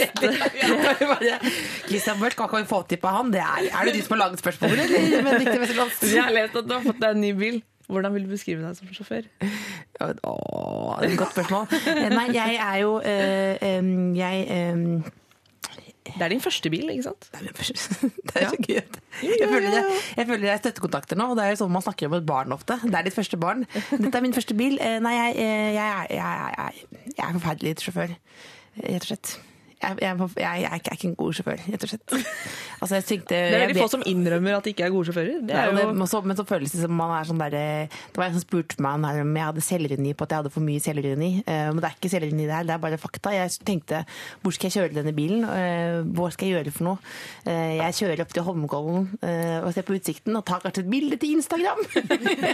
Christian 1.90 2.20
Børth, 2.22 2.40
hva 2.40 2.50
kan 2.50 2.64
vi 2.64 2.70
få 2.70 2.82
til 2.90 3.00
på 3.02 3.12
han? 3.12 3.32
Det 3.36 3.44
er, 3.44 3.70
er 3.70 3.90
det 3.90 4.00
du 4.00 4.02
som 4.06 4.16
har 4.16 4.26
laget 4.26 4.42
spørsmålet, 4.42 4.86
eller? 4.88 5.00
Jeg 6.10 6.24
har 6.24 6.34
lest 6.34 6.58
at 6.58 6.68
du 6.68 6.74
har 6.74 6.86
fått 6.86 7.02
deg 7.04 7.18
en 7.18 7.26
ny 7.28 7.34
bil. 7.38 7.62
Hvordan 7.88 8.14
vil 8.16 8.24
du 8.26 8.32
beskrive 8.34 8.64
deg 8.66 8.78
som 8.80 8.88
sjåfør? 8.94 9.28
Åh, 10.02 11.00
det 11.02 11.10
er 11.10 11.12
et 11.12 11.18
godt 11.20 11.36
spørsmål. 11.36 11.68
Eh, 11.92 12.10
Nei, 12.16 12.26
jeg 12.34 12.56
er 12.62 12.76
jo 12.82 12.96
øh, 12.98 13.56
øh, 13.62 14.18
Jeg 14.18 14.48
øh, 14.56 15.12
Det 16.06 16.22
er 16.22 16.28
din 16.34 16.42
første 16.42 16.70
bil, 16.70 16.90
ikke 16.90 17.04
sant? 17.04 17.30
Det 17.34 18.36
er 18.42 18.50
så 18.54 18.60
gøy. 18.68 18.82
Jeg 19.22 19.50
føler, 19.50 19.70
jeg, 19.70 19.86
jeg 20.18 20.28
føler 20.28 20.46
jeg 20.48 20.54
er 20.54 20.62
støttekontakter 20.64 21.18
nå, 21.20 21.30
og 21.32 21.38
det 21.38 21.46
er 21.46 21.54
jo 21.56 21.62
sånn 21.64 21.74
man 21.74 21.82
snakker 21.86 22.08
om 22.12 22.18
et 22.20 22.26
barn 22.30 22.54
ofte. 22.56 22.78
Det 22.84 22.94
er 23.00 23.08
ditt 23.08 23.16
første 23.18 23.38
barn. 23.42 23.66
Dette 23.92 24.14
er 24.18 24.24
min 24.26 24.34
første 24.36 24.56
bil. 24.58 24.78
Eh, 24.82 25.00
Nei, 25.04 25.14
jeg, 25.18 25.36
jeg, 25.76 25.90
er- 25.90 26.14
jeg, 26.14 26.54
jeg, 26.58 27.10
jeg 27.18 27.26
er 27.26 27.36
forferdelig 27.40 27.76
sjåfør, 27.86 28.16
rett 28.86 29.02
og 29.06 29.10
slett. 29.12 29.36
Jeg, 29.86 29.98
jeg, 30.02 30.30
jeg, 30.42 30.70
er 30.72 30.80
ikke- 30.82 31.10
en 31.10 31.16
god 31.20 31.36
sjåfør, 31.38 31.60
rett 31.72 31.84
og 31.86 31.92
slett. 31.92 32.16
Altså, 32.76 32.98
jeg 33.00 33.06
tenkte, 33.08 33.38
Det 33.40 33.56
er 33.56 33.62
veldig 33.64 33.82
få 33.82 33.88
som 33.90 34.02
innrømmer 34.06 34.58
at 34.58 34.66
de 34.66 34.72
ikke 34.74 34.84
er 34.86 34.92
gode 34.94 35.08
sjåfører. 35.08 35.38
Det 35.48 35.56
er 35.56 35.70
det, 35.72 35.86
jo 35.86 35.94
men, 35.96 36.08
så, 36.12 36.20
men 36.22 36.38
så 36.38 36.44
føles 36.46 36.74
det 36.76 36.82
som 36.84 36.92
man 36.94 37.14
er 37.16 37.28
sånn 37.30 37.40
der 37.40 37.54
Det 37.56 38.20
var 38.20 38.28
en 38.28 38.36
som 38.36 38.44
spurte 38.44 38.84
meg 38.84 39.00
om 39.24 39.32
jeg 39.40 39.48
hadde 39.48 39.64
selvironi 39.64 40.12
på 40.14 40.26
at 40.28 40.34
jeg 40.36 40.42
hadde 40.44 40.52
for 40.54 40.66
mye 40.66 40.84
selvironi. 40.84 41.30
Eh, 41.48 41.70
men 41.72 41.80
det 41.80 41.88
er 41.88 41.96
ikke 41.96 42.12
selvironi 42.12 42.50
her, 42.52 42.68
det 42.68 42.76
er 42.76 42.82
bare 42.84 43.00
fakta. 43.02 43.32
Jeg 43.34 43.54
tenkte 43.66 44.04
hvor 44.44 44.54
skal 44.54 44.70
jeg 44.70 44.76
kjøre 44.76 44.98
denne 45.00 45.16
bilen? 45.16 45.48
Eh, 45.48 46.02
hva 46.18 46.28
skal 46.36 46.50
jeg 46.50 46.58
gjøre 46.58 46.76
for 46.76 46.90
noe? 46.90 47.14
Eh, 47.48 47.78
jeg 47.80 47.98
kjører 48.02 48.24
opp 48.26 48.36
til 48.36 48.46
Holmenkollen 48.50 49.08
eh, 49.24 49.58
og 49.64 49.72
ser 49.74 49.88
på 49.88 49.96
utsikten 49.98 50.38
og 50.38 50.46
tar 50.46 50.62
kanskje 50.66 50.84
et 50.84 50.92
bilde 50.92 51.20
til 51.22 51.40
Instagram. 51.40 51.82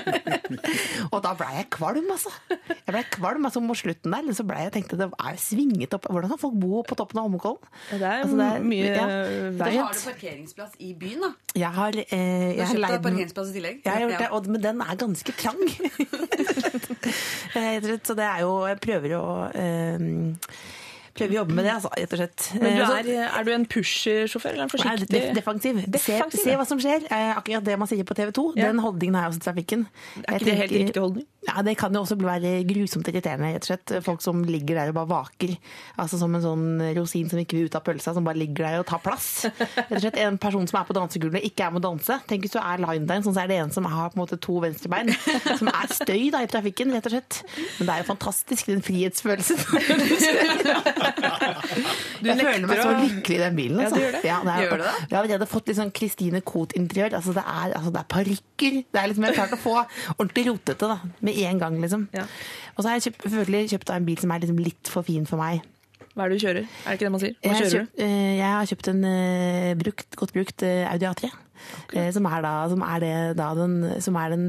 og 1.14 1.20
da 1.26 1.34
blei 1.38 1.52
jeg 1.58 1.68
kvalm, 1.74 2.08
altså. 2.14 2.32
Jeg 2.60 2.88
ble 2.94 3.04
kvalm 3.18 3.50
altså, 3.50 3.64
mot 3.64 3.78
slutten 3.80 4.16
der. 4.16 4.32
Så 4.38 4.46
ble 4.48 4.62
jeg 4.64 4.74
tenkte 4.78 5.00
det 5.02 5.10
er 5.12 5.42
svinget 5.42 5.98
opp. 5.98 6.08
Hvordan 6.12 6.32
kan 6.34 6.42
folk 6.42 6.58
bo 6.62 6.82
på 6.88 6.98
toppen 7.00 7.20
av 7.21 7.21
Holmenkollen. 7.22 7.70
Ja, 7.92 7.98
det 7.98 8.08
er 8.08 8.22
Altså, 8.24 8.38
det 8.38 8.48
er- 8.48 8.66
mye 8.72 8.86
ja. 8.86 9.06
eh, 9.08 9.52
Da 9.58 9.66
vei. 9.66 9.78
har 9.78 9.94
du 9.94 10.00
parkeringsplass 10.06 10.72
i 10.80 10.94
byen, 10.94 11.22
da. 11.22 11.32
Jeg 11.56 11.72
har, 11.78 11.88
eh, 11.90 12.04
jeg 12.12 12.58
du 12.58 12.62
har 12.64 12.74
kjøpt 12.76 12.92
deg 12.92 13.02
parkeringsplass 13.08 13.50
i 13.50 13.54
tillegg. 13.60 13.82
Jeg 13.86 13.94
har 13.94 14.00
gjort 14.06 14.20
det, 14.20 14.30
og, 14.32 14.48
men 14.48 14.62
den 14.62 14.82
er 14.82 14.96
ganske 15.06 15.32
trang. 15.40 15.62
Eh, 17.56 17.82
Så 18.04 18.14
det 18.16 18.24
er 18.24 18.40
jo 18.46 18.52
Jeg 18.68 18.80
prøver 18.80 19.14
å 19.18 19.26
eh, 19.52 19.98
Prøver 21.22 21.36
å 21.36 21.40
jobbe 21.42 21.58
med 21.58 21.68
det, 21.68 21.74
altså, 21.78 21.92
rett 21.96 22.16
og 22.16 22.22
slett. 22.24 22.48
Men 22.58 22.78
du 22.78 22.82
Eh, 22.82 22.94
er, 22.98 23.30
er 23.30 23.46
du 23.46 23.52
en 23.54 23.66
pusher-sjåfør 23.70 24.56
eller 24.56 24.66
en 24.66 24.72
Nei, 24.72 24.74
forsiktig 24.74 25.12
def 25.14 25.36
defensiv. 25.38 25.82
Se, 26.02 26.18
se 26.42 26.56
hva 26.58 26.66
som 26.68 26.82
skjer. 26.82 27.06
Eh, 27.14 27.34
akkurat 27.38 27.66
det 27.68 27.78
man 27.80 27.90
sier 27.90 28.08
på 28.08 28.18
TV 28.18 28.34
2. 28.36 28.48
Ja. 28.58 28.72
Den 28.72 28.82
holdningen 28.84 29.16
har 29.18 29.28
jeg 29.28 29.36
også 29.36 29.42
i 29.42 29.46
trafikken. 29.48 29.86
Er 30.26 30.40
ikke 30.40 30.50
det 30.50 30.58
helt 30.58 30.76
riktig 30.80 31.04
holdning? 31.06 31.28
Ja, 31.48 31.62
Det 31.66 31.74
kan 31.80 31.94
jo 31.94 32.04
også 32.04 32.16
være 32.22 32.52
grusomt 32.70 33.08
irriterende. 33.10 33.50
rett 33.56 33.66
og 33.66 33.70
slett. 33.72 34.04
Folk 34.06 34.22
som 34.22 34.44
ligger 34.46 34.78
der 34.78 34.92
og 34.92 34.98
bare 35.00 35.10
vaker. 35.10 35.56
Altså 35.98 36.20
Som 36.22 36.36
en 36.38 36.44
sånn 36.44 36.66
rosin 36.98 37.30
som 37.32 37.40
ikke 37.42 37.58
vil 37.58 37.66
ut 37.66 37.76
av 37.76 37.84
pølsa, 37.86 38.14
som 38.14 38.24
bare 38.28 38.38
ligger 38.38 38.68
der 38.68 38.80
og 38.80 38.86
tar 38.92 39.02
plass. 39.02 39.46
Rett 39.50 39.92
og 39.98 40.04
slett 40.04 40.20
En 40.22 40.38
person 40.38 40.68
som 40.70 40.80
er 40.82 40.86
på 40.86 40.94
dansegulvet, 40.94 41.42
ikke 41.50 41.66
er 41.66 41.72
med 41.74 41.82
å 41.82 41.90
danse. 41.90 42.20
Tenk 42.30 42.46
hvis 42.46 42.54
du 42.54 42.60
er 42.62 42.78
line 42.84 43.08
der, 43.10 43.24
sånn 43.26 43.34
så 43.34 43.42
er 43.46 43.48
det 43.50 43.58
en 43.58 43.74
som 43.74 43.86
har 43.90 44.10
på 44.14 44.20
en 44.20 44.24
måte 44.26 44.38
to 44.42 44.60
venstrebein. 44.62 45.10
Som 45.58 45.72
er 45.74 45.90
støy 45.90 46.30
da 46.34 46.44
i 46.46 46.52
trafikken, 46.52 46.94
rett 46.94 47.10
og 47.10 47.16
slett. 47.16 47.42
Men 47.80 47.90
det 47.90 47.96
er 47.96 48.04
jo 48.04 48.10
fantastisk, 48.14 48.70
den 48.70 48.86
frihetsfølelsen. 48.86 49.58
jeg 51.12 52.38
føler 52.38 52.68
meg 52.70 52.82
så 52.82 52.92
lykkelig 53.02 53.38
i 53.38 53.42
den 53.42 53.56
bilen. 53.58 53.80
Ja, 53.82 53.88
Altså. 53.88 53.96
du 53.96 54.02
gjør 54.04 54.16
det? 54.18 54.22
Ja, 54.28 54.38
det 54.46 54.54
er, 54.54 54.62
Gjør 54.66 54.78
du 54.78 54.84
det? 54.86 54.94
Jeg 55.02 55.16
har 55.18 55.24
allerede 55.24 55.48
fått 55.50 55.68
litt 55.72 55.80
sånn 55.80 55.92
Christine 55.98 56.42
Koht-interiør. 56.52 57.18
Altså, 57.20 57.34
det 57.38 57.44
er, 57.46 57.74
altså, 57.80 57.92
det 57.96 58.02
er 58.04 58.08
parykker. 58.16 58.80
Det 58.94 59.02
er 59.04 59.12
liksom, 59.12 59.28
jeg 59.28 59.38
klarte 59.38 59.58
klart 59.58 59.60
å 59.60 59.64
få 59.66 59.76
ordentlig 60.18 60.48
rotete 60.52 60.90
da, 60.94 60.98
med 61.22 61.42
en 61.48 61.62
gang. 61.66 61.78
liksom. 61.82 62.08
Ja. 62.16 62.26
Og 62.76 62.84
så 62.84 62.90
har 62.92 62.98
jeg 63.00 63.08
kjøpt, 63.10 63.28
selvfølgelig 63.28 63.70
kjøpt 63.76 63.94
en 63.98 64.10
bil 64.10 64.22
som 64.24 64.32
er 64.36 64.44
liksom 64.46 64.62
litt 64.64 64.92
for 64.94 65.08
fin 65.08 65.26
for 65.30 65.42
meg. 65.42 65.62
Hva 66.12 66.26
er 66.26 66.34
det 66.34 66.38
du 66.42 66.44
kjører? 66.44 66.66
Er 66.68 66.88
det 66.92 66.98
ikke 66.98 67.08
det 67.08 67.12
man 67.14 67.22
sier? 67.24 67.36
Hva 67.40 67.48
Jeg, 67.48 67.56
kjører 67.56 67.72
du? 67.72 67.78
kjøpt, 67.78 68.02
eh, 68.04 68.32
jeg 68.42 68.50
har 68.52 68.66
kjøpt 68.72 68.88
en 68.92 69.04
uh, 69.08 69.72
brukt, 69.80 70.18
godt 70.20 70.34
brukt 70.36 70.66
uh, 70.68 70.92
Audi 70.92 71.08
A3. 71.08 71.30
Eh, 71.94 72.10
Som 72.16 72.26
er, 72.30 72.42
da, 72.46 72.54
som 72.72 72.82
er, 72.86 73.00
det, 73.04 73.14
da 73.40 73.50
den, 73.58 73.76
som 74.02 74.16
er 74.22 74.30
den 74.36 74.48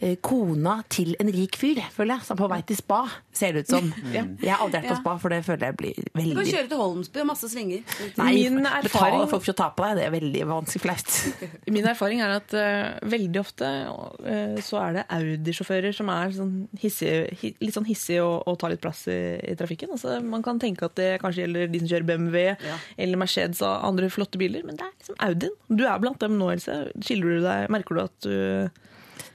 eh, 0.00 0.16
kona 0.24 0.78
til 0.92 1.14
en 1.20 1.30
rik 1.34 1.56
fyr, 1.60 1.80
føler 1.94 2.16
jeg. 2.16 2.26
Som 2.28 2.36
er 2.38 2.42
på 2.44 2.50
vei 2.54 2.60
til 2.68 2.76
spa, 2.78 3.02
ser 3.34 3.52
det 3.56 3.64
ut 3.66 3.74
som. 3.74 3.92
Jeg 4.14 4.50
har 4.52 4.62
aldri 4.64 4.80
vært 4.80 4.88
på 4.90 4.94
Ja. 4.94 5.00
spa, 5.00 5.16
for 5.22 5.32
det 5.32 5.40
føler 5.46 5.66
jeg 5.70 5.76
blir 5.78 5.96
veldig 6.14 6.34
Du 6.34 6.38
kan 6.40 6.48
kjøre 6.50 6.68
til 6.70 6.78
Holmsby 6.80 7.20
og 7.22 7.26
masse 7.30 7.48
svinger. 7.50 7.82
Nei, 8.20 8.32
Min 8.34 8.60
betale 8.62 8.84
erfaring- 8.88 9.28
folk 9.30 9.42
for 9.44 9.52
å 9.54 9.56
ta 9.58 9.68
på 9.74 9.84
deg, 9.86 9.96
det 9.98 10.04
er 10.06 10.12
veldig 10.14 10.42
vanskelig 10.50 10.82
flaut. 10.84 11.14
Min 11.74 11.88
erfaring 11.90 12.20
er 12.22 12.34
at 12.36 12.54
uh, 12.54 13.08
veldig 13.10 13.40
ofte 13.40 13.66
uh, 13.66 14.60
så 14.64 14.80
er 14.82 14.96
det 14.98 15.04
Audi-sjåfører 15.16 15.94
som 15.96 16.10
er 16.12 16.34
sånn 16.36 16.52
hissige, 16.80 17.24
hi, 17.40 17.52
litt 17.64 17.74
sånn 17.76 17.86
hissige 17.88 18.22
og, 18.24 18.44
og 18.50 18.58
tar 18.60 18.72
litt 18.74 18.82
plass 18.84 19.04
i, 19.12 19.18
i 19.50 19.56
trafikken. 19.58 19.94
Altså, 19.96 20.18
man 20.24 20.44
kan 20.46 20.60
tenke 20.62 20.86
at 20.88 20.94
det 21.00 21.10
kanskje 21.22 21.44
gjelder 21.46 21.70
de 21.72 21.82
som 21.82 21.90
kjører 21.94 22.08
BMW 22.12 22.44
Ja. 22.44 22.78
eller 23.00 23.20
Mercedes 23.20 23.62
og 23.66 23.84
andre 23.88 24.10
flotte 24.12 24.38
biler, 24.40 24.62
men 24.68 24.78
det 24.78 24.86
er 24.86 24.92
liksom 24.94 25.18
Audien. 25.26 25.56
Du 25.68 25.84
er 25.88 25.98
blant 26.02 26.20
dem 26.22 26.36
nå, 26.38 26.52
Else. 26.56 26.78
Skiller 27.04 27.36
du 27.38 27.44
deg, 27.44 27.70
merker 27.74 27.98
du 27.98 28.02
at 28.04 28.18
du 28.24 28.34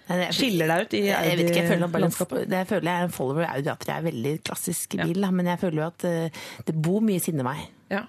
er- 0.10 0.32
skiller 0.34 0.72
deg 0.72 0.86
ut 0.88 0.94
i 0.98 1.04
Audi-landskapet? 1.14 2.46
Jeg, 2.46 2.52
jeg 2.56 2.68
føler 2.72 2.90
jeg 2.90 3.00
er 3.04 3.10
en 3.10 3.14
follower. 3.14 3.46
Audi 3.54 3.70
at 3.74 3.86
jeg 3.88 3.96
er 3.98 4.08
veldig 4.10 4.34
klassisk 4.50 4.96
Ja. 4.98 5.06
bil, 5.06 5.20
da, 5.22 5.30
men 5.32 5.46
jeg 5.52 5.60
føler 5.62 5.84
jo 5.84 5.88
at 5.90 6.06
eh, 6.10 6.40
det 6.66 6.76
bor 6.82 7.04
mye 7.06 7.22
sinne 7.24 7.46
meg. 7.46 7.68
Ja. 7.94 8.06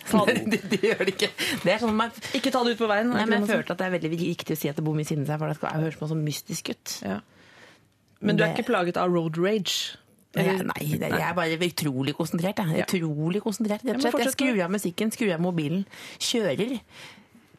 Det, 0.10 0.62
de 0.70 0.78
gjør 0.80 1.02
det 1.04 1.12
ikke. 1.12 1.28
Det 1.62 1.72
er 1.74 1.82
sånn 1.82 1.92
man, 1.94 2.10
ikke 2.34 2.50
ta 2.50 2.62
det 2.64 2.72
ut 2.72 2.80
på 2.80 2.86
veien. 2.88 3.10
nei, 3.12 3.26
men 3.28 3.44
jeg 3.44 3.50
følte 3.50 3.74
at 3.74 3.78
det 3.82 3.86
er 3.86 3.92
veldig 3.98 4.10
viktig 4.16 4.54
å 4.56 4.58
si 4.58 4.70
at 4.70 4.78
det 4.78 4.84
bor 4.86 4.96
mye 4.96 5.06
sinne 5.06 5.26
seg, 5.28 5.38
for 5.38 5.50
det 5.52 5.58
høres 5.60 5.98
høres 6.00 6.12
som 6.14 6.22
mystisk 6.24 6.70
ut. 6.72 6.94
Ja. 7.04 7.18
Men 8.24 8.36
du 8.38 8.42
er 8.44 8.54
ikke 8.54 8.66
plaget 8.72 8.96
av 9.00 9.12
road 9.12 9.36
rage? 9.38 9.98
Nei, 10.36 10.44
det, 10.96 11.08
jeg 11.10 11.24
er 11.26 11.34
bare 11.34 11.56
utrolig 11.66 12.14
konsentrert. 12.14 12.60
Jeg. 12.62 12.80
Ja. 12.80 12.84
Utrolig 12.86 13.42
konsentrert, 13.42 13.82
rett 13.84 13.98
og 13.98 14.04
slett. 14.04 14.24
Jeg 14.24 14.34
skrur 14.36 14.60
av 14.64 14.70
musikken, 14.70 15.10
skrur 15.14 15.32
av 15.34 15.40
mobilen, 15.42 15.84
kjører 16.22 16.76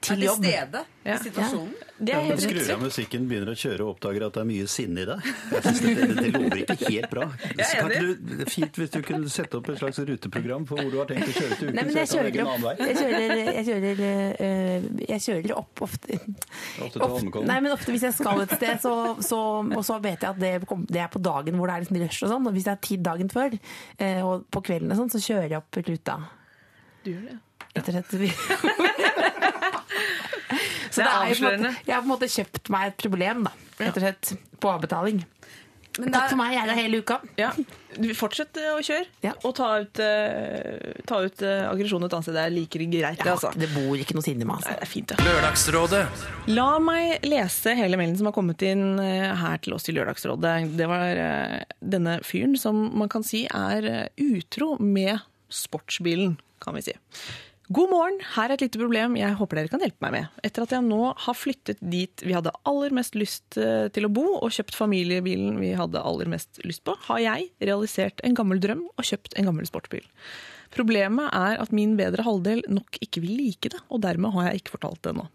Er 0.02 0.16
til 0.16 0.22
til 0.22 0.30
stede 0.34 0.80
Ja. 1.06 1.16
i 1.16 1.18
situasjonen. 1.22 1.74
Det 2.02 2.10
Ja, 2.10 2.18
er 2.18 2.22
men 2.22 2.30
helt 2.32 2.42
skrur 2.42 2.70
av 2.74 2.80
musikken, 2.82 3.26
begynner 3.30 3.52
å 3.52 3.58
kjøre 3.58 3.82
og 3.86 3.90
oppdager 3.96 4.24
at 4.26 4.34
det 4.34 4.42
er 4.42 4.48
mye 4.50 4.68
sinne 4.68 5.02
i 5.02 5.06
deg. 5.06 5.28
Jeg 5.52 5.62
synes 5.62 5.82
det, 5.82 5.94
det, 5.96 6.16
det 6.18 6.32
lover 6.34 6.62
ikke 6.62 6.78
helt 6.90 7.10
bra. 7.12 7.26
er 7.60 7.64
Så 7.70 7.78
kan 7.78 7.92
du, 7.92 8.42
er 8.42 8.50
fint 8.50 8.80
hvis 8.82 8.90
du 8.96 9.02
kunne 9.06 9.30
sette 9.30 9.60
opp 9.60 9.70
et 9.70 9.78
slags 9.78 10.00
ruteprogram 10.10 10.66
for 10.70 10.82
hvor 10.82 10.90
du 10.90 10.98
har 10.98 11.10
tenkt 11.12 11.30
å 11.30 11.36
kjøre 11.36 11.60
til 11.60 11.70
Nei, 11.70 11.84
uken, 11.84 11.86
men 11.86 11.94
så 11.94 12.00
jeg 12.02 12.10
kjører, 12.12 12.50
opp, 12.50 12.82
jeg 12.82 12.98
kjører, 12.98 13.36
jeg 13.52 13.66
kjører, 13.70 14.02
øh, 14.48 14.90
jeg 15.12 15.26
kjører 15.28 15.54
opp 15.62 15.86
ofte 15.86 16.20
Ofte 16.82 16.90
til 16.98 17.06
Holmenkollen. 17.06 17.48
Nei, 17.54 17.60
men 17.68 17.76
ofte 17.78 17.94
hvis 17.94 18.08
jeg 18.10 18.18
skal 18.18 18.42
et 18.48 18.58
sted, 18.58 18.82
så, 18.82 18.96
så, 19.22 19.40
og 19.62 19.86
så 19.86 20.00
vet 20.02 20.26
jeg 20.26 20.30
at 20.34 20.42
det, 20.42 20.54
kom, 20.70 20.86
det 20.90 21.02
er 21.06 21.14
på 21.14 21.22
dagen 21.22 21.62
hvor 21.62 21.70
det 21.70 21.78
er 21.78 21.86
liksom 21.86 22.02
rush 22.02 22.26
og 22.26 22.34
sånn. 22.34 22.50
Og 22.50 22.58
hvis 22.58 22.66
jeg 22.66 22.74
har 22.74 22.82
tid 22.90 23.06
dagen 23.06 23.30
før, 23.30 23.54
eh, 24.02 24.22
og 24.26 24.50
på 24.50 24.66
kvelden 24.66 24.92
og 24.96 25.04
sånn, 25.04 25.14
så 25.14 25.22
kjører 25.22 25.50
jeg 25.54 25.62
opp 25.62 25.82
ruta. 25.86 26.18
Du 27.06 27.14
gjør 27.14 27.24
det. 27.30 27.38
Rett 27.72 27.88
og 27.88 27.94
slett. 27.96 29.08
Så 30.92 31.02
Det 31.02 31.08
er 31.08 31.14
avslørende. 31.32 31.76
jeg 31.86 31.94
har 31.96 32.02
på 32.02 32.08
en 32.10 32.14
måte 32.16 32.28
kjøpt 32.32 32.70
meg 32.74 32.90
et 32.92 32.98
problem, 33.00 33.46
da. 33.48 33.54
Rett 33.82 33.96
og 33.98 34.04
slett. 34.04 34.34
På 34.62 34.74
avbetaling. 34.76 35.24
Men 36.00 36.14
Takk 36.14 36.30
for 36.32 36.40
meg, 36.40 36.54
jeg 36.56 36.62
er 36.64 36.70
der 36.70 36.78
hele 36.80 37.00
uka. 37.04 37.18
Ja, 37.36 37.50
Fortsett 38.16 38.56
å 38.56 38.78
kjøre, 38.80 39.08
Ja. 39.26 39.34
og 39.44 39.56
ta 39.58 39.66
ut, 39.82 40.00
uh, 40.00 41.02
ta 41.06 41.18
ut 41.26 41.42
uh, 41.44 41.68
aggresjon 41.68 42.06
et 42.08 42.14
annet 42.16 42.24
sted. 42.24 42.38
Det 42.38 42.44
er 42.46 42.54
like 42.56 42.80
greit, 42.80 43.18
det, 43.20 43.26
Ja, 43.28 43.34
altså. 43.36 43.52
Det 43.60 43.68
bor 43.74 44.00
ikke 44.00 44.16
noe 44.16 44.24
sinne 44.24 44.46
i 44.46 44.48
meg, 44.48 44.62
Nei, 44.62 44.72
altså. 44.72 44.78
det 44.78 44.86
er 44.88 44.92
fint, 44.94 45.12
ja. 45.12 45.26
Lørdagsrådet. 45.28 46.06
La 46.56 46.70
meg 46.80 47.28
lese 47.28 47.76
hele 47.76 48.00
melden 48.00 48.16
som 48.22 48.30
har 48.32 48.36
kommet 48.38 48.64
inn 48.64 48.86
eh, 49.04 49.36
her 49.36 49.60
til 49.66 49.76
oss 49.76 49.90
i 49.92 49.96
Lørdagsrådet. 49.98 50.56
Det 50.80 50.88
var 50.88 51.20
uh, 51.20 51.60
denne 51.84 52.20
fyren 52.24 52.56
som 52.60 52.80
man 52.96 53.12
kan 53.12 53.28
si 53.28 53.44
er 53.52 53.90
eh, 53.92 54.08
utro 54.32 54.78
med 54.80 55.20
sportsbilen, 55.52 56.38
kan 56.64 56.80
vi 56.80 56.88
si. 56.88 56.96
God 57.72 57.92
morgen, 57.92 58.18
her 58.34 58.50
er 58.50 58.58
et 58.58 58.64
lite 58.66 58.80
problem 58.82 59.14
jeg 59.16 59.36
håper 59.38 59.60
dere 59.60 59.72
kan 59.72 59.84
hjelpe 59.84 60.04
meg 60.04 60.12
med. 60.16 60.40
Etter 60.44 60.66
at 60.66 60.74
jeg 60.76 60.84
nå 60.84 61.12
har 61.24 61.38
flyttet 61.38 61.80
dit 61.80 62.24
vi 62.26 62.34
hadde 62.36 62.52
aller 62.68 62.92
mest 62.98 63.16
lyst 63.16 63.56
eh, 63.60 63.86
til 63.96 64.08
å 64.08 64.12
bo, 64.12 64.26
og 64.42 64.52
kjøpt 64.52 64.76
familiebilen 64.76 65.60
vi 65.62 65.70
hadde 65.78 66.02
aller 66.04 66.28
mest 66.32 66.60
lyst 66.68 66.84
på, 66.88 66.98
har 67.08 67.22
jeg 67.24 67.48
realisert 67.64 68.20
en 68.28 68.36
gammel 68.36 68.60
drøm 68.64 68.82
og 68.90 69.08
kjøpt 69.08 69.38
en 69.38 69.48
gammel 69.48 69.70
sportsbil. 69.70 70.04
Problemet 70.76 71.32
er 71.38 71.62
at 71.64 71.72
min 71.76 71.96
bedre 72.00 72.26
halvdel 72.28 72.66
nok 72.68 73.00
ikke 73.06 73.24
vil 73.24 73.38
like 73.40 73.72
det, 73.72 73.80
og 73.88 74.04
dermed 74.04 74.36
har 74.36 74.50
jeg 74.50 74.64
ikke 74.64 74.76
fortalt 74.76 75.00
det 75.06 75.14
ennå. 75.14 75.30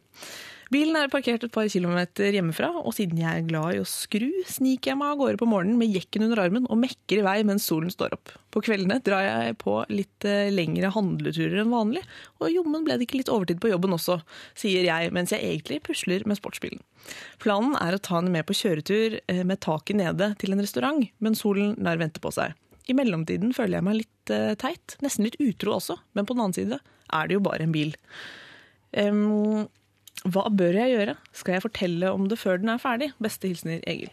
Bilen 0.75 0.97
er 0.99 1.11
parkert 1.13 1.45
et 1.47 1.53
par 1.55 1.69
kilometer 1.71 2.35
hjemmefra, 2.35 2.73
og 2.81 2.91
siden 2.97 3.21
jeg 3.21 3.39
er 3.39 3.45
glad 3.47 3.77
i 3.77 3.79
å 3.79 3.87
skru, 3.87 4.27
sniker 4.51 4.91
jeg 4.91 4.99
meg 4.99 5.13
av 5.13 5.21
gårde 5.21 5.39
på 5.39 5.47
morgenen 5.47 5.79
med 5.79 5.93
jekken 5.95 6.25
under 6.27 6.41
armen 6.43 6.67
og 6.67 6.81
mekker 6.83 7.21
i 7.21 7.27
vei 7.27 7.37
mens 7.47 7.69
solen 7.71 7.93
står 7.93 8.17
opp. 8.17 8.33
På 8.51 8.63
kveldene 8.67 8.99
drar 9.07 9.23
jeg 9.23 9.55
på 9.61 9.77
litt 9.93 10.27
eh, 10.27 10.51
lengre 10.51 10.91
handleturer 10.91 11.63
enn 11.63 11.71
vanlig, 11.71 12.03
og 12.41 12.51
jommen 12.51 12.83
ble 12.83 12.97
det 12.99 13.07
ikke 13.07 13.21
litt 13.21 13.31
overtid 13.31 13.63
på 13.63 13.71
jobben 13.71 13.95
også, 13.95 14.19
sier 14.59 14.89
jeg 14.89 15.15
mens 15.15 15.37
jeg 15.37 15.47
egentlig 15.47 15.79
pusler 15.87 16.27
med 16.27 16.41
sportsbilen. 16.41 16.83
Planen 17.39 17.79
er 17.79 17.95
å 17.95 18.03
ta 18.03 18.19
henne 18.19 18.35
med 18.35 18.49
på 18.51 18.59
kjøretur 18.59 19.21
eh, 19.23 19.45
med 19.47 19.63
taket 19.63 20.03
nede 20.03 20.33
til 20.43 20.57
en 20.57 20.67
restaurant, 20.67 21.07
men 21.23 21.39
solen 21.39 21.79
lar 21.79 22.03
vente 22.03 22.19
på 22.19 22.35
seg. 22.35 22.59
I 22.91 22.99
mellomtiden 22.99 23.55
føler 23.55 23.79
jeg 23.79 23.87
meg 23.87 24.01
litt 24.03 24.35
eh, 24.35 24.59
teit, 24.59 24.99
nesten 25.07 25.31
litt 25.31 25.39
utro 25.39 25.79
også, 25.79 26.01
men 26.19 26.27
på 26.27 26.35
den 26.35 26.43
annen 26.49 26.59
side 26.59 26.83
er 26.83 27.31
det 27.31 27.39
jo 27.39 27.47
bare 27.47 27.63
en 27.63 27.75
bil. 27.75 27.95
Em, 28.99 29.67
hva 30.33 30.47
bør 30.51 30.79
jeg 30.81 30.95
gjøre? 30.95 31.17
Skal 31.37 31.57
jeg 31.57 31.67
fortelle 31.67 32.13
om 32.15 32.27
det 32.31 32.39
før 32.41 32.61
den 32.63 32.73
er 32.73 32.83
ferdig? 32.83 33.13
Beste 33.23 33.51
hilsener 33.51 33.85
Egil. 33.87 34.11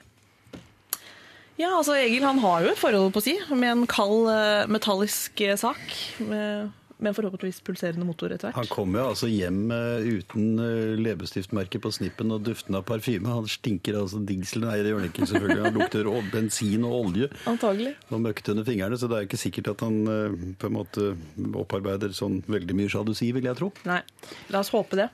Ja, 1.60 1.70
altså 1.78 1.94
Egil 1.98 2.26
han 2.26 2.42
har 2.42 2.64
jo 2.66 2.72
et 2.74 2.82
forhold 2.82 3.12
på 3.14 3.22
si, 3.22 3.36
med 3.54 3.70
en 3.70 3.84
kald 3.90 4.30
eh, 4.34 4.64
metallisk 4.74 5.42
eh, 5.46 5.58
sak. 5.60 5.84
Med, 6.26 6.72
med 7.04 7.12
en 7.12 7.18
forhåpentligvis 7.18 7.60
pulserende 7.68 8.08
motor 8.08 8.32
etter 8.34 8.50
hvert. 8.50 8.58
Han 8.58 8.70
kommer 8.72 8.98
kom 8.98 8.98
jo 8.98 9.06
altså 9.12 9.30
hjem 9.30 9.60
eh, 9.76 10.08
uten 10.18 10.48
eh, 10.64 10.96
leppestiftmerke 11.04 11.82
på 11.84 11.92
snippen 11.94 12.34
og 12.34 12.42
duften 12.48 12.78
av 12.80 12.86
parfyme. 12.88 13.30
Han 13.30 13.50
stinker 13.52 14.00
altså 14.02 14.22
dingsel. 14.26 14.66
Nei, 14.66 14.80
det 14.82 14.94
gjør 14.94 15.02
han 15.04 15.10
ikke, 15.12 15.30
selvfølgelig. 15.30 15.64
Han 15.68 15.80
lukter 15.80 16.12
bensin 16.34 16.90
og 16.90 16.98
olje 17.04 17.30
Antagelig. 17.50 17.96
og 18.10 18.26
møkkete 18.26 18.56
under 18.56 18.70
fingrene, 18.70 19.00
så 19.00 19.12
det 19.12 19.20
er 19.20 19.30
ikke 19.30 19.42
sikkert 19.46 19.74
at 19.76 19.86
han 19.86 20.02
eh, 20.16 20.38
på 20.58 20.72
en 20.72 20.78
måte 20.80 21.14
opparbeider 21.54 22.16
sånn 22.18 22.42
veldig 22.50 22.82
mye 22.82 22.94
sjalusi, 22.94 23.30
vil 23.36 23.52
jeg 23.52 23.60
tro. 23.60 23.74
Nei, 23.90 24.02
la 24.54 24.64
oss 24.64 24.74
håpe 24.74 25.04
det. 25.04 25.12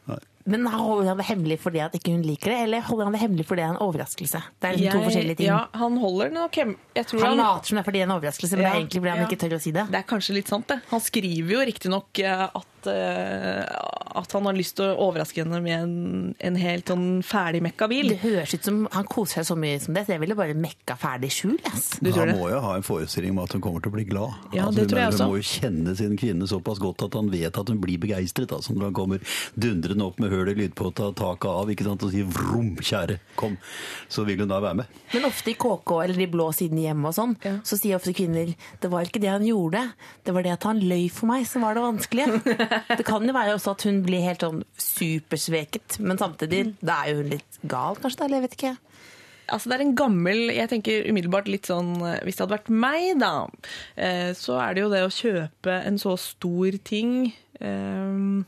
Men 0.50 0.68
holder 0.72 1.12
han 1.12 1.20
det 1.20 1.26
hemmelig 1.28 1.58
fordi 1.62 1.82
at 1.84 1.96
ikke 1.98 2.14
hun 2.16 2.24
liker 2.26 2.54
det, 2.54 2.60
eller 2.68 2.86
holder 2.88 3.10
han 3.10 3.16
det 3.18 3.22
hemmelig 3.22 3.46
fordi 3.50 3.62
det 3.62 3.68
er 3.68 3.74
en 3.76 3.82
overraskelse? 3.84 4.42
Det 4.56 4.70
er 4.70 4.78
liksom 4.78 5.00
to 5.02 5.10
forskjellige 5.10 5.40
ting. 5.42 5.50
Ja, 5.50 5.60
han 5.82 5.98
holder 6.00 6.32
den 6.32 6.40
nok 6.40 6.60
hem... 6.62 6.76
Jeg 6.96 7.10
tror 7.12 7.26
Han 7.26 7.34
han, 7.34 7.42
later 7.44 7.70
som 7.70 7.78
det 7.78 7.82
er 7.82 7.90
fordi 7.90 8.00
det 8.00 8.06
er 8.06 8.10
en 8.10 8.16
overraskelse, 8.16 8.56
men 8.56 8.64
det 8.64 8.72
er 8.72 8.80
egentlig 8.80 9.02
fordi 9.04 9.14
han 9.14 9.22
ja. 9.22 9.28
ikke 9.28 9.42
tør 9.44 9.58
å 9.58 9.62
si 9.66 9.74
det. 9.76 9.86
Det 9.92 10.00
er 10.00 10.08
kanskje 10.14 10.38
litt 10.40 10.52
sant, 10.52 10.68
det. 10.72 10.80
Han 10.94 11.04
skriver 11.04 11.54
jo 11.56 11.66
riktignok 11.70 12.24
eh, 12.24 12.46
at 12.80 12.90
eh, 12.92 14.00
at 14.20 14.32
han 14.34 14.48
har 14.50 14.56
lyst 14.58 14.76
til 14.80 14.90
å 14.90 15.08
overraske 15.10 15.44
henne 15.44 15.60
med 15.64 15.76
en, 15.76 15.92
en 16.44 16.58
helt 16.60 16.90
sånn 16.90 17.22
ferdigmekka 17.26 17.88
bil. 17.92 18.10
Det 18.14 18.20
høres 18.24 18.56
ut 18.56 18.66
som 18.66 18.80
han 18.94 19.08
koser 19.10 19.40
seg 19.40 19.48
så 19.52 19.58
mye 19.60 19.78
som 19.84 19.96
det, 19.96 20.06
så 20.08 20.16
jeg 20.16 20.24
ville 20.24 20.38
bare 20.38 20.56
mekka 20.58 20.96
ferdig 21.00 21.30
skjul. 21.34 21.58
Yes. 21.70 21.92
Du 22.02 22.10
tror 22.10 22.26
han 22.32 22.40
må 22.40 22.50
jo 22.52 22.62
ha 22.64 22.74
en 22.80 22.86
forestilling 22.86 23.36
om 23.36 23.44
at 23.44 23.54
hun 23.56 23.62
kommer 23.64 23.84
til 23.86 23.92
å 23.94 23.96
bli 23.98 24.06
glad. 24.10 24.34
Ja, 24.56 24.66
Altså, 24.70 24.82
det 24.82 24.90
tror 24.92 25.02
jeg 25.02 25.12
også. 25.14 25.24
Han 25.26 25.32
må 25.34 25.40
jo 25.40 25.48
kjenne 25.50 25.94
sin 25.98 26.18
kvinne 26.20 26.50
såpass 26.50 26.82
godt 26.82 27.06
at 27.08 27.16
han 27.18 27.30
vet 27.34 27.58
at 27.62 27.72
hun 27.72 27.80
blir 27.82 28.02
begeistret. 28.02 28.54
Altså, 28.56 28.76
når 28.76 28.90
han 28.90 28.98
kommer 28.98 29.24
dundrende 29.58 30.06
opp 30.10 30.20
med 30.22 30.34
høl 30.34 30.52
i 30.54 30.58
lydpåta, 30.60 31.12
taket 31.18 31.50
av 31.50 31.72
ikke 31.74 31.88
sant, 31.88 32.06
og 32.06 32.14
sier 32.14 32.28
'vrom, 32.30 32.74
kjære, 32.78 33.20
kom', 33.40 33.58
så 34.10 34.26
vil 34.28 34.44
hun 34.44 34.52
da 34.52 34.60
være 34.62 34.82
med. 34.82 34.98
Men 35.14 35.30
ofte 35.30 35.54
i 35.54 35.58
KK 35.58 35.96
eller 36.04 36.18
de 36.18 36.28
blå 36.30 36.50
sidene 36.54 36.86
hjemme 36.90 37.10
og 37.10 37.16
sånn, 37.18 37.38
Ja. 37.46 37.56
så 37.64 37.78
sier 37.80 37.96
ofte 37.98 38.14
kvinner 38.14 38.54
det 38.82 38.90
var 38.92 39.06
ikke 39.06 39.22
det 39.22 39.30
han 39.30 39.46
gjorde, 39.46 39.94
det 40.26 40.34
var 40.34 40.44
det 40.44 40.52
at 40.54 40.64
han 40.64 40.80
løy 40.80 41.10
for 41.10 41.28
meg 41.28 41.46
som 41.48 41.62
var 41.66 41.74
det 41.78 41.84
vanskelige. 41.86 42.42
det 43.00 43.06
kan 43.08 43.26
jo 43.26 43.36
være 43.36 43.56
også 43.56 43.74
at 43.76 43.88
hun 43.88 44.04
blir 44.06 44.26
helt 44.26 44.44
sånn 44.46 44.62
supersveket, 44.80 46.00
men 46.04 46.20
samtidig, 46.22 46.76
da 46.82 47.02
er 47.04 47.14
jo 47.14 47.24
hun 47.24 47.34
litt 47.36 47.60
gal 47.70 48.00
kanskje, 48.00 48.26
eller 48.26 48.40
jeg 48.40 48.48
vet 48.48 48.58
ikke. 48.60 48.76
Altså 49.50 49.72
det 49.72 49.80
er 49.80 49.82
en 49.82 49.96
gammel 49.98 50.52
Jeg 50.54 50.70
tenker 50.70 51.08
umiddelbart 51.10 51.48
litt 51.50 51.66
sånn 51.66 51.96
eh, 52.06 52.20
Hvis 52.22 52.38
det 52.38 52.44
hadde 52.44 52.54
vært 52.54 52.68
meg, 52.70 53.16
da, 53.18 53.48
eh, 53.98 54.30
så 54.38 54.60
er 54.62 54.76
det 54.78 54.84
jo 54.84 54.92
det 54.94 55.00
å 55.02 55.10
kjøpe 55.10 55.78
en 55.90 55.98
så 55.98 56.14
stor 56.22 56.78
ting 56.86 57.32
um, 57.58 58.44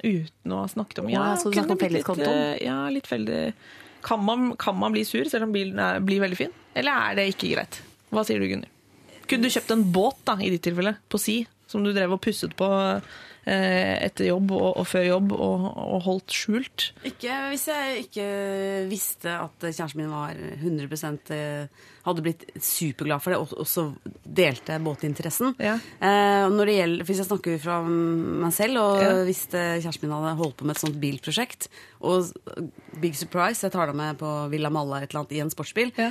uten 0.00 0.54
å 0.56 0.62
ha 0.62 0.70
snakket 0.72 1.02
om 1.02 1.10
Ja, 1.12 1.26
så 1.36 1.52
du 1.52 1.58
kunne 1.58 1.76
om 1.76 1.82
felleskontoen? 1.82 2.56
Ja, 2.64 2.78
litt 2.88 3.10
felles 3.10 3.52
kan 4.06 4.24
man, 4.24 4.56
kan 4.56 4.78
man 4.78 4.92
bli 4.94 5.04
sur 5.04 5.26
selv 5.28 5.48
om 5.48 5.52
bilen 5.52 5.80
er, 5.82 6.00
blir 6.04 6.22
veldig 6.22 6.38
fin? 6.38 6.52
Eller 6.78 6.94
er 6.94 7.16
det 7.18 7.24
ikke 7.32 7.50
greit? 7.56 7.80
Hva 8.14 8.22
sier 8.26 8.38
du, 8.38 8.46
Gunnhild? 8.46 8.70
Kunne 9.26 9.48
du 9.48 9.50
kjøpt 9.50 9.72
en 9.74 9.82
båt, 9.90 10.20
da, 10.28 10.36
i 10.38 10.50
ditt 10.52 10.62
tilfelle, 10.62 10.92
på 11.10 11.18
si, 11.18 11.40
som 11.66 11.82
du 11.82 11.90
drev 11.90 12.14
og 12.14 12.20
pusset 12.22 12.54
på 12.54 12.68
etter 13.46 14.26
jobb 14.26 14.50
og, 14.56 14.68
og 14.80 14.86
før 14.90 15.04
jobb, 15.06 15.32
og, 15.36 15.66
og 15.78 16.00
holdt 16.06 16.34
skjult? 16.34 16.88
Ikke 17.06 17.36
hvis 17.52 17.66
jeg 17.70 18.00
ikke 18.06 18.28
visste 18.90 19.34
at 19.38 19.66
kjæresten 19.68 20.00
min 20.02 20.10
var 20.10 20.34
100 20.34 21.30
eh, 21.36 21.84
hadde 22.06 22.22
blitt 22.24 22.42
superglad 22.62 23.22
for 23.22 23.34
det, 23.34 23.38
og 23.42 23.54
også 23.62 23.84
delte 24.26 24.78
båtinteressen. 24.82 25.54
Ja. 25.62 25.76
Eh, 25.98 26.46
når 26.52 26.70
det 26.70 26.76
gjelder, 26.78 27.04
Hvis 27.08 27.20
jeg 27.22 27.28
snakker 27.30 27.58
fra 27.62 27.80
meg 27.86 28.52
selv, 28.54 28.80
og 28.82 29.02
Ja. 29.02 29.12
hvis 29.26 29.44
eh, 29.54 29.76
kjæresten 29.82 30.06
min 30.08 30.16
hadde 30.16 30.36
holdt 30.42 30.56
på 30.58 30.66
med 30.66 30.76
et 30.76 30.82
sånt 30.82 30.98
bilprosjekt, 31.02 31.68
og 32.00 32.32
big 33.00 33.14
surprise, 33.14 33.62
jeg 33.62 33.72
tar 33.72 33.86
deg 33.90 33.96
med 33.98 34.18
på 34.18 34.34
Villa 34.50 34.70
Malla 34.70 35.02
et 35.02 35.10
eller 35.10 35.22
annet 35.24 35.32
i 35.38 35.40
en 35.44 35.50
sportsbil 35.54 35.92
Ja. 35.96 36.10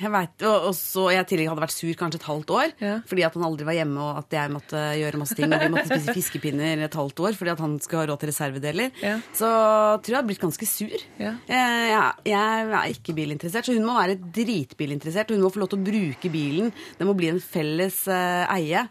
Jeg 0.00 0.10
vet, 0.14 0.44
og, 0.48 0.70
så 0.76 1.02
jeg 1.12 1.26
i 1.26 1.28
tillegg 1.28 1.50
hadde 1.50 1.62
vært 1.66 1.74
sur 1.74 1.96
kanskje 2.00 2.20
et 2.20 2.26
halvt 2.30 2.52
år 2.56 2.70
Ja. 2.80 2.94
fordi 3.06 3.24
at 3.26 3.34
han 3.36 3.44
aldri 3.44 3.66
var 3.68 3.76
hjemme, 3.76 4.00
og 4.00 4.20
at 4.22 4.36
jeg 4.38 4.52
måtte 4.54 4.80
gjøre 4.96 5.20
masse 5.20 5.36
ting. 5.36 5.52
Og 5.52 5.60
vi 5.60 5.68
måtte 5.74 5.90
spise 5.90 6.14
fiskepinner 6.16 6.84
et 6.86 6.96
halvt 6.96 7.20
år 7.26 7.36
fordi 7.36 7.52
at 7.52 7.60
han 7.60 7.76
skulle 7.84 8.06
ha 8.06 8.08
råd 8.08 8.22
til 8.22 8.32
reservedeler. 8.32 8.90
Ja. 9.04 9.18
Så 9.36 9.46
tror 9.46 10.08
jeg 10.08 10.16
hadde 10.16 10.30
blitt 10.32 10.44
ganske 10.46 10.70
sur. 10.70 11.06
Ja. 11.20 11.34
Jeg, 11.50 11.86
jeg, 11.92 12.32
jeg 12.32 12.72
er 12.80 12.94
ikke 12.96 13.16
bilinteressert, 13.20 13.68
så 13.68 13.76
hun 13.76 13.84
må 13.88 13.98
være 14.00 14.16
dritbilinteressert. 14.40 15.30
Og 15.30 15.36
hun 15.38 15.44
må 15.44 15.52
få 15.52 15.62
lov 15.64 15.72
til 15.74 15.82
å 15.82 15.88
bruke 15.90 16.32
bilen. 16.32 16.72
Det 16.98 17.08
må 17.08 17.16
bli 17.18 17.32
en 17.34 17.42
felles 17.44 18.06
uh, 18.08 18.48
eie. 18.56 18.86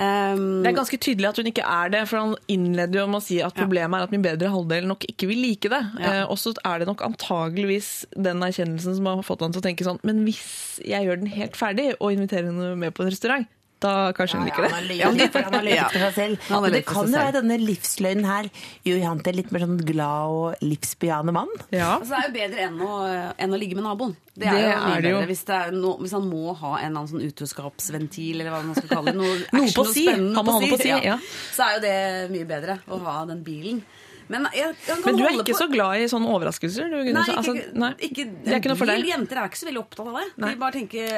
Um, 0.00 0.62
Det 0.64 0.70
er 0.70 0.76
ganske 0.78 0.96
tydelig 0.96 1.28
at 1.28 1.36
hun 1.36 1.48
ikke 1.50 1.64
er 1.66 1.90
det, 1.92 2.00
for 2.08 2.22
han 2.22 2.30
innleder 2.48 3.02
jo 3.02 3.06
med 3.10 3.20
å 3.20 3.24
si 3.24 3.36
at 3.44 3.52
problemet 3.52 3.98
er 3.98 4.06
at 4.08 4.14
min 4.14 4.24
bedre 4.24 4.48
halvdel 4.48 4.86
nok 4.88 5.04
ikke 5.10 5.28
vil 5.28 5.42
like 5.44 5.68
det. 5.68 5.80
Ja. 6.00 6.12
Eh, 6.22 6.24
og 6.24 6.40
så 6.40 6.54
er 6.64 6.80
det 6.80 6.88
nok 6.88 7.04
antageligvis 7.04 7.90
den 8.16 8.40
erkjennelsen 8.46 8.96
som 8.96 9.10
har 9.10 9.20
fått 9.26 9.44
han 9.44 9.52
til 9.52 9.60
å 9.60 9.66
tenke 9.66 9.84
sånn 9.84 10.00
Men 10.06 10.22
hvis 10.24 10.80
jeg 10.80 11.04
gjør 11.04 11.20
den 11.20 11.32
helt 11.34 11.58
ferdig 11.58 11.90
og 11.98 12.14
inviterer 12.14 12.48
henne 12.48 12.72
med 12.80 12.96
på 12.96 13.04
en 13.04 13.12
restaurant, 13.12 13.44
da 13.80 14.12
kanskje 14.16 14.38
hun 14.38 14.46
liker 14.48 14.66
det. 14.66 14.96
Ja, 14.98 15.08
han 15.08 15.16
Ja. 15.70 15.88
for 15.88 16.12
seg 16.16 16.36
Men 16.50 16.72
det 16.74 16.82
kan 16.86 17.06
jo 17.06 17.12
være 17.16 17.32
denne 17.40 17.56
livsløgnen 17.62 18.26
her 18.28 18.48
gjør 18.86 19.02
han 19.06 19.20
til 19.24 19.38
litt 19.40 19.52
mer 19.54 19.64
sånn 19.64 19.78
glad 19.88 20.34
og 20.34 20.64
livsbejaende 20.64 21.32
mann. 21.36 21.48
Ja. 21.72 21.96
Altså, 21.98 22.10
det 22.10 22.20
er 22.20 22.26
jo 22.28 22.34
bedre 22.38 22.66
enn 22.68 22.80
å, 22.84 22.98
enn 23.46 23.56
å 23.56 23.60
ligge 23.60 23.78
med 23.78 23.86
naboen. 23.88 24.16
Det 24.40 24.46
er 24.48 24.52
Det 24.56 24.60
jo 24.62 24.68
mye 24.84 24.96
er 24.96 25.00
det 25.04 25.10
jo. 25.10 25.16
bedre 25.20 25.30
hvis, 25.32 25.44
det 25.50 25.56
er 25.60 25.72
no, 25.76 25.94
hvis 26.00 26.12
han 26.16 26.28
må 26.30 26.54
ha 26.60 26.74
en 26.78 26.86
eller 26.90 27.00
annen 27.02 27.10
sånn 27.14 27.24
utroskapsventil, 27.30 28.40
eller 28.40 28.50
hva 28.54 28.62
man 28.66 28.76
skal 28.78 28.92
kalle 28.96 29.12
det. 29.12 29.18
Noe, 29.20 29.40
Noe 29.58 29.72
på 29.76 29.86
si. 29.90 30.06
Han 30.10 30.36
må 30.36 30.54
ha 30.58 30.60
på 30.70 30.78
si, 30.80 30.92
ja. 30.92 31.16
Så 31.54 31.66
er 31.66 31.76
jo 31.78 31.82
det 31.84 31.96
mye 32.36 32.48
bedre 32.48 32.78
å 32.88 33.00
ha 33.06 33.18
den 33.30 33.42
bilen. 33.46 33.82
Men, 34.30 34.44
jeg, 34.54 34.76
jeg 34.86 34.94
kan 34.94 35.00
Men 35.08 35.16
du 35.18 35.24
er 35.26 35.32
ikke 35.40 35.54
på- 35.56 35.58
så 35.58 35.66
glad 35.72 36.04
i 36.04 36.04
sånne 36.06 36.28
overraskelser? 36.30 36.86
Du, 36.92 36.98
Nei, 37.02 37.24
ikke, 37.24 37.38
Altså, 37.40 37.54
nei. 37.82 37.88
ikke, 38.06 38.26
det 38.44 38.52
er 38.54 38.60
ikke 38.60 38.70
noe 38.70 38.78
for 38.78 38.86
deg? 38.92 39.08
Jenter 39.10 39.40
er 39.42 39.48
ikke 39.50 39.58
så 39.58 39.66
veldig 39.66 39.80
opptatt 39.82 40.06
av 40.06 40.20
det. 40.20 40.26
Nei. 40.44 40.52
De 40.54 40.60
bare 40.60 40.76
tenker 40.76 41.08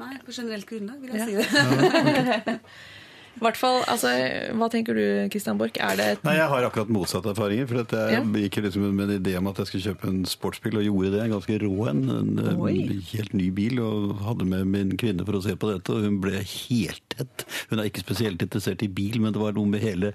Nei, 0.00 0.14
på 0.24 0.32
generelt 0.34 0.66
grunnlag 0.68 1.02
vil 1.02 1.10
jeg 1.14 1.20
si 1.26 1.34
det. 1.40 2.58
Hvert 3.38 3.56
fall, 3.56 3.84
altså, 3.88 4.10
Hva 4.58 4.68
tenker 4.68 4.92
du, 4.98 5.28
Christian 5.30 5.56
Borch? 5.56 5.76
Nei, 5.78 6.34
Jeg 6.34 6.48
har 6.50 6.62
akkurat 6.66 6.88
motsatte 6.90 7.30
erfaringer. 7.32 7.66
for 7.68 7.76
Jeg 7.76 8.12
Ja. 8.12 8.20
gikk 8.22 8.62
liksom 8.64 8.92
med 8.92 9.08
en 9.10 9.22
idé 9.22 9.36
om 9.38 9.46
at 9.46 9.56
jeg 9.56 9.66
skulle 9.66 9.94
kjøpe 9.94 10.08
en 10.08 10.24
sportsbil, 10.24 10.76
og 10.76 10.84
gjorde 10.84 11.10
det. 11.12 11.20
En 11.22 11.30
ganske 11.40 11.58
rå 11.62 11.88
en. 11.88 12.10
En 12.10 12.60
Oi. 12.60 13.00
helt 13.12 13.32
ny 13.32 13.50
bil. 13.50 13.78
Og 13.80 14.18
hadde 14.20 14.44
med 14.44 14.66
min 14.66 14.96
kvinne 14.96 15.24
for 15.24 15.32
å 15.32 15.42
se 15.42 15.54
på 15.54 15.72
dette, 15.72 15.88
og 15.94 16.02
hun 16.02 16.20
ble 16.20 16.32
helt 16.42 17.00
tett. 17.08 17.44
Hun 17.70 17.78
er 17.78 17.84
ikke 17.88 18.02
spesielt 18.04 18.38
interessert 18.42 18.82
i 18.82 18.88
bil, 18.88 19.20
men 19.20 19.32
det 19.32 19.40
var 19.40 19.52
noe 19.52 19.66
med 19.66 19.80
hele, 19.80 20.12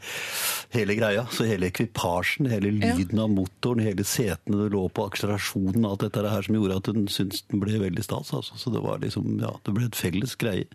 hele 0.72 0.96
greia. 0.96 1.26
Så 1.32 1.46
hele 1.48 1.72
ekvipasjen, 1.72 2.48
hele 2.50 2.72
Ja. 2.80 2.94
lyden 2.96 3.18
av 3.20 3.30
motoren, 3.30 3.82
hele 3.82 4.04
setene 4.04 4.58
det 4.64 4.72
lå 4.74 4.92
på, 4.92 5.10
akselerasjonen, 5.10 5.86
alt 5.90 6.00
dette 6.02 6.30
her 6.30 6.42
som 6.44 6.56
gjorde 6.56 6.76
at 6.78 6.86
hun 6.88 7.08
syntes 7.08 7.42
den 7.50 7.60
ble 7.60 7.80
veldig 7.80 8.04
stas. 8.04 8.32
Altså. 8.34 8.54
Så 8.58 8.72
det 8.72 8.84
var 8.84 9.00
liksom, 9.00 9.40
ja, 9.40 9.52
det 9.64 9.74
ble 9.74 9.86
et 9.86 9.96
felles 9.96 10.36
greie. 10.38 10.66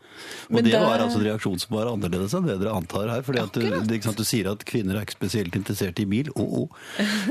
Og 0.49 0.55
Men 0.57 0.64
det 0.64 0.72
det- 0.72 0.80
var 0.80 0.99
altså 0.99 1.18
en 1.20 1.24
reaksjon 1.26 1.61
som 1.61 1.76
var 1.76 1.86
annerledes 1.86 2.30
enn 2.39 2.47
det 2.49 2.59
dere 2.62 2.74
antar 2.76 3.09
her. 3.12 3.22
fordi 3.26 3.43
at 3.43 3.53
du, 3.57 3.61
det, 3.64 3.97
ikke 3.99 4.09
sant, 4.11 4.20
du 4.20 4.26
sier 4.28 4.51
at 4.53 4.64
kvinner 4.68 4.99
er 4.99 5.07
ikke 5.07 5.16
spesielt 5.18 5.57
interessert 5.59 6.01
i 6.03 6.07
bil. 6.11 6.31
Å, 6.35 6.45
å. 6.45 6.62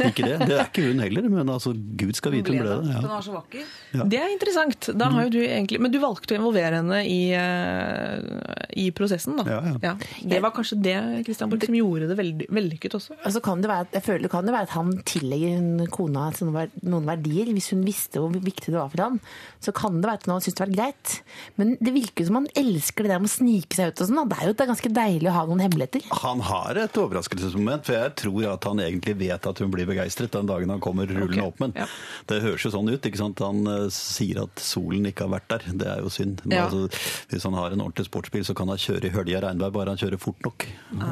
Ikke 0.09 0.25
det. 0.27 0.37
Det 0.49 0.55
er 0.57 0.65
ikke 0.67 0.85
hun 0.89 1.03
heller, 1.03 1.29
men 1.31 1.51
altså, 1.51 1.73
gud 1.73 2.15
skal 2.17 2.33
vite 2.35 2.53
hun 2.53 2.61
ble 2.61 2.69
det. 2.69 2.79
Den 2.89 2.95
Ja. 2.99 3.13
var 3.13 3.25
så 3.25 3.35
vakker. 3.35 3.65
Det 4.13 4.19
er 4.19 4.33
interessant. 4.33 4.89
Da 4.99 5.09
har 5.13 5.27
jo 5.27 5.33
du 5.37 5.39
egentlig, 5.43 5.79
men 5.83 5.93
du 5.93 5.99
valgte 6.01 6.35
å 6.35 6.39
involvere 6.39 6.81
henne 6.81 7.01
i, 7.07 7.19
eh, 7.35 8.67
i 8.79 8.89
prosessen, 8.95 9.37
da. 9.39 9.45
Ja, 9.49 9.75
ja. 9.83 9.93
Det 10.23 10.41
var 10.43 10.53
kanskje 10.55 10.79
det 10.83 10.95
Christian 11.27 11.49
Borch, 11.51 11.65
som 11.65 11.77
gjorde 11.77 12.09
det 12.09 12.17
veldig 12.19 12.49
vellykket 12.53 12.97
også. 12.99 13.17
Altså, 13.23 13.41
kan 13.45 13.61
det 13.63 13.69
være 13.71 13.87
at, 13.87 13.93
jeg 13.99 14.05
føler 14.07 14.31
kan 14.31 14.45
det 14.47 14.55
være 14.55 14.69
at 14.69 14.75
han 14.77 14.91
tillegger 15.09 15.89
kona 15.93 16.29
noen 16.39 17.07
verdier. 17.07 17.49
Hvis 17.55 17.71
hun 17.73 17.83
visste 17.87 18.21
hvor 18.21 18.33
viktig 18.33 18.71
det 18.73 18.79
var 18.79 18.91
for 18.93 19.03
ham, 19.03 19.19
så 19.63 19.73
kan 19.75 19.99
det 20.01 20.09
være 20.09 20.21
at 20.23 20.29
han 20.29 20.43
syntes 20.43 20.59
det 20.59 20.65
var 20.67 20.75
greit. 20.75 21.15
Men 21.59 21.75
det 21.81 21.93
virker 21.95 22.27
som 22.27 22.39
han 22.41 22.49
elsker 22.59 23.05
det 23.05 23.13
der 23.13 23.23
med 23.23 23.29
å 23.31 23.35
snike 23.37 23.77
seg 23.77 23.91
ut 23.93 24.03
og 24.03 24.09
sånn. 24.09 24.29
Det 24.29 24.37
er 24.39 24.49
jo 24.49 24.55
et 24.55 24.63
er 24.65 24.71
ganske 24.89 25.09
deilig 25.09 25.29
å 25.29 25.33
ha 25.33 25.45
noen 25.47 25.61
hemmeligheter. 25.63 26.05
Han 26.23 26.41
har 26.41 26.77
et 26.77 26.97
overraskelsesmoment, 26.97 27.85
for 27.85 27.95
jeg 27.95 28.13
tror 28.19 28.47
at 28.53 28.63
han 28.65 28.79
egentlig 28.79 29.15
vet 29.19 29.45
at 29.45 29.59
hun 29.59 29.71
blir 29.71 29.87
begeistret 29.89 30.31
den 30.31 30.47
dagen 30.49 30.69
han 30.69 30.79
kommer 30.79 31.07
rullende 31.07 31.41
okay. 31.41 31.47
opp. 31.47 31.59
Men 31.59 31.73
ja. 31.75 31.87
det 32.27 32.41
høres 32.43 32.65
jo 32.65 32.71
sånn 32.73 32.89
ut. 32.89 33.05
ikke 33.05 33.21
sant? 33.21 33.39
Han 33.39 33.65
eh, 33.67 33.89
sier 33.93 34.43
at 34.43 34.59
solen 34.59 35.05
ikke 35.09 35.27
har 35.27 35.35
vært 35.37 35.49
der. 35.49 35.67
Det 35.79 35.87
er 35.87 35.99
jo 36.03 36.09
synd. 36.09 36.41
Men 36.45 36.57
Ja. 36.59 36.65
altså, 36.67 36.87
hvis 37.29 37.43
han 37.43 37.53
har 37.57 37.71
en 37.71 37.81
ordentlig 37.81 38.05
sportsbil, 38.09 38.45
så 38.45 38.55
kan 38.57 38.69
han 38.69 38.77
kjøre 38.81 39.09
i 39.09 39.13
hølja 39.13 39.43
regnvær, 39.45 39.71
bare 39.75 39.95
han 39.95 40.01
kjører 40.01 40.21
fort 40.21 40.41
nok. 40.45 40.65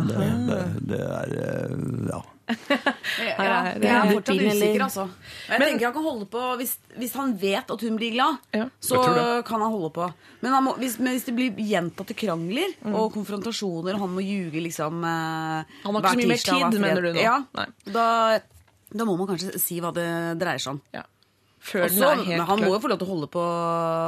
Det, 0.07 0.31
det, 0.47 0.63
det 0.93 1.03
er 1.05 1.37
eh, 1.43 1.77
ja. 2.11 2.23
Ja, 2.47 3.33
er- 3.43 3.81
jeg 3.81 3.91
er 3.91 4.11
fortsatt 4.13 4.41
usikker, 4.47 4.83
altså. 4.85 5.05
Jeg 5.49 5.59
tenker 5.59 5.85
han 5.89 5.93
kan 5.97 6.03
holde 6.05 6.25
på 6.31 6.43
hvis, 6.61 6.77
hvis 6.97 7.13
han 7.19 7.33
vet 7.41 7.71
at 7.75 7.81
hun 7.81 7.97
blir 7.99 8.11
glad, 8.13 8.37
Ja. 8.55 8.67
så 8.81 9.01
kan 9.43 9.61
han 9.61 9.71
holde 9.71 9.89
på. 9.93 10.07
Men, 10.41 10.53
han 10.53 10.63
må, 10.63 10.75
hvis, 10.79 10.97
men 10.99 11.13
hvis 11.17 11.25
det 11.25 11.35
blir 11.35 11.51
gjentatte 11.57 12.15
krangler 12.15 12.71
Mm. 12.85 12.93
og 12.95 13.11
konfrontasjoner, 13.13 13.93
og 13.95 13.99
han 14.05 14.15
må 14.15 14.21
ljuge 14.23 14.61
liksom 14.63 15.03
eh, 15.03 15.63
Han 15.83 15.93
har 15.95 16.01
ikke 16.01 16.13
så 16.13 16.17
mye 16.17 16.27
mer 16.27 16.71
tid, 16.71 16.79
mener 16.79 17.01
du 17.01 17.13
nå? 17.13 17.21
Ja, 17.21 17.43
da, 17.85 18.39
da 18.95 19.03
må 19.05 19.17
man 19.17 19.27
kanskje 19.27 19.59
si 19.59 19.79
hva 19.81 19.91
det 19.93 20.39
dreier 20.39 20.59
seg 20.59 20.71
om. 20.77 20.81
Ja. 20.93 21.03
Før 21.59 21.83
Og 21.83 21.89
den 21.89 21.97
så- 21.99 22.15
men 22.15 22.25
helt 22.25 22.47
han 22.47 22.59
må 22.59 22.67
jo 22.71 22.79
få 22.79 22.87
lov 22.87 22.99
til 22.99 23.07
å 23.07 23.11
holde 23.11 23.27
på 23.27 23.43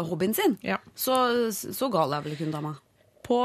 hobbyen 0.07 0.33
sin. 0.35 0.57
Ja. 0.63 0.77
Så, 0.95 1.51
så 1.51 1.91
gal 1.91 2.13
er 2.13 2.21
vel 2.21 2.33
ikke 2.37 2.45
hun 2.47 2.51
dama. 2.55 2.77
På, 3.29 3.39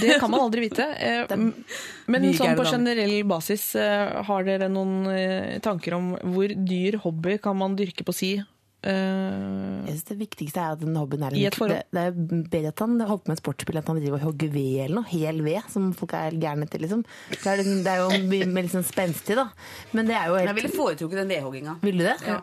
det 0.00 0.16
kan 0.22 0.30
man 0.32 0.40
aldri 0.46 0.66
vite. 0.66 0.86
Eh, 1.06 1.36
Men 2.08 2.24
sånn 2.38 2.56
på 2.56 2.64
generell 2.70 3.16
basis, 3.28 3.74
eh, 3.76 4.22
har 4.24 4.44
dere 4.46 4.70
noen 4.72 5.06
eh, 5.12 5.56
tanker 5.64 5.98
om 5.98 6.14
hvor 6.32 6.48
dyr 6.66 6.96
hobby 7.04 7.36
kan 7.42 7.58
man 7.60 7.76
dyrke 7.76 8.06
på 8.08 8.14
si? 8.16 8.30
Eh, 8.86 9.84
Jeg 9.86 9.92
synes 9.96 10.04
Det 10.10 10.16
viktigste 10.20 10.62
er 10.62 10.74
at 10.76 10.80
den 10.82 10.96
hobbyen 10.96 11.24
er 11.26 11.34
et 11.34 11.58
det, 11.58 11.78
det 11.92 12.02
er 12.06 12.16
bedre 12.52 12.72
at 12.72 12.82
han 12.84 12.96
holder 13.00 13.22
på 13.24 13.32
med 13.32 13.40
sportsspill 13.40 13.80
at 13.80 13.88
han 13.90 13.98
driver 14.00 14.20
og 14.20 14.26
hogger 14.30 14.52
ved 14.54 14.72
eller 14.86 15.00
noe. 15.00 15.08
Hel 15.10 15.40
ved, 15.44 15.60
som 15.72 15.90
folk 15.96 16.14
er 16.16 16.36
gærne 16.40 16.68
til, 16.70 16.84
liksom. 16.86 17.04
Det 17.32 17.40
er, 17.44 17.62
liksom- 17.62 17.82
det 17.84 17.94
er 17.94 18.02
jo 18.04 18.26
mye 18.32 18.46
mer 18.56 18.68
liksom 18.68 18.84
spenstig, 18.86 19.36
da. 19.36 19.48
Men 19.92 20.06
det 20.08 20.16
er 20.16 20.28
jo 20.30 20.36
helt 20.40 20.52
Jeg 20.52 20.60
ville 20.62 20.76
foretrukket 20.76 21.22
den 21.24 21.32
vedhogginga. 21.34 21.78
Vil 21.82 21.98
du 21.98 22.04
det? 22.06 22.16
Ja. 22.26 22.40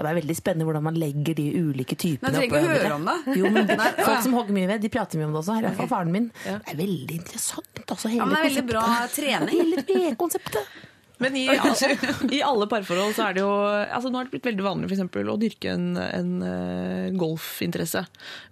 Ja, 0.00 0.06
Det 0.06 0.10
er 0.14 0.20
veldig 0.22 0.36
spennende 0.38 0.66
hvordan 0.70 0.86
man 0.88 0.96
legger 1.00 1.36
de 1.36 1.46
ulike 1.60 1.96
typene 2.00 2.32
opp. 2.32 2.38
trenger 2.40 2.56
oppå 2.56 2.64
ikke 2.64 2.76
hverandre. 2.80 2.86
høre 2.88 2.96
om 2.96 3.08
det. 3.10 3.38
Jo, 3.42 3.50
men 3.52 3.66
Nei, 3.76 3.90
Folk 4.00 4.14
ja. 4.16 4.20
som 4.24 4.36
hogger 4.40 4.56
mye 4.56 4.70
ved, 4.72 4.80
de 4.80 4.92
prater 4.96 5.20
mye 5.20 5.28
om 5.28 5.34
det 5.36 5.42
også. 5.44 5.58
Her 5.60 5.68
er 5.70 5.80
fall 5.82 5.90
faren 5.92 6.14
min. 6.14 6.30
Ja. 6.46 6.56
Det 6.64 6.72
er 6.72 6.80
veldig 6.80 7.18
interessant. 7.20 7.82
Altså, 7.86 8.08
hele 8.08 8.22
Ja, 8.24 8.30
men 8.30 8.38
det 8.38 8.40
er 8.40 8.48
veldig 8.54 8.70
bra 8.72 8.86
trening. 9.12 9.60
Hele 9.60 9.84
vedkonseptet. 9.90 10.78
Men 11.20 11.34
i, 11.36 11.42
alle, 11.52 11.96
i 12.32 12.38
alle 12.40 12.64
parforhold 12.70 13.12
så 13.12 13.26
er 13.28 13.34
det 13.36 13.42
jo 13.44 13.50
altså 13.52 14.08
Nå 14.08 14.16
har 14.22 14.24
det 14.24 14.32
blitt 14.32 14.46
veldig 14.48 14.64
vanlig 14.64 14.88
for 14.88 14.96
eksempel, 14.96 15.28
å 15.28 15.36
dyrke 15.36 15.74
en, 15.74 15.90
en 16.00 16.30
eh, 16.48 17.10
golfinteresse. 17.20 18.06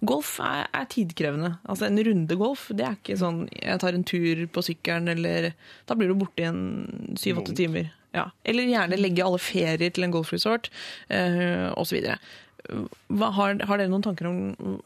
Golf 0.05 0.35
er, 0.45 0.67
er 0.77 0.85
tidkrevende. 0.93 1.55
Altså 1.65 1.87
En 1.89 1.97
runde 2.05 2.37
golf 2.37 2.67
det 2.77 2.85
er 2.85 2.99
ikke 2.99 3.17
sånn 3.17 3.47
jeg 3.57 3.81
tar 3.81 3.97
en 3.97 4.05
tur 4.05 4.43
på 4.53 4.61
sykkelen, 4.69 5.09
eller 5.15 5.49
Da 5.89 5.97
blir 5.97 6.13
du 6.13 6.19
borte 6.21 6.45
i 6.45 6.49
en 6.51 7.15
syv-åtte 7.17 7.57
timer. 7.57 7.89
Ja. 8.15 8.29
Eller 8.43 8.69
gjerne 8.69 8.97
legge 8.99 9.25
alle 9.25 9.39
ferier 9.41 9.93
til 9.93 10.07
en 10.07 10.13
golfresort, 10.13 10.69
eh, 11.13 11.69
osv. 11.77 12.01
Hva, 13.09 13.31
har, 13.33 13.55
har 13.65 13.77
dere 13.81 13.89
noen 13.89 14.03
tanker 14.05 14.27
om 14.29 14.79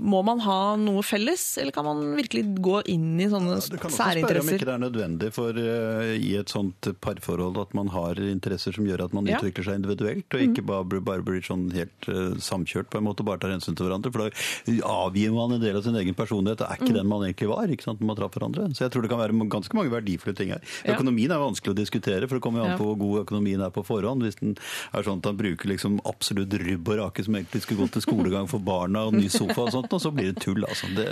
Må 0.00 0.20
man 0.24 0.40
ha 0.44 0.76
noe 0.80 1.02
felles, 1.04 1.42
eller 1.60 1.72
kan 1.72 1.84
man 1.86 2.00
virkelig 2.18 2.42
gå 2.62 2.80
inn 2.92 3.18
i 3.20 3.26
sånne 3.32 3.56
særinteresser? 3.60 3.72
Du 3.74 3.78
kan 3.80 3.90
også 3.90 4.24
spørre 4.24 4.42
om 4.44 4.50
ikke 4.54 4.68
det 4.68 4.74
er 4.74 4.82
nødvendig 4.84 5.30
for 5.36 5.56
uh, 5.60 6.12
i 6.16 6.32
et 6.40 6.52
sånt 6.52 6.88
parforhold 7.04 7.58
at 7.62 7.74
man 7.76 7.88
har 7.94 8.20
interesser 8.22 8.76
som 8.76 8.86
gjør 8.88 9.04
at 9.06 9.16
man 9.16 9.26
Ja. 9.30 9.38
Mm. 9.38 9.44
utvikler 9.44 9.64
seg 9.68 9.78
individuelt, 9.80 10.34
og 10.36 10.40
ikke 10.44 10.64
bare, 10.66 11.00
bare 11.04 11.22
blir 11.26 11.42
sånn 11.44 11.66
helt 11.74 12.08
uh, 12.08 12.34
samkjørt 12.40 12.88
på 12.92 12.98
en 13.00 13.04
måte, 13.08 13.24
bare 13.26 13.38
tar 13.42 13.52
hensyn 13.54 13.76
til 13.78 13.86
hverandre. 13.88 14.12
For 14.12 14.26
da 14.26 14.78
avgir 14.90 15.32
man 15.36 15.56
en 15.56 15.62
del 15.62 15.76
av 15.78 15.84
sin 15.86 15.96
egen 16.00 16.14
personlighet. 16.18 16.58
Det 16.60 16.66
er 16.68 16.76
Mm. 16.80 16.86
ikke 16.88 16.96
den 17.00 17.08
man 17.10 17.22
egentlig 17.26 17.48
var 17.50 17.68
ikke 17.68 17.84
sant, 17.86 18.00
når 18.00 18.06
man 18.12 18.16
traff 18.20 18.32
hverandre. 18.36 18.68
Så 18.74 18.84
jeg 18.86 18.90
tror 18.94 19.02
det 19.02 19.10
kan 19.12 19.20
være 19.20 19.48
ganske 19.52 19.74
mange 19.76 19.90
verdifulle 19.92 20.36
ting 20.36 20.50
her. 20.54 20.60
Ja. 20.84 20.94
Økonomien 20.96 21.30
er 21.30 21.38
vanskelig 21.42 21.74
å 21.74 21.78
diskutere, 21.78 22.26
for 22.28 22.36
det 22.38 22.42
kommer 22.42 22.60
jo 22.64 22.70
an 22.70 22.78
på 22.78 22.84
hvor 22.88 22.98
god 22.98 23.24
økonomien 23.26 23.60
er 23.64 23.70
på 23.74 23.84
forhånd. 23.86 24.22
Hvis 24.24 24.40
den 24.40 24.56
er 24.94 25.02
sånn 25.06 25.18
at 25.20 25.26
han 25.30 25.36
bruker 25.40 25.68
liksom 25.68 26.00
absolutt 26.08 26.52
rubb 26.60 26.88
og 26.88 26.98
rake 27.04 27.24
som 27.30 27.38
egentlig 27.38 27.62
skulle 27.64 27.86
gå 27.86 27.94
til 27.94 28.04
skolegang 28.04 28.50
for 28.50 28.62
barna 28.66 29.06
og 29.08 29.16
ny 29.16 29.30
sofa 29.30 29.64
og 29.68 29.72
sånt, 29.78 29.94
og 29.94 30.02
så 30.02 30.12
blir 30.14 30.34
det 30.34 30.42
tull, 30.42 30.66
altså. 30.66 30.90
Det, 30.96 31.08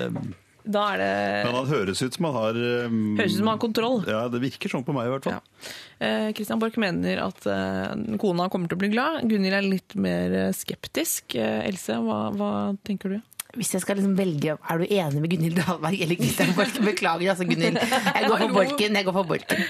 Da 0.68 0.82
er 0.92 1.00
det 1.00 1.12
men 1.46 1.54
han 1.56 1.68
høres 1.70 2.02
ut 2.02 2.16
som 2.18 2.26
han 2.28 2.34
har 2.36 2.58
um, 2.90 2.96
Høres 3.16 3.32
ut 3.32 3.38
som 3.38 3.46
han 3.48 3.54
har 3.54 3.62
kontroll. 3.62 4.02
Ja, 4.10 4.24
det 4.28 4.42
virker 4.42 4.68
sånn 4.74 4.84
på 4.84 4.92
meg 4.96 5.08
i 5.08 5.12
hvert 5.14 5.28
fall. 5.30 5.38
Ja. 5.38 5.70
Eh, 6.04 6.26
Christian 6.36 6.60
Borch 6.60 6.76
mener 6.82 7.22
at 7.24 7.46
eh, 7.48 7.94
kona 8.20 8.50
kommer 8.52 8.68
til 8.68 8.76
å 8.76 8.82
bli 8.82 8.90
glad. 8.92 9.22
Gunhild 9.30 9.56
er 9.56 9.64
litt 9.64 9.96
mer 9.96 10.34
eh, 10.42 10.50
skeptisk. 10.56 11.38
Eh, 11.40 11.62
Else, 11.70 11.96
hva, 12.04 12.20
hva 12.36 12.52
tenker 12.84 13.16
du? 13.16 13.20
Hvis 13.58 13.72
jeg 13.74 13.82
skal 13.82 13.98
liksom 13.98 14.12
velge, 14.18 14.54
Er 14.70 14.78
du 14.78 14.84
enig 14.86 15.20
med 15.22 15.30
Gunhild 15.32 15.56
Dahlberg 15.58 16.00
eller 16.04 16.14
Christian 16.20 16.52
Borch? 16.54 16.76
Beklager, 16.84 17.32
altså, 17.32 17.44
Gunhild. 17.48 17.78
Jeg 17.82 18.28
går 18.30 18.38
for 18.44 18.54
Borken. 18.54 18.98
Jeg 19.00 19.06
går 19.08 19.16
for 19.16 19.26
Borken. 19.32 19.64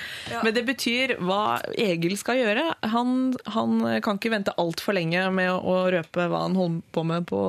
Men 0.45 0.55
det 0.55 0.64
betyr 0.68 1.14
hva 1.24 1.39
Egil 1.72 2.16
skal 2.20 2.36
gjøre. 2.43 2.66
Han, 2.93 3.14
han 3.55 3.78
kan 4.05 4.20
ikke 4.20 4.32
vente 4.34 4.53
altfor 4.61 4.97
lenge 4.99 5.22
med 5.32 5.49
å 5.57 5.78
røpe 5.97 6.28
hva 6.28 6.43
han 6.45 6.59
holder 6.59 6.82
på 6.93 7.05
med 7.09 7.26
på 7.30 7.41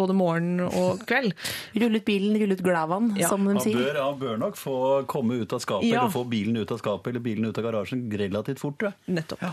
både 0.00 0.16
morgen 0.16 0.64
og 0.64 1.04
kveld. 1.08 1.36
Rulle 1.76 2.00
ut 2.00 2.08
bilen, 2.08 2.38
rulle 2.40 2.56
ut 2.56 2.64
glavan, 2.64 3.12
Ja. 3.20 3.28
som 3.28 3.44
de 3.44 3.52
Han 3.52 3.60
sier. 3.60 3.76
bør, 3.92 4.00
han 4.06 4.18
bør 4.24 4.38
nok 4.46 4.56
få 4.56 4.76
komme 5.06 5.36
ut 5.42 5.52
av 5.52 5.60
skapet, 5.60 5.90
Ja. 5.92 6.00
eller 6.06 6.14
få 6.16 6.24
bilen 6.28 6.56
ut 6.56 6.72
av 6.72 6.80
skapet 6.80 7.12
eller 7.12 7.20
bilen 7.20 7.44
ut 7.52 7.58
av 7.58 7.64
garasjen 7.68 8.08
relativt 8.10 8.58
fort. 8.64 8.78
tror 8.80 8.92
jeg. 8.94 9.14
Nettopp. 9.20 9.44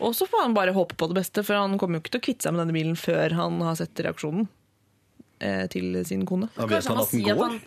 Og 0.00 0.14
så 0.16 0.26
får 0.28 0.42
han 0.42 0.54
bare 0.56 0.72
håpe 0.72 0.94
på 0.96 1.08
det 1.08 1.16
beste, 1.22 1.42
for 1.44 1.54
han 1.56 1.78
kommer 1.78 1.98
jo 1.98 2.04
ikke 2.04 2.14
til 2.14 2.20
å 2.20 2.24
kvitte 2.28 2.42
seg 2.46 2.52
med 2.54 2.62
denne 2.66 2.76
bilen 2.76 2.96
før 2.96 3.32
han 3.36 3.60
har 3.60 3.74
sett 3.76 3.94
reaksjonen 4.04 4.48
til 5.70 6.02
sin 6.06 6.26
kone. 6.26 6.48
Da 6.56 6.66
vet 6.70 6.86
han 6.86 6.98
at 7.02 7.12
den 7.12 7.24
går. 7.24 7.58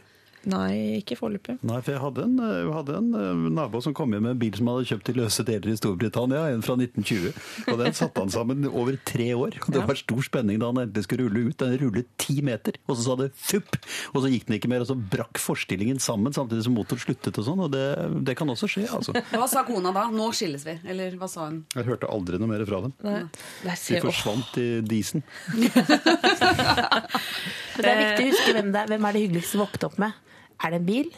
Nei, 0.51 0.99
ikke 0.99 1.15
foreløpig. 1.15 1.53
Nei, 1.63 1.77
for 1.85 1.93
jeg 1.93 2.01
hadde 2.03 2.23
en, 2.25 2.33
jeg 2.43 2.71
hadde 2.75 2.95
en 2.99 3.05
eh, 3.15 3.43
nabo 3.55 3.79
som 3.85 3.93
kom 3.95 4.11
hjem 4.11 4.25
med 4.27 4.33
en 4.35 4.39
bil 4.41 4.57
som 4.57 4.67
han 4.67 4.75
hadde 4.81 4.89
kjøpt 4.91 5.05
til 5.07 5.15
løse 5.21 5.45
deler 5.47 5.71
i 5.71 5.75
Storbritannia, 5.79 6.41
en 6.51 6.63
fra 6.65 6.75
1920. 6.75 7.31
Og 7.71 7.77
den 7.79 7.95
satte 7.95 8.19
han 8.25 8.33
sammen 8.33 8.67
over 8.67 8.97
tre 9.07 9.29
år. 9.37 9.55
Og 9.63 9.69
det 9.71 9.79
Ja. 9.79 9.87
var 9.87 9.99
stor 10.01 10.19
spenning 10.27 10.59
da 10.59 10.67
han 10.73 10.81
endelig 10.83 11.05
skulle 11.07 11.29
rulle 11.29 11.45
ut. 11.47 11.57
Den 11.63 11.77
rullet 11.79 12.09
ti 12.19 12.41
meter, 12.43 12.75
og 12.89 12.97
så 12.99 13.05
sa 13.07 13.15
det 13.21 13.29
fupp! 13.39 13.77
Og 14.13 14.19
så 14.25 14.31
gikk 14.33 14.47
den 14.49 14.57
ikke 14.59 14.71
mer, 14.73 14.83
og 14.83 14.89
så 14.91 14.97
brakk 14.99 15.39
forstillingen 15.39 15.99
sammen 16.03 16.35
samtidig 16.35 16.63
som 16.67 16.75
motoren 16.75 16.99
sluttet 17.05 17.39
og 17.39 17.47
sånn. 17.47 17.63
Og 17.63 17.71
det, 17.71 17.85
det 18.27 18.35
kan 18.39 18.51
også 18.51 18.67
skje, 18.67 18.83
altså. 18.91 19.15
Hva 19.31 19.47
sa 19.47 19.63
kona 19.67 19.93
da? 19.95 20.09
Nå 20.11 20.27
skilles 20.35 20.67
vi. 20.67 20.75
Eller 20.91 21.15
hva 21.19 21.29
sa 21.31 21.47
hun? 21.47 21.63
Jeg 21.75 21.87
hørte 21.87 22.11
aldri 22.11 22.37
noe 22.41 22.51
mer 22.51 22.65
fra 22.67 22.83
dem. 22.83 22.93
Nei. 23.07 23.23
De 23.63 24.03
forsvant 24.03 24.59
i 24.59 24.67
disen. 24.83 25.23
Det 27.73 27.89
er 27.89 27.97
viktig 27.97 28.25
å 28.25 28.29
huske 28.29 28.53
hvem, 28.53 28.67
det 28.73 28.81
er, 28.83 28.89
hvem 28.91 29.05
er 29.07 29.15
det 29.15 29.21
hyggeligste 29.23 29.57
å 29.57 29.63
våkne 29.63 29.87
opp 29.89 29.95
med. 30.03 30.19
Er 30.63 30.73
det 30.73 30.81
en 30.81 30.87
bil, 30.87 31.11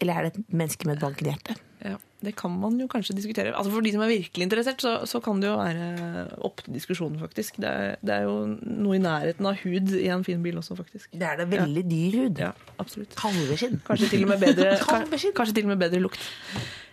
eller 0.00 0.16
er 0.16 0.26
det 0.26 0.34
et 0.34 0.56
menneske 0.56 0.88
med 0.88 0.96
et 0.96 1.04
bankende 1.04 1.34
hjerte? 1.34 1.60
ja, 1.82 1.96
det 2.22 2.34
kan 2.38 2.52
man 2.54 2.76
jo 2.78 2.86
kanskje 2.90 3.16
diskutere. 3.16 3.52
Altså 3.56 3.72
For 3.72 3.84
de 3.84 3.92
som 3.94 4.04
er 4.04 4.12
virkelig 4.12 4.46
interessert, 4.46 4.82
så, 4.84 4.92
så 5.08 5.20
kan 5.24 5.40
det 5.42 5.48
jo 5.50 5.56
være 5.58 6.26
opp 6.46 6.62
til 6.62 6.76
diskusjon, 6.76 7.16
faktisk. 7.20 7.58
Det 7.62 7.70
er, 7.70 7.96
det 8.02 8.14
er 8.14 8.28
jo 8.28 8.36
noe 8.52 8.98
i 8.98 9.02
nærheten 9.02 9.48
av 9.50 9.58
hud 9.64 9.94
i 9.98 10.06
en 10.14 10.22
fin 10.26 10.42
bil 10.44 10.60
også, 10.62 10.78
faktisk. 10.78 11.10
Det 11.10 11.26
er 11.26 11.40
det 11.42 11.48
veldig 11.50 11.84
dyr 11.90 12.20
hud. 12.20 12.44
Ja, 12.44 12.52
absolutt. 12.78 13.16
Kalveskinn. 13.18 13.80
Kanskje 13.88 14.12
til 14.14 14.26
og 14.28 14.32
med 14.34 14.46
bedre, 14.46 14.76
kanskje 15.40 15.56
til 15.58 15.66
og 15.66 15.74
med 15.74 15.82
bedre 15.82 16.02
lukt. 16.04 16.30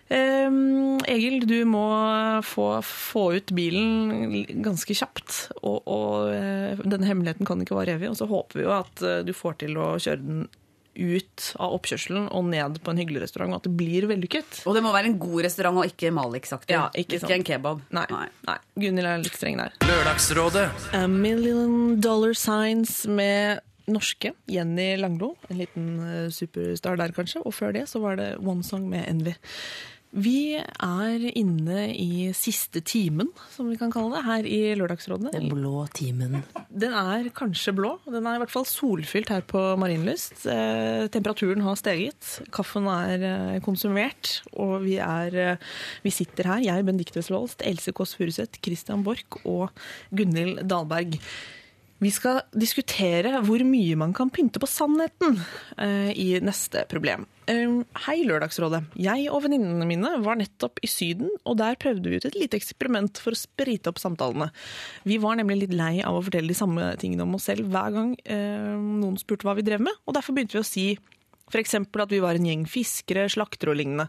Um, 0.10 0.98
Egil, 1.06 1.44
du 1.46 1.60
må 1.70 1.86
få, 2.42 2.80
få 2.82 3.28
ut 3.38 3.54
bilen 3.54 4.64
ganske 4.66 4.98
kjapt. 4.98 5.52
Og, 5.62 5.84
og 5.86 6.32
eh, 6.34 6.82
denne 6.82 7.06
hemmeligheten 7.06 7.46
kan 7.46 7.62
ikke 7.62 7.78
vare 7.78 7.94
evig. 8.00 8.10
Og 8.10 8.18
så 8.18 8.26
håper 8.32 8.58
vi 8.58 8.66
jo 8.66 8.74
at 8.74 9.06
eh, 9.06 9.22
du 9.28 9.36
får 9.38 9.62
til 9.62 9.78
å 9.78 9.92
kjøre 10.02 10.24
den 10.24 10.48
ut 11.00 11.50
av 11.60 11.76
oppkjørselen 11.78 12.28
og 12.36 12.50
ned 12.52 12.82
på 12.84 12.93
en 12.93 13.00
hyggelig 13.02 13.24
restaurant, 13.26 13.54
og 13.56 13.62
at 13.62 13.70
det 13.70 13.74
blir 13.80 14.08
vellykket. 14.10 14.62
Og 14.70 14.76
det 14.78 14.84
må 14.86 14.93
være 14.95 15.12
en 15.12 15.18
god 15.22 15.45
restaurant 15.47 15.82
og 15.82 15.89
ikke 15.89 16.12
Malix-aktig. 16.16 16.76
Ja, 16.76 16.89
ikke 16.93 17.20
ikke 17.22 17.38
en 17.38 17.47
kebab. 17.47 17.82
Nei, 17.95 18.06
nei. 18.47 18.58
Gunhild 18.80 19.08
er 19.08 19.24
litt 19.24 19.39
streng 19.39 19.60
der. 19.62 19.74
Lørdagsrådet 19.88 20.68
A 20.97 21.06
Million 21.12 21.97
Dollar 22.04 22.36
Signs 22.38 23.02
med 23.08 23.64
norske 23.89 24.34
Jenny 24.50 24.91
Langlo. 25.00 25.34
En 25.50 25.62
liten 25.62 25.88
eh, 26.06 26.28
superstar 26.34 27.00
der, 27.00 27.14
kanskje. 27.16 27.41
Og 27.45 27.56
før 27.56 27.74
det 27.76 27.88
så 27.89 28.02
var 28.04 28.20
det 28.20 28.36
One 28.43 28.66
Song 28.66 28.89
med 28.91 29.08
Envy. 29.10 29.36
Vi 30.10 30.57
er 30.57 31.24
inne 31.38 31.84
i 31.93 32.32
siste 32.34 32.82
timen, 32.82 33.28
som 33.53 33.68
vi 33.70 33.78
kan 33.78 33.91
kalle 33.93 34.18
det, 34.18 34.24
her 34.26 34.47
i 34.49 34.62
Lørdagsrådet. 34.80 35.36
Den 35.36 35.51
blå 35.51 35.84
timen. 35.93 36.39
Den 36.74 36.95
er 36.97 37.30
kanskje 37.36 37.76
blå. 37.78 37.91
Den 38.10 38.26
er 38.26 38.39
i 38.39 38.41
hvert 38.41 38.53
fall 38.53 38.66
solfylt 38.66 39.30
her 39.30 39.45
på 39.45 39.62
Marienlyst. 39.78 40.47
Eh, 40.49 41.05
temperaturen 41.14 41.62
har 41.62 41.78
steget. 41.78 42.32
Kaffen 42.55 42.89
er 42.89 43.28
eh, 43.30 43.60
konsumert. 43.66 44.39
Og 44.57 44.80
vi, 44.88 44.97
er, 44.97 45.39
eh, 45.53 45.70
vi 46.01 46.16
sitter 46.16 46.55
her, 46.55 46.66
jeg, 46.66 46.89
Benedicte 46.89 47.22
Wesselholst, 47.22 47.62
Else 47.70 47.93
Kåss 47.93 48.18
Furuseth, 48.18 48.64
Christian 48.66 49.05
Borch 49.05 49.39
og 49.45 49.70
Gunhild 50.10 50.66
Dahlberg. 50.66 51.20
Vi 52.00 52.12
skal 52.16 52.39
diskutere 52.56 53.41
hvor 53.43 53.60
mye 53.68 53.97
man 54.00 54.14
kan 54.16 54.32
pynte 54.32 54.62
på 54.62 54.70
sannheten 54.70 55.36
eh, 55.82 56.12
i 56.16 56.28
neste 56.43 56.86
problem. 56.91 57.26
Eh, 57.52 57.74
hei, 58.06 58.18
Lørdagsrådet. 58.28 58.86
Jeg 59.00 59.28
og 59.34 59.43
venninnene 59.43 59.88
mine 59.89 60.14
var 60.24 60.39
nettopp 60.39 60.80
i 60.86 60.89
Syden, 60.89 61.34
og 61.43 61.60
der 61.60 61.76
prøvde 61.82 62.08
vi 62.08 62.22
ut 62.22 62.30
et 62.30 62.39
lite 62.39 62.60
eksperiment 62.60 63.20
for 63.20 63.36
å 63.36 63.41
sprite 63.41 63.91
opp 63.91 64.00
samtalene. 64.00 64.47
Vi 65.04 65.20
var 65.20 65.39
nemlig 65.39 65.66
litt 65.66 65.76
lei 65.76 65.93
av 66.00 66.16
å 66.16 66.24
fortelle 66.24 66.54
de 66.54 66.58
samme 66.58 66.93
tingene 67.02 67.28
om 67.28 67.36
oss 67.36 67.50
selv 67.52 67.68
hver 67.74 67.95
gang 67.95 68.16
eh, 68.24 68.76
noen 68.80 69.20
spurte 69.20 69.50
hva 69.50 69.58
vi 69.60 69.68
drev 69.68 69.84
med, 69.84 70.04
og 70.08 70.16
derfor 70.16 70.38
begynte 70.38 70.56
vi 70.56 70.64
å 70.64 70.70
si 70.72 70.88
F.eks. 71.50 71.76
at 71.82 72.14
vi 72.14 72.22
var 72.24 72.38
en 72.38 72.47
gjeng 72.47 72.66
fiskere, 72.70 73.28
slaktere 73.32 73.74
og 73.74 73.80
lignende. 73.80 74.08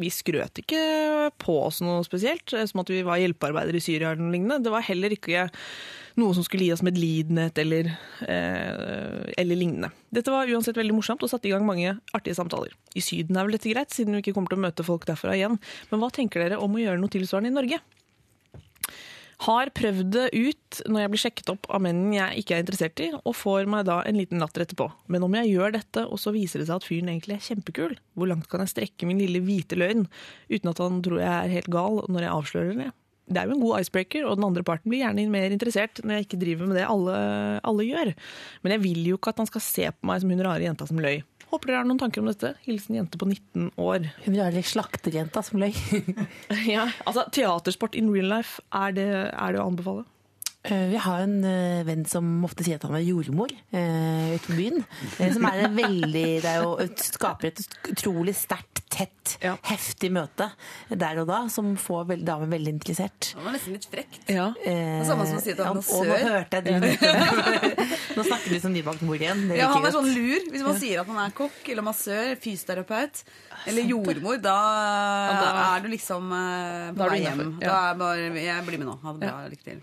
Vi 0.00 0.10
skrøt 0.12 0.62
ikke 0.62 0.82
på 1.40 1.58
oss 1.66 1.82
noe 1.84 2.02
spesielt, 2.06 2.52
eh, 2.56 2.66
som 2.68 2.82
at 2.82 2.92
vi 2.92 3.04
var 3.06 3.20
hjelpearbeidere 3.22 3.80
i 3.80 3.84
Syria 3.84 4.12
eller 4.14 4.32
lignende. 4.32 4.62
Det 4.64 4.72
var 4.74 4.86
heller 4.88 5.14
ikke 5.14 5.48
noe 6.18 6.34
som 6.34 6.44
skulle 6.46 6.66
gi 6.66 6.72
oss 6.74 6.82
medlidenhet 6.82 7.58
eller, 7.62 7.92
eh, 8.26 9.20
eller 9.38 9.58
lignende. 9.58 9.92
Dette 10.10 10.32
var 10.34 10.50
uansett 10.50 10.78
veldig 10.78 10.96
morsomt 10.96 11.22
og 11.22 11.30
satte 11.30 11.46
i 11.46 11.52
gang 11.54 11.66
mange 11.66 11.94
artige 12.16 12.38
samtaler. 12.38 12.74
I 12.96 13.04
Syden 13.04 13.36
er 13.36 13.46
vel 13.46 13.54
dette 13.54 13.70
greit, 13.70 13.94
siden 13.94 14.16
vi 14.16 14.24
ikke 14.24 14.34
kommer 14.34 14.50
til 14.50 14.58
å 14.58 14.66
møte 14.66 14.86
folk 14.86 15.06
derfra 15.06 15.36
igjen. 15.36 15.60
Men 15.92 16.02
hva 16.02 16.10
tenker 16.10 16.42
dere 16.42 16.58
om 16.58 16.74
å 16.74 16.82
gjøre 16.82 16.98
noe 16.98 17.12
tilsvarende 17.12 17.52
i 17.52 17.58
Norge? 17.60 17.80
Har 19.46 19.70
prøvd 19.70 20.08
det 20.16 20.24
ut 20.34 20.78
når 20.90 21.00
jeg 21.00 21.10
blir 21.12 21.20
sjekket 21.22 21.50
opp 21.52 21.68
av 21.70 21.82
menn 21.84 22.08
jeg 22.10 22.40
ikke 22.40 22.56
er 22.56 22.64
interessert 22.64 23.02
i, 23.04 23.12
og 23.16 23.36
får 23.38 23.68
meg 23.70 23.84
da 23.86 24.00
en 24.02 24.18
liten 24.18 24.42
latter 24.42 24.64
etterpå. 24.64 24.88
Men 25.06 25.22
om 25.26 25.36
jeg 25.38 25.52
gjør 25.52 25.76
dette, 25.76 26.02
og 26.10 26.18
så 26.18 26.32
viser 26.34 26.58
det 26.58 26.66
seg 26.66 26.80
at 26.80 26.86
fyren 26.88 27.12
egentlig 27.12 27.36
er 27.36 27.44
kjempekul, 27.46 27.94
hvor 28.18 28.30
langt 28.30 28.48
kan 28.50 28.64
jeg 28.64 28.72
strekke 28.74 29.06
min 29.06 29.22
lille 29.22 29.44
hvite 29.46 29.78
løgn 29.78 30.08
uten 30.50 30.72
at 30.72 30.82
han 30.82 30.98
tror 31.06 31.22
jeg 31.22 31.30
er 31.36 31.54
helt 31.54 31.70
gal 31.70 32.02
når 32.10 32.26
jeg 32.26 32.34
avslører 32.34 32.82
det? 32.82 32.90
Det 33.28 33.40
er 33.40 33.48
jo 33.48 33.58
en 33.58 33.62
god 33.62 33.82
icebreaker, 33.84 34.26
og 34.26 34.38
den 34.38 34.46
andre 34.48 34.64
parten 34.66 34.90
blir 34.90 35.04
gjerne 35.04 35.26
mer 35.30 35.52
interessert 35.54 36.00
når 36.02 36.16
jeg 36.16 36.26
ikke 36.26 36.40
driver 36.40 36.70
med 36.70 36.80
det 36.80 36.86
alle, 36.88 37.16
alle 37.68 37.86
gjør. 37.86 38.14
Men 38.64 38.74
jeg 38.74 38.84
vil 38.88 39.10
jo 39.10 39.18
ikke 39.20 39.34
at 39.34 39.42
han 39.42 39.50
skal 39.50 39.64
se 39.64 39.90
på 39.92 40.08
meg 40.08 40.22
som 40.22 40.32
hun 40.32 40.46
rare 40.48 40.64
jenta 40.64 40.88
som 40.88 41.02
løy. 41.02 41.20
Håper 41.48 41.70
dere 41.70 41.80
har 41.80 41.88
noen 41.88 42.00
tanker 42.00 42.20
om 42.20 42.28
dette. 42.28 42.52
Hilsen 42.66 42.98
jente 42.98 43.18
på 43.20 43.28
19 43.28 43.70
år. 43.80 44.10
Hun 44.26 44.36
er 44.36 44.52
litt 44.52 44.68
slakterjenta 44.68 45.42
som 45.46 45.60
løy. 45.62 45.72
Ja, 46.68 46.88
altså 47.08 47.24
Teatersport 47.32 47.96
in 47.96 48.10
real 48.12 48.28
life, 48.28 48.60
er 48.74 48.92
det, 48.96 49.08
er 49.32 49.54
det 49.54 49.62
å 49.62 49.68
anbefale? 49.70 50.04
Eh, 50.64 50.88
Vi 50.90 50.96
har 50.98 51.20
en 51.22 51.36
eh, 51.46 51.84
venn 51.86 52.02
som 52.10 52.26
ofte 52.44 52.64
sier 52.66 52.80
at 52.80 52.82
han 52.88 52.96
er 52.98 53.04
jordmor 53.06 53.52
eh, 53.70 54.34
ute 54.34 54.48
på 54.50 54.56
byen. 54.58 54.80
eh, 55.20 55.30
Som 55.32 55.46
er 55.46 55.60
en 55.68 55.76
veldig 55.78 56.24
Det 56.42 56.50
er 56.50 56.64
jo, 56.64 56.72
skaper 56.98 57.52
et 57.52 57.60
utrolig 57.92 58.34
sterkt, 58.34 58.82
tett, 58.90 59.36
Ja. 59.44 59.52
heftig 59.68 60.08
møte 60.10 60.48
der 60.90 61.20
og 61.22 61.28
da, 61.28 61.44
som 61.52 61.76
får 61.78 62.08
damen 62.08 62.24
damer 62.26 62.50
veldig 62.56 62.72
interessert. 62.74 63.28
Det 63.36 63.44
var 63.44 63.54
nesten 63.54 63.76
litt 63.76 63.86
frekt. 63.92 64.18
Ja. 64.32 64.48
Eh, 64.66 64.98
Det 64.98 65.06
samme 65.06 65.26
som 65.28 65.38
å 65.38 65.44
si 65.44 65.52
at 65.54 65.62
han 65.62 65.78
er 65.78 65.84
ja, 65.84 65.94
Og 65.94 66.06
nå 66.08 66.18
hørte 66.26 66.58
jeg 66.58 66.64
det. 66.64 67.86
Nå 68.18 68.24
snakker 68.26 68.50
du 68.50 68.58
som 68.64 68.72
nybakt 68.74 69.02
mor 69.06 69.14
igjen. 69.20 69.44
Det 69.52 69.60
Ja, 69.60 69.68
han 69.70 69.86
er 69.86 69.94
sånn 69.94 70.10
lur. 70.10 70.48
Hvis 70.50 70.64
man 70.66 70.80
sier 70.80 71.04
at 71.04 71.06
man 71.12 71.20
er 71.22 71.30
kokk 71.38 71.68
eller 71.70 71.86
massør, 71.86 72.34
fysioterapeut 72.42 73.22
eller 73.68 73.86
jordmor, 73.94 74.40
da, 74.42 74.58
da- 75.38 75.76
er 75.76 75.86
du 75.86 75.88
liksom 75.94 76.32
på 76.98 77.10
vei 77.14 77.22
hjem. 77.22 77.58
Da 77.62 77.78
er 77.92 77.98
bare, 78.02 78.30
jeg 78.42 78.66
blir 78.66 78.78
med 78.82 78.88
nå. 78.90 78.98
Ha 79.04 79.12
det 79.14 79.20
bra. 79.28 79.36
Lykke 79.54 79.64
til. 79.70 79.82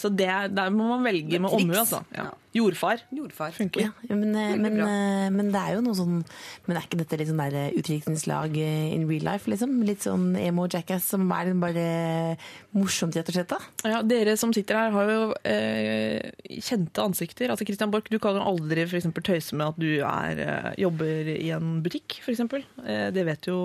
Så 0.00 0.10
det, 0.16 0.26
er- 0.32 0.48
der 0.48 0.70
må 0.74 0.88
man 0.94 1.04
velge 1.06 1.38
med 1.40 1.50
omhu, 1.52 1.74
altså. 1.76 2.02
Ja. 2.16 2.30
Jordfar 2.56 3.02
Jordfar. 3.12 3.50
funker. 3.52 3.82
Ja, 4.08 4.14
men, 4.16 4.30
eh, 4.34 4.54
men, 4.56 4.78
eh, 4.80 5.28
men 5.28 5.50
det 5.52 5.60
er 5.60 5.74
jo 5.74 5.82
noe 5.84 5.92
sånn 5.98 6.22
Men 6.66 6.78
er 6.78 6.86
ikke 6.86 6.96
dette 7.02 7.18
litt 7.20 7.28
sånn 7.28 7.42
der 7.42 7.56
eh, 7.66 7.74
utviklingslag 7.76 8.56
in 8.56 9.04
real 9.10 9.26
life, 9.28 9.44
liksom? 9.50 9.74
Litt 9.84 10.00
sånn 10.06 10.30
emo 10.40 10.64
jackass 10.66 11.04
som 11.12 11.26
er 11.36 11.50
bare 11.60 12.38
morsomt, 12.72 13.14
rett 13.18 13.28
og 13.28 13.36
slett? 13.36 13.52
da? 13.52 13.58
Ja, 13.84 14.00
dere 14.02 14.38
som 14.40 14.54
sitter 14.56 14.78
her, 14.80 14.90
har 14.94 15.12
jo 15.12 15.34
eh, 15.44 16.30
kjente 16.64 17.04
ansikter. 17.04 17.52
Altså 17.52 17.66
Christian 17.68 17.92
Borch, 17.92 18.08
du 18.10 18.18
kan 18.18 18.38
jo 18.40 18.46
aldri 18.48 18.86
for 18.88 18.96
eksempel, 19.02 19.22
tøyse 19.26 19.52
med 19.52 19.66
at 19.74 19.78
du 19.82 19.90
er, 20.00 20.74
jobber 20.80 21.28
i 21.36 21.50
en 21.56 21.82
butikk, 21.84 22.20
f.eks. 22.24 22.40
Eh, 22.86 23.10
det 23.12 23.26
vet 23.28 23.50
jo 23.52 23.60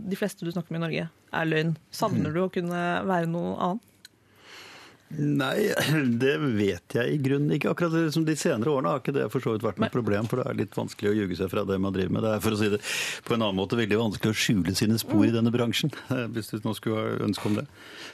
de 0.00 0.16
fleste 0.16 0.48
du 0.48 0.52
snakker 0.54 0.72
med 0.72 0.80
i 0.80 0.86
Norge 0.86 1.08
er 1.30 1.46
løgn. 1.46 1.76
Savner 1.94 2.32
du 2.34 2.40
å 2.46 2.50
kunne 2.52 2.80
være 3.06 3.28
noe 3.30 3.52
annet? 3.60 3.86
Nei, 5.18 5.72
det 6.22 6.36
vet 6.54 6.94
jeg 6.94 7.14
i 7.16 7.18
grunnen 7.22 7.56
ikke. 7.56 7.72
Akkurat 7.72 8.14
som 8.14 8.22
De 8.26 8.36
senere 8.38 8.70
årene 8.70 8.92
har 8.92 9.00
ikke 9.02 9.14
det 9.16 9.26
for 9.32 9.42
så 9.42 9.54
vidt 9.56 9.64
vært 9.66 9.80
noe 9.82 9.90
problem, 9.90 10.28
for 10.30 10.38
det 10.38 10.46
er 10.46 10.58
litt 10.60 10.76
vanskelig 10.78 11.10
å 11.10 11.14
ljuge 11.16 11.38
seg 11.40 11.50
fra 11.50 11.64
det 11.66 11.78
man 11.82 11.94
driver 11.96 12.14
med. 12.14 12.22
Det 12.26 12.34
er 12.36 12.44
for 12.44 12.54
å 12.54 12.60
si 12.60 12.68
det 12.70 12.78
på 13.26 13.34
en 13.34 13.42
annen 13.42 13.58
måte 13.58 13.78
veldig 13.80 13.98
vanskelig 13.98 14.30
å 14.30 14.38
skjule 14.38 14.74
sine 14.78 14.98
spor 15.02 15.24
i 15.26 15.32
denne 15.34 15.50
bransjen, 15.54 15.90
eh, 16.14 16.28
hvis 16.30 16.52
du 16.54 16.60
nå 16.62 16.76
skulle 16.78 17.02
ha 17.02 17.26
ønske 17.26 17.50
om 17.50 17.58
det. 17.58 17.66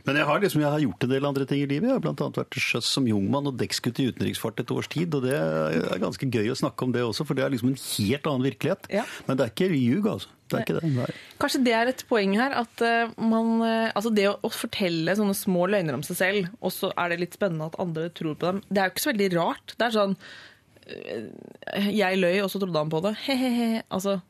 Men 0.08 0.20
jeg 0.22 0.28
har, 0.30 0.40
liksom, 0.40 0.64
jeg 0.64 0.72
har 0.72 0.86
gjort 0.86 1.04
en 1.04 1.12
del 1.12 1.28
andre 1.28 1.48
ting 1.50 1.60
i 1.64 1.68
livet. 1.68 1.90
Jeg 1.90 1.98
har 1.98 2.06
bl.a. 2.06 2.30
vært 2.40 2.54
til 2.56 2.64
sjøs 2.64 2.88
som 2.96 3.10
jungmann 3.10 3.50
og 3.52 3.60
dekksgutt 3.60 4.00
i 4.00 4.08
utenriksfart 4.14 4.64
et 4.64 4.72
års 4.72 4.88
tid, 4.92 5.18
og 5.18 5.28
det 5.28 5.36
er 5.36 6.00
ganske 6.00 6.30
gøy 6.32 6.48
å 6.54 6.56
snakke 6.56 6.88
om 6.88 6.96
det 6.96 7.04
også, 7.04 7.28
for 7.28 7.36
det 7.36 7.44
er 7.44 7.52
liksom 7.52 7.74
en 7.74 7.80
helt 7.82 8.30
annen 8.30 8.48
virkelighet. 8.48 8.88
Ja. 9.02 9.04
Men 9.28 9.36
det 9.36 9.46
er 9.46 9.52
ikke 9.52 9.68
ljug, 9.74 10.08
altså. 10.16 10.32
Det 10.46 10.58
er 10.58 10.64
ikke 10.64 10.76
det. 10.78 10.90
Nei. 10.94 11.08
Kanskje 11.42 11.62
det 11.66 11.74
er 11.74 11.90
et 11.90 12.04
poeng 12.08 12.36
her, 12.38 12.54
at 12.62 12.84
eh, 12.84 13.14
man 13.18 13.64
eh, 13.66 13.88
Altså 13.96 14.12
det 14.14 14.28
å, 14.30 14.36
å 14.46 14.50
fortelle 14.52 15.16
sånne 15.18 15.34
små 15.36 15.66
løgner 15.72 15.98
om 15.98 16.04
seg 16.06 16.20
selv, 16.20 16.52
og 16.60 16.74
så 16.74 16.92
er 16.94 17.12
det 17.12 17.20
litt 17.24 17.38
spennende 17.38 17.66
at 17.70 17.80
andre 17.82 18.08
tror 18.14 18.38
på 18.38 18.50
dem, 18.50 18.62
det 18.68 18.82
er 18.82 18.88
jo 18.88 18.94
ikke 18.94 19.06
så 19.06 19.12
veldig 19.12 19.30
rart. 19.34 19.74
Det 19.74 19.88
er 19.88 19.96
sånn 19.96 20.16
eh, 20.86 21.90
Jeg 21.96 22.22
løy, 22.22 22.38
og 22.44 22.50
så 22.52 22.62
trodde 22.62 22.84
han 22.84 22.92
på 22.92 23.02
det. 23.08 23.16
He-he-he. 23.26 23.82
Altså, 23.90 24.20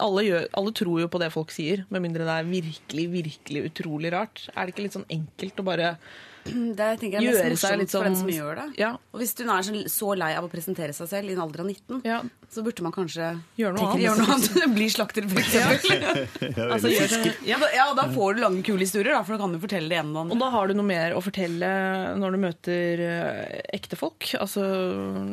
alle, 0.00 0.24
gjør, 0.26 0.48
alle 0.60 0.74
tror 0.80 1.04
jo 1.04 1.12
på 1.12 1.20
det 1.22 1.30
folk 1.34 1.52
sier, 1.54 1.84
med 1.92 2.04
mindre 2.04 2.26
det 2.28 2.40
er 2.40 2.50
virkelig, 2.50 3.06
virkelig 3.14 3.64
utrolig 3.70 4.12
rart. 4.16 4.48
Er 4.54 4.64
det 4.64 4.74
ikke 4.74 4.88
litt 4.88 4.96
sånn 4.96 5.08
enkelt 5.12 5.60
å 5.60 5.68
bare 5.68 5.94
Det 6.80 6.90
tenker 7.00 7.20
jeg 7.20 7.30
er 7.30 7.50
mest 7.50 7.64
morsomt 7.64 7.80
litt 7.82 7.90
for 7.94 8.04
den 8.08 8.14
sånn- 8.16 8.20
som 8.20 8.28
gjør 8.34 8.60
det. 8.60 8.66
Ja. 8.80 8.92
Og 9.12 9.20
hvis 9.22 9.34
hun 9.40 9.50
er 9.54 9.62
så, 9.66 9.82
så 9.92 10.12
lei 10.18 10.32
av 10.38 10.46
å 10.46 10.50
presentere 10.52 10.94
seg 10.96 11.08
selv 11.10 11.30
i 11.30 11.34
en 11.36 11.42
alder 11.44 11.64
av 11.64 11.66
19, 11.70 12.00
Ja. 12.06 12.20
så 12.50 12.62
burde 12.66 12.82
man 12.82 12.92
kanskje 12.94 13.28
Gjøre 13.60 13.76
noe 13.76 13.90
annet. 13.92 14.02
Gjøre 14.04 14.22
noe 14.24 14.34
annet. 14.36 14.74
Bli 14.78 14.88
slakter, 14.92 15.28
for 15.30 15.42
eksempel. 15.42 16.26
Altså, 16.70 16.90
gjør 16.92 17.12
det, 17.24 17.34
Ja, 17.48 17.58
da, 17.60 17.68
ja, 17.74 17.86
da 17.98 18.06
får 18.14 18.34
du 18.36 18.40
lange, 18.44 18.62
kule 18.66 18.84
historier, 18.84 19.12
da, 19.14 19.22
for 19.26 19.36
da 19.36 19.42
kan 19.44 19.52
du 19.54 19.60
fortelle 19.62 19.88
det 19.90 19.98
ene 20.00 20.24
og 20.30 20.36
da 20.40 20.48
har 20.52 20.68
du 20.70 20.74
noe 20.76 20.86
mer 20.86 21.12
å 21.16 21.20
fortelle 21.22 21.68
når 22.20 22.34
du 22.34 22.38
møter 22.42 23.00
eh, 23.04 23.60
ekte 23.76 23.96
folk. 23.98 24.26
Altså 24.40 24.62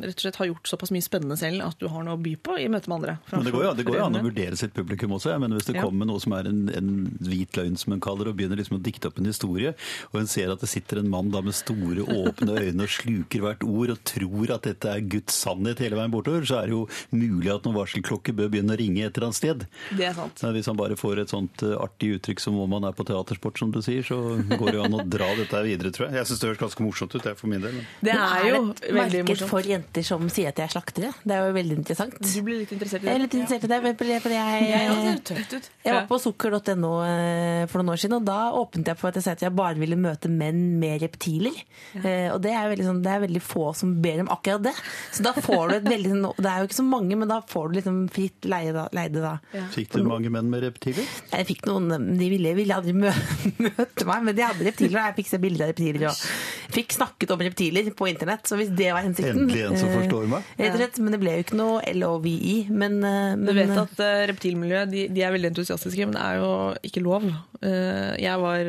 rett 0.04 0.14
og 0.18 0.24
slett 0.24 0.40
har 0.42 0.50
gjort 0.52 0.70
såpass 0.70 0.92
mye 0.94 1.06
spennende 1.06 1.38
selv 1.40 1.64
at 1.66 1.78
du 1.82 1.88
har 1.92 2.06
noe 2.06 2.18
å 2.18 2.22
by 2.22 2.36
på 2.46 2.58
i 2.62 2.68
møte 2.72 2.90
med 2.92 3.00
andre. 3.00 3.16
Men 3.32 3.46
det 3.48 3.54
går 3.56 3.66
jo 3.68 3.72
det 3.80 3.86
går 3.88 4.02
an 4.06 4.20
å 4.20 4.24
vurdere 4.26 4.60
sitt 4.60 4.74
publikum 4.76 5.16
også. 5.18 5.32
Jeg 5.34 5.44
mener, 5.44 5.58
hvis 5.60 5.70
det 5.72 5.78
Ja. 5.78 5.86
kommer 5.88 6.08
noe 6.10 6.22
som 6.24 6.34
er 6.38 6.48
en, 6.50 6.62
en 6.74 6.90
hvit 7.22 7.58
løgn, 7.58 7.78
som 7.78 7.94
en 7.94 8.02
kaller 8.04 8.26
det, 8.28 8.34
og 8.34 8.40
begynner 8.40 8.58
liksom 8.62 8.78
å 8.80 8.84
dikte 8.84 9.10
opp 9.12 9.20
en 9.22 9.30
historie, 9.30 9.74
og 10.14 10.20
en 10.22 10.30
ser 10.32 10.52
at 10.54 10.62
det 10.64 10.70
sitter 10.72 10.97
en 11.02 11.10
mann 11.12 11.30
da 11.34 11.42
med 11.46 11.56
store, 11.58 12.04
åpne 12.08 12.58
øyne 12.62 12.84
og 12.88 12.92
sluker 12.94 13.44
hvert 13.46 13.64
ord 13.68 13.94
og 13.96 14.02
tror 14.08 14.54
at 14.58 14.68
dette 14.68 14.92
er 14.92 15.02
Guds 15.02 15.38
sannhet 15.44 15.80
hele 15.84 15.96
veien 16.00 16.12
bortover, 16.14 16.46
så 16.48 16.62
er 16.62 16.70
det 16.72 16.76
jo 16.76 16.84
mulig 17.12 17.52
at 17.54 17.66
noen 17.68 17.78
varselklokker 17.78 18.36
bør 18.38 18.50
begynne 18.54 18.76
å 18.76 18.80
ringe 18.80 19.06
et 19.06 19.16
eller 19.18 19.28
annet 19.30 19.40
sted. 19.40 19.66
Det 19.98 20.08
er 20.10 20.14
sant. 20.18 20.42
Men 20.44 20.54
Hvis 20.58 20.70
han 20.72 20.80
bare 20.80 20.98
får 21.00 21.22
et 21.24 21.34
sånt 21.34 21.64
eh, 21.68 21.76
artig 21.80 22.14
uttrykk 22.18 22.40
som 22.44 22.58
om 22.64 22.76
han 22.78 22.88
er 22.90 22.96
på 22.98 23.06
teatersport, 23.08 23.58
som 23.62 23.72
du 23.72 23.82
sier, 23.86 24.04
så 24.08 24.18
går 24.58 24.72
det 24.72 24.78
jo 24.80 24.86
an 24.88 24.98
å 25.00 25.06
dra 25.08 25.30
dette 25.38 25.64
videre, 25.66 25.92
tror 25.96 26.08
jeg. 26.08 26.18
Jeg 26.22 26.30
syns 26.32 26.42
det 26.44 26.50
høres 26.52 26.62
ganske 26.64 26.86
morsomt 26.86 27.16
ut, 27.16 27.24
det 27.24 27.36
for 27.40 27.48
min 27.52 27.62
del. 27.62 27.74
men- 27.78 27.88
Det 28.02 28.16
er 28.16 28.48
jo 28.50 28.62
et 28.72 28.82
veldig 28.82 28.98
marked 28.98 29.30
morsomt. 29.34 29.50
for 29.50 29.62
jenter 29.62 30.04
som 30.04 30.30
sier 30.30 30.50
at 30.50 30.56
de 30.56 30.64
er 30.64 30.74
slaktere. 30.74 31.14
Det 31.26 31.36
er 31.36 31.48
jo 31.48 31.54
veldig 31.58 31.78
interessant. 31.82 32.18
Du 32.22 32.42
blir 32.42 32.60
litt 32.64 32.72
interessert 32.72 33.04
i 33.04 33.08
Jeg 33.08 33.16
er 33.16 33.24
litt 33.26 33.36
interessert 33.38 33.64
i 33.64 33.68
det, 33.68 33.82
for 33.82 33.94
fordi 33.98 34.38
jeg, 34.38 34.70
jeg, 34.72 35.20
det 35.28 35.28
ser 35.28 35.62
jeg 35.86 35.94
var 35.94 36.08
på 36.08 36.20
sukker.no 36.24 36.92
eh, 37.04 37.66
for 37.68 37.82
noen 37.82 37.94
år 37.94 38.02
siden, 38.02 38.16
og 38.20 38.26
da 38.28 38.40
åpnet 38.58 38.88
jeg 38.92 38.98
for 39.00 39.08
at 39.12 39.16
jeg 39.20 39.24
sa 39.28 39.32
at 39.38 39.44
jeg 39.46 39.54
bare 39.58 39.76
ville 39.80 39.96
møte 40.00 40.30
menn 40.32 40.80
med 40.80 40.87
reptiler. 41.02 41.56
Eh, 42.02 42.28
Og 42.34 42.42
det 42.44 42.52
er, 42.56 42.70
veldig 42.72 42.86
sånn, 42.88 43.02
det 43.06 43.12
er 43.14 43.24
veldig 43.26 43.42
få 43.44 43.66
som 43.76 43.94
ber 44.04 44.22
om 44.24 44.30
akkurat 44.34 44.64
det. 44.70 44.74
Så 45.16 45.24
da 45.26 45.34
får 45.36 45.70
du 45.70 45.76
et 45.78 45.90
veldig 45.96 46.12
sånn- 46.14 46.36
Det 46.38 46.52
er 46.52 46.62
jo 46.64 46.68
ikke 46.70 46.80
så 46.80 46.86
mange, 46.88 47.18
men 47.20 47.28
da 47.32 47.42
får 47.42 47.70
du 47.72 47.78
liksom 47.80 48.00
fritt 48.14 48.48
leie 48.50 48.74
da, 48.76 48.88
leide 48.96 49.24
da. 49.24 49.36
Fikk 49.76 49.92
du 49.98 50.04
mange 50.08 50.32
menn 50.34 50.50
med 50.54 50.64
reptiler? 50.64 51.08
Jeg 51.34 51.48
fikk 51.52 51.66
noen, 51.70 51.90
De 52.18 52.30
ville, 52.32 52.54
ville 52.58 52.76
aldri 52.78 52.94
mø 52.98 53.12
møte 53.68 54.08
meg, 54.08 54.24
men 54.30 54.36
de 54.38 54.46
hadde 54.48 54.68
reptiler, 54.70 54.98
og 55.00 55.10
jeg 55.10 55.18
fikk 55.22 55.32
se 55.34 55.42
bilder 55.44 55.68
av 55.68 55.74
reptiler. 55.74 56.08
Og 56.12 56.74
fikk 56.78 56.96
snakket 56.98 57.32
om 57.36 57.44
reptiler 57.48 57.92
på 57.98 58.10
internett, 58.12 58.46
så 58.48 58.58
hvis 58.60 58.72
det 58.76 58.92
var 58.94 59.04
hensikten 59.08 59.44
Endelig 59.48 59.64
en 59.68 59.78
som 59.80 59.90
eh, 59.92 59.98
forstår 60.02 60.28
meg. 60.32 60.50
Rett 60.60 60.74
og 60.76 60.82
slett, 60.82 61.00
Men 61.04 61.16
det 61.16 61.20
ble 61.22 61.36
jo 61.38 61.44
ikke 61.46 61.58
noe 61.60 61.94
LOVI. 61.96 62.68
Men, 62.70 63.00
men 63.02 63.46
Du 63.48 63.54
vet 63.56 63.72
at 63.78 64.02
reptilmiljøet 64.32 64.92
de, 64.92 65.06
de 65.14 65.24
er 65.26 65.34
veldig 65.36 65.52
entusiastiske, 65.54 66.08
men 66.08 66.16
det 66.18 66.24
er 66.24 66.42
jo 66.42 66.52
ikke 66.90 67.04
lov. 67.06 67.26
Eh, 67.66 68.14
jeg 68.22 68.38
var 68.38 68.68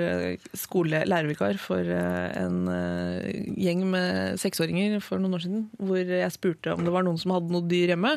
skolelærervikar 0.57 0.59
skole-lærervikar 0.63 1.59
for 1.61 1.91
eh, 1.93 2.29
en 2.41 2.69
eh, 2.73 3.41
gjeng 3.61 3.83
med 3.91 4.39
seksåringer 4.41 4.97
for 5.05 5.21
noen 5.21 5.37
år 5.37 5.45
siden, 5.45 5.65
hvor 5.77 6.01
jeg 6.01 6.33
spurte 6.33 6.73
om 6.73 6.85
det 6.87 6.95
var 6.95 7.05
noen 7.05 7.19
som 7.21 7.35
hadde 7.35 7.53
noe 7.53 7.67
dyr 7.69 7.93
hjemme. 7.93 8.15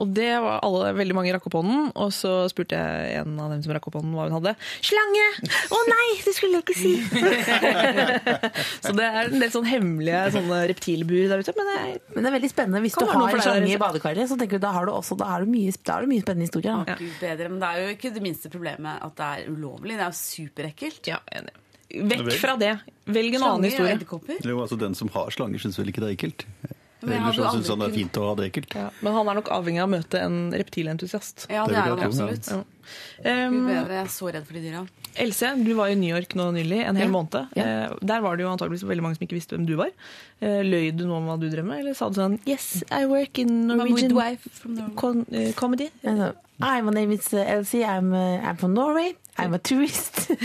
Og 0.00 0.14
det 0.16 0.30
var 0.40 0.62
alle, 0.64 0.94
veldig 0.96 1.16
mange 1.16 1.34
rakk 1.36 1.48
opp 1.50 1.58
hånden, 1.60 1.90
og 1.92 2.12
så 2.16 2.32
spurte 2.52 2.78
jeg 2.78 3.20
en 3.20 3.36
av 3.42 3.52
dem 3.52 3.64
som 3.64 3.74
rakk 3.76 3.90
opp 3.90 3.98
hånden 4.00 4.16
hva 4.16 4.28
hun 4.30 4.38
hadde. 4.38 4.54
Slange! 4.84 5.26
Å 5.76 5.82
nei, 5.90 6.08
det 6.24 6.34
skulle 6.38 6.60
jeg 6.60 6.64
ikke 6.64 6.78
si! 6.80 6.94
så 8.86 8.94
det 8.96 9.10
er 9.10 9.30
en 9.30 9.44
del 9.44 9.52
sånn 9.52 9.68
hemmelige 9.68 10.22
sånne 10.38 10.62
reptilbur 10.72 11.28
der 11.32 11.44
ute, 11.44 11.56
men 11.60 11.72
jeg, 11.74 12.00
Men 12.14 12.22
det 12.22 12.30
er 12.30 12.36
veldig 12.38 12.52
spennende. 12.52 12.82
Hvis 12.86 12.96
du 12.96 13.04
har 13.04 13.20
for 13.20 13.36
en 13.36 13.44
slange 13.44 13.72
i 13.74 13.80
badekaret, 13.80 14.32
så 14.32 14.40
tenker 14.40 14.60
du 14.60 14.64
da 14.64 14.72
har 14.78 14.88
du 14.88 14.94
også 14.94 15.18
da 15.20 15.28
er 15.36 15.44
det 15.44 15.52
mye, 15.52 15.76
da 15.84 15.98
er 15.98 16.06
det 16.06 16.12
mye 16.14 16.24
spennende 16.24 16.48
historier. 16.48 16.84
Da. 16.88 16.96
Bedre, 17.20 17.52
men 17.52 17.60
det 17.60 17.68
er 17.68 17.82
jo 17.82 17.94
ikke 17.96 18.14
det 18.16 18.24
minste 18.24 18.52
problemet 18.52 19.04
at 19.04 19.16
det 19.20 19.28
er 19.28 19.52
ulovlig. 19.52 19.96
Det 19.96 20.05
er 20.06 20.14
jo 20.14 20.18
superekkelt. 20.22 21.06
ja, 21.12 21.18
enig. 21.32 21.54
Vekk 22.10 22.32
fra 22.42 22.56
det. 22.58 22.72
Velg 23.06 23.36
en 23.38 23.42
annen 23.46 23.46
Slanger 23.46 23.62
og 23.62 23.70
historie. 23.70 23.94
edderkopper. 23.96 24.40
Jo, 24.50 24.56
altså 24.64 24.78
Den 24.78 24.94
som 24.98 25.08
har 25.14 25.30
slanger, 25.30 25.58
syns 25.62 25.78
vel 25.78 25.92
ikke 25.92 26.02
det 26.02 26.08
er 26.10 26.16
ekkelt? 26.16 26.46
Men 27.06 27.12
jeg 27.12 27.20
Eller 27.20 27.26
hadde 27.26 27.50
syns 27.52 27.68
han 27.68 27.78
det 27.78 27.84
er 27.84 27.90
aldri 27.90 28.00
fint 28.00 28.16
å 28.18 28.22
ha 28.26 28.34
det 28.34 28.44
ekkelt. 28.50 28.74
Ja, 28.74 28.86
men 29.04 29.12
han 29.12 29.28
er 29.28 29.34
nok 29.38 29.48
avhengig 29.52 29.82
av 29.82 29.86
å 29.86 29.92
møte 29.92 30.20
en 30.24 30.38
reptilentusiast. 30.56 31.46
Ja, 31.52 31.66
Det 31.66 31.74
det 31.74 31.78
er 31.78 31.90
han 31.92 32.00
absolutt. 32.08 32.48
Ja. 32.50 32.56
Gud 32.56 32.72
Um, 33.26 33.66
bedre, 33.66 33.94
jeg 33.96 34.04
er 34.06 34.10
så 34.14 34.28
redd 34.32 34.44
for 34.46 34.54
de 34.54 34.60
dyra. 34.62 34.80
Else, 35.18 35.48
du 35.64 35.72
var 35.74 35.88
i 35.90 35.94
New 35.98 36.08
York 36.14 36.34
nå 36.38 36.52
nylig, 36.54 36.84
en 36.86 36.96
hel 36.96 37.06
Ja. 37.08 37.12
måned. 37.12 37.48
Eh, 37.56 37.94
Der 38.04 38.20
var 38.20 38.36
det 38.36 38.44
jo 38.44 38.50
antageligvis 38.52 38.84
veldig 38.86 39.02
mange 39.02 39.16
som 39.18 39.26
ikke 39.26 39.34
visste 39.38 39.56
hvem 39.56 39.66
du 39.66 39.74
var. 39.76 39.90
Eh, 40.44 40.60
Løy 40.66 40.90
du 40.92 41.06
noe 41.08 41.22
om 41.22 41.30
hva 41.30 41.38
du 41.40 41.46
drev 41.48 41.64
med, 41.64 41.80
eller 41.80 41.96
sa 41.96 42.10
du 42.12 42.18
sånn 42.20 42.36
Yes, 42.44 42.82
I 42.92 43.06
work 43.08 43.40
in 43.40 43.62
Norwegian 43.70 44.12
from 44.52 44.76
Norway. 44.76 45.24
eh, 45.32 45.54
comedy. 45.56 45.88
Altså, 46.04 46.34
Hi, 46.60 46.80
my 46.80 46.90
name 46.90 47.12
is 47.12 47.34
uh, 47.34 47.44
Elsie. 47.46 47.84
I'm, 47.84 48.14
uh, 48.14 48.40
I'm 48.40 48.56
from 48.56 48.72
Norway. 48.72 49.14
I'm 49.38 49.52
a 49.52 49.58
tourist. 49.58 50.30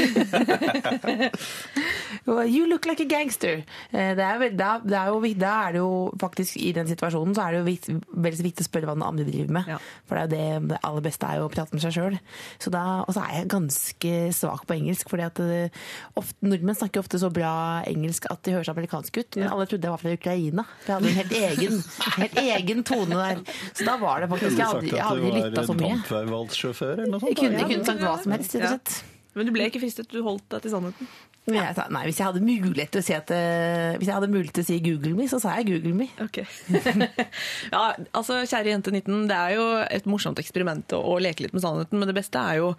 well, 2.26 2.45
you 2.45 2.68
look 2.68 2.85
like 2.85 2.99
a 2.99 3.05
gangster. 3.05 3.63
Eh, 3.93 4.15
Det 4.15 4.19
er, 4.19 4.49
da, 4.51 4.81
det 4.84 4.97
er 4.97 5.05
jo, 5.07 5.22
da 5.39 5.51
er 5.68 5.72
det 5.72 5.80
jo 5.80 6.11
faktisk 6.19 6.57
i 6.59 6.73
den 6.76 6.88
situasjonen 6.89 7.31
så 7.35 7.45
er 7.45 7.51
det 7.55 7.61
jo 7.61 7.68
vikt, 7.69 7.88
veldig 8.11 8.39
så 8.41 8.43
viktig 8.43 8.65
å 8.65 8.68
spørre 8.68 8.89
hva 8.89 8.95
den 8.97 9.05
andre 9.07 9.23
driver 9.30 9.53
med. 9.55 9.69
Ja. 9.72 9.77
For 10.09 10.19
det 10.19 10.22
er 10.22 10.27
jo 10.27 10.59
det, 10.59 10.68
det 10.73 10.81
aller 10.89 11.05
beste 11.07 11.30
er 11.30 11.39
jo 11.39 11.45
å 11.47 11.53
prate 11.53 11.72
med 11.77 11.85
seg 11.85 11.95
sjøl. 11.95 12.18
Og 12.19 13.13
så 13.15 13.23
er 13.23 13.31
jeg 13.38 13.47
ganske 13.55 14.11
svak 14.35 14.68
på 14.68 14.76
engelsk, 14.76 15.07
fordi 15.15 15.27
at 15.30 15.39
eh, 15.45 15.80
ofte, 16.19 16.35
nordmenn 16.43 16.76
snakker 16.81 16.99
ofte 17.05 17.22
så 17.23 17.31
bra 17.31 17.53
engelsk 17.88 18.27
at 18.27 18.43
de 18.43 18.57
høres 18.57 18.73
amerikansk 18.76 19.22
ut. 19.23 19.39
Men 19.39 19.53
alle 19.55 19.69
trodde 19.72 19.81
jeg 19.88 19.94
var 19.94 20.02
fra 20.02 20.14
Ukraina. 20.18 20.66
For 20.84 20.91
jeg 20.91 20.98
hadde 20.98 21.12
en 21.12 21.20
helt 21.22 21.36
egen, 21.41 21.80
helt 22.18 22.38
egen 22.44 22.84
tone 22.88 23.22
der. 23.22 23.41
Så 23.74 23.88
da 23.88 23.95
var 24.02 24.22
det 24.24 24.30
faktisk 24.34 24.58
Jeg 24.58 24.68
hadde, 24.72 24.91
jeg 24.91 25.08
hadde 25.08 25.32
lytta 25.38 25.66
så 25.68 25.78
mye. 25.78 25.95
Dampveivvalssjåfør 25.95 26.94
eller 26.98 27.12
noe 27.16 27.24
sånt? 27.24 27.32
Jeg 27.32 27.40
kunne, 27.41 27.64
jeg 27.64 27.70
kunne 27.74 27.90
sagt 27.91 28.06
hva 28.06 28.16
som 28.24 28.36
helst, 28.38 28.56
rett 28.56 28.68
og 28.68 28.76
slett. 28.76 29.02
Men 29.38 29.48
du 29.48 29.53
ble 29.56 29.68
ikke 29.72 29.80
fristet, 29.80 30.10
du 30.12 30.20
holdt 30.26 30.44
deg 30.52 30.66
til 30.66 30.74
sannheten. 30.74 31.12
Jeg 31.49 31.73
sa, 31.73 31.88
nei, 31.89 32.03
hvis 32.05 32.19
jeg 32.19 32.27
hadde 32.27 32.43
mulighet 32.45 32.91
til 32.93 33.01
å 33.01 33.05
si 33.05 33.15
at 33.18 33.31
eh, 33.34 33.97
til 33.97 34.61
å 34.61 34.65
si 34.68 34.76
Google 34.85 35.15
me, 35.18 35.26
så 35.27 35.39
sa 35.41 35.55
jeg 35.57 35.72
Google 35.72 35.95
me. 35.97 36.05
Okay. 36.22 36.45
ja, 37.73 37.81
altså 38.13 38.43
Kjære 38.45 38.69
jente 38.69 38.93
19, 38.93 39.26
det 39.31 39.39
er 39.39 39.55
jo 39.57 39.65
et 39.81 40.05
morsomt 40.05 40.38
eksperiment 40.41 40.93
å, 40.93 41.01
å 41.01 41.18
leke 41.18 41.47
litt 41.47 41.55
med 41.57 41.65
sannheten, 41.65 41.97
men 41.97 42.11
det 42.11 42.15
beste 42.19 42.38
er 42.38 42.61
jo 42.61 42.69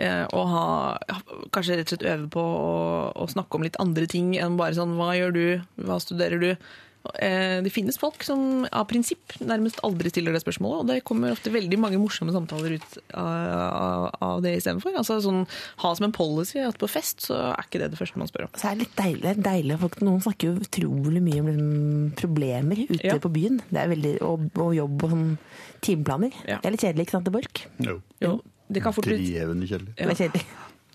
eh, 0.00 0.24
å 0.32 0.46
ha 0.48 0.64
Kanskje 1.52 1.76
rett 1.76 1.90
og 1.90 1.92
slett 1.92 2.08
øve 2.08 2.30
på 2.32 2.40
å, 2.40 2.72
å 3.12 3.28
snakke 3.28 3.58
om 3.58 3.66
litt 3.66 3.76
andre 3.82 4.08
ting 4.10 4.32
enn 4.40 4.56
bare 4.58 4.76
sånn 4.78 4.96
Hva 4.96 5.12
gjør 5.18 5.36
du? 5.36 5.44
Hva 5.84 6.00
studerer 6.02 6.40
du? 6.40 6.50
Eh, 7.22 7.58
det 7.64 7.72
finnes 7.74 7.98
folk 8.00 8.24
som 8.26 8.64
av 8.70 8.86
prinsipp 8.90 9.36
nærmest 9.40 9.80
aldri 9.86 10.10
stiller 10.12 10.34
det 10.34 10.42
spørsmålet, 10.42 10.82
og 10.82 10.90
det 10.90 11.04
kommer 11.06 11.34
ofte 11.34 11.52
veldig 11.54 11.78
mange 11.80 12.00
morsomme 12.00 12.34
samtaler 12.34 12.76
ut 12.78 12.98
av, 13.14 14.08
av, 14.20 14.42
det 14.44 14.56
istedenfor. 14.58 14.96
Altså 14.98 15.18
sånn, 15.24 15.44
ha 15.82 15.92
som 15.98 16.08
en 16.08 16.16
policy 16.16 16.60
at 16.64 16.78
på 16.80 16.90
fest 16.90 17.28
så 17.28 17.38
er 17.52 17.66
ikke 17.68 17.82
det 17.82 17.92
det 17.94 18.00
første 18.00 18.20
man 18.20 18.30
spør 18.30 18.48
om. 18.48 18.54
Så 18.58 18.70
er 18.70 18.76
det 18.76 18.86
litt 18.86 18.98
deilig, 18.98 19.36
deilig 19.46 19.80
folk, 19.84 20.00
Noen 20.06 20.22
snakker 20.24 20.50
jo 20.52 20.66
utrolig 20.66 21.22
mye 21.24 21.42
om 21.42 22.12
problemer 22.18 22.84
ute 22.86 23.00
Ja. 23.06 23.16
på 23.22 23.32
byen. 23.32 23.62
Det 23.70 23.80
er 23.82 23.90
veldig, 23.92 24.14
og, 24.26 24.50
og 24.60 24.74
jobb 24.76 25.06
og 25.06 25.14
sånn 25.14 25.30
timeplaner. 25.86 26.36
Ja. 26.46 26.60
Det 26.60 26.68
er 26.70 26.76
litt 26.76 26.84
kjedelig, 26.84 27.08
ikke 27.08 27.18
sant, 27.18 27.32
Borch? 27.32 27.66
Jo. 27.82 28.00
Jo, 28.22 28.38
det 28.72 28.82
kan 28.84 28.94
fort 28.96 29.08
bli 29.08 29.18
Drevende 29.24 29.68
kjedelig. 29.68 29.94
Ja. 29.96 30.06
Det 30.06 30.14
er 30.16 30.22
kjedelig. 30.26 30.46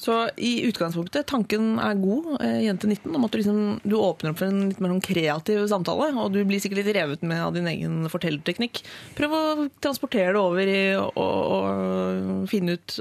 Så 0.02 0.16
i 0.42 0.64
utgangspunktet, 0.66 1.28
tanken 1.30 1.76
er 1.78 2.00
god, 2.02 2.32
eh, 2.42 2.64
jente 2.66 2.88
19, 2.90 3.14
om 3.16 3.26
at 3.28 3.34
du, 3.34 3.38
liksom, 3.38 3.60
du 3.86 3.94
åpner 4.00 4.32
opp 4.32 4.40
for 4.40 4.50
en 4.50 4.72
litt 4.72 4.80
mer 4.82 4.90
sånn 4.96 5.04
kreativ 5.06 5.68
samtale, 5.70 6.08
og 6.18 6.34
du 6.34 6.40
blir 6.42 6.58
sikkert 6.64 6.82
litt 6.82 6.96
revet 6.98 7.22
med 7.22 7.44
av 7.46 7.54
din 7.54 7.70
egen 7.70 8.10
fortellerteknikk. 8.10 8.82
Prøv 9.20 9.36
å 9.38 9.44
transportere 9.84 10.34
det 10.34 10.42
over 10.42 10.72
i 10.74 10.82
å 10.98 11.28
finne 12.50 12.80
ut, 12.80 12.98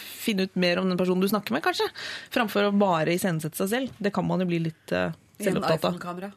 finne 0.00 0.48
ut 0.48 0.56
mer 0.64 0.80
om 0.80 0.88
den 0.88 1.00
personen 1.00 1.20
du 1.20 1.28
snakker 1.28 1.52
med, 1.52 1.66
kanskje. 1.68 1.90
Framfor 2.32 2.70
å 2.70 2.78
bare 2.80 3.18
iscenesette 3.18 3.60
seg 3.60 3.74
selv. 3.74 4.00
Det 4.00 4.14
kan 4.16 4.24
man 4.24 4.40
jo 4.40 4.48
bli 4.48 4.64
litt 4.70 4.96
eh, 4.96 5.12
selvopptatt 5.44 5.84
av. 5.84 5.90
iPhone-kamera. 5.94 6.32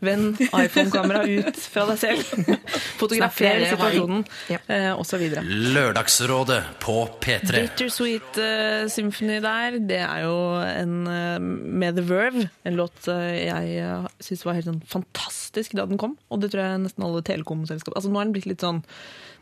Vend 0.00 0.40
iPhone-kamera 0.40 1.24
ut 1.28 1.56
fra 1.70 1.86
deg 1.90 1.98
selv. 2.00 2.22
Fotografer 3.00 3.64
situasjonen, 3.70 4.24
Ja. 4.50 4.58
eh, 4.68 5.02
videre. 5.20 5.42
Lørdagsrådet 5.74 6.62
på 6.82 6.96
P3. 7.20 7.50
Bittersweet 7.68 8.32
uh, 8.40 8.88
Symphony 8.92 9.38
der, 9.44 9.70
det 9.90 10.00
er 10.04 10.18
jo 10.24 10.36
en 10.64 10.94
uh, 11.08 11.38
med 11.40 11.94
The 11.96 12.04
Verve. 12.08 12.48
En 12.64 12.76
låt 12.78 13.08
uh, 13.08 13.14
jeg 13.34 13.66
uh, 13.84 14.06
syns 14.22 14.44
var 14.46 14.54
helt 14.58 14.68
sånn 14.70 14.82
fantastisk 14.88 15.70
da 15.78 15.84
den 15.90 15.98
kom. 16.00 16.14
Og 16.30 16.36
det 16.42 16.48
tror 16.52 16.62
jeg 16.64 16.82
nesten 16.84 17.04
alle 17.06 17.22
telekomselskap 17.26 17.94
Altså 17.96 18.10
Nå 18.12 18.18
er 18.20 18.24
den 18.28 18.34
blitt 18.36 18.50
litt 18.50 18.62
sånn 18.64 18.80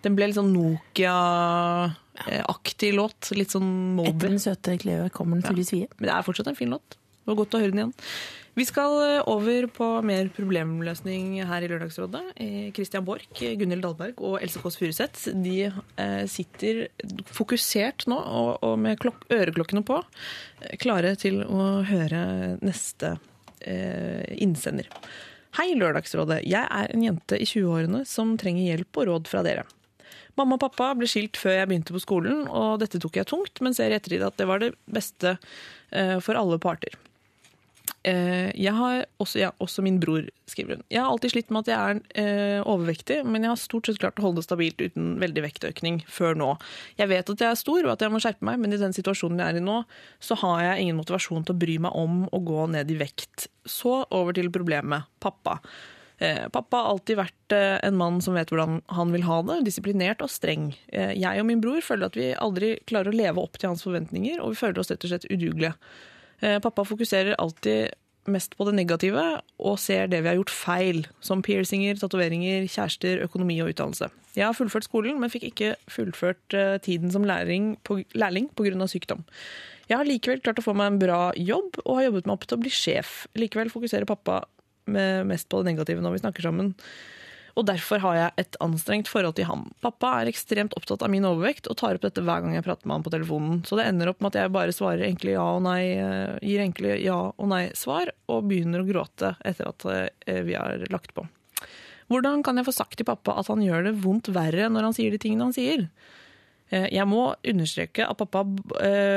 Den 0.05 0.15
ble 0.17 0.25
litt 0.31 0.39
sånn 0.39 0.53
Nokia-aktig 0.55 2.91
låt. 2.97 3.21
Litt 3.37 3.53
sånn 3.55 3.71
Etter 4.05 4.29
den 4.29 4.41
søte 4.43 4.79
Cleo 4.81 5.03
kommer 5.15 5.35
den 5.39 5.47
fulle 5.49 5.65
svie. 5.67 5.87
Men 5.99 6.05
det 6.09 6.15
er 6.17 6.27
fortsatt 6.27 6.51
en 6.53 6.59
fin 6.59 6.73
låt. 6.73 6.89
Det 6.95 7.27
var 7.33 7.39
godt 7.43 7.57
å 7.59 7.63
høre 7.63 7.73
den 7.75 7.83
igjen. 7.83 7.97
Vi 8.57 8.65
skal 8.67 8.95
eh, 9.05 9.29
over 9.29 9.67
på 9.73 9.87
mer 10.07 10.29
problemløsning 10.35 11.37
her 11.47 11.65
i 11.65 11.69
Lørdagsrådet. 11.71 12.23
Eh, 12.41 12.69
Christian 12.75 13.05
Borch, 13.07 13.29
Gunhild 13.39 13.85
Dahlberg 13.85 14.21
og 14.25 14.39
Else 14.43 14.63
Kåss 14.63 14.79
Furuseth 14.81 15.29
eh, 15.31 16.25
sitter 16.31 16.87
fokusert 17.29 18.09
nå 18.11 18.19
og, 18.19 18.75
med 18.81 18.99
klok 19.03 19.27
øreklokkene 19.33 19.85
på, 19.87 20.01
klare 20.83 21.15
til 21.21 21.43
å 21.45 21.85
høre 21.87 22.23
neste 22.65 23.17
innsender. 24.39 24.87
Hei, 25.59 25.73
Lørdagsrådet. 25.75 26.45
Jeg 26.47 26.63
er 26.63 26.93
en 26.95 27.03
jente 27.03 27.41
i 27.43 27.47
20-årene 27.49 28.05
som 28.07 28.37
trenger 28.39 28.69
hjelp 28.69 29.01
og 29.01 29.09
råd 29.09 29.31
fra 29.31 29.43
dere. 29.43 29.65
Mamma 30.39 30.55
og 30.55 30.63
pappa 30.63 30.93
ble 30.95 31.09
skilt 31.11 31.41
før 31.41 31.57
jeg 31.57 31.71
begynte 31.71 31.97
på 31.97 32.05
skolen, 32.05 32.45
og 32.47 32.79
dette 32.85 33.01
tok 33.03 33.19
jeg 33.19 33.29
tungt, 33.29 33.59
men 33.65 33.75
ser 33.75 33.91
i 33.91 33.99
ettertid 33.99 34.23
at 34.23 34.39
det 34.39 34.47
var 34.49 34.63
det 34.63 34.71
beste 34.87 35.35
for 36.23 36.39
alle 36.39 36.61
parter. 36.63 36.95
Eh, 38.07 38.51
Jeg 38.57 38.73
har 38.75 39.05
også, 39.21 39.39
ja, 39.41 39.51
også 39.61 39.83
min 39.85 39.99
bror, 40.01 40.27
skriver 40.49 40.77
hun. 40.79 40.85
Jeg 40.91 41.03
har 41.03 41.11
alltid 41.11 41.33
slitt 41.35 41.51
med 41.51 41.67
at 41.67 41.71
jeg 41.73 41.79
er 41.79 42.23
eh, 42.23 42.63
overvektig, 42.63 43.19
men 43.27 43.45
jeg 43.45 43.53
har 43.53 43.61
stort 43.61 43.89
sett 43.89 44.01
klart 44.03 44.19
å 44.21 44.27
holde 44.29 44.41
det 44.43 44.47
stabilt 44.49 44.81
uten 44.81 45.19
veldig 45.23 45.45
vektøkning 45.45 46.01
før 46.09 46.39
nå. 46.39 46.55
Jeg 47.01 47.11
vet 47.13 47.31
at 47.35 47.45
jeg 47.45 47.51
er 47.51 47.61
stor 47.61 47.83
og 47.85 47.93
at 47.95 48.05
jeg 48.05 48.15
må 48.15 48.23
skjerpe 48.23 48.49
meg, 48.49 48.59
men 48.63 48.75
i 48.75 48.81
den 48.81 48.97
situasjonen 48.97 49.43
jeg 49.43 49.55
er 49.55 49.61
i 49.61 49.67
nå, 49.67 49.83
så 50.23 50.39
har 50.43 50.65
jeg 50.65 50.87
ingen 50.87 50.99
motivasjon 51.01 51.47
til 51.47 51.57
å 51.57 51.61
bry 51.67 51.79
meg 51.87 51.99
om 51.99 52.25
å 52.33 52.43
gå 52.43 52.67
ned 52.75 52.91
i 52.91 52.99
vekt. 53.01 53.49
Så 53.69 54.03
over 54.09 54.37
til 54.37 54.51
problemet 54.55 55.09
pappa. 55.23 55.59
Eh, 56.19 56.49
Pappa 56.51 56.81
har 56.83 56.93
alltid 56.95 57.21
vært 57.21 57.55
en 57.55 57.97
mann 57.97 58.19
som 58.25 58.35
vet 58.35 58.51
hvordan 58.51 58.81
han 58.97 59.13
vil 59.15 59.27
ha 59.29 59.41
det, 59.47 59.63
disiplinert 59.69 60.23
og 60.25 60.33
streng. 60.33 60.73
Jeg 60.93 61.41
og 61.41 61.47
min 61.49 61.63
bror 61.63 61.81
føler 61.85 62.11
at 62.11 62.19
vi 62.19 62.33
aldri 62.35 62.75
klarer 62.91 63.13
å 63.13 63.19
leve 63.19 63.43
opp 63.43 63.59
til 63.59 63.71
hans 63.71 63.85
forventninger, 63.87 64.41
og 64.43 64.53
vi 64.53 64.61
føler 64.61 64.83
oss 64.83 64.91
rett 64.93 65.07
og 65.07 65.13
slett 65.15 65.29
udugelige. 65.31 65.77
Eh, 66.45 66.59
Pappa 66.63 66.85
fokuserer 66.87 67.39
alltid 67.39 67.95
mest 68.29 68.55
på 68.59 68.67
det 68.69 68.75
negative 68.77 69.23
og 69.57 69.79
ser 69.81 70.11
det 70.13 70.21
vi 70.21 70.29
har 70.29 70.37
gjort 70.37 70.53
feil, 70.53 71.01
som 71.25 71.41
piercinger, 71.43 71.97
tatoveringer, 71.97 72.67
kjærester, 72.69 73.23
økonomi 73.25 73.57
og 73.65 73.73
utdannelse. 73.73 74.11
Jeg 74.37 74.45
har 74.45 74.57
fullført 74.57 74.87
skolen, 74.87 75.17
men 75.19 75.33
fikk 75.33 75.49
ikke 75.49 75.73
fullført 75.91 76.57
eh, 76.57 76.77
tiden 76.85 77.11
som 77.15 77.27
lærling 77.27 77.77
pga. 77.89 78.87
sykdom. 78.87 79.25
Jeg 79.89 79.97
har 79.97 80.05
likevel 80.05 80.43
klart 80.45 80.61
å 80.61 80.67
få 80.67 80.75
meg 80.77 80.93
en 80.93 81.01
bra 81.01 81.21
jobb 81.35 81.81
og 81.87 81.95
har 81.97 82.11
jobbet 82.11 82.27
meg 82.29 82.37
opp 82.37 82.47
til 82.47 82.59
å 82.59 82.63
bli 82.63 82.73
sjef. 82.73 83.23
Likevel 83.41 83.73
fokuserer 83.73 84.05
pappa 84.09 84.43
mest 84.89 85.49
på 85.49 85.61
det 85.61 85.73
negative 85.73 86.01
når 86.05 86.15
vi 86.15 86.21
snakker 86.23 86.45
sammen. 86.45 86.75
Og 87.59 87.67
derfor 87.67 87.99
har 88.05 88.15
jeg 88.15 88.35
et 88.45 88.57
anstrengt 88.63 89.09
forhold 89.11 89.35
til 89.35 89.49
ham. 89.49 89.65
Pappa 89.83 90.13
er 90.21 90.29
ekstremt 90.31 90.77
opptatt 90.79 91.03
av 91.03 91.11
min 91.11 91.27
overvekt 91.27 91.67
og 91.67 91.75
tar 91.81 91.97
opp 91.99 92.05
dette 92.07 92.23
hver 92.23 92.45
gang 92.45 92.55
jeg 92.55 92.63
prater 92.67 92.87
med 92.87 93.01
ham 93.01 93.07
på 93.07 93.11
telefonen. 93.11 93.65
Så 93.67 93.79
det 93.79 93.89
ender 93.91 94.13
opp 94.13 94.23
med 94.23 94.31
at 94.31 94.45
jeg 94.45 94.53
bare 94.55 94.75
svarer 94.77 95.03
enkle 95.09 95.35
ja 95.35 95.47
og 95.57 95.65
nei, 95.67 95.81
eh, 95.99 96.37
gir 96.47 96.63
enkle 96.63 96.95
ja 97.03 97.17
og 97.33 97.51
nei-svar, 97.51 98.13
og 98.31 98.47
begynner 98.47 98.85
å 98.85 98.87
gråte 98.87 99.33
etter 99.43 99.73
at 99.73 99.89
eh, 99.91 100.39
vi 100.47 100.55
har 100.55 100.87
lagt 100.95 101.17
på. 101.19 101.27
Hvordan 102.09 102.47
kan 102.47 102.57
jeg 102.57 102.69
få 102.69 102.77
sagt 102.79 102.97
til 103.01 103.09
pappa 103.11 103.35
at 103.43 103.51
han 103.51 103.61
gjør 103.67 103.91
det 103.91 103.97
vondt 104.07 104.31
verre 104.33 104.71
når 104.71 104.89
han 104.89 104.97
sier 104.97 105.13
de 105.13 105.21
tingene 105.21 105.51
han 105.51 105.57
sier? 105.57 105.89
Eh, 106.71 106.87
Jeg 106.95 107.11
må 107.11 107.33
understreke 107.43 108.07
at 108.07 108.23
pappa 108.23 108.47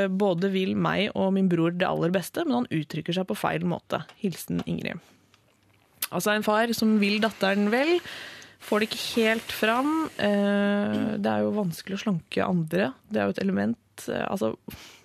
både 0.09 0.49
vil 0.49 0.73
meg 0.73 1.13
og 1.13 1.29
min 1.37 1.51
bror 1.51 1.77
det 1.77 1.85
aller 1.85 2.09
beste, 2.09 2.41
men 2.47 2.63
han 2.63 2.71
uttrykker 2.73 3.13
seg 3.13 3.29
på 3.29 3.37
feil 3.37 3.69
måte. 3.69 4.01
Hilsen 4.25 4.65
Ingrid. 4.65 4.97
Altså 6.11 6.33
en 6.35 6.43
far 6.45 6.71
som 6.75 6.97
vil 7.01 7.19
datteren 7.23 7.69
vel, 7.71 7.97
får 8.61 8.83
det 8.83 8.89
ikke 8.89 9.05
helt 9.21 9.53
fram. 9.55 9.93
Eh, 10.19 11.17
Det 11.23 11.31
er 11.31 11.45
jo 11.45 11.53
vanskelig 11.55 11.97
å 11.97 12.01
slanke 12.03 12.43
andre. 12.45 12.91
Det 13.09 13.21
er 13.21 13.29
jo 13.29 13.35
et 13.35 13.43
element 13.45 14.05
eh, 14.11 14.25
Altså, 14.27 14.51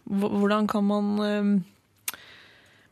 hvordan 0.06 0.66
kan 0.70 0.84
man 0.86 1.08
eh, 1.24 2.18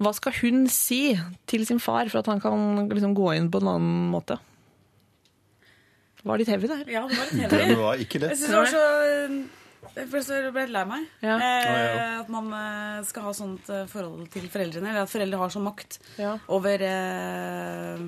Hva 0.03 0.13
skal 0.17 0.35
hun 0.41 0.65
si 0.73 1.15
til 1.51 1.67
sin 1.67 1.79
far 1.83 2.09
for 2.11 2.23
at 2.23 2.31
han 2.33 2.41
kan 2.43 2.89
liksom 2.91 3.15
gå 3.15 3.29
inn 3.37 3.51
på 3.51 3.61
en 3.63 3.71
annen 3.75 4.09
måte? 4.15 4.39
Det 6.19 6.31
var 6.31 6.41
litt 6.41 6.49
heavy, 6.49 6.71
det 6.71 6.79
her. 6.81 6.89
Ja, 6.89 7.03
det 7.07 7.19
var 7.19 7.29
litt 7.29 7.53
heavy. 7.53 7.69
Det 7.69 7.77
var 7.83 8.01
ikke 8.01 8.21
Jeg 8.25 8.39
synes 8.41 8.49
det 8.49 8.57
var 8.57 8.73
så 8.73 8.85
Først 9.95 10.29
så 10.31 10.41
ble 10.55 10.65
jeg 10.67 10.73
lei 10.75 10.85
meg. 10.89 11.07
Ja. 11.23 11.37
Eh, 11.37 11.65
Ja, 11.65 11.77
ja. 11.95 12.21
At 12.25 12.29
man 12.33 12.51
eh, 12.53 13.03
skal 13.09 13.23
ha 13.29 13.33
sånt 13.37 13.69
eh, 13.71 13.85
forhold 13.91 14.29
til 14.35 14.49
foreldrene. 14.53 14.91
Eller 14.91 15.05
at 15.07 15.13
foreldre 15.13 15.39
har 15.41 15.53
sånn 15.55 15.67
makt 15.69 15.99
Ja. 16.19 16.37
over, 16.49 16.83
eh, 16.83 18.05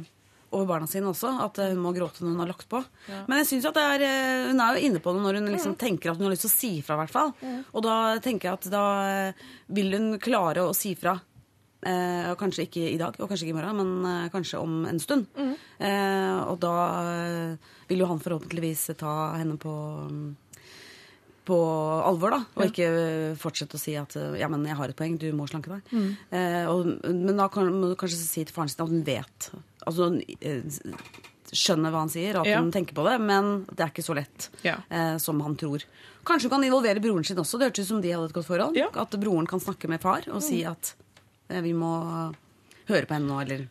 over 0.53 0.67
barna 0.71 0.87
sine 0.91 1.11
også. 1.11 1.31
At 1.45 1.59
eh, 1.63 1.71
hun 1.75 1.83
må 1.85 1.93
gråte 1.97 2.23
når 2.25 2.33
hun 2.35 2.43
har 2.45 2.51
lagt 2.53 2.69
på. 2.73 2.83
Men 3.29 3.39
jeg 3.43 3.47
synes 3.53 3.69
at 3.71 3.75
det 3.79 3.87
er, 3.93 4.05
eh, 4.09 4.49
hun 4.51 4.61
er 4.61 4.75
jo 4.81 4.87
inne 4.89 5.01
på 5.05 5.13
det 5.17 5.23
når 5.27 5.41
hun 5.41 5.53
liksom 5.55 5.77
tenker 5.79 6.11
at 6.13 6.17
hun 6.21 6.27
har 6.29 6.35
lyst 6.37 6.47
til 6.49 6.53
å 6.55 6.57
si 6.59 6.73
fra. 6.83 6.97
i 6.97 7.05
hvert 7.05 7.15
fall. 7.17 7.33
Og 7.75 7.83
da 7.87 7.97
tenker 8.25 8.49
jeg 8.51 8.59
at 8.61 8.71
da 8.73 8.85
eh, 9.29 9.47
vil 9.77 9.93
hun 9.99 10.19
klare 10.19 10.65
å 10.67 10.75
si 10.77 10.95
fra. 10.99 11.19
Eh, 11.87 12.33
kanskje 12.41 12.65
ikke 12.67 12.83
i 12.89 12.97
dag, 12.99 13.15
og 13.21 13.29
kanskje 13.31 13.47
ikke 13.47 13.53
i 13.55 13.59
morgen, 13.61 13.77
men 13.79 14.25
eh, 14.25 14.31
kanskje 14.33 14.59
om 14.59 14.87
en 14.89 14.99
stund. 14.99 15.27
Eh, 15.79 16.39
og 16.49 16.59
da 16.65 16.73
eh, 17.13 17.75
vil 17.91 18.01
jo 18.03 18.09
han 18.11 18.19
forhåpentligvis 18.19 18.89
ta 18.99 19.13
henne 19.37 19.55
på 19.61 19.71
mm, 20.11 20.25
på 21.47 21.57
alvor, 22.07 22.35
da, 22.35 22.41
og 22.59 22.65
ikke 22.67 22.89
fortsette 23.39 23.79
å 23.79 23.81
si 23.81 23.95
at 23.99 24.17
ja, 24.39 24.49
men 24.51 24.65
jeg 24.67 24.77
har 24.79 24.91
et 24.93 24.99
poeng, 24.99 25.15
du 25.23 25.29
må 25.37 25.47
slanke 25.51 25.71
deg. 25.77 25.95
Eh, 26.35 26.65
og, 26.67 26.89
men 27.07 27.39
da 27.39 27.47
kan, 27.53 27.71
må 27.71 27.93
du 27.93 27.97
kanskje 28.01 28.19
si 28.19 28.43
til 28.45 28.55
faren 28.57 28.69
sin 28.73 28.83
at 28.85 28.91
hun 28.93 29.05
vet. 29.07 29.51
Altså 29.87 30.09
hun 30.11 30.19
eh, 30.41 30.61
skjønner 31.55 31.93
hva 31.95 32.01
han 32.03 32.11
sier, 32.11 32.41
at 32.41 32.49
Ja. 32.51 32.59
hun 32.61 32.73
tenker 32.75 32.97
på 32.99 33.05
det, 33.07 33.17
men 33.23 33.65
det 33.71 33.85
er 33.87 33.93
ikke 33.95 34.03
så 34.07 34.17
lett 34.19 34.49
Ja. 34.67 34.77
eh, 34.91 35.17
som 35.23 35.39
han 35.47 35.55
tror. 35.57 35.85
Kanskje 36.27 36.51
hun 36.51 36.57
kan 36.59 36.65
involvere 36.67 37.01
broren 37.01 37.25
sin 37.25 37.39
også. 37.39 37.59
Det 37.61 37.69
hørtes 37.71 37.87
ut 37.87 37.93
som 37.95 38.01
de 38.03 38.11
hadde 38.11 38.27
et 38.33 38.35
godt 38.35 38.49
forhold. 38.51 38.75
Ja. 38.77 38.89
At 38.99 39.15
broren 39.23 39.47
kan 39.47 39.61
snakke 39.63 39.87
med 39.89 40.03
far 40.03 40.27
og 40.35 40.43
si 40.43 40.65
at 40.67 40.95
eh, 41.49 41.61
vi 41.63 41.73
må 41.73 41.93
høre 42.91 43.07
på 43.07 43.15
henne 43.15 43.31
nå, 43.31 43.39
eller 43.47 43.69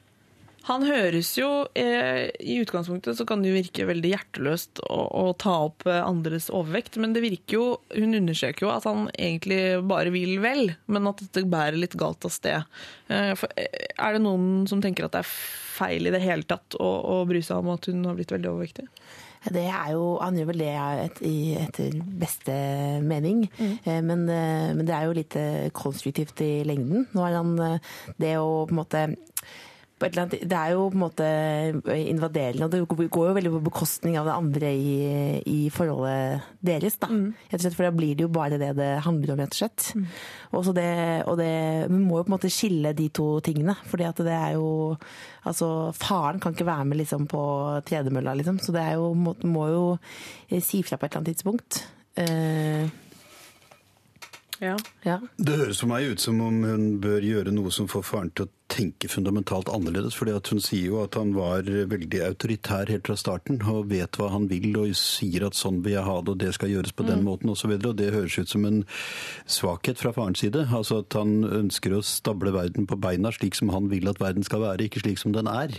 Han 0.66 0.82
høres 0.88 1.28
jo 1.38 1.48
eh, 1.78 2.32
I 2.42 2.56
utgangspunktet 2.64 3.18
så 3.20 3.26
kan 3.30 3.44
det 3.44 3.52
jo 3.52 3.58
virke 3.60 3.86
veldig 3.86 4.10
hjerteløst 4.16 4.80
å, 4.88 4.98
å 5.22 5.26
ta 5.38 5.54
opp 5.68 5.86
eh, 5.86 6.00
andres 6.02 6.48
overvekt, 6.50 6.98
men 7.02 7.14
det 7.14 7.22
virker 7.26 7.58
jo 7.60 7.66
Hun 7.94 8.18
understreker 8.18 8.66
jo 8.66 8.72
at 8.74 8.88
han 8.90 9.04
egentlig 9.14 9.60
bare 9.86 10.10
vil 10.16 10.40
vel, 10.42 10.72
men 10.90 11.12
at 11.12 11.22
dette 11.22 11.44
bærer 11.52 11.78
litt 11.78 11.94
galt 12.02 12.26
av 12.26 12.34
sted. 12.34 12.66
Eh, 13.14 13.34
for, 13.38 13.54
eh, 13.62 13.92
er 13.94 14.18
det 14.18 14.24
noen 14.26 14.66
som 14.72 14.82
tenker 14.82 15.06
at 15.06 15.14
det 15.14 15.22
er 15.22 15.30
feil 15.76 16.08
i 16.10 16.16
det 16.16 16.24
hele 16.24 16.48
tatt 16.50 16.80
å, 16.82 16.90
å 17.14 17.20
bry 17.30 17.44
seg 17.46 17.62
om 17.62 17.70
at 17.76 17.86
hun 17.92 18.02
har 18.10 18.18
blitt 18.18 18.34
veldig 18.34 18.50
overvektig? 18.56 18.88
Det 19.54 19.68
er 19.70 19.92
jo, 19.94 20.16
han 20.18 20.40
gjør 20.40 20.48
vel 20.50 20.62
det 20.64 20.72
et, 21.04 21.20
i- 21.30 21.54
etter 21.62 21.94
beste 22.18 22.56
mening, 23.06 23.44
Eh, 23.62 24.02
men, 24.02 24.26
men 24.26 24.82
det 24.88 24.96
er 24.98 25.06
jo 25.06 25.14
lite 25.20 25.46
konstruktivt 25.78 26.42
i 26.42 26.64
lengden. 26.66 27.06
Nå 27.14 27.22
er 27.30 27.38
han 27.38 27.54
det 28.18 28.34
å 28.42 28.64
på 28.66 28.74
en 28.74 28.80
måte 28.82 29.06
på 30.06 30.10
et 30.10 30.14
eller 30.14 30.26
annet, 30.26 30.50
det 30.50 30.58
er 30.60 30.74
jo 30.76 30.84
på 30.92 30.98
en 30.98 31.02
måte 31.02 31.28
invaderende, 31.96 32.66
og 32.68 32.74
det 32.74 33.10
går 33.12 33.30
jo 33.30 33.36
veldig 33.38 33.52
på 33.56 33.62
bekostning 33.66 34.18
av 34.20 34.28
det 34.30 34.36
andre 34.36 34.72
i, 34.78 34.98
i 35.50 35.60
forholdet 35.74 36.46
deres. 36.66 36.98
Da. 37.02 37.10
Mm. 37.10 37.32
slett, 37.50 37.74
for 37.74 37.88
da 37.88 37.94
blir 37.96 38.18
det 38.18 38.28
jo 38.28 38.34
bare 38.34 38.60
det 38.62 38.74
det 38.78 38.92
handler 39.06 39.34
om, 39.34 39.42
rett 39.42 39.56
og 39.56 39.62
slett. 39.64 39.88
Mm. 39.98 40.06
så 40.68 40.76
det, 40.78 40.90
og 41.26 41.40
det, 41.42 41.54
vi 41.90 42.02
må 42.02 42.20
jo 42.20 42.28
på 42.28 42.32
en 42.32 42.36
måte 42.38 42.54
skille 42.54 42.94
de 42.98 43.10
to 43.10 43.30
tingene, 43.46 43.78
fordi 43.90 44.10
at 44.10 44.22
det 44.26 44.36
er 44.36 44.60
jo 44.60 44.70
Altså, 45.46 45.92
faren 45.94 46.40
kan 46.42 46.56
ikke 46.56 46.66
være 46.66 46.88
med 46.90 46.98
liksom, 46.98 47.28
på 47.30 47.40
tredemølla, 47.86 48.34
liksom, 48.34 48.58
så 48.66 48.74
det 48.74 48.82
er 48.82 48.96
jo, 48.98 49.12
må, 49.14 49.36
må 49.46 49.68
jo 49.70 49.84
eh, 50.50 50.58
si 50.58 50.80
fra 50.82 50.98
på 50.98 51.06
et 51.06 51.12
eller 51.12 51.22
annet 51.22 51.36
tidspunkt. 51.36 51.84
Uh, 52.18 52.90
Ja. 54.60 54.78
ja. 55.04 55.20
Det 55.36 55.58
høres 55.60 55.82
for 55.82 55.92
meg 55.92 56.12
ut 56.12 56.22
som 56.24 56.40
om 56.44 56.62
hun 56.64 56.86
bør 57.04 57.26
gjøre 57.26 57.54
noe 57.56 57.74
som 57.76 57.90
får 57.92 58.06
faren 58.08 58.32
til 58.36 58.48
å 58.48 58.54
tenke 58.68 59.10
fundamentalt 59.10 59.70
annerledes. 59.70 60.16
fordi 60.16 60.36
at 60.36 60.48
Hun 60.48 60.60
sier 60.60 60.88
jo 60.90 61.04
at 61.04 61.16
han 61.16 61.34
var 61.36 61.64
veldig 61.64 62.22
autoritær 62.26 62.90
helt 62.90 63.08
fra 63.08 63.16
starten 63.16 63.62
og 63.62 63.90
vet 63.90 64.18
hva 64.18 64.30
han 64.32 64.48
vil 64.50 64.76
og 64.78 64.96
sier 64.96 65.46
at 65.46 65.58
sånn 65.58 65.84
vil 65.84 65.94
jeg 65.94 66.06
ha 66.06 66.22
det 66.22 66.36
og 66.36 66.40
det 66.42 66.54
skal 66.56 66.72
gjøres 66.72 66.96
på 66.96 67.06
den 67.08 67.24
måten 67.24 67.50
osv. 67.50 67.78
Det 67.78 68.12
høres 68.14 68.38
ut 68.38 68.50
som 68.50 68.66
en 68.66 68.84
svakhet 69.48 70.02
fra 70.02 70.12
farens 70.16 70.42
side. 70.44 70.66
Altså 70.74 71.00
at 71.04 71.14
han 71.14 71.44
ønsker 71.46 71.96
å 71.96 72.02
stable 72.04 72.52
verden 72.56 72.88
på 72.90 72.98
beina 73.00 73.32
slik 73.32 73.56
som 73.56 73.72
han 73.74 73.90
vil 73.92 74.10
at 74.10 74.20
verden 74.20 74.44
skal 74.44 74.64
være, 74.66 74.88
ikke 74.88 75.04
slik 75.04 75.22
som 75.22 75.36
den 75.36 75.48
er. 75.48 75.72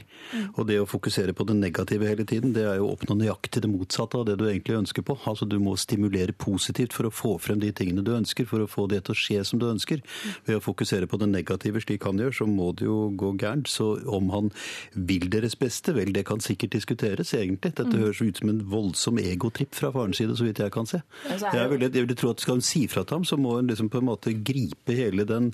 Og 0.56 0.66
det 0.70 0.78
å 0.80 0.88
fokusere 0.88 1.34
på 1.36 1.46
det 1.48 1.58
negative 1.58 2.08
hele 2.08 2.24
tiden, 2.24 2.54
det 2.56 2.64
er 2.64 2.78
jo 2.80 2.88
å 2.88 2.94
oppnå 2.94 3.18
nøyaktig 3.18 3.62
det 3.64 3.70
motsatte 3.72 4.20
av 4.20 4.26
det 4.28 4.38
du 4.40 4.46
egentlig 4.48 4.78
ønsker 4.80 5.04
på. 5.06 5.18
Altså 5.26 5.48
Du 5.48 5.58
må 5.62 5.76
stimulere 5.76 6.32
positivt 6.32 6.96
for 6.96 7.08
å 7.08 7.14
få 7.14 7.36
frem 7.42 7.60
de 7.60 7.72
tingene 7.72 8.04
du 8.04 8.14
ønsker, 8.16 8.46
for 8.48 8.62
å 8.62 8.70
få 8.70 8.86
det 8.90 9.04
til 9.06 9.16
å 9.16 9.18
skje 9.18 9.44
som 9.44 9.60
du 9.60 9.68
ønsker. 9.68 10.02
Ved 10.46 10.58
å 10.58 10.64
fokusere 10.64 11.08
på 11.10 11.20
det 11.20 11.28
negative 11.32 11.82
slik 11.82 12.06
han 12.06 12.20
gjør, 12.20 12.34
så 12.40 12.48
må 12.48 12.72
det 12.80 12.86
jo 12.88 12.98
gå 13.18 13.32
gærent. 13.40 13.68
Så 13.70 13.88
om 14.06 14.30
han 14.34 14.50
vil 14.94 15.28
deres 15.32 15.56
beste, 15.58 15.94
vel, 15.96 16.12
det 16.16 16.26
kan 16.28 16.40
sikkert 16.44 16.76
diskuteres, 16.76 17.32
egentlig. 17.36 17.74
Dette 17.76 17.96
høres 18.00 18.20
ut 18.22 18.40
som 18.42 18.52
en 18.52 18.62
voldsom 18.70 19.20
egotripp 19.22 19.74
fra 19.76 19.90
farens 19.94 20.20
side, 20.20 20.36
så 20.38 20.46
vidt 20.46 20.62
jeg 20.62 20.72
kan 20.74 20.86
se. 20.88 21.02
Ja, 21.30 21.38
Jeg, 21.56 21.70
vil, 21.72 21.86
jeg 21.88 22.06
vil 22.06 22.16
tro 22.16 22.30
at 22.34 22.40
Skal 22.44 22.58
hun 22.58 22.64
si 22.66 22.86
fra 22.90 23.04
til 23.04 23.18
ham, 23.20 23.24
så 23.26 23.36
må 23.40 23.56
hun 23.58 23.66
liksom 23.70 23.88
på 23.92 23.98
en 24.02 24.08
måte 24.10 24.32
gripe 24.46 24.94
hele 24.96 25.24
den 25.26 25.52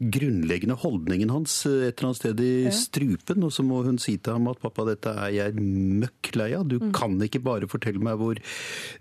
grunnleggende 0.00 0.76
holdningen 0.82 1.30
hans 1.32 1.54
eh, 1.66 1.88
et 1.88 1.98
eller 1.98 2.10
annet 2.10 2.20
sted 2.20 2.40
i 2.42 2.52
strupen, 2.74 3.42
og 3.46 3.52
så 3.54 3.64
må 3.66 3.82
hun 3.86 3.98
si 4.02 4.16
til 4.18 4.36
ham 4.36 4.48
at 4.50 4.60
pappa, 4.62 4.86
dette 4.88 5.12
er 5.12 5.32
jeg 5.36 5.56
møkk 5.62 6.32
lei 6.38 6.50
av. 6.56 6.66
Du 6.70 6.78
kan 6.94 7.16
ikke 7.22 7.42
bare 7.44 7.68
fortelle 7.70 8.02
meg 8.02 8.18
hvor 8.20 8.40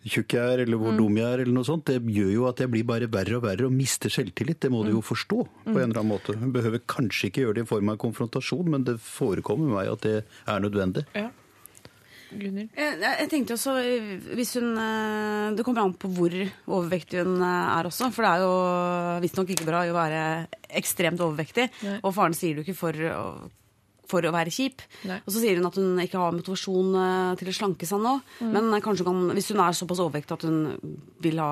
tjukk 0.06 0.35
jeg 0.38 0.56
er, 0.56 0.64
eller 0.65 0.81
hvor 0.81 0.95
dum 0.98 1.18
jeg 1.19 1.27
er, 1.27 1.43
eller 1.45 1.56
noe 1.56 1.68
sånt. 1.68 1.88
Det 1.89 1.99
gjør 2.11 2.31
jo 2.35 2.48
at 2.49 2.61
jeg 2.64 2.72
blir 2.73 2.88
bare 2.88 3.10
verre 3.11 3.39
og 3.39 3.45
verre 3.45 3.68
og 3.69 3.76
mister 3.76 4.11
selvtillit. 4.14 4.61
Det 4.64 4.72
må 4.73 4.84
du 4.85 4.93
jo 4.95 5.03
forstå 5.06 5.39
på 5.65 5.76
en 5.76 5.88
eller 5.88 6.02
annen 6.02 6.11
måte. 6.14 6.35
Hun 6.41 6.53
behøver 6.56 6.84
kanskje 6.91 7.30
ikke 7.31 7.45
gjøre 7.45 7.60
det 7.60 7.60
i 7.61 7.67
form 7.69 7.93
av 7.93 7.97
konfrontasjon, 8.01 8.67
men 8.73 8.83
det 8.88 8.97
forekommer 9.03 9.75
meg 9.77 9.91
at 9.93 10.01
det 10.07 10.17
er 10.47 10.59
nødvendig. 10.65 11.05
ja. 11.17 11.29
Gunhild? 12.31 12.69
Jeg, 12.79 12.99
jeg 13.03 13.27
tenkte 13.27 13.55
også, 13.57 13.73
eh, 13.83 14.11
hvis 14.38 14.53
hun 14.55 14.69
eh, 14.79 15.49
Det 15.57 15.65
kommer 15.67 15.81
an 15.83 15.95
på 15.99 16.07
hvor 16.15 16.31
overvektig 16.77 17.25
hun 17.25 17.41
eh, 17.43 17.71
er 17.75 17.89
også. 17.89 18.07
For 18.15 18.23
det 18.23 18.29
er 18.38 18.45
jo 18.45 18.53
visstnok 19.25 19.51
ikke 19.51 19.67
bra 19.67 19.81
å 19.89 19.97
være 19.97 20.21
ekstremt 20.79 21.19
overvektig. 21.19 21.65
Nei. 21.83 21.97
Og 22.07 22.13
faren 22.15 22.31
sier 22.38 22.55
det 22.55 22.63
jo 22.63 22.69
ikke 22.69 22.79
for, 22.79 22.95
å- 23.11 23.49
for 24.07 24.23
å 24.23 24.31
være 24.31 24.51
kjip. 24.55 24.79
Nei. 25.11 25.19
Og 25.25 25.35
så 25.35 25.43
sier 25.43 25.59
hun 25.59 25.67
at 25.67 25.75
hun 25.81 25.99
ikke 26.05 26.23
har 26.23 26.31
motivasjon 26.39 26.95
eh, 27.03 27.35
til 27.41 27.51
å 27.51 27.57
slanke 27.59 27.89
seg 27.91 27.99
nå. 28.07 28.15
Men 28.47 28.71
eh, 28.77 28.85
kanskje 28.88 29.03
hun 29.03 29.11
kan, 29.11 29.35
hvis 29.35 29.51
hun 29.51 29.65
er 29.67 29.75
såpass 29.81 29.99
overvektig 30.07 30.38
at 30.39 30.47
hun 30.47 30.95
vil 31.27 31.43
ha 31.43 31.51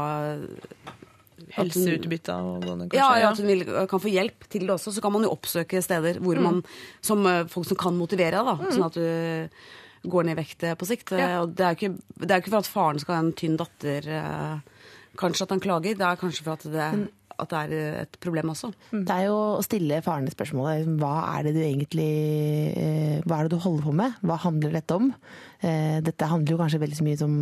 Helseutbytte 1.55 2.35
av 2.35 2.47
gående, 2.63 2.87
kanskje? 2.87 3.01
ja, 3.01 3.09
ja, 3.23 3.33
at 3.33 3.41
hun 3.41 3.49
vil, 3.49 3.65
kan 3.89 4.01
få 4.03 4.11
hjelp 4.13 4.47
til 4.51 4.65
det 4.67 4.75
også, 4.75 4.93
så 4.95 5.03
kan 5.03 5.15
man 5.15 5.25
jo 5.25 5.33
oppsøke 5.33 5.81
steder 5.83 6.21
hvor 6.23 6.41
man, 6.43 6.63
som 7.05 7.25
eh, 7.29 7.45
folk 7.51 7.67
som 7.69 7.79
kan 7.79 7.97
motivere 7.97 8.43
deg, 8.45 8.65
mm. 8.65 8.73
sånn 8.75 8.87
at 8.89 8.99
du 8.99 10.09
går 10.09 10.27
ned 10.27 10.37
i 10.37 10.41
vekt 10.41 10.63
eh, 10.63 10.77
på 10.79 10.87
sikt. 10.89 11.13
Eh, 11.15 11.19
Ja. 11.19 11.41
Og 11.43 11.55
det 11.55 11.65
er 11.65 11.75
jo 11.75 11.79
ikke, 11.79 11.93
er 12.27 12.39
ikke 12.39 12.53
for 12.53 12.63
at 12.63 12.73
faren 12.73 12.99
skal 13.01 13.17
ha 13.17 13.23
en 13.25 13.33
tynn 13.37 13.57
datter, 13.59 14.05
eh, 14.07 14.59
kanskje 15.19 15.47
at 15.47 15.55
han 15.55 15.63
klager. 15.63 15.97
Det 15.97 16.05
er 16.05 16.21
kanskje 16.21 16.45
for 16.45 16.55
at 16.55 16.63
det, 16.69 17.09
at 17.39 17.51
det 17.51 17.59
er 17.59 18.01
et 18.03 18.17
problem 18.21 18.51
også. 18.53 18.71
Det 18.91 19.15
er 19.15 19.27
jo 19.29 19.37
å 19.57 19.65
stille 19.65 20.01
faren 20.05 20.29
spørsmålet 20.31 20.89
hva 20.99 21.13
er 21.35 21.47
det 21.47 21.55
du 21.57 21.61
egentlig 21.63 22.09
eh, 22.75 23.19
Hva 23.25 23.39
er 23.39 23.47
det 23.47 23.55
du 23.55 23.63
holder 23.63 23.87
på 23.87 23.95
med? 23.95 24.17
Hva 24.23 24.39
handler 24.45 24.75
dette 24.75 24.95
om? 24.95 25.11
Eh, 25.61 25.99
Dette 26.01 26.27
handler 26.29 26.53
jo 26.53 26.57
kanskje 26.61 26.79
veldig 26.79 27.03
mye 27.03 27.17
som 27.19 27.33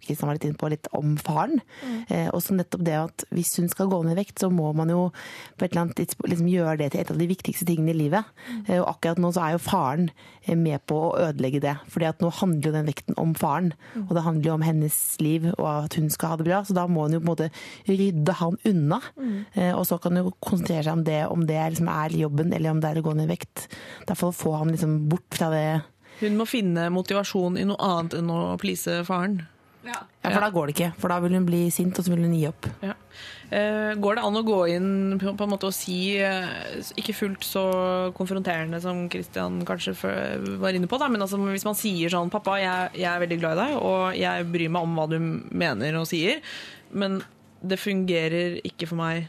Kristian 0.00 0.28
var 0.28 0.36
litt 0.36 0.44
inne 0.46 0.58
på, 0.60 0.68
litt 0.70 0.86
om 0.94 1.16
faren. 1.16 1.60
Eh, 2.08 2.28
Og 2.32 2.40
så 2.42 2.54
nettopp 2.54 2.84
det 2.84 2.94
at 2.94 3.24
hvis 3.34 3.56
hun 3.58 3.68
skal 3.68 3.88
gå 3.90 4.02
ned 4.04 4.12
i 4.16 4.20
vekt, 4.22 4.38
så 4.38 4.50
må 4.52 4.72
man 4.74 4.88
jo 4.88 5.10
på 5.58 5.64
et 5.64 5.72
eller 5.72 5.82
annet 5.86 5.96
tidspunkt 5.96 6.30
liksom 6.30 6.46
gjøre 6.52 6.78
det 6.78 6.92
til 6.92 7.00
et 7.00 7.10
av 7.10 7.18
de 7.18 7.26
viktigste 7.26 7.66
tingene 7.66 7.90
i 7.90 7.98
livet. 7.98 8.24
Eh, 8.68 8.78
Og 8.80 8.86
akkurat 8.94 9.18
nå 9.18 9.32
så 9.34 9.42
er 9.48 9.52
jo 9.56 9.58
faren 9.66 10.10
med 10.46 10.84
på 10.86 10.94
å 10.94 11.18
ødelegge 11.30 11.60
det. 11.60 11.76
fordi 11.88 12.06
at 12.06 12.18
nå 12.20 12.30
handler 12.30 12.62
jo 12.68 12.72
den 12.72 12.86
vekten 12.86 13.14
om 13.18 13.34
faren. 13.34 13.72
Og 13.96 14.14
det 14.14 14.22
handler 14.22 14.44
jo 14.44 14.54
om 14.54 14.62
hennes 14.62 15.16
liv 15.20 15.46
og 15.58 15.84
at 15.84 15.94
hun 15.94 16.10
skal 16.10 16.28
ha 16.28 16.36
det 16.36 16.44
bra. 16.46 16.62
Så 16.62 16.74
da 16.74 16.86
må 16.86 17.02
hun 17.08 17.12
jo 17.12 17.20
på 17.20 17.24
en 17.24 17.32
måte 17.34 17.50
rydde 17.88 18.32
han 18.34 18.58
unna. 18.64 19.00
Eh, 19.56 19.72
Og 19.74 19.86
så 19.86 19.98
kan 20.00 20.14
hun 20.16 20.30
konsentrere 20.40 20.84
seg 20.84 20.92
om 20.92 21.04
det, 21.04 21.26
om 21.26 21.46
det 21.46 21.56
liksom 21.74 21.88
er 21.88 22.10
jobben 22.10 22.52
eller 22.52 22.70
om 22.70 22.80
det 22.80 22.90
er 22.90 23.00
å 23.00 23.04
gå 23.04 23.14
ned 23.16 23.24
i 23.30 23.34
vekt. 23.34 23.68
Derfor 24.06 24.32
få 24.32 24.56
ham 24.58 24.68
liksom 24.68 25.08
bort 25.08 25.26
fra 25.32 25.50
det. 25.50 25.82
Hun 26.20 26.38
må 26.38 26.46
finne 26.48 26.90
motivasjon 26.94 27.58
i 27.58 27.66
noe 27.68 27.80
annet 27.82 28.20
enn 28.20 28.30
å 28.32 28.54
please 28.60 29.02
faren. 29.08 29.42
Ja, 29.84 29.98
For 30.22 30.40
da 30.40 30.48
går 30.48 30.70
det 30.70 30.74
ikke. 30.74 30.86
For 30.96 31.12
da 31.12 31.18
vil 31.20 31.34
hun 31.36 31.44
bli 31.44 31.66
sint, 31.74 31.98
og 32.00 32.06
så 32.06 32.12
vil 32.14 32.24
hun 32.24 32.32
gi 32.32 32.46
opp. 32.48 32.68
Ja. 32.80 32.94
Eh, 33.52 33.90
går 34.00 34.16
det 34.16 34.22
an 34.24 34.38
å 34.40 34.44
gå 34.46 34.60
inn 34.72 35.18
på, 35.20 35.34
på 35.36 35.44
en 35.44 35.52
måte 35.52 35.68
og 35.68 35.76
si, 35.76 36.16
eh, 36.16 36.80
ikke 36.96 37.16
fullt 37.18 37.44
så 37.44 37.64
konfronterende 38.16 38.80
som 38.80 39.04
Christian 39.12 39.60
kanskje 39.68 39.92
var 40.62 40.72
inne 40.72 40.88
på, 40.88 40.98
da, 41.00 41.10
men 41.12 41.22
altså, 41.26 41.38
hvis 41.50 41.66
man 41.68 41.76
sier 41.76 42.12
sånn 42.12 42.32
'Pappa, 42.32 42.56
jeg, 42.62 42.94
jeg 43.02 43.10
er 43.12 43.22
veldig 43.26 43.40
glad 43.42 43.58
i 43.58 43.60
deg, 43.60 43.76
og 43.76 44.16
jeg 44.16 44.48
bryr 44.56 44.72
meg 44.72 44.88
om 44.88 44.96
hva 44.96 45.06
du 45.12 45.18
mener 45.20 46.00
og 46.00 46.08
sier', 46.08 46.40
men 46.96 47.20
det 47.60 47.80
fungerer 47.80 48.60
ikke 48.64 48.88
for 48.88 49.00
meg 49.00 49.28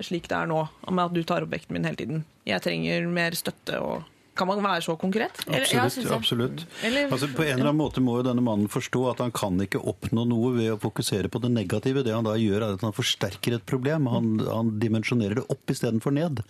slik 0.00 0.28
det 0.30 0.38
er 0.38 0.48
nå, 0.48 0.62
med 0.88 1.04
at 1.04 1.12
du 1.12 1.22
tar 1.22 1.44
opp 1.44 1.52
vekten 1.52 1.76
min 1.76 1.84
hele 1.84 2.00
tiden. 2.00 2.24
Jeg 2.48 2.64
trenger 2.64 3.04
mer 3.12 3.36
støtte 3.36 3.76
og 3.84 4.08
Kan 4.34 4.48
man 4.48 4.62
være 4.64 4.80
så 4.80 4.94
konkret? 4.98 5.42
Eller- 5.46 5.58
ja, 5.60 5.82
Absolutt. 5.84 5.92
synes 5.92 6.12
absolutt. 6.16 6.64
Eller- 6.82 7.10
altså, 7.12 7.28
på 7.34 7.42
en 7.44 7.58
eller 7.58 7.68
annen 7.68 7.76
måte 7.82 8.00
må 8.00 8.16
jo 8.16 8.22
denne 8.22 8.40
mannen 8.42 8.68
forstå 8.68 9.10
at 9.10 9.18
han 9.18 9.30
kan 9.30 9.58
ikke 9.60 9.82
oppnå 9.84 10.24
noe 10.26 10.52
ved 10.56 10.70
å 10.72 10.78
fokusere 10.80 11.28
på 11.28 11.40
det 11.42 11.50
negative. 11.52 12.02
Det 12.02 12.14
han 12.14 12.24
da 12.24 12.32
gjør, 12.40 12.62
er 12.62 12.72
at 12.74 12.80
han 12.80 12.92
forsterker 12.96 13.54
et 13.58 13.66
problem. 13.66 14.06
Han, 14.08 14.38
han 14.38 14.70
dimensjonerer 14.80 15.34
det 15.42 15.44
opp 15.50 15.66
istedenfor 15.66 16.12
ned. 16.16 16.40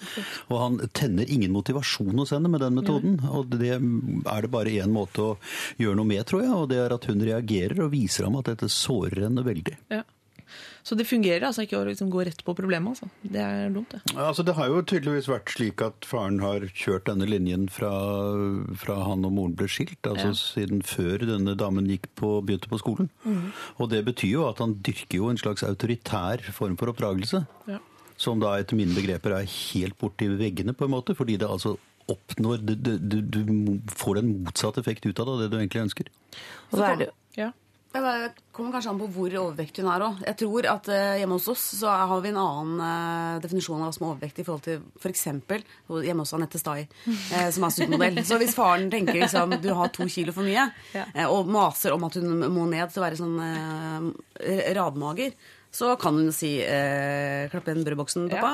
Og 0.49 0.59
han 0.61 0.79
tenner 0.95 1.27
ingen 1.29 1.51
motivasjon 1.53 2.15
hos 2.23 2.31
henne 2.31 2.49
med 2.49 2.61
den 2.61 2.75
metoden. 2.75 3.19
Og 3.31 3.51
det 3.51 3.73
er 3.81 4.41
det 4.43 4.51
bare 4.51 4.71
én 4.71 4.93
måte 4.95 5.19
å 5.19 5.37
gjøre 5.79 5.97
noe 5.97 6.07
med, 6.07 6.25
tror 6.27 6.43
jeg, 6.43 6.53
og 6.53 6.69
det 6.71 6.79
er 6.79 6.95
at 6.95 7.05
hun 7.11 7.19
reagerer 7.21 7.83
og 7.83 7.91
viser 7.91 8.25
ham 8.25 8.37
at 8.37 8.45
dette 8.45 8.71
sårer 8.71 9.25
henne 9.27 9.43
veldig. 9.43 9.77
Ja. 9.91 10.03
Så 10.83 10.97
det 10.99 11.05
fungerer 11.07 11.45
altså 11.47 11.63
ikke 11.63 11.79
å 11.79 11.85
liksom 11.87 12.09
gå 12.11 12.25
rett 12.27 12.41
på 12.43 12.55
problemet. 12.59 12.97
Altså. 12.97 13.07
Det 13.23 13.39
er 13.39 13.69
dumt, 13.71 13.93
det. 13.95 14.01
Altså, 14.19 14.43
det 14.43 14.55
har 14.59 14.67
jo 14.67 14.81
tydeligvis 14.83 15.29
vært 15.31 15.53
slik 15.55 15.83
at 15.87 16.05
faren 16.09 16.41
har 16.43 16.65
kjørt 16.75 17.05
denne 17.07 17.29
linjen 17.31 17.69
fra, 17.71 17.93
fra 18.83 18.97
han 19.07 19.23
og 19.29 19.33
moren 19.37 19.55
ble 19.59 19.69
skilt, 19.71 20.01
altså 20.03 20.33
Ja. 20.33 20.39
siden 20.41 20.83
før 20.83 21.23
denne 21.23 21.55
damen 21.57 21.87
gikk 21.87 22.09
på, 22.19 22.33
begynte 22.45 22.69
på 22.73 22.81
skolen. 22.83 23.11
Og 23.79 23.91
det 23.95 24.05
betyr 24.05 24.33
jo 24.35 24.49
at 24.49 24.59
han 24.59 24.75
dyrker 24.83 25.21
jo 25.23 25.31
en 25.31 25.39
slags 25.39 25.63
autoritær 25.63 26.43
form 26.53 26.77
for 26.77 26.91
oppdragelse, 26.91 27.47
Ja. 27.71 27.79
som 28.17 28.41
da 28.41 28.57
etter 28.59 28.75
mine 28.77 28.95
begreper 28.95 29.33
er 29.39 29.47
helt 29.47 29.97
borti 29.99 30.27
veggene, 30.37 30.75
på 30.75 30.85
en 30.85 30.91
måte, 30.99 31.15
fordi 31.15 31.39
det 31.39 31.47
altså 31.49 31.79
oppnår 32.11 32.59
Du, 32.67 32.75
du, 32.75 32.99
du, 32.99 33.21
du 33.23 33.81
får 33.87 34.19
en 34.19 34.43
motsatt 34.43 34.77
effekt 34.79 35.07
ut 35.07 35.19
av 35.21 35.39
det, 35.39 35.47
det 35.47 35.51
du 35.53 35.59
egentlig 35.63 35.85
ønsker. 35.87 36.07
Og 36.73 36.79
så 36.81 36.93
er 36.93 36.97
det 36.97 37.11
Ja. 37.39 37.53
Det 37.93 38.33
kommer 38.57 38.73
kanskje 38.73 38.91
an 38.93 39.01
på 39.03 39.07
hvor 39.13 39.35
overvektig 39.43 39.83
hun 39.85 39.91
er 39.93 40.05
òg. 40.07 40.21
Jeg 40.25 40.39
tror 40.41 40.69
at 40.71 40.89
eh, 40.93 41.19
hjemme 41.21 41.37
hos 41.37 41.49
oss 41.53 41.65
så 41.83 41.93
har 41.93 42.23
vi 42.25 42.31
en 42.33 42.41
annen 42.41 42.81
eh, 42.87 43.41
definisjon 43.45 43.83
av 43.83 43.91
hva 43.91 43.97
som 43.97 44.07
er 44.07 44.13
overvektig 44.15 44.45
i 44.45 44.49
forhold 44.49 44.65
til 44.65 44.81
f.eks. 44.97 45.25
For 45.91 46.07
hjemme 46.07 46.25
hos 46.25 46.33
Anette 46.37 46.61
Stai, 46.63 46.87
eh, 46.87 47.49
som 47.53 47.69
er 47.69 47.75
supermodell. 47.77 48.23
Så 48.29 48.41
hvis 48.41 48.57
faren 48.57 48.89
tenker 48.93 49.21
liksom 49.21 49.59
du 49.61 49.71
har 49.77 49.93
to 49.93 50.09
kilo 50.09 50.33
for 50.33 50.49
mye, 50.49 50.71
og 51.29 51.51
maser 51.53 51.93
om 51.93 52.09
at 52.09 52.17
hun 52.17 52.47
må 52.49 52.65
ned 52.71 52.93
til 52.93 53.03
å 53.03 53.07
være 53.07 53.21
sånn 53.21 54.13
radmager, 54.79 55.37
så 55.73 55.95
kan 56.01 56.17
hun 56.17 56.33
si 56.37 56.59
eh, 56.61 57.49
'klapp 57.49 57.69
igjen 57.69 57.85
brødboksen, 57.85 58.29
pappa'. 58.33 58.53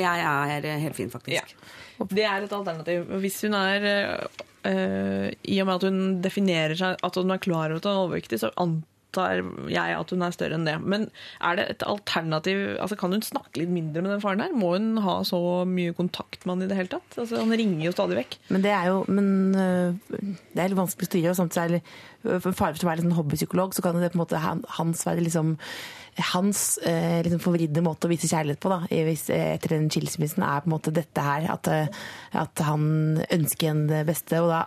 Jeg 0.00 0.24
er 0.24 0.84
helt 0.84 0.96
fin, 0.96 1.12
faktisk. 1.12 1.52
Ja. 1.52 1.72
Det 2.10 2.24
er 2.26 2.44
et 2.44 2.56
alternativ. 2.56 3.06
Hvis 3.22 3.40
hun 3.46 3.54
er 3.58 3.86
eh, 3.90 5.28
I 5.44 5.60
og 5.62 5.68
med 5.68 5.76
at 5.76 5.86
hun 5.88 6.00
definerer 6.24 6.74
seg 6.78 6.98
At 7.04 7.20
hun 7.20 7.30
er 7.30 7.42
klar 7.42 7.68
over 7.68 7.78
at 7.78 7.86
hun 7.86 7.92
er 7.92 8.02
overvektig, 8.06 8.40
så 8.42 8.50
antar 8.60 9.44
jeg 9.70 9.94
at 9.94 10.10
hun 10.10 10.24
er 10.26 10.34
større 10.34 10.56
enn 10.58 10.66
det. 10.66 10.74
Men 10.82 11.06
er 11.38 11.58
det 11.58 11.66
et 11.70 11.84
alternativ 11.86 12.62
altså 12.82 12.98
Kan 12.98 13.14
hun 13.14 13.22
snakke 13.22 13.60
litt 13.62 13.70
mindre 13.70 14.02
med 14.02 14.10
den 14.10 14.22
faren 14.24 14.42
her? 14.42 14.56
Må 14.56 14.74
hun 14.74 14.98
ha 15.04 15.20
så 15.26 15.38
mye 15.68 15.94
kontakt 15.94 16.42
med 16.44 16.56
han 16.56 16.66
i 16.66 16.70
det 16.72 16.78
hele 16.80 16.92
tatt? 16.96 17.18
Altså, 17.20 17.38
han 17.38 17.54
ringer 17.54 17.86
jo 17.86 17.94
stadig 17.94 18.18
vekk. 18.18 18.38
Men 18.50 18.66
det 18.66 18.72
er 18.74 18.90
jo 18.90 19.02
men, 19.08 19.28
øh, 19.54 20.16
det 20.18 20.64
er 20.64 20.72
litt 20.72 20.80
vanskelig 20.80 21.06
å 21.06 21.12
styre. 21.12 21.34
og 21.34 21.38
samtidig 21.42 21.64
er 21.64 21.76
det 21.76 21.82
øh, 22.24 22.38
for 22.40 22.50
en 22.50 22.58
far 22.58 22.74
å 22.74 22.88
være 22.90 23.02
litt 23.02 23.06
sånn 23.06 23.18
hobbypsykolog, 23.20 23.76
så 23.76 23.84
kan 23.84 24.00
det 24.00 24.10
på 24.14 24.18
en 24.18 24.24
måte 24.24 24.42
hans 24.78 25.06
være 25.06 25.28
liksom 25.28 25.54
hans 26.18 26.78
eh, 26.78 27.20
liksom 27.24 27.42
forvridde 27.42 27.82
måte 27.84 28.06
å 28.06 28.12
vise 28.12 28.30
kjærlighet 28.30 28.60
på 28.62 28.70
da, 28.70 28.80
eh, 28.94 29.10
etter 29.54 29.76
den 29.76 29.90
skilsmissen 29.90 30.44
er 30.46 30.62
på 30.62 30.70
en 30.70 30.76
måte 30.76 30.94
dette 30.94 31.24
her. 31.24 31.48
At, 31.52 31.68
eh, 31.68 31.88
at 32.32 32.64
han 32.66 33.22
ønsker 33.24 33.72
henne 33.72 33.88
det 33.90 34.04
beste. 34.08 34.42
Og 34.42 34.52
da, 34.52 34.64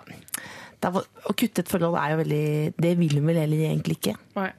da 0.84 0.91
Å 0.98 1.36
kutte 1.36 1.64
et 1.64 1.72
forhold 1.72 1.98
er 1.98 2.14
jo 2.14 2.22
veldig 2.22 2.48
Det 2.78 2.94
vil 2.99 3.18
hun 3.18 3.30
vel 3.32 3.56
egentlig 3.57 3.98
ikke. 3.99 4.18
Nei. 4.38 4.52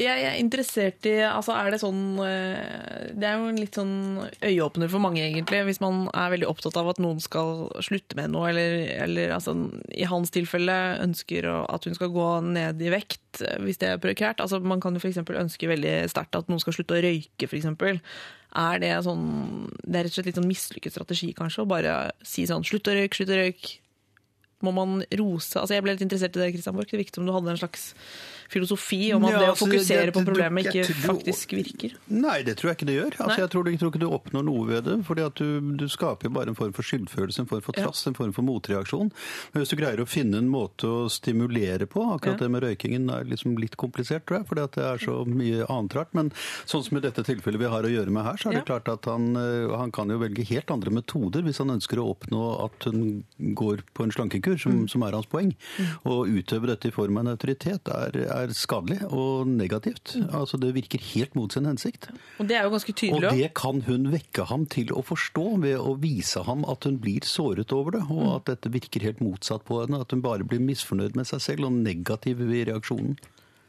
Jeg 0.00 0.24
er 0.24 0.38
interessert 0.40 1.04
i 1.08 1.18
altså 1.26 1.52
Er 1.52 1.72
det 1.74 1.80
sånn 1.82 2.16
eh, 2.24 3.12
Det 3.12 3.26
er 3.28 3.36
jo 3.36 3.50
en 3.50 3.60
litt 3.60 3.76
sånn 3.76 3.94
øyeåpner 4.40 4.90
for 4.92 5.04
mange, 5.04 5.20
egentlig, 5.20 5.62
hvis 5.68 5.82
man 5.82 6.06
er 6.16 6.32
veldig 6.32 6.48
opptatt 6.48 6.78
av 6.80 6.88
at 6.92 7.00
noen 7.02 7.20
skal 7.22 7.66
slutte 7.84 8.16
med 8.18 8.32
noe, 8.32 8.48
eller, 8.52 8.78
eller 9.04 9.34
altså, 9.36 9.54
i 9.92 10.08
hans 10.08 10.32
tilfelle 10.32 10.76
ønsker 11.02 11.48
at 11.50 11.88
hun 11.88 11.96
skal 11.98 12.12
gå 12.14 12.28
ned 12.46 12.80
i 12.82 12.92
vekt, 12.92 13.42
eh, 13.44 13.58
hvis 13.62 13.80
det 13.82 13.90
er 13.90 14.02
prekært. 14.02 14.40
Altså, 14.44 14.62
man 14.64 14.80
kan 14.82 14.96
jo 14.96 15.02
f.eks. 15.02 15.20
ønske 15.20 15.70
veldig 15.70 15.96
sterkt 16.12 16.38
at 16.40 16.48
noen 16.50 16.62
skal 16.62 16.76
slutte 16.78 16.96
å 16.96 17.04
røyke, 17.04 17.48
f.eks. 17.50 17.68
Er 18.52 18.82
det 18.82 18.90
sånn 19.06 19.22
Det 19.80 19.96
er 19.96 20.04
rett 20.04 20.12
og 20.12 20.18
slett 20.18 20.28
litt 20.28 20.40
sånn 20.40 20.50
mislykket 20.50 20.96
strategi, 20.96 21.30
kanskje, 21.36 21.64
å 21.64 21.70
bare 21.70 21.96
si 22.26 22.44
sånn 22.48 22.66
slutt 22.66 22.90
å 22.90 22.96
røyke, 22.96 23.16
slutt 23.20 23.32
å 23.32 23.40
røyke. 23.44 23.78
Må 24.62 24.70
man 24.76 25.00
rose 25.18 25.58
altså 25.58 25.74
Jeg 25.74 25.82
ble 25.82 25.96
litt 25.96 26.04
interessert 26.04 26.36
i 26.38 26.42
det, 26.42 26.52
Christian 26.54 26.76
Borch. 26.76 26.92
Det 26.92 27.00
virket 27.00 27.18
som 27.18 27.26
du 27.26 27.32
hadde 27.34 27.50
en 27.50 27.58
slags 27.58 27.88
filosofi 28.52 29.12
om 29.16 29.24
at 29.24 29.32
Ja, 29.32 29.38
det 29.40 29.48
å 29.54 29.56
fokusere 29.62 30.06
det- 30.10 30.14
på 30.14 30.24
problemet 30.26 30.66
ikke 30.68 30.84
tror- 30.86 31.16
faktisk 31.16 31.54
virker. 31.56 31.94
Nei, 32.08 32.42
det 32.42 32.56
tror 32.58 32.70
jeg 32.70 32.76
ikke 32.78 32.86
det 32.90 32.96
gjør. 33.00 33.16
Altså, 33.24 33.38
jeg, 33.42 33.50
tror, 33.50 33.70
jeg 33.70 33.78
tror 33.80 33.90
ikke 33.92 34.00
du 34.04 34.10
oppnår 34.10 34.44
noe 34.44 34.66
ved 34.68 34.84
det. 34.84 34.98
fordi 35.04 35.24
at 35.26 35.34
du, 35.34 35.60
du 35.76 35.86
skaper 35.88 36.24
jo 36.28 36.30
bare 36.30 36.48
en 36.48 36.54
form 36.54 36.72
for 36.72 36.82
skyldfølelse, 36.82 37.40
en 37.40 37.46
form 37.46 37.62
for 37.62 37.72
Ja. 37.76 37.86
trass, 37.86 38.06
en 38.06 38.14
form 38.14 38.32
for 38.32 38.42
motreaksjon. 38.42 39.10
Men 39.54 39.62
hvis 39.62 39.70
du 39.70 39.76
greier 39.76 39.98
å 39.98 40.06
finne 40.08 40.36
en 40.38 40.48
måte 40.48 40.84
å 40.86 41.08
stimulere 41.10 41.86
på 41.86 42.02
Akkurat 42.12 42.38
Ja. 42.40 42.46
det 42.46 42.50
med 42.50 42.62
røykingen 42.62 43.10
er 43.10 43.24
liksom 43.24 43.56
litt 43.58 43.76
komplisert, 43.76 44.24
tror 44.26 44.38
jeg, 44.38 44.46
fordi 44.48 44.62
at 44.64 44.72
det 44.72 44.84
er 44.84 44.98
så 44.98 45.24
mye 45.26 45.66
annet 45.68 45.94
rart. 45.94 46.08
Men 46.12 46.30
sånn 46.66 46.84
som 46.84 46.96
i 46.96 47.00
dette 47.00 47.22
tilfellet 47.24 47.58
vi 47.58 47.64
har 47.68 47.82
å 47.82 47.88
gjøre 47.90 48.10
med 48.10 48.24
her, 48.24 48.36
så 48.36 48.50
er 48.50 48.52
det 48.60 48.66
Ja. 48.66 48.78
klart 48.78 48.88
at 48.92 49.04
han, 49.06 49.36
eh, 49.36 49.76
han 49.76 49.90
kan 49.90 50.08
jo 50.08 50.18
velge 50.18 50.44
helt 50.46 50.70
andre 50.70 50.90
metoder 50.90 51.42
hvis 51.42 51.58
han 51.58 51.68
ønsker 51.70 51.96
å 51.98 52.14
oppnå 52.14 52.64
at 52.64 52.84
hun 52.84 53.24
går 53.54 53.80
på 53.94 54.04
en 54.04 54.10
slankekur, 54.10 54.58
som, 54.60 54.86
som 54.88 55.02
er 55.02 55.12
hans 55.12 55.26
poeng. 55.26 55.54
Å 56.04 56.26
utøve 56.26 56.66
dette 56.66 56.86
i 56.88 56.90
form 56.90 57.16
av 57.18 57.26
en 57.26 57.36
autoritet 57.36 57.88
er, 57.88 58.16
er 58.28 58.41
skadelig 58.50 58.98
og 59.12 59.46
negativt. 59.46 60.16
Altså 60.32 60.58
Det 60.60 60.74
virker 60.74 60.98
helt 61.14 61.34
mot 61.34 61.52
sin 61.52 61.64
hensikt. 61.64 62.08
Og 62.40 62.48
det 62.48 62.56
er 62.58 62.64
jo 62.64 62.70
ganske 62.74 62.92
tydelig. 62.92 63.28
også. 63.28 63.36
det 63.38 63.54
kan 63.54 63.80
hun 63.86 64.10
vekke 64.12 64.44
ham 64.50 64.66
til 64.66 64.92
å 64.92 65.02
forstå 65.02 65.60
ved 65.62 65.78
å 65.78 65.94
vise 66.00 66.42
ham 66.42 66.64
at 66.68 66.84
hun 66.84 66.98
blir 66.98 67.20
såret 67.22 67.72
over 67.72 67.92
det, 67.92 68.02
og 68.10 68.36
at 68.36 68.44
dette 68.50 68.72
virker 68.72 69.00
helt 69.02 69.20
motsatt 69.20 69.64
på 69.64 69.80
henne. 69.84 70.00
At 70.00 70.10
hun 70.10 70.20
bare 70.22 70.44
blir 70.44 70.60
misfornøyd 70.60 71.14
med 71.16 71.26
seg 71.26 71.40
selv 71.40 71.64
og 71.70 71.72
negativ 71.72 72.40
i 72.42 72.64
reaksjonen. 72.64 73.16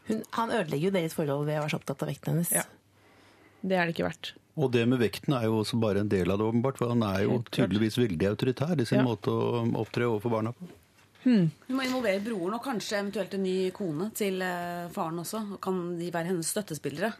Hun, 0.08 0.24
han 0.32 0.50
ødelegger 0.52 0.90
jo 0.90 0.96
deres 0.98 1.14
forhold 1.14 1.46
ved 1.48 1.58
å 1.58 1.62
være 1.64 1.70
så 1.72 1.78
opptatt 1.80 2.02
av 2.04 2.10
vekten 2.12 2.34
hennes. 2.34 2.52
Ja. 2.52 2.64
Det 3.64 3.78
er 3.78 3.86
det 3.88 3.94
ikke 3.96 4.10
verdt. 4.10 4.34
Og 4.60 4.70
det 4.72 4.84
med 4.86 5.00
vekten 5.02 5.34
er 5.34 5.48
jo 5.48 5.62
også 5.64 5.80
bare 5.82 6.02
en 6.04 6.10
del 6.12 6.30
av 6.30 6.38
det, 6.38 6.46
åpenbart. 6.46 6.78
For 6.78 6.92
han 6.92 7.02
er 7.08 7.24
jo 7.24 7.40
tydeligvis 7.50 7.96
veldig 7.98 8.28
autoritær 8.34 8.76
i 8.80 8.86
sin 8.86 9.00
Ja. 9.00 9.06
måte 9.08 9.32
å 9.32 9.64
opptre 9.80 10.06
overfor 10.06 10.30
barna 10.30 10.52
på. 10.54 10.68
Hun 11.24 11.78
må 11.78 11.86
involvere 11.86 12.24
broren 12.24 12.58
og 12.58 12.64
kanskje 12.64 13.00
eventuelt 13.00 13.36
en 13.38 13.46
ny 13.46 13.58
kone 13.76 14.10
til 14.18 14.42
eh, 14.44 14.90
faren 14.94 15.22
også. 15.24 15.46
Kan 15.64 15.86
de 16.00 16.10
være 16.14 16.34
hennes 16.34 16.50
støttespillere? 16.52 17.14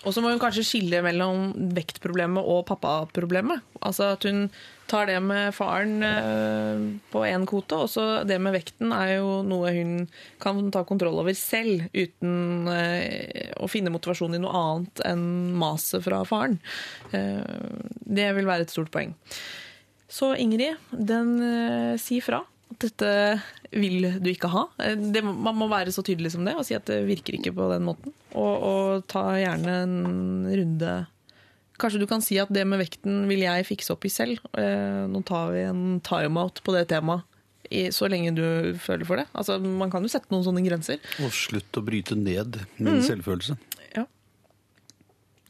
Og 0.00 0.14
så 0.16 0.22
må 0.24 0.30
hun 0.32 0.40
kanskje 0.40 0.64
skille 0.64 1.02
mellom 1.04 1.50
vektproblemet 1.76 2.46
og 2.46 2.62
pappaproblemet. 2.70 3.66
Altså 3.84 4.14
at 4.14 4.24
hun 4.24 4.46
tar 4.88 5.10
det 5.10 5.18
med 5.22 5.52
faren 5.52 6.06
eh, 6.06 6.84
på 7.12 7.24
én 7.26 7.44
kvote, 7.48 7.82
og 7.84 7.90
så 7.92 8.04
det 8.26 8.38
med 8.40 8.54
vekten 8.54 8.94
er 8.96 9.16
jo 9.18 9.40
noe 9.46 9.74
hun 9.76 10.06
kan 10.40 10.62
ta 10.72 10.86
kontroll 10.88 11.20
over 11.20 11.36
selv, 11.36 11.84
uten 11.92 12.70
eh, 12.72 13.50
å 13.60 13.68
finne 13.70 13.92
motivasjon 13.92 14.38
i 14.38 14.40
noe 14.40 14.62
annet 14.62 15.04
enn 15.10 15.26
maset 15.60 16.06
fra 16.06 16.22
faren. 16.28 16.56
Det 17.10 18.30
vil 18.38 18.48
være 18.48 18.64
et 18.64 18.72
stort 18.72 18.94
poeng. 18.94 19.12
Så 20.10 20.32
Ingrid, 20.42 20.80
den 20.90 21.36
sier 22.00 22.00
si 22.02 22.22
fra. 22.24 22.40
Dette 22.78 23.10
vil 23.74 24.06
du 24.22 24.28
ikke 24.30 24.50
ha. 24.52 24.66
Det, 24.78 25.22
man 25.24 25.56
må 25.58 25.66
være 25.70 25.92
så 25.94 26.04
tydelig 26.06 26.32
som 26.34 26.46
det 26.46 26.54
og 26.58 26.66
si 26.66 26.76
at 26.76 26.86
det 26.90 27.00
virker 27.08 27.36
ikke 27.36 27.52
på 27.56 27.66
den 27.72 27.86
måten. 27.86 28.14
Og, 28.32 28.52
og 28.62 29.08
ta 29.10 29.24
gjerne 29.40 29.80
en 29.84 29.96
runde 30.50 31.00
Kanskje 31.80 32.02
du 32.02 32.04
kan 32.04 32.20
si 32.20 32.36
at 32.36 32.50
det 32.52 32.66
med 32.68 32.76
vekten 32.82 33.22
vil 33.30 33.40
jeg 33.40 33.64
fikse 33.64 33.94
opp 33.94 34.04
i 34.04 34.10
selv. 34.12 34.42
Eh, 34.52 35.06
Nå 35.08 35.22
tar 35.24 35.48
vi 35.54 35.62
en 35.64 36.00
timeout 36.04 36.60
på 36.60 36.74
det 36.76 36.82
temaet 36.90 37.24
i, 37.72 37.86
så 37.94 38.08
lenge 38.10 38.34
du 38.36 38.42
føler 38.82 39.08
for 39.08 39.20
det. 39.20 39.24
Altså, 39.32 39.56
man 39.62 39.88
kan 39.92 40.04
jo 40.04 40.10
sette 40.12 40.28
noen 40.28 40.44
sånne 40.44 40.64
grenser. 40.66 41.00
Og 41.24 41.32
slutt 41.32 41.78
å 41.78 41.84
bryte 41.86 42.18
ned 42.18 42.58
min 42.82 43.00
selvfølelse. 43.06 43.56
Ja. 43.94 44.04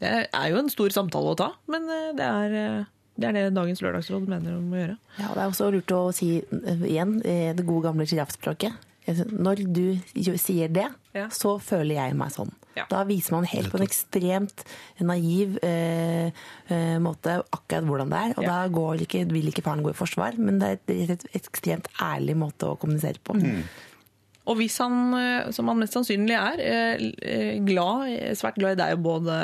Det 0.01 0.13
er 0.31 0.47
jo 0.53 0.61
en 0.61 0.71
stor 0.73 0.95
samtale 0.95 1.35
å 1.35 1.39
ta, 1.41 1.51
men 1.73 1.91
eh, 1.91 2.11
det 2.21 2.29
er 2.29 2.57
eh, 2.61 2.89
det, 3.21 3.29
er 3.29 3.37
det 3.37 3.55
dagens 3.57 3.83
lørdagsråd 3.85 4.29
mener 4.31 4.57
om 4.57 4.71
å 4.73 4.79
gjøre. 4.81 4.97
Ja, 5.19 5.33
Det 5.35 5.43
er 5.43 5.51
også 5.51 5.71
lurt 5.75 5.93
å 5.97 6.05
si 6.17 6.31
eh, 6.41 6.87
igjen 6.89 7.19
eh, 7.25 7.51
det 7.57 7.67
gode 7.69 7.91
gamle 7.91 8.07
sjiraffspråket. 8.09 8.87
Når 9.11 9.65
du 9.73 9.99
sier 10.39 10.69
det, 10.71 10.87
Ja. 11.17 11.25
så 11.35 11.57
føler 11.59 11.97
jeg 11.97 12.15
meg 12.15 12.31
sånn. 12.31 12.53
Ja. 12.77 12.85
Da 12.89 13.01
viser 13.09 13.33
man 13.35 13.45
helt 13.51 13.73
på 13.73 13.81
en 13.81 13.87
ekstremt 13.87 14.63
naiv 15.03 15.57
eh, 15.67 16.31
eh, 16.71 16.99
måte 17.03 17.41
akkurat 17.51 17.89
hvordan 17.89 18.13
det 18.13 18.21
er. 18.21 18.35
Og 18.39 18.45
Ja. 18.45 18.49
da 18.53 18.69
går 18.71 19.03
ikke, 19.07 19.25
vil 19.33 19.51
ikke 19.51 19.65
faren 19.67 19.83
gå 19.83 19.91
i 19.91 19.99
forsvar, 19.99 20.39
men 20.39 20.61
det 20.63 20.69
er 20.69 20.79
et, 20.79 21.11
et, 21.17 21.25
ekstremt 21.43 21.89
ærlig 22.01 22.37
måte 22.39 22.71
å 22.71 22.79
kommunisere 22.79 23.19
på. 23.25 23.35
Og 24.51 24.57
hvis 24.57 24.79
han, 24.79 25.51
som 25.53 25.69
han 25.69 25.79
mest 25.79 25.95
sannsynlig 25.95 26.37
er, 26.39 27.59
glad, 27.67 28.07
svært 28.39 28.57
glad 28.59 28.79
i 28.79 28.81
deg 28.81 28.95
og 28.97 29.03
både 29.05 29.41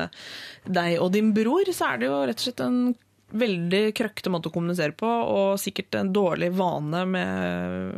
deg 0.66 0.96
og 1.02 1.10
din 1.12 1.32
bror, 1.36 1.68
så 1.74 1.92
er 1.92 1.98
det 2.00 2.08
jo 2.08 2.22
rett 2.26 2.40
og 2.40 2.46
slett 2.46 2.62
en 2.64 2.80
veldig 3.34 3.90
krøkkete 3.96 4.30
måte 4.30 4.50
å 4.50 4.54
kommunisere 4.54 4.94
på, 4.96 5.06
og 5.08 5.60
sikkert 5.60 5.98
en 5.98 6.12
dårlig 6.14 6.52
vane 6.54 7.02
med, 7.10 7.94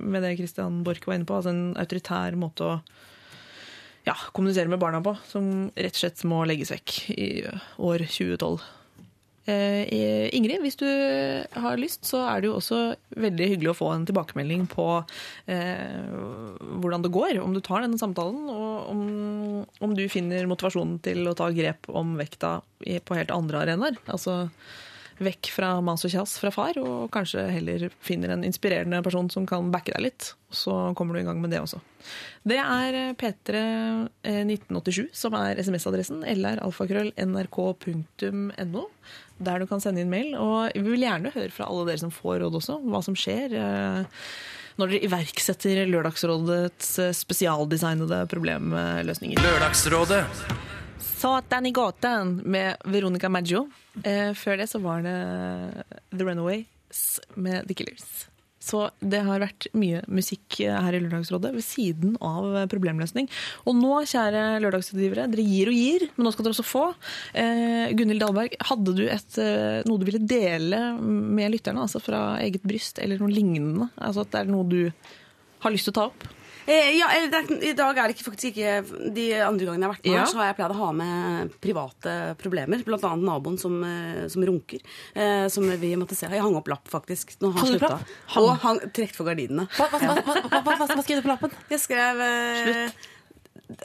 med 0.00 0.24
det 0.24 0.36
Christian 0.38 0.80
Borch 0.86 1.04
var 1.06 1.18
inne 1.18 1.28
på, 1.28 1.36
altså 1.36 1.52
en 1.52 1.74
autoritær 1.80 2.38
måte 2.40 2.68
å 2.68 2.76
ja, 4.06 4.16
kommunisere 4.34 4.70
med 4.72 4.80
barna 4.82 5.02
på, 5.04 5.14
som 5.28 5.68
rett 5.76 5.94
og 5.94 6.00
slett 6.00 6.24
må 6.28 6.42
legges 6.48 6.72
vekk 6.74 6.94
i 7.14 7.28
år 7.78 8.06
2012. 8.08 8.64
Eh, 9.44 10.28
Ingrid, 10.36 10.60
hvis 10.62 10.78
du 10.78 10.86
har 10.86 11.80
lyst, 11.80 12.04
så 12.06 12.20
er 12.28 12.42
det 12.42 12.50
jo 12.50 12.58
også 12.60 12.80
veldig 13.18 13.48
hyggelig 13.54 13.72
å 13.72 13.78
få 13.80 13.88
en 13.94 14.06
tilbakemelding 14.06 14.68
på 14.70 14.86
eh, 15.50 16.12
hvordan 16.78 17.02
det 17.02 17.10
går, 17.14 17.40
om 17.42 17.56
du 17.56 17.62
tar 17.64 17.82
denne 17.82 17.98
samtalen, 17.98 18.46
og 18.52 18.92
om, 18.92 19.02
om 19.82 19.96
du 19.98 20.04
finner 20.12 20.46
motivasjonen 20.50 21.00
til 21.02 21.26
å 21.26 21.34
ta 21.38 21.50
grep 21.54 21.90
om 21.90 22.14
vekta 22.20 22.60
på 22.82 23.18
helt 23.18 23.34
andre 23.34 23.66
arenaer. 23.66 23.98
Altså 24.10 24.44
vekk 25.20 25.50
fra 25.52 25.74
mas 25.84 26.04
og 26.06 26.12
kjas 26.14 26.36
fra 26.40 26.50
far, 26.54 26.78
og 26.80 27.10
kanskje 27.14 27.42
heller 27.52 27.88
finner 28.04 28.32
en 28.34 28.44
inspirerende 28.46 29.02
person 29.04 29.28
som 29.32 29.44
kan 29.48 29.70
backe 29.74 29.92
deg 29.96 30.02
litt. 30.08 30.30
Så 30.52 30.72
kommer 30.98 31.16
du 31.16 31.20
i 31.20 31.26
gang 31.26 31.40
med 31.42 31.50
det 31.52 31.60
også. 31.64 31.78
Det 32.48 32.58
er 32.60 32.96
eh, 32.98 33.12
P31987 33.20 35.10
som 35.16 35.36
er 35.38 35.60
SMS-adressen, 35.62 36.24
eller 36.28 36.60
alfakrøll.nrk.no, 36.64 38.82
der 39.42 39.62
du 39.62 39.66
kan 39.70 39.82
sende 39.82 40.02
inn 40.04 40.12
mail. 40.12 40.30
Og 40.38 40.72
vi 40.76 40.84
vil 40.94 41.04
gjerne 41.06 41.32
høre 41.34 41.52
fra 41.54 41.68
alle 41.70 41.86
dere 41.90 42.02
som 42.02 42.12
får 42.14 42.40
råd 42.44 42.58
også, 42.60 42.74
hva 42.88 43.00
som 43.04 43.16
skjer. 43.18 43.48
eh, 43.58 44.02
Når 44.80 44.86
dere 44.94 45.04
iverksetter 45.08 45.82
Lørdagsrådets 45.90 46.92
eh, 47.04 47.12
spesialdesignede 47.16 48.22
problemløsninger. 48.32 49.42
Lørdagsrådet. 49.44 50.22
Satan 51.02 51.66
i 51.66 51.74
gåten 51.74 52.40
med 52.44 52.82
Veronica 52.84 53.28
Maggio. 53.28 53.66
Eh, 54.04 54.32
før 54.38 54.62
det 54.62 54.68
så 54.70 54.80
var 54.82 55.02
det 55.04 55.16
The 56.10 56.24
Runaways 56.24 57.20
med 57.34 57.66
The 57.68 57.74
Killers. 57.74 58.28
Så 58.62 58.84
det 59.02 59.24
har 59.26 59.42
vært 59.42 59.66
mye 59.74 60.04
musikk 60.06 60.60
her 60.62 60.94
i 60.94 61.00
Lørdagsrådet 61.02 61.50
ved 61.56 61.64
siden 61.66 62.12
av 62.22 62.60
problemløsning. 62.70 63.26
Og 63.66 63.74
nå, 63.74 63.90
kjære 64.06 64.60
lørdagsrådgivere, 64.62 65.26
dere 65.32 65.46
gir 65.46 65.70
og 65.72 65.78
gir, 65.80 66.04
men 66.14 66.28
nå 66.28 66.32
skal 66.34 66.46
dere 66.46 66.54
også 66.54 66.66
få. 66.68 66.84
Eh, 67.34 67.90
Gunhild 67.98 68.22
Dahlberg, 68.22 68.54
hadde 68.70 68.94
du 68.94 69.02
et, 69.08 69.38
eh, 69.42 69.80
noe 69.88 69.98
du 69.98 70.06
ville 70.06 70.22
dele 70.22 70.82
med 71.02 71.56
lytterne, 71.56 71.82
altså 71.82 71.98
fra 72.02 72.22
eget 72.44 72.62
bryst, 72.62 73.02
eller 73.02 73.18
noe 73.18 73.34
lignende? 73.34 73.90
Altså 73.98 74.22
at 74.22 74.30
det 74.30 74.44
er 74.44 74.54
noe 74.54 74.70
du 74.70 74.92
har 75.66 75.74
lyst 75.74 75.90
til 75.90 75.96
å 75.96 75.98
ta 75.98 76.06
opp? 76.12 76.30
Eh, 76.66 76.92
ja, 76.94 77.08
det 77.30 77.38
er, 77.40 77.48
I 77.70 77.72
dag 77.74 77.98
er 77.98 78.08
det 78.10 78.14
ikke, 78.16 78.26
faktisk 78.28 78.52
ikke 78.52 79.10
De 79.14 79.24
andre 79.42 79.66
gangene 79.66 79.82
jeg 79.82 79.88
har 79.88 79.94
vært 79.96 80.04
med, 80.06 80.14
Ja. 80.14 80.26
så 80.30 80.38
har 80.38 80.50
jeg 80.50 80.58
pleid 80.60 80.74
å 80.74 80.78
ha 80.78 80.90
med 80.92 81.56
private 81.64 82.16
problemer. 82.38 82.84
Blant 82.86 83.06
annet 83.08 83.26
naboen 83.26 83.58
som, 83.58 83.78
eh, 83.84 84.28
som 84.28 84.44
runker. 84.46 84.80
Eh, 85.14 85.48
som 85.48 85.66
vi 85.66 85.94
måtte 85.96 86.14
se. 86.18 86.26
Jeg 86.30 86.42
hang 86.42 86.54
opp 86.56 86.68
lapp, 86.68 86.86
faktisk. 86.88 87.34
Når 87.40 87.56
han 87.58 87.66
slutta. 87.72 87.98
Og 88.36 88.52
han 88.62 88.78
trukket 88.92 89.16
for 89.16 89.26
gardinene. 89.26 89.66
Hva, 89.76 89.88
hva, 89.90 89.98
hva, 90.62 90.76
hva, 90.86 91.02
skrev 91.02 91.18
du 91.18 91.26
på 91.26 91.32
lappen? 91.34 91.50
Jeg 91.70 91.82
skrev 91.82 92.20
eh, 92.20 92.90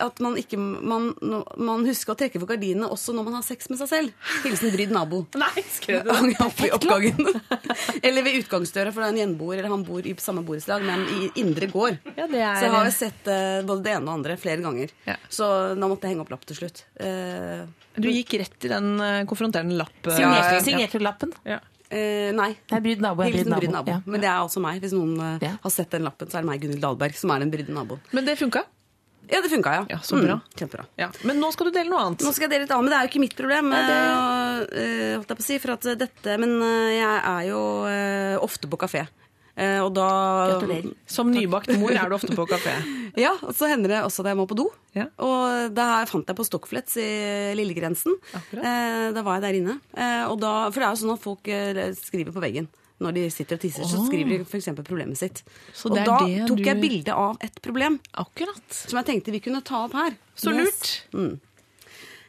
at 0.03 0.19
man 0.23 0.35
ikke 0.39 0.57
man, 0.59 1.09
man 1.57 1.85
husker 1.88 2.14
å 2.14 2.18
trekke 2.19 2.39
for 2.41 2.49
gardinene 2.51 2.89
også 2.93 3.14
når 3.15 3.27
man 3.30 3.38
har 3.39 3.45
sex 3.47 3.69
med 3.72 3.80
seg 3.81 3.89
selv. 3.91 4.27
Hilsen 4.43 4.73
brydd 4.76 4.91
nabo. 4.95 5.23
Nei, 5.43 5.64
skrev 5.73 6.03
du 6.03 6.11
eller 8.07 8.23
ved 8.26 8.39
utgangsdøra, 8.41 8.91
for 8.93 9.01
det 9.03 9.07
er 9.07 9.14
en 9.15 9.19
gjenboer, 9.22 9.57
eller 9.59 9.72
han 9.73 9.84
bor 9.88 10.05
i 10.07 10.14
samme 10.22 10.43
borettslag, 10.47 10.84
men 10.85 11.05
i 11.18 11.30
indre 11.41 11.68
gård. 11.72 11.97
Ja, 12.18 12.27
det 12.27 12.41
er- 12.41 12.59
Så 12.59 12.68
jeg 12.68 12.76
har 12.76 12.85
jo 12.89 12.95
sett 12.95 13.27
uh, 13.31 13.61
både 13.68 13.84
det 13.88 13.95
ene 13.97 14.07
og 14.11 14.18
andre 14.19 14.38
flere 14.38 14.61
ganger. 14.64 14.91
Ja. 15.07 15.15
Så 15.30 15.47
da 15.77 15.88
måtte 15.89 16.07
jeg 16.07 16.15
henge 16.15 16.26
opp 16.26 16.31
lapp 16.34 16.45
til 16.49 16.59
slutt. 16.61 16.84
Uh, 16.99 17.65
Du 17.97 18.07
gikk 18.11 18.35
rett 18.41 18.65
i 18.68 18.69
den 18.72 18.91
uh, 19.01 19.23
konfronterende 19.30 19.77
lapp. 19.80 19.95
eh, 20.05 20.14
Signerte, 20.19 20.53
ja. 20.59 20.61
signerte 20.61 20.99
du 21.01 21.05
lappen? 21.05 21.34
Ja. 21.47 21.59
Uh, 21.88 22.30
nei. 22.35 22.51
Nei, 22.72 22.80
brydd 22.84 22.99
nabo 23.01 23.23
er 23.23 23.31
Hilsen 23.31 23.53
brydd 23.53 23.61
brydd 23.64 23.73
nabo. 23.73 23.91
nabo. 23.91 23.97
Ja. 24.05 24.11
Men 24.11 24.22
det 24.22 24.30
er 24.30 24.41
også 24.43 24.61
meg. 24.61 24.81
Hvis 24.84 24.93
noen 24.93 25.15
uh, 25.19 25.38
Ja. 25.41 25.53
har 25.64 25.72
sett 25.73 25.89
den 25.95 26.03
lappen, 26.05 26.30
så 26.30 26.38
er 26.39 26.45
det 26.45 26.49
meg, 26.51 26.61
Gunhild 26.61 26.84
Dahlberg, 26.84 27.15
som 27.18 27.31
er 27.31 27.39
den 27.45 27.53
brydde 27.53 27.73
naboen. 27.73 28.01
Men 28.14 28.26
det 28.27 28.38
funka. 28.41 28.65
Ja, 29.30 29.41
det 29.44 29.49
funka, 29.52 29.74
ja. 29.76 29.86
Ja, 29.90 29.99
så 30.04 30.18
bra. 30.22 30.38
Mm, 30.40 30.56
kjempebra. 30.60 30.86
Ja. 30.99 31.10
Men 31.28 31.40
nå 31.44 31.52
skal 31.56 31.70
du 31.70 31.76
dele 31.76 31.91
noe 31.91 32.06
annet. 32.06 32.24
Nå 32.26 32.32
skal 32.36 32.48
jeg 32.48 32.54
dele 32.56 32.66
litt 32.66 32.74
annet, 32.74 32.88
men 32.88 32.94
det 32.94 32.98
er 32.99 33.06
jo 33.08 33.12
ikke 33.12 33.24
mitt 33.26 33.38
problem. 33.38 33.72
eh, 33.76 33.84
uh, 33.84 35.14
holdt 35.18 35.32
jeg 35.34 35.40
på 35.40 35.44
å 35.44 35.48
si, 35.48 35.60
for 35.64 35.76
at 35.76 35.88
dette, 35.99 36.38
Men 36.41 36.58
eh, 36.62 36.98
jeg 36.98 37.22
er 37.22 37.48
jo 37.49 37.62
uh, 37.88 38.36
ofte 38.45 38.70
på 38.72 38.80
kafé. 38.80 39.06
Uh, 39.58 39.82
og 39.88 39.91
da 39.98 40.08
Gratulerer. 40.52 40.91
Som 41.10 41.32
nybakt 41.34 41.72
mor 41.82 41.90
er 41.90 42.12
du 42.12 42.14
ofte 42.20 42.36
på 42.38 42.45
kafé. 42.49 42.76
Ja, 43.18 43.32
og 43.41 43.56
så 43.58 43.66
hender 43.66 43.90
det 43.90 43.99
også 44.06 44.22
at 44.22 44.28
jeg 44.30 44.38
må 44.38 44.44
på 44.45 44.54
do. 44.60 44.68
Ja. 44.94 45.08
Og 45.26 45.72
det 45.74 45.86
her 45.90 46.06
fant 46.06 46.28
jeg 46.30 46.38
på 46.38 46.44
Stockflets 46.45 46.99
i 47.02 47.08
Lillegrensen. 47.58 48.14
Akkurat. 48.38 48.62
Eh, 48.62 49.06
da 49.16 49.24
var 49.26 49.40
jeg 49.40 49.45
der 49.48 49.58
inne. 49.58 49.74
Eh, 49.98 50.26
og 50.30 50.36
da, 50.44 50.52
for 50.70 50.78
det 50.78 50.86
er 50.86 50.94
jo 50.94 50.99
sånn 51.02 51.14
at 51.16 51.24
folk 51.24 51.49
eh, 51.49 51.80
skriver 51.98 52.36
på 52.36 52.44
veggen. 52.44 52.68
Når 52.99 53.14
de 53.14 53.30
sitter 53.30 53.56
og 53.56 53.61
tisser, 53.61 53.84
så 53.86 53.99
skriver 54.07 54.40
de 54.40 54.45
f.eks. 54.45 54.69
problemet 54.84 55.18
sitt. 55.19 55.44
Så 55.74 55.91
og 55.91 55.95
da 55.99 56.06
tok 56.06 56.60
jeg 56.65 56.76
du- 56.82 56.82
bilde 56.82 57.14
av 57.14 57.38
et 57.45 57.61
problem 57.61 57.99
Akkurat. 58.18 58.64
som 58.74 58.98
jeg 58.98 59.06
tenkte 59.06 59.32
vi 59.32 59.40
kunne 59.40 59.61
ta 59.64 59.84
opp 59.86 59.94
her. 59.94 60.15
Så 60.36 60.49
Yes. 60.56 61.03
lurt. 61.14 61.40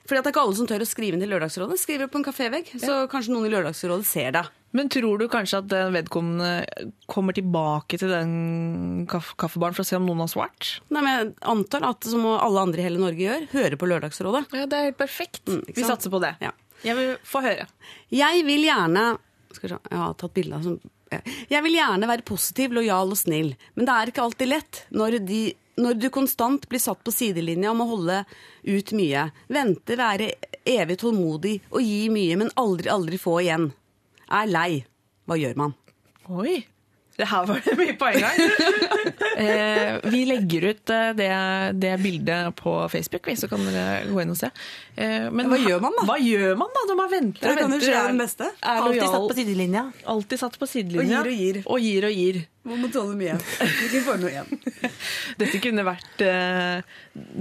Fordi 0.09 0.19
at 0.19 0.25
det 0.25 0.31
er 0.31 0.33
ikke 0.33 0.45
alle 0.47 0.57
som 0.57 0.67
tør 0.67 0.81
å 0.81 0.89
skrive 0.89 1.13
inn 1.17 1.21
til 1.21 1.29
Lørdagsrådet. 1.29 1.77
Skriver 1.83 2.09
på 2.09 2.17
en 2.17 2.25
kafévegg, 2.25 2.71
så 2.81 3.03
kanskje 3.13 3.29
noen 3.35 3.45
i 3.45 3.51
Lørdagsrådet 3.53 4.07
ser 4.09 4.31
det. 4.33 4.47
Men 4.73 4.89
tror 4.89 5.19
du 5.19 5.27
kanskje 5.29 5.59
at 5.59 5.69
den 5.69 5.93
vedkommende 5.93 6.67
kommer 7.09 7.33
tilbake 7.37 7.99
til 7.99 8.09
den 8.09 9.07
kaff 9.09 9.35
kaffebaren 9.41 9.75
for 9.77 9.83
å 9.85 9.87
se 9.89 9.97
om 9.97 10.07
noen 10.07 10.19
har 10.25 10.29
svart? 10.33 10.81
Nei, 10.91 11.01
men 11.03 11.19
Jeg 11.19 11.35
antar 11.43 11.85
at 11.89 12.05
som 12.05 12.25
alle 12.25 12.61
andre 12.61 12.81
i 12.81 12.85
hele 12.89 12.99
Norge 13.01 13.21
gjør, 13.21 13.49
hører 13.53 13.77
på 13.81 13.89
Lørdagsrådet. 13.89 14.47
Ja, 14.53 14.65
Det 14.67 14.73
er 14.79 14.85
helt 14.91 14.99
perfekt. 14.99 15.45
Mm, 15.47 15.65
Vi 15.75 15.83
satser 15.83 16.11
på 16.11 16.21
det. 16.21 16.37
Ja. 16.41 16.53
Jeg 16.85 16.97
vil 16.97 17.17
få 17.25 17.43
høre. 17.43 17.67
Jeg 18.11 18.45
vil 18.47 18.65
gjerne 18.65 19.19
skal 19.57 19.75
jeg, 19.75 19.81
Jeg 19.91 20.01
har 20.03 20.15
tatt 20.21 20.35
bilde 20.37 20.59
av 20.59 20.67
sånn 20.67 20.79
Jeg 21.49 21.65
vil 21.65 21.79
gjerne 21.79 22.11
være 22.11 22.27
positiv, 22.29 22.75
lojal 22.77 23.15
og 23.15 23.19
snill, 23.19 23.55
men 23.75 23.89
det 23.89 23.95
er 23.95 24.13
ikke 24.13 24.27
alltid 24.27 24.51
lett 24.51 24.83
når, 24.93 25.19
de, 25.25 25.43
når 25.81 25.97
du 26.03 26.09
konstant 26.13 26.69
blir 26.69 26.83
satt 26.83 27.01
på 27.05 27.15
sidelinja 27.15 27.73
og 27.73 27.79
må 27.81 27.87
holde 27.89 28.23
ut 28.69 28.93
mye. 28.99 29.29
Vente, 29.49 29.97
være 29.97 30.33
evig 30.69 30.99
tålmodig 31.01 31.55
og 31.71 31.81
gi 31.81 32.09
mye, 32.13 32.37
men 32.45 32.53
aldri, 32.61 32.91
aldri 32.93 33.21
få 33.21 33.39
igjen. 33.45 33.71
Er 34.29 34.51
lei. 34.53 34.83
Hva 35.29 35.37
gjør 35.41 35.57
man? 35.61 35.73
Oi! 36.29 36.61
Det 37.19 37.27
her 37.27 37.47
var 37.49 37.59
det 37.65 37.73
mye 37.75 37.95
på 37.99 38.07
en 38.13 38.21
gang. 38.23 38.37
eh, 39.43 39.97
vi 40.13 40.21
legger 40.29 40.69
ut 40.71 40.91
eh, 40.95 41.09
det, 41.19 41.31
det 41.83 41.93
bildet 42.03 42.53
på 42.61 42.75
Facebook, 42.93 43.27
så 43.41 43.49
kan 43.51 43.65
dere 43.67 44.05
gå 44.07 44.21
inn 44.23 44.31
og 44.35 44.39
se. 44.39 44.51
Eh, 44.95 45.27
men 45.35 45.51
Hva 45.51 45.59
gjør 45.59 45.83
man 45.83 45.97
da? 45.99 46.05
Hva 46.07 46.19
gjør 46.23 46.55
man 46.61 46.71
da 46.77 46.85
når 46.93 46.99
man 47.01 47.11
venter 47.11 47.43
Det 47.43 47.65
og 47.65 47.73
venter? 47.73 47.87
skje 47.89 47.97
er- 47.99 48.13
det 48.13 48.21
beste. 48.23 48.51
Er 48.63 48.85
Alltid 48.85 49.03
satt 49.09 49.27
på 49.33 49.37
sidelinja. 49.41 49.83
Alltid 50.15 50.43
satt 50.45 50.59
på 50.63 50.69
sidelinja. 50.71 51.25
Og 51.25 51.27
gir 51.27 51.33
og 51.33 51.43
gir. 51.43 51.59
Og 51.75 51.83
gir 51.89 52.07
og 52.07 52.15
gir. 52.21 52.39
Man 52.69 52.83
må 52.85 52.91
tåle 52.93 53.15
mye. 53.17 53.35
Ikke 53.65 54.03
få 54.05 54.15
noe 54.21 54.31
igjen. 54.31 54.63
Dette 55.41 55.61
kunne 55.65 55.85
vært 55.89 56.23
eh, 56.27 56.99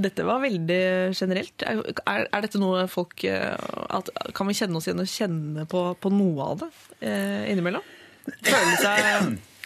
Dette 0.07 0.25
var 0.25 0.39
veldig 0.41 0.81
generelt. 1.17 1.65
Er, 1.67 2.25
er 2.31 2.45
dette 2.45 2.61
noe 2.61 2.85
folk 2.89 3.25
eh, 3.27 3.53
at, 3.91 4.09
Kan 4.37 4.47
vi 4.49 4.55
kjenne 4.57 4.79
oss 4.79 4.87
igjen 4.89 5.03
og 5.03 5.11
kjenne 5.11 5.67
på, 5.69 5.83
på 6.01 6.13
noe 6.15 6.49
av 6.53 6.63
det 6.63 6.71
eh, 7.11 7.43
innimellom? 7.51 7.85
Føle 8.41 8.79
seg 8.81 9.37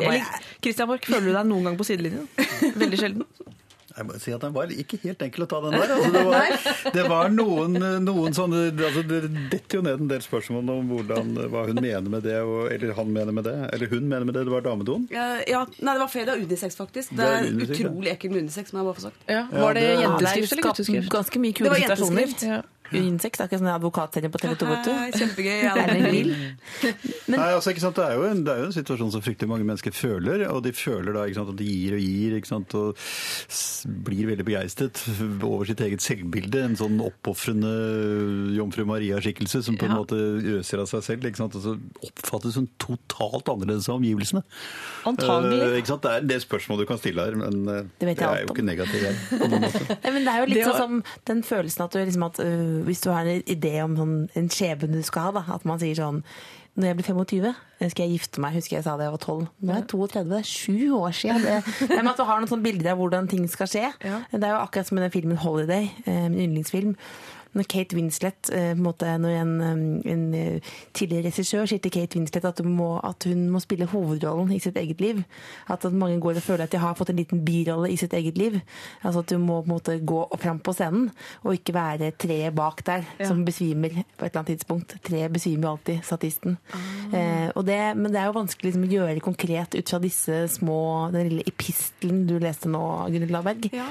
Eller, 0.00 0.24
Christian 0.62 0.88
Borch, 0.90 1.06
føler 1.08 1.30
du 1.30 1.36
deg 1.38 1.46
noen 1.52 1.70
gang 1.70 1.76
på 1.80 1.86
sidelinjen? 1.88 2.28
Veldig 2.76 2.98
sjelden. 3.00 3.26
Jeg 3.96 4.04
må 4.04 4.18
si 4.20 4.32
at 4.36 4.42
Den 4.44 4.52
var 4.52 4.68
ikke 4.68 4.98
helt 5.06 5.22
enkel 5.24 5.46
å 5.46 5.48
ta, 5.48 5.58
den 5.64 5.72
der. 5.72 5.92
Altså, 5.94 6.10
det, 6.12 6.24
var, 6.28 6.90
det 6.92 7.04
var 7.08 7.30
noen, 7.32 7.78
noen 8.04 8.34
sånne 8.36 8.66
altså, 8.74 9.00
Det 9.08 9.20
detter 9.54 9.78
jo 9.78 9.84
ned 9.86 10.02
en 10.04 10.10
del 10.10 10.20
spørsmål 10.20 10.68
om 10.74 10.90
hvordan, 10.92 11.30
hva 11.48 11.62
hun 11.70 11.80
mener 11.80 12.10
med 12.12 12.26
det, 12.28 12.34
og, 12.44 12.66
eller 12.74 12.92
han 12.98 13.08
mener 13.14 13.32
med 13.38 13.48
det. 13.48 13.54
Eller 13.72 13.88
hun 13.94 14.04
mener 14.04 14.28
med 14.28 14.36
det. 14.36 14.42
Det 14.44 14.52
var 14.52 14.66
damedoen. 14.66 15.06
Ja, 15.14 15.30
ja, 15.48 15.62
nei, 15.80 15.94
det 15.96 16.02
var 16.04 16.12
feil. 16.12 16.28
Det 16.28 16.36
unisex, 16.44 16.76
faktisk. 16.76 17.14
Det 17.16 17.22
Det 17.22 17.30
er 17.30 17.38
er 17.38 17.48
unisex, 17.54 17.80
utrolig 17.80 18.12
ekkelt 18.12 18.36
med 18.36 18.44
unisex, 18.50 18.74
må 18.76 18.82
jeg 18.82 18.90
bare 18.90 18.98
få 19.00 19.06
sagt. 19.06 19.24
Ja, 19.32 19.42
var 19.64 19.80
det 19.80 19.86
det- 19.88 19.96
jenteskrift 20.04 20.52
eller 20.58 20.68
gutteskrift? 20.68 21.12
Ganske 21.16 21.40
mye 21.46 21.52
Det 21.54 21.58
kule 21.62 21.72
var 21.72 21.84
situasjoner. 21.86 22.36
Ja. 22.52 22.60
Unisex, 22.92 23.38
det 23.38 23.44
er 23.44 23.48
ikke 23.50 23.60
sånn 23.62 23.70
advokatserie 23.72 24.30
på 24.32 24.40
TV 24.42 24.54
2, 24.60 24.68
vet 24.72 24.88
du. 24.88 25.18
Kjempegøy. 25.20 25.54
Ja. 25.62 25.74
Grill. 25.86 26.32
Nei, 27.32 27.48
altså. 27.54 27.72
Det, 27.76 28.04
er 28.04 28.16
jo 28.18 28.26
en, 28.28 28.42
det 28.46 28.52
er 28.52 28.62
jo 28.64 28.68
en 28.70 28.76
situasjon 28.76 29.12
som 29.14 29.24
fryktelig 29.24 29.50
mange 29.50 29.66
mennesker 29.68 29.94
føler. 29.96 30.44
Og 30.50 30.60
de 30.66 30.74
føler 30.76 31.16
da 31.16 31.24
ikke 31.26 31.38
sant, 31.40 31.54
at 31.54 31.60
de 31.60 31.68
gir 31.70 31.96
og 31.96 32.04
gir 32.04 32.36
ikke 32.40 32.50
sant, 32.50 32.76
og 32.76 33.06
blir 34.06 34.30
veldig 34.32 34.46
begeistret 34.48 35.02
over 35.46 35.68
sitt 35.70 35.82
eget 35.86 36.04
selvbilde. 36.04 36.64
En 36.66 36.78
sånn 36.78 37.00
oppofrende 37.04 37.72
jomfru 38.58 38.84
Maria-skikkelse 38.90 39.62
som 39.66 39.78
på 39.78 39.88
en 39.88 39.94
Ja. 39.96 40.00
måte 40.02 40.20
øser 40.58 40.82
av 40.82 40.90
seg 40.90 41.06
selv. 41.06 41.30
Ikke 41.30 41.42
sant? 41.44 41.56
Og 41.56 41.62
så 41.64 41.76
oppfattes 42.10 42.58
hun 42.60 42.68
totalt 42.82 43.48
annerledes 43.48 43.88
av 43.88 44.00
omgivelsene. 44.00 44.42
Antagelig. 45.08 45.80
Ikke 45.80 45.94
sant? 45.94 46.02
Det 46.06 46.12
er 46.12 46.26
det 46.26 46.42
spørsmålet 46.42 46.56
spørsmål 46.56 46.80
du 46.80 46.86
kan 46.88 46.98
stille 46.98 47.24
her, 47.24 47.36
men 47.36 47.68
eh, 47.68 47.84
Det 48.00 48.12
jeg 48.12 48.26
er 48.26 48.42
jo 48.44 48.52
ikke 48.54 48.64
negativ 48.64 49.02
jeg, 49.02 49.16
på 49.30 49.48
noen 49.50 49.64
måte. 49.66 49.82
Nei, 50.04 50.12
men 50.14 50.26
det 50.26 50.32
er 50.32 50.38
jo 50.40 50.48
litt 50.50 50.64
sånn 50.66 50.80
som 50.80 51.02
den 51.28 51.42
følelsen 51.46 51.84
at, 51.86 51.92
du, 51.94 52.00
liksom 52.02 52.26
at 52.26 52.40
øh, 52.42 52.75
hvis 52.84 53.02
du 53.04 53.10
har 53.12 53.28
en 53.28 53.42
idé 53.46 53.78
om 53.84 53.96
sånn, 53.98 54.14
en 54.36 54.52
skjebne 54.52 54.92
du 54.92 55.02
skal 55.06 55.28
ha, 55.28 55.34
da, 55.38 55.44
at 55.56 55.66
man 55.68 55.80
sier 55.82 55.98
sånn 55.98 56.22
når 56.76 56.90
jeg 56.90 56.96
blir 56.98 57.06
25, 57.08 57.52
skal 57.88 58.04
jeg 58.04 58.18
gifte 58.18 58.40
meg. 58.44 58.56
Husker 58.58 58.76
jeg 58.76 58.84
sa 58.84 58.98
det 59.00 59.06
jeg 59.06 59.14
var 59.14 59.22
12. 59.22 59.44
Nå 59.64 59.72
er 59.72 59.78
jeg 59.78 59.86
32, 59.94 60.24
det 60.28 60.36
er 60.36 60.50
sju 60.50 60.90
år 60.98 61.14
siden. 61.16 61.46
Det, 61.46 61.88
men 61.94 62.10
at 62.10 62.18
du 62.20 62.24
har 62.28 62.42
noen 62.42 62.50
sånne 62.50 62.66
bilder 62.66 62.90
av 62.92 63.00
hvordan 63.00 63.30
ting 63.32 63.46
skal 63.48 63.70
skje. 63.72 63.86
Ja. 64.04 64.18
Det 64.28 64.42
er 64.42 64.52
jo 64.52 64.58
akkurat 64.60 64.90
som 64.90 65.00
i 65.00 65.04
den 65.06 65.14
filmen 65.14 65.40
'Holiday', 65.40 65.88
eh, 66.04 66.26
min 66.28 66.50
yndlingsfilm. 66.50 66.92
Når 67.56 67.66
Kate 67.72 67.96
Winslet, 67.96 68.50
eh, 68.52 68.74
måte, 68.76 69.08
når 69.18 69.32
en, 69.40 69.52
eh, 69.64 70.12
en 70.12 70.24
eh, 70.36 70.72
tidligere 70.96 71.30
regissør 71.30 71.66
sier 71.70 71.80
til 71.80 71.94
Kate 71.94 72.18
Winslet 72.18 72.44
at, 72.44 72.60
hun 72.60 72.74
må, 72.76 72.90
at 73.00 73.24
hun 73.28 73.46
må 73.54 73.60
spille 73.64 73.88
hovedrollen 73.88 74.52
i 74.52 74.60
sitt 74.60 74.76
eget 74.76 75.00
liv. 75.00 75.22
At, 75.72 75.84
at 75.88 75.96
mange 75.96 76.20
går 76.20 76.36
og 76.36 76.44
føler 76.44 76.66
at 76.66 76.74
de 76.76 76.82
har 76.82 76.94
fått 76.98 77.10
en 77.14 77.20
liten 77.22 77.40
birolle 77.46 77.88
i 77.92 77.96
sitt 78.00 78.12
eget 78.16 78.36
liv. 78.38 78.60
Altså 79.02 79.24
at 79.24 79.32
du 79.32 79.38
må 79.40 79.62
på 79.64 79.72
måte 79.72 79.96
gå 80.04 80.20
fram 80.42 80.60
på 80.60 80.74
scenen, 80.76 81.08
og 81.42 81.56
ikke 81.56 81.74
være 81.76 82.12
treet 82.20 82.54
bak 82.56 82.84
der 82.86 83.04
Ja. 83.18 83.26
som 83.30 83.44
besvimer 83.46 83.90
på 84.18 84.26
et 84.26 84.30
eller 84.34 84.42
annet 84.42 84.52
tidspunkt. 84.58 84.96
Treet 85.02 85.32
besvimer 85.32 85.70
alltid, 85.72 86.02
statisten. 86.04 86.58
Eh, 87.12 87.48
og 87.56 87.64
det, 87.66 87.80
men 87.96 88.12
det 88.12 88.20
er 88.20 88.28
jo 88.28 88.36
vanskelig 88.36 88.72
liksom, 88.74 88.84
å 88.84 88.92
gjøre 88.92 89.24
konkret 89.24 89.74
ut 89.78 89.88
fra 89.88 90.00
disse 90.02 90.42
små, 90.52 90.78
den 91.14 91.30
lille 91.30 91.46
epistelen 91.48 92.26
du 92.28 92.36
leste 92.42 92.68
nå, 92.68 92.82
Gunhild 93.08 93.32
Laberg. 93.32 93.70
Ja. 93.72 93.86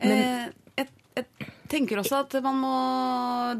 eh, 0.00 0.48
et, 0.76 0.90
jeg 1.16 1.26
tenker 1.70 2.00
også 2.00 2.22
at 2.24 2.36
man 2.44 2.58
må 2.62 2.74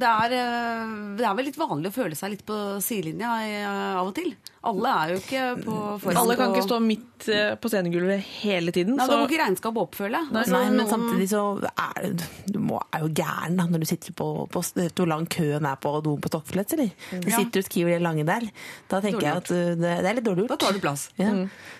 det 0.00 0.08
er, 0.08 0.34
eh, 0.36 0.94
det 1.18 1.26
er 1.26 1.36
vel 1.38 1.48
litt 1.48 1.60
vanlig 1.60 1.92
å 1.92 1.96
føle 1.96 2.18
seg 2.18 2.34
litt 2.34 2.44
på 2.46 2.58
sidelinja 2.84 3.32
eh, 3.46 3.96
av 3.96 4.10
og 4.10 4.14
til. 4.18 4.34
Alle 4.66 4.92
er 5.02 5.12
jo 5.14 5.18
ikke 5.22 5.42
på 5.64 5.74
forhånd. 6.02 6.18
Alle 6.22 6.36
kan 6.40 6.54
ikke 6.54 6.64
stå 6.66 6.78
midt 6.82 7.28
eh, 7.32 7.54
på 7.62 7.70
scenegulvet 7.72 8.24
hele 8.42 8.72
tiden. 8.74 8.96
Nei, 8.98 9.06
så- 9.06 9.12
Da 9.14 9.20
går 9.22 9.30
ikke 9.30 9.42
regnskap 9.44 9.78
å 9.80 9.86
føler. 9.94 10.26
Nei. 10.32 10.42
Altså, 10.42 10.52
Nei, 10.56 10.70
men 10.76 10.86
samtidig 10.90 11.28
så 11.30 11.42
er 11.70 12.10
du 12.50 12.58
må, 12.58 12.80
er 12.94 13.04
jo 13.06 13.08
gæren 13.16 13.56
da, 13.60 13.66
når 13.70 13.84
du 13.84 13.86
sitter 13.86 14.12
på, 14.18 14.28
på 14.50 14.64
Vet 14.76 14.94
du 14.94 15.02
hvor 15.04 15.08
lang 15.14 15.26
køen 15.30 15.64
er 15.70 15.76
på 15.80 15.94
doen 16.04 16.20
på 16.20 16.28
Stockflets, 16.32 16.74
eller? 16.76 16.90
Du 17.12 17.30
Ja. 17.30 17.36
sitter 17.38 17.62
og 17.62 17.68
skriver 17.70 17.94
det 17.96 18.02
lange 18.02 18.24
der. 18.26 18.42
Da 18.90 19.00
tenker 19.00 19.20
Dårlig 19.20 19.30
jeg 19.30 19.36
at 19.36 19.48
det, 19.48 19.94
det 20.02 20.10
er 20.10 20.14
litt 20.18 20.24
dårlig 20.26 20.44
gjort. 20.44 20.54
Da 20.58 20.60
tar 20.66 20.72
du 20.76 20.80
plass. 20.80 21.08
Ja. 21.16 21.30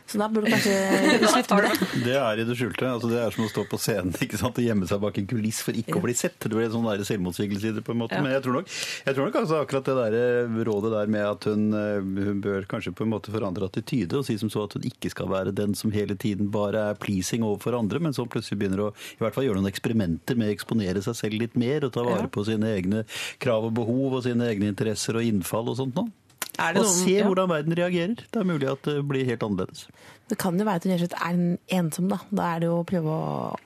Så 0.07 0.19
da 0.23 0.29
burde 0.31 0.47
du 0.47 0.53
kanskje 0.55 1.29
slutte 1.35 1.57
med 1.59 1.65
det. 1.67 2.05
Det 2.07 2.17
er 2.17 2.39
i 2.41 2.45
det 2.47 2.57
skjulte. 2.57 2.87
altså 2.87 3.09
Det 3.11 3.19
er 3.21 3.31
som 3.35 3.45
å 3.45 3.51
stå 3.51 3.65
på 3.69 3.79
scenen 3.83 4.15
ikke 4.25 4.39
sant? 4.39 4.57
og 4.57 4.65
gjemme 4.65 4.87
seg 4.89 5.01
bak 5.03 5.19
en 5.19 5.27
kuliss 5.27 5.61
for 5.67 5.73
ikke 5.77 5.99
å 5.99 6.03
bli 6.07 6.15
sett. 6.15 6.39
Det 6.41 6.53
blir 6.55 6.69
en 6.69 6.75
sånn 6.77 6.87
der 6.87 7.03
selvmotsigelse 7.05 7.73
i 7.73 7.75
det, 7.77 7.83
på 7.85 7.93
en 7.93 8.01
måte. 8.05 8.15
Ja. 8.15 8.23
Men 8.23 8.33
jeg 8.37 8.45
tror 8.47 8.61
nok, 8.61 8.71
jeg 9.07 9.15
tror 9.19 9.27
nok 9.29 9.39
altså 9.43 9.61
akkurat 9.65 9.85
det 9.91 9.97
der 9.99 10.17
eh, 10.21 10.61
rådet 10.71 10.93
der 10.95 11.07
med 11.17 11.27
at 11.27 11.49
hun, 11.51 11.67
eh, 11.75 12.01
hun 12.31 12.41
bør 12.45 12.67
kanskje 12.77 12.93
på 12.95 13.07
en 13.07 13.13
måte 13.15 13.33
forandre 13.35 13.67
attityde 13.67 14.21
og 14.21 14.27
si 14.29 14.37
som 14.39 14.53
så 14.53 14.67
at 14.69 14.77
hun 14.79 14.85
ikke 14.87 15.11
skal 15.13 15.31
være 15.33 15.55
den 15.57 15.75
som 15.75 15.91
hele 15.97 16.15
tiden 16.15 16.51
bare 16.55 16.91
er 16.93 17.01
pleasing 17.01 17.43
overfor 17.47 17.79
andre, 17.81 17.99
men 18.05 18.15
som 18.17 18.29
plutselig 18.29 18.61
begynner 18.61 18.85
å 18.87 18.93
i 18.93 19.21
hvert 19.25 19.35
fall 19.35 19.49
gjøre 19.49 19.59
noen 19.61 19.73
eksperimenter 19.73 20.37
med 20.39 20.53
å 20.53 20.55
eksponere 20.55 21.03
seg 21.05 21.17
selv 21.19 21.41
litt 21.43 21.57
mer 21.59 21.89
og 21.89 21.97
ta 21.97 22.05
vare 22.07 22.29
på 22.31 22.45
sine 22.47 22.71
egne 22.77 23.03
krav 23.43 23.67
og 23.71 23.75
behov 23.81 24.21
og 24.21 24.23
sine 24.29 24.47
egne 24.53 24.71
interesser 24.71 25.19
og 25.19 25.27
innfall 25.27 25.73
og 25.73 25.81
sånt 25.81 25.99
noe? 25.99 26.13
Det 26.57 26.79
Og 26.81 26.87
noen- 26.87 27.05
se 27.05 27.17
hvordan 27.21 27.49
verden 27.51 27.75
reagerer. 27.77 28.15
Det 28.33 28.41
er 28.41 28.45
mulig 28.49 28.69
at 28.71 28.83
det 28.89 29.03
blir 29.05 29.27
helt 29.29 29.43
annerledes. 29.45 29.87
Det 30.31 30.39
kan 30.41 30.57
jo 30.59 30.65
være 30.65 30.77
at 30.81 30.85
hun 30.85 30.93
rett 30.93 31.03
og 31.03 31.11
slett 31.11 31.21
er 31.21 31.59
ensom, 31.77 32.09
da. 32.09 32.19
Da 32.33 32.47
er 32.55 32.61
det 32.61 32.69
jo 32.71 32.79
å 32.81 32.87
prøve 32.89 33.13
å 33.13 33.57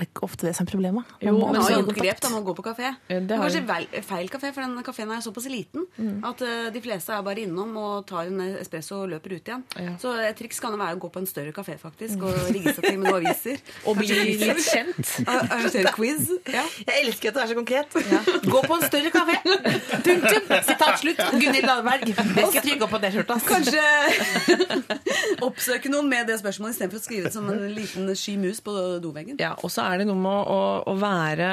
det 0.00 0.08
ikke 0.10 0.24
ofte 0.26 0.46
det 0.48 0.54
som 0.56 0.66
er 0.66 0.70
problemet? 0.72 1.04
Jo, 1.22 1.32
må 1.36 1.50
Men 1.50 1.52
men 1.52 1.60
ha 1.62 1.68
har 1.68 1.80
jo 1.82 1.94
grep 2.00 2.20
da 2.24 2.28
man 2.32 2.44
går 2.46 2.56
på 2.58 2.64
kafé. 2.66 2.90
Det 3.08 3.20
Det 3.28 3.36
er 3.36 3.42
kanskje 3.44 3.62
vel- 3.68 4.02
feil 4.10 4.28
kafé, 4.32 4.50
for 4.54 4.60
den 4.64 4.82
kafeen 4.86 5.10
er 5.14 5.20
såpass 5.24 5.46
liten 5.50 5.86
at 6.24 6.42
uh, 6.42 6.70
de 6.74 6.80
fleste 6.80 7.12
er 7.12 7.22
bare 7.26 7.44
innom 7.44 7.76
og 7.76 8.06
tar 8.08 8.26
en 8.30 8.40
espresso 8.60 9.02
og 9.04 9.10
løper 9.12 9.36
ut 9.36 9.44
igjen. 9.52 9.64
Ja. 9.78 9.94
Så 10.00 10.14
et 10.24 10.36
triks 10.40 10.60
kan 10.60 10.72
jo 10.72 10.78
være 10.80 10.96
å 10.96 11.00
gå 11.00 11.10
på 11.12 11.20
en 11.22 11.26
større 11.30 11.52
kafé 11.52 11.76
faktisk, 11.78 12.22
og 12.22 12.34
rigge 12.52 12.74
seg 12.74 12.84
til 12.84 12.98
med 12.98 13.10
noen 13.10 13.20
aviser. 13.26 13.60
Og 13.86 13.96
bli 13.96 14.08
Kanskje 14.10 14.48
litt 14.50 14.64
kjent. 14.66 15.12
Arrangere 15.30 15.92
quiz. 15.94 16.30
Ja. 16.50 16.64
Jeg 16.86 17.04
elsker 17.06 17.28
at 17.30 17.34
du 17.34 17.40
er 17.40 17.46
så 17.52 17.54
konkret. 17.58 17.94
Gå 18.50 18.62
på 18.66 18.74
en 18.78 18.84
større 18.88 19.10
kafé! 19.14 19.36
Punktum! 20.04 20.50
Sitat 20.70 20.98
slutt. 21.00 21.20
Gunhild 21.40 21.66
Dahlberg. 21.68 22.06
Det 22.10 22.46
skal 22.50 22.62
stryke 22.64 22.84
opp 22.86 22.94
på 22.96 23.00
T-skjorta. 23.04 23.38
Kanskje 23.50 23.84
oppsøke 25.46 25.90
noen 25.92 26.08
med 26.10 26.28
det 26.30 26.38
spørsmålet 26.40 26.76
istedenfor 26.76 27.00
å 27.00 27.04
skrive 27.04 27.28
det 27.28 27.34
som 27.34 27.48
en 27.52 27.64
liten 27.74 28.10
sky 28.18 28.36
mus 28.40 28.60
på 28.64 28.74
doveggen. 29.02 29.38
Ja, 29.40 29.52
og 29.60 29.72
så 29.72 29.84
er 29.90 30.00
det 30.00 30.06
noe 30.08 30.18
med 30.18 30.30
å, 30.30 30.54
å, 30.54 30.60
å 30.92 30.94
være 31.00 31.48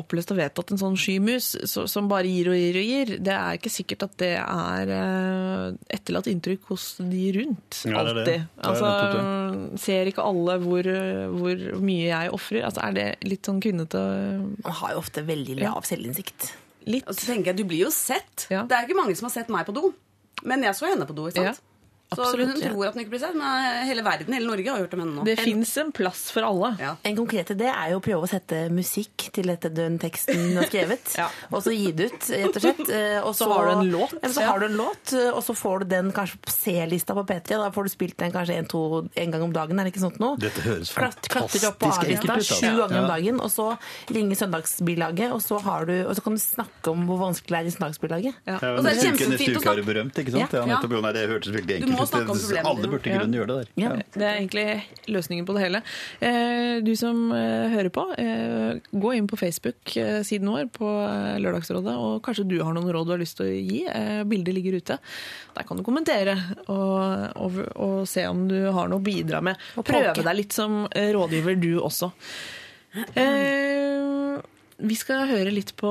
oppløst 0.00 0.32
og 0.34 0.38
vedtatt 0.40 0.72
en 0.74 0.80
sånn 0.80 0.98
skymus 0.98 1.52
så, 1.70 1.84
som 1.90 2.08
bare 2.10 2.30
gir 2.30 2.50
og 2.52 2.56
gir 2.58 2.78
og 2.80 2.88
gir. 2.88 3.12
Det 3.24 3.34
er 3.36 3.58
ikke 3.58 3.72
sikkert 3.72 4.06
at 4.08 4.16
det 4.22 4.32
er 4.40 4.92
eh, 4.96 5.66
etterlatt 5.98 6.30
inntrykk 6.32 6.70
hos 6.72 6.88
de 7.00 7.24
rundt. 7.38 7.82
Ja, 7.88 8.02
det 8.08 8.14
det. 8.18 8.22
Alltid. 8.22 8.46
Det 8.56 8.70
Altså, 8.72 9.76
ser 9.84 10.10
ikke 10.10 10.26
alle 10.26 10.58
hvor, 10.62 10.88
hvor 11.36 11.64
mye 11.84 12.08
jeg 12.10 12.32
ofrer? 12.34 12.66
Altså, 12.68 12.84
er 12.88 12.96
det 12.98 13.08
litt 13.28 13.48
sånn 13.48 13.60
kvinnete 13.62 14.02
Man 14.62 14.78
har 14.82 14.94
jo 14.96 15.02
ofte 15.02 15.24
veldig 15.26 15.60
lav 15.62 15.86
selvinnsikt. 15.88 16.52
Litt. 16.90 17.06
Og 17.06 17.14
så 17.14 17.28
tenker 17.30 17.52
jeg, 17.52 17.62
Du 17.62 17.68
blir 17.68 17.84
jo 17.86 17.92
sett. 17.94 18.48
Ja. 18.50 18.64
Det 18.66 18.76
er 18.76 18.88
ikke 18.88 18.98
mange 18.98 19.14
som 19.18 19.28
har 19.28 19.36
sett 19.36 19.52
meg 19.52 19.68
på 19.68 19.74
do. 19.76 19.92
Men 20.48 20.64
jeg 20.66 20.74
så 20.74 20.88
henne 20.90 21.06
på 21.06 21.14
do. 21.14 21.28
ikke 21.30 21.44
sant? 21.44 21.60
Ja, 21.62 21.71
så 22.16 22.30
hun 22.38 22.52
tror 22.60 22.86
at 22.88 22.94
hun 22.96 23.02
ikke 23.04 23.12
blir 23.14 23.22
sett, 23.22 23.36
men 23.38 23.86
hele 23.88 24.02
verden, 24.06 24.34
hele 24.36 24.48
Norge 24.48 24.70
har 24.70 24.82
hørt 24.84 24.94
om 24.96 25.02
henne 25.04 25.14
nå. 25.20 25.24
Det 25.26 25.36
fins 25.40 25.72
en 25.82 25.92
plass 25.94 26.24
for 26.34 26.46
alle. 26.46 26.72
Ja. 26.82 26.94
En 27.08 27.16
konkret 27.18 27.50
idé 27.54 27.68
er 27.72 27.92
jo 27.94 28.00
å 28.00 28.04
prøve 28.04 28.26
å 28.26 28.30
sette 28.30 28.64
musikk 28.74 29.28
til 29.36 29.48
dette 29.52 29.70
den 29.72 29.98
teksten 30.02 30.50
du 30.52 30.60
har 30.60 30.68
skrevet. 30.70 31.12
Ja. 31.22 31.26
Og 31.52 31.60
så 31.62 31.70
gi 31.74 31.90
det 31.94 32.08
ut, 32.10 32.24
rett 32.32 32.56
og 32.56 32.62
slett. 32.64 32.80
Eh, 32.90 33.18
Og 33.22 33.34
Så 33.36 33.46
har 33.50 33.66
du 33.68 33.72
en 33.76 33.90
låt. 33.92 34.14
Ja, 34.22 34.28
så 34.32 34.42
har 34.46 34.58
du 34.62 34.66
en 34.66 34.76
låt, 34.78 35.12
eh, 35.14 35.28
og 35.30 35.42
så 35.44 35.54
får 35.54 35.82
du 35.82 35.84
den 35.92 36.08
kanskje 36.16 36.38
på 36.42 36.50
C-lista 36.54 37.14
på 37.14 37.22
P3. 37.28 37.58
Da 37.60 37.68
får 37.74 37.86
du 37.86 37.92
spilt 37.92 38.16
den 38.18 38.32
kanskje 38.34 38.56
en, 38.58 38.66
to, 38.70 38.80
en 39.14 39.30
gang 39.34 39.42
om 39.44 39.52
dagen, 39.54 39.78
er 39.78 39.86
det 39.86 39.92
ikke 39.92 40.02
sånt 40.06 40.18
noe? 40.22 40.38
Dette 40.42 40.64
høres 40.64 40.90
fantastisk 40.94 41.68
opp 41.68 41.78
på 41.82 41.90
A-lista 41.92 42.08
enkelt 42.16 42.32
ut. 42.32 42.48
sju 42.48 42.54
altså. 42.66 42.72
ganger 42.80 42.98
om 43.02 43.08
dagen, 43.12 43.40
og 43.44 43.50
så 43.52 43.68
ringer 44.12 44.40
søndagsbilaget, 44.40 45.32
og 45.36 45.42
så, 45.44 45.58
har 45.66 45.86
du, 45.90 45.94
og 46.08 46.16
så 46.16 46.24
kan 46.24 46.36
du 46.38 46.42
snakke 46.42 46.92
om 46.94 47.04
hvor 47.08 47.20
vanskelig 47.22 47.52
det 47.52 47.60
er 47.60 47.70
i 47.70 47.74
søndagsbilaget. 47.76 48.40
Ja. 48.48 48.58
Ja, 48.62 48.72
Og 48.78 48.84
det 48.84 48.92
er 48.92 48.98
det 48.98 49.04
kjempefint 49.06 49.32
neste 49.36 49.60
uke 49.62 49.70
er 49.72 49.80
det 49.82 49.86
berømt, 49.88 50.18
ikke 50.22 50.34
sant? 50.34 50.52
Ja. 50.56 50.62
Ja, 50.62 50.78
nettopp. 50.78 50.96
Nei, 51.02 51.12
det 51.16 51.22
hørtes 51.30 51.52
veldig 51.54 51.76
enkelt 51.78 51.92
må 51.98 52.01
enkelt 52.02 52.12
snakke 52.12 52.34
om 52.34 52.38
problemene 52.42 52.70
Alle 52.72 52.90
burde 52.92 53.08
i 53.10 53.14
grunnen 53.16 53.36
gjøre 53.38 53.48
det 53.50 53.56
der. 53.58 53.70
Ja. 53.82 53.90
Det 54.16 54.26
er 54.28 54.38
egentlig 54.40 54.66
løsningen 55.16 55.46
på 55.48 55.56
det 55.56 55.62
hele. 55.64 55.82
Eh, 56.20 56.80
Du 56.82 56.92
som 56.96 57.20
eh, 57.32 57.68
hører 57.72 57.90
på, 57.94 58.04
eh, 58.18 58.80
gå 58.92 59.12
inn 59.16 59.28
på 59.30 59.38
Facebook-siden 59.40 60.48
vår 60.50 60.70
på 60.74 60.88
Lørdagsrådet, 61.42 61.94
og 61.96 62.22
kanskje 62.26 62.46
du 62.48 62.56
har 62.62 62.72
noen 62.76 62.90
råd 62.92 63.06
du 63.10 63.14
har 63.16 63.22
lyst 63.22 63.36
til 63.40 63.46
å 63.46 63.60
gi. 63.60 63.82
Eh, 63.86 64.22
Bildet 64.24 64.54
ligger 64.56 64.78
ute. 64.80 64.98
Der 65.54 65.68
kan 65.68 65.76
du 65.76 65.84
kommentere 65.86 66.34
og, 66.66 67.36
og, 67.36 67.60
og 67.76 68.08
se 68.08 68.26
om 68.28 68.46
du 68.48 68.58
har 68.72 68.88
noe 68.88 69.00
å 69.00 69.04
bidra 69.04 69.42
med. 69.44 69.60
Prøve 69.82 70.16
deg 70.22 70.36
litt 70.38 70.52
som 70.56 70.86
rådgiver, 70.92 71.58
du 71.60 71.72
også. 71.80 72.12
Eh, 73.16 74.40
vi 74.82 74.96
skal 74.98 75.28
høre 75.30 75.52
litt 75.54 75.72
på 75.78 75.90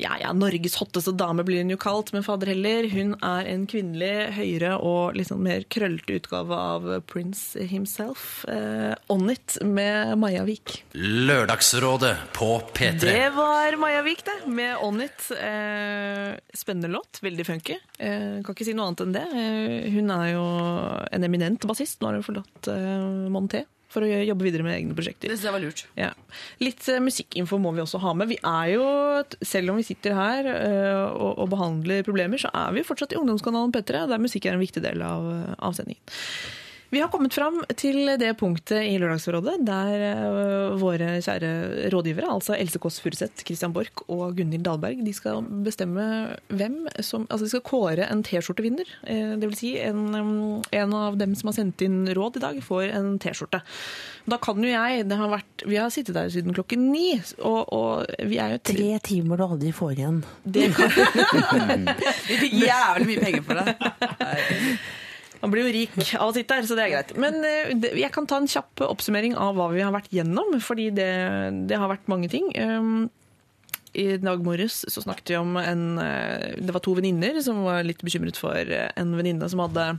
ja, 0.00 0.16
ja, 0.20 0.32
Norges 0.36 0.76
hotteste 0.80 1.12
dame 1.16 1.44
blir 1.46 1.62
hun 1.62 1.72
jo 1.72 1.78
kalt, 1.80 2.12
men 2.14 2.24
fader 2.26 2.50
heller. 2.52 2.88
Hun 2.90 3.14
er 3.16 3.48
en 3.52 3.66
kvinnelig, 3.70 4.32
høyere 4.36 4.74
og 4.82 5.16
litt 5.18 5.30
sånn 5.30 5.42
mer 5.44 5.64
krøllete 5.70 6.18
utgave 6.20 6.58
av 6.58 6.88
Prince 7.10 7.62
himself. 7.70 8.44
Eh, 8.50 8.92
On 9.12 9.30
It 9.30 9.58
med 9.66 10.16
Maja 10.20 10.44
Vik. 10.48 10.80
Lørdagsrådet 10.98 12.14
på 12.36 12.50
P3. 12.74 13.00
Det 13.06 13.30
var 13.36 13.78
Maja 13.80 14.04
Vik, 14.06 14.24
det, 14.26 14.38
med 14.50 14.76
On 14.84 15.00
It. 15.04 15.30
Eh, 15.36 16.34
spennende 16.56 16.90
låt, 16.92 17.22
veldig 17.22 17.46
funky. 17.46 17.78
Eh, 17.98 18.40
kan 18.44 18.56
ikke 18.56 18.66
si 18.66 18.76
noe 18.76 18.90
annet 18.90 19.06
enn 19.06 19.18
det. 19.18 19.26
Eh, 19.30 19.90
hun 19.94 20.14
er 20.14 20.32
jo 20.34 20.46
en 21.10 21.28
eminent 21.30 21.68
bassist. 21.70 22.00
Nå 22.00 22.10
har 22.10 22.18
hun 22.18 22.26
forlatt 22.26 22.72
eh, 22.74 23.28
Monté 23.30 23.66
for 23.90 24.06
å 24.06 24.08
jobbe 24.08 24.46
videre 24.46 24.66
med 24.66 24.76
egne 24.76 24.94
prosjekter. 24.96 25.26
Det 25.30 25.36
synes 25.36 25.48
jeg 25.48 25.56
var 25.56 25.64
lurt. 25.64 25.82
Ja. 25.98 26.10
Litt 26.62 26.86
uh, 26.86 27.00
musikkinfo 27.02 27.58
må 27.62 27.74
vi 27.74 27.82
også 27.82 28.00
ha 28.04 28.14
med. 28.16 28.30
Vi 28.30 28.38
er 28.38 28.70
jo, 28.76 28.86
selv 29.42 29.72
om 29.72 29.80
vi 29.80 29.86
sitter 29.88 30.14
her 30.18 30.50
uh, 30.50 31.06
og, 31.10 31.32
og 31.42 31.50
behandler 31.56 32.06
problemer, 32.06 32.40
så 32.40 32.52
er 32.54 32.76
vi 32.76 32.86
fortsatt 32.86 33.16
i 33.16 33.20
ungdomskanalen 33.20 33.74
P3, 33.74 34.06
der 34.10 34.22
musikk 34.22 34.46
er 34.46 34.56
en 34.56 34.62
viktig 34.62 34.84
del 34.86 35.02
av, 35.06 35.28
av 35.58 35.76
sendingen. 35.78 36.02
Vi 36.90 36.98
har 36.98 37.06
kommet 37.12 37.34
fram 37.36 37.60
til 37.78 38.00
det 38.18 38.32
punktet 38.40 38.82
i 38.82 38.96
Lørdagsrådet 38.98 39.60
der 39.62 40.02
eh, 40.08 40.72
våre 40.80 41.12
kjære 41.22 41.50
rådgivere, 41.92 42.26
altså 42.34 42.56
Else 42.56 42.80
Kåss 42.82 42.96
Furuseth, 43.04 43.44
Christian 43.46 43.70
Borch 43.76 44.02
og 44.10 44.34
Gunhild 44.34 44.64
Dahlberg, 44.66 45.04
de 45.06 45.12
skal 45.14 45.44
bestemme 45.62 46.02
hvem 46.50 46.80
som 46.98 47.28
Altså 47.30 47.46
de 47.46 47.50
skal 47.52 47.62
kåre 47.68 48.08
en 48.10 48.24
T-skjortevinner. 48.26 48.90
Eh, 49.06 49.36
Det 49.38 49.46
vil 49.52 49.54
si 49.60 49.70
en, 49.78 50.00
um, 50.18 50.62
en 50.74 50.94
av 50.98 51.18
dem 51.20 51.36
som 51.38 51.52
har 51.52 51.58
sendt 51.60 51.84
inn 51.86 52.00
råd 52.16 52.40
i 52.40 52.42
dag, 52.42 52.58
får 52.66 52.88
en 52.98 53.12
T-skjorte. 53.22 53.62
Da 54.26 54.38
kan 54.42 54.58
jo 54.58 54.68
jeg 54.72 55.06
det 55.08 55.16
har 55.20 55.30
vært, 55.30 55.64
Vi 55.70 55.78
har 55.78 55.90
sittet 55.94 56.18
der 56.18 56.28
siden 56.34 56.54
klokken 56.56 56.88
ni, 56.90 57.20
og, 57.38 57.70
og 57.72 58.10
vi 58.26 58.40
er 58.42 58.56
jo 58.56 58.64
tre 58.66 58.78
Tre 58.80 58.98
timer 59.06 59.38
du 59.38 59.44
aldri 59.46 59.70
får 59.76 59.94
igjen. 59.94 60.24
det 60.42 60.72
kan, 60.74 61.86
Vi 62.30 62.40
fikk 62.42 62.58
jævlig 62.64 63.06
mye 63.12 63.22
penger 63.28 63.46
for 63.46 63.62
det. 63.62 63.76
Man 65.40 65.52
blir 65.54 65.64
jo 65.64 65.72
rik 65.72 65.94
av 66.18 66.30
å 66.30 66.34
sitte 66.36 66.58
her, 66.58 66.66
så 66.68 66.76
det 66.76 66.84
er 66.84 66.92
greit. 66.94 67.14
Men 67.20 67.40
eh, 67.46 67.72
jeg 68.02 68.12
kan 68.14 68.28
ta 68.28 68.40
en 68.40 68.50
kjapp 68.50 68.82
oppsummering 68.84 69.36
av 69.40 69.56
hva 69.56 69.70
vi 69.72 69.84
har 69.84 69.94
vært 69.94 70.12
gjennom, 70.12 70.58
fordi 70.64 70.90
det, 70.96 71.10
det 71.70 71.80
har 71.80 71.90
vært 71.92 72.10
mange 72.12 72.28
ting. 72.32 72.50
Um, 72.60 73.08
I 73.96 74.20
dag 74.20 74.44
morges 74.44 74.82
så 74.92 75.04
snakket 75.04 75.32
vi 75.32 75.38
om 75.40 75.56
en 75.58 75.84
eh, 75.98 76.60
Det 76.60 76.76
var 76.76 76.84
to 76.84 76.94
venninner 76.98 77.40
som 77.42 77.64
var 77.64 77.86
litt 77.86 78.04
bekymret 78.06 78.38
for 78.38 78.54
eh, 78.54 78.90
en 79.00 79.16
venninne 79.16 79.48
som 79.50 79.64
hadde 79.64 79.94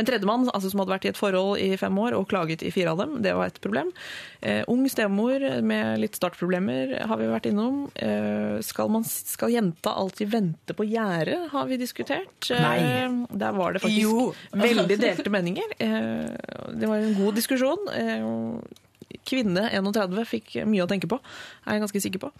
en 0.00 0.08
tredjemann 0.08 0.48
altså 0.50 0.70
som 0.72 0.82
hadde 0.82 0.94
vært 0.94 1.06
i 1.06 1.12
et 1.12 1.20
forhold 1.20 1.60
i 1.62 1.70
fem 1.80 1.98
år 2.02 2.16
og 2.18 2.26
klaget 2.30 2.64
i 2.66 2.72
fire 2.74 2.94
av 2.94 3.02
dem. 3.02 3.18
Det 3.24 3.34
var 3.36 3.50
et 3.50 3.60
problem. 3.62 3.92
Eh, 4.40 4.62
ung 4.72 4.86
stemor 4.90 5.44
med 5.66 6.00
litt 6.02 6.18
startproblemer 6.18 6.96
har 7.10 7.20
vi 7.20 7.28
vært 7.30 7.50
innom. 7.50 7.84
Eh, 7.94 8.58
skal, 8.66 8.90
man, 8.92 9.06
skal 9.06 9.54
jenta 9.54 9.94
alltid 10.00 10.32
vente 10.32 10.76
på 10.76 10.86
gjerdet, 10.88 11.50
har 11.52 11.70
vi 11.70 11.80
diskutert. 11.80 12.50
Eh, 12.50 12.64
Nei. 12.64 13.28
Der 13.30 13.56
var 13.56 13.76
det 13.76 13.84
faktisk 13.84 14.02
Jo. 14.02 14.30
veldig 14.66 15.00
delte 15.00 15.32
meninger. 15.32 15.76
Eh, 15.78 16.70
det 16.74 16.90
var 16.90 17.00
en 17.00 17.16
god 17.20 17.38
diskusjon. 17.38 17.88
Eh, 17.94 19.16
kvinne 19.26 19.68
31 19.70 20.22
fikk 20.28 20.60
mye 20.68 20.84
å 20.84 20.90
tenke 20.90 21.10
på, 21.10 21.18
er 21.66 21.76
jeg 21.76 21.84
ganske 21.84 22.04
sikker 22.06 22.22
på. 22.24 22.30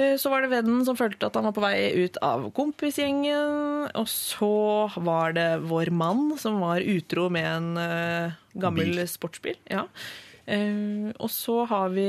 Eh, 0.00 0.16
Så 0.16 0.30
var 0.32 0.42
det 0.42 0.52
vennen 0.54 0.84
som 0.86 0.96
følte 0.98 1.28
at 1.28 1.36
han 1.36 1.44
var 1.48 1.56
på 1.56 1.64
vei 1.64 1.92
ut 2.06 2.16
av 2.24 2.48
kompisgjengen. 2.56 3.90
Og 4.00 4.08
så 4.08 4.52
var 4.96 5.36
det 5.36 5.48
vår 5.68 5.92
mann 5.92 6.38
som 6.40 6.60
var 6.62 6.80
utro 6.80 7.28
med 7.32 7.46
en 7.50 7.70
eh, 7.82 8.38
gammel 8.60 8.94
Bil. 8.96 9.06
sportsbil. 9.10 9.60
Ja. 9.70 9.84
Eh, 10.50 11.12
og 11.20 11.28
så 11.30 11.60
har 11.70 11.92
vi 11.94 12.08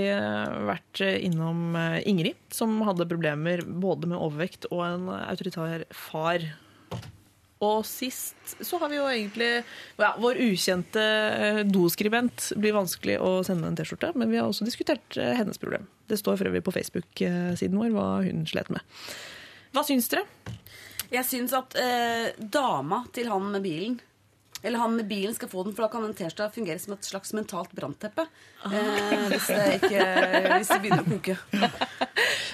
vært 0.71 1.03
innom 1.19 1.75
Ingrid, 2.07 2.39
som 2.53 2.79
hadde 2.87 3.09
problemer 3.09 3.61
både 3.65 4.07
med 4.09 4.17
overvekt 4.21 4.69
og 4.71 4.85
en 4.87 5.09
autoritær 5.19 5.85
far. 5.91 6.47
Og 7.61 7.83
sist 7.85 8.55
så 8.65 8.79
har 8.81 8.89
vi 8.89 8.97
jo 8.97 9.05
egentlig 9.05 9.49
ja, 9.99 10.15
Vår 10.17 10.39
ukjente 10.41 11.01
eh, 11.01 11.59
doskribent 11.69 12.51
blir 12.57 12.73
vanskelig 12.73 13.19
å 13.21 13.35
sende 13.45 13.69
en 13.69 13.77
T-skjorte, 13.77 14.13
men 14.17 14.31
vi 14.33 14.39
har 14.41 14.49
også 14.49 14.65
diskutert 14.65 15.17
eh, 15.21 15.35
hennes 15.37 15.61
problem. 15.61 15.85
Det 16.09 16.17
står 16.17 16.39
for 16.39 16.49
øvrig 16.49 16.63
på 16.65 16.73
Facebook-siden 16.73 17.77
vår 17.77 17.93
hva 17.93 18.07
hun 18.25 18.47
slet 18.49 18.71
med. 18.73 18.81
Hva 19.75 19.85
syns 19.87 20.09
dere? 20.11 20.25
Jeg 21.11 21.27
syns 21.27 21.53
at 21.53 21.75
eh, 21.77 22.31
dama 22.39 23.03
til 23.13 23.29
han 23.29 23.51
med 23.53 23.65
bilen 23.65 23.99
eller 24.63 24.79
han 24.79 24.95
med 24.95 25.07
bilen 25.09 25.33
skal 25.35 25.49
få 25.49 25.63
den, 25.65 25.73
for 25.75 25.85
da 25.85 25.89
kan 25.93 26.05
en 26.05 26.13
T-skjorte 26.13 26.51
fungere 26.53 26.79
som 26.81 26.93
et 26.93 27.07
slags 27.07 27.33
mentalt 27.33 27.71
brannteppe. 27.77 28.27
Eh, 28.65 29.23
hvis, 29.31 29.47
det 29.49 29.79
hvis 29.89 30.69
det 30.69 30.79
begynner 30.83 31.01
å 31.01 31.09
koke. 31.09 31.37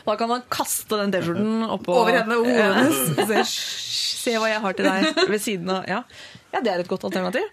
Da 0.07 0.15
kan 0.15 0.31
man 0.31 0.45
kaste 0.51 1.01
den 1.01 1.11
T-skjorten 1.11 1.65
oppå 1.67 1.97
Over 1.99 2.21
henne 2.21 2.37
og 2.39 2.47
hodet 2.47 2.69
hennes. 2.77 3.49
se, 3.51 3.73
Se 4.27 4.37
hva 4.39 4.49
jeg 4.51 4.63
har 4.63 4.75
til 4.75 4.87
deg 4.87 5.19
ved 5.31 5.39
siden 5.43 5.69
av 5.71 5.85
Ja, 5.87 6.01
ja 6.51 6.63
det 6.63 6.71
er 6.73 6.83
et 6.83 6.89
godt 6.89 7.05
alternativ. 7.07 7.43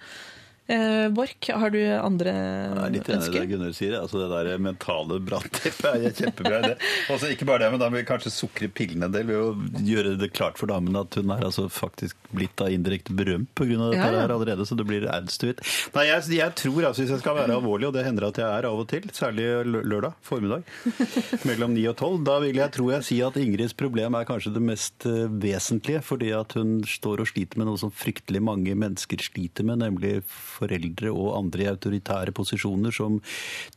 Eh, 0.66 1.08
Borch, 1.12 1.50
har 1.52 1.68
du 1.74 1.76
andre 1.92 2.32
Jeg 2.32 2.78
er 2.80 2.92
litt 2.94 3.04
enig 3.04 3.04
i 3.04 3.04
det 3.04 3.16
ønsker? 3.18 3.46
Gunnar 3.50 3.72
sier. 3.76 3.96
Altså 3.98 4.22
det 4.22 4.28
der 4.32 4.62
mentale 4.64 5.18
brannteppet 5.20 5.90
er 5.90 6.14
kjempebra. 6.16 6.60
idé. 6.64 6.76
Også 7.12 7.28
ikke 7.34 7.44
bare 7.50 7.66
det, 7.66 7.68
men 7.74 7.82
da 7.82 7.88
vil 7.92 8.00
vi 8.00 8.06
kanskje 8.08 8.32
sukre 8.32 8.70
pillene 8.72 9.10
en 9.10 9.12
del 9.12 9.26
ved 9.28 9.36
å 9.42 9.82
gjøre 9.84 10.14
det 10.22 10.30
klart 10.32 10.56
for 10.56 10.72
damen 10.72 10.96
at 10.96 11.18
hun 11.20 11.34
er 11.34 11.44
altså 11.44 11.66
faktisk 11.68 12.16
blitt 12.32 12.54
da 12.56 12.70
indirekte 12.72 13.12
berømt 13.12 13.50
pga. 13.52 13.66
dette 13.76 13.98
Ja, 13.98 14.08
ja. 14.08 14.22
her 14.24 14.32
allerede, 14.38 14.64
så 14.64 14.78
det 14.80 14.86
blir 14.88 15.04
adstuit. 15.12 15.60
Nei, 15.94 16.06
jeg, 16.08 16.24
jeg 16.38 16.56
tror 16.56 16.88
altså, 16.88 17.02
hvis 17.04 17.12
jeg 17.12 17.20
skal 17.20 17.36
være 17.42 17.58
alvorlig, 17.58 17.90
og 17.90 17.94
det 17.98 18.06
hender 18.08 18.30
at 18.30 18.40
jeg 18.40 18.48
er 18.48 18.70
av 18.70 18.80
og 18.80 18.88
til, 18.88 19.04
særlig 19.12 19.44
lørdag 19.84 20.16
formiddag 20.24 20.64
mellom 21.50 21.76
9 21.76 21.84
og 21.92 21.96
12, 22.00 22.18
da 22.24 22.38
vil 22.40 22.56
jeg 22.62 22.72
tro 22.78 22.88
jeg 22.94 23.04
si 23.10 23.20
at 23.26 23.36
Ingrids 23.36 23.76
problem 23.76 24.16
er 24.16 24.24
kanskje 24.32 24.54
det 24.56 24.64
mest 24.64 25.04
eh, 25.12 25.28
vesentlige, 25.28 26.00
fordi 26.08 26.32
at 26.40 26.56
hun 26.56 26.78
står 26.88 27.20
og 27.26 27.30
sliter 27.34 27.60
med 27.60 27.68
noe 27.68 27.80
som 27.84 27.92
fryktelig 27.92 28.40
mange 28.48 28.72
mennesker 28.80 29.20
sliter 29.28 29.68
med, 29.68 29.84
nemlig 29.84 30.22
foreldre 30.54 31.10
og 31.12 31.32
andre 31.38 31.64
i 31.66 31.70
autoritære 31.72 32.34
posisjoner 32.36 32.94
som 32.94 33.20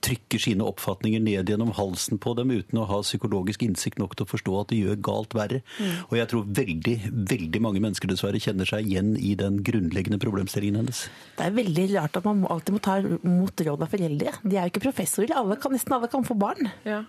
trykker 0.05 0.41
sine 0.41 0.65
oppfatninger 0.67 1.21
ned 1.23 1.49
gjennom 1.51 1.73
halsen 1.77 2.19
på 2.23 2.35
dem 2.37 2.53
uten 2.55 2.79
å 2.81 2.85
ha 2.89 3.01
psykologisk 3.05 3.65
innsikt 3.67 3.99
nok 4.01 4.15
til 4.17 4.27
å 4.27 4.31
forstå 4.31 4.55
at 4.61 4.71
det 4.73 4.79
gjør 4.83 5.01
galt 5.09 5.35
verre. 5.37 5.61
Og 6.09 6.17
jeg 6.19 6.29
tror 6.31 6.45
veldig, 6.61 6.95
veldig 7.33 7.61
mange 7.65 7.81
mennesker 7.83 8.09
dessverre 8.11 8.41
kjenner 8.43 8.69
seg 8.69 8.87
igjen 8.87 9.15
i 9.17 9.33
den 9.39 9.61
grunnleggende 9.67 10.19
problemstillingen 10.21 10.81
hennes. 10.83 11.05
Det 11.37 11.47
er 11.49 11.55
veldig 11.57 11.87
rart 11.95 12.17
at 12.21 12.27
man 12.29 12.45
alltid 12.47 12.77
må 12.77 12.83
ta 12.83 12.99
mot 13.27 13.65
råd 13.69 13.85
av 13.87 13.91
foreldre. 13.93 14.35
De 14.43 14.55
er 14.57 14.67
jo 14.67 14.73
ikke 14.75 14.85
professorer. 14.89 15.33
Alle 15.37 15.57
kan, 15.61 15.73
nesten 15.75 15.97
alle 15.97 16.09
kan 16.11 16.25
få 16.27 16.37
barn. 16.39 16.69
Ja, 16.87 17.03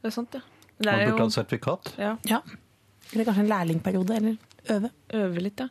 det 0.00 0.10
er 0.12 0.16
sant, 0.16 0.34
ja. 0.36 0.40
Det 0.80 0.86
Man 0.88 0.94
burde 0.96 1.10
burde 1.10 1.20
ha 1.20 1.26
jo 1.28 1.34
sertifikat. 1.36 1.90
ja, 2.00 2.16
Ja. 2.30 2.40
Eller 3.12 3.26
kanskje 3.26 3.42
en 3.42 3.50
lærlingperiode, 3.50 4.16
eller 4.16 4.36
øve. 4.70 4.90
øve 5.18 5.40
litt, 5.42 5.58
ja. 5.60 5.66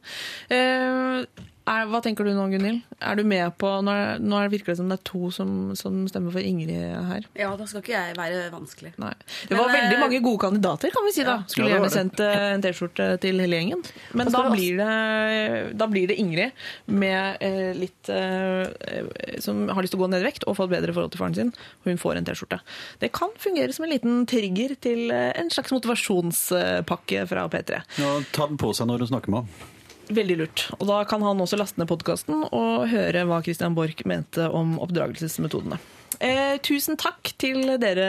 Eh, 0.53 1.25
er, 1.69 1.85
hva 1.91 1.99
tenker 2.03 2.25
du 2.27 2.31
nå, 2.35 2.45
Gunhild? 2.51 2.81
Er 2.99 3.15
du 3.19 3.23
med 3.27 3.45
på 3.61 3.69
Nå, 3.85 3.93
er, 3.93 4.19
nå 4.21 4.35
er 4.39 4.47
det 4.47 4.53
virker 4.57 4.73
det 4.73 4.77
som 4.79 4.89
det 4.91 4.97
er 4.99 5.03
to 5.07 5.29
som, 5.33 5.51
som 5.79 6.01
stemmer 6.11 6.33
for 6.35 6.43
Ingrid 6.43 6.73
her. 7.09 7.27
Ja, 7.39 7.51
da 7.59 7.67
skal 7.69 7.83
ikke 7.83 7.93
jeg 7.95 8.17
være 8.17 8.41
vanskelig. 8.53 8.91
Nei. 9.01 9.11
Det 9.47 9.53
Men, 9.53 9.61
var 9.61 9.71
veldig 9.75 9.95
eh, 9.97 10.01
mange 10.03 10.19
gode 10.25 10.41
kandidater, 10.43 10.91
kan 10.95 11.07
vi 11.07 11.13
si 11.15 11.25
da. 11.27 11.37
Skulle 11.51 11.69
Ja, 11.69 11.77
gjerne 11.77 11.91
sendt 11.93 12.23
eh, 12.25 12.45
en 12.55 12.65
T-skjorte 12.65 13.07
til 13.23 13.39
hele 13.43 13.59
gjengen. 13.61 13.83
Men 14.19 14.31
da 14.33 14.43
blir, 14.51 14.81
det, 14.81 15.77
da 15.79 15.89
blir 15.91 16.09
det 16.11 16.19
Ingrid 16.21 16.65
med 16.91 17.39
eh, 17.45 17.71
litt 17.77 18.11
eh, 18.13 19.39
Som 19.43 19.65
har 19.69 19.85
lyst 19.85 19.93
til 19.95 20.01
å 20.01 20.03
gå 20.05 20.11
ned 20.11 20.23
i 20.25 20.29
vekt 20.29 20.47
og 20.49 20.57
få 20.59 20.67
et 20.69 20.75
bedre 20.77 20.95
forhold 20.95 21.13
til 21.15 21.23
faren 21.23 21.37
sin. 21.37 21.51
Og 21.83 21.91
hun 21.93 22.01
får 22.01 22.19
en 22.19 22.29
T-skjorte. 22.29 22.61
Det 23.01 23.11
kan 23.15 23.31
fungere 23.39 23.75
som 23.75 23.85
en 23.87 23.93
liten 23.93 24.23
trigger 24.29 24.75
til 24.83 25.07
eh, 25.15 25.31
en 25.39 25.51
slags 25.53 25.73
motivasjonspakke 25.75 27.25
fra 27.29 27.47
P3. 27.51 27.83
Ja, 28.01 28.15
ta 28.35 28.47
den 28.49 28.59
på 28.59 28.73
seg 28.75 28.89
når 28.89 29.05
hun 29.05 29.13
snakker 29.13 29.33
med 29.33 29.45
ham. 29.45 29.75
Veldig 30.09 30.35
lurt. 30.39 30.65
Og 30.79 30.87
da 30.89 31.03
kan 31.05 31.21
han 31.21 31.41
også 31.43 31.57
laste 31.59 31.77
ned 31.81 31.89
podkasten 31.89 32.41
og 32.49 32.87
høre 32.89 33.25
hva 33.29 33.43
Christian 33.45 33.75
Borch 33.77 34.01
mente 34.09 34.47
om 34.49 34.77
oppdragelsesmetodene. 34.81 35.77
Eh, 36.19 36.57
tusen 36.65 36.97
takk 36.99 37.29
til 37.39 37.61
dere, 37.79 38.07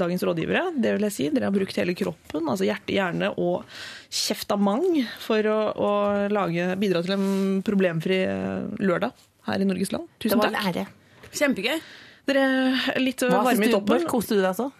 dagens 0.00 0.24
rådgivere. 0.26 0.72
Det 0.80 0.96
vil 0.96 1.04
jeg 1.06 1.14
si. 1.14 1.28
Dere 1.30 1.46
har 1.50 1.54
brukt 1.54 1.76
hele 1.78 1.94
kroppen, 1.94 2.48
altså 2.48 2.66
hjerte, 2.66 2.94
hjerne 2.96 3.30
og 3.38 3.68
kjeftamang 4.10 5.04
for 5.22 5.46
å, 5.46 5.58
å 5.76 5.92
lage, 6.32 6.72
bidra 6.80 7.04
til 7.06 7.14
en 7.18 7.28
problemfri 7.66 8.22
eh, 8.24 8.66
lørdag 8.82 9.12
her 9.46 9.62
i 9.62 9.68
Norges 9.68 9.92
land. 9.94 10.08
Det 10.16 10.26
Tusen 10.26 10.42
var 10.42 10.50
en 10.50 10.58
takk. 10.58 10.72
ære. 10.72 11.30
Kjempegøy. 11.30 11.76
Dere 12.30 12.42
er 12.96 13.02
litt 13.02 13.22
Hva 13.22 13.44
varme 13.44 13.60
i 13.60 13.68
syns 13.68 13.76
du, 13.76 13.78
toppen. 13.78 14.08
Koste 14.10 14.36
du 14.36 14.40
deg 14.42 14.50
altså? 14.54 14.70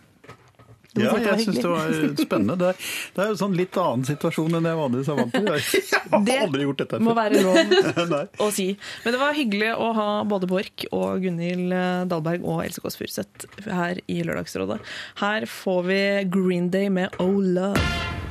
Ja, 0.99 1.13
jeg 1.23 1.45
syns 1.45 1.61
det 1.61 1.71
var 1.71 1.93
spennende. 2.19 2.57
Det 2.59 2.71
er, 2.73 2.89
det 3.15 3.23
er 3.25 3.29
jo 3.31 3.37
sånn 3.39 3.55
litt 3.59 3.77
annen 3.79 4.07
situasjon 4.09 4.59
enn 4.59 4.67
jeg 4.67 4.79
vanligvis 4.81 5.11
er 5.13 5.21
vant 5.21 5.37
til. 5.37 5.51
Jeg 5.51 5.85
har 6.15 6.25
Det 6.27 6.39
aldri 6.47 6.67
gjort 6.67 6.83
dette 6.83 7.01
må 7.07 7.15
være 7.19 7.43
lov 7.45 8.17
å 8.47 8.51
si. 8.55 8.69
Men 9.05 9.15
det 9.17 9.23
var 9.23 9.39
hyggelig 9.39 9.71
å 9.77 9.91
ha 10.01 10.09
både 10.27 10.51
Borch 10.51 10.87
og 10.91 11.23
Gunhild 11.23 11.75
Dahlberg 12.11 12.43
og 12.43 12.65
Else 12.65 12.83
Kåss 12.83 12.99
Furuseth 12.99 13.47
her 13.71 14.03
i 14.11 14.23
Lørdagsrådet. 14.27 14.81
Her 15.23 15.47
får 15.51 15.83
vi 15.91 16.01
Green 16.33 16.71
Day 16.75 16.91
med 16.91 17.15
Oh 17.23 17.39
Love. 17.39 18.30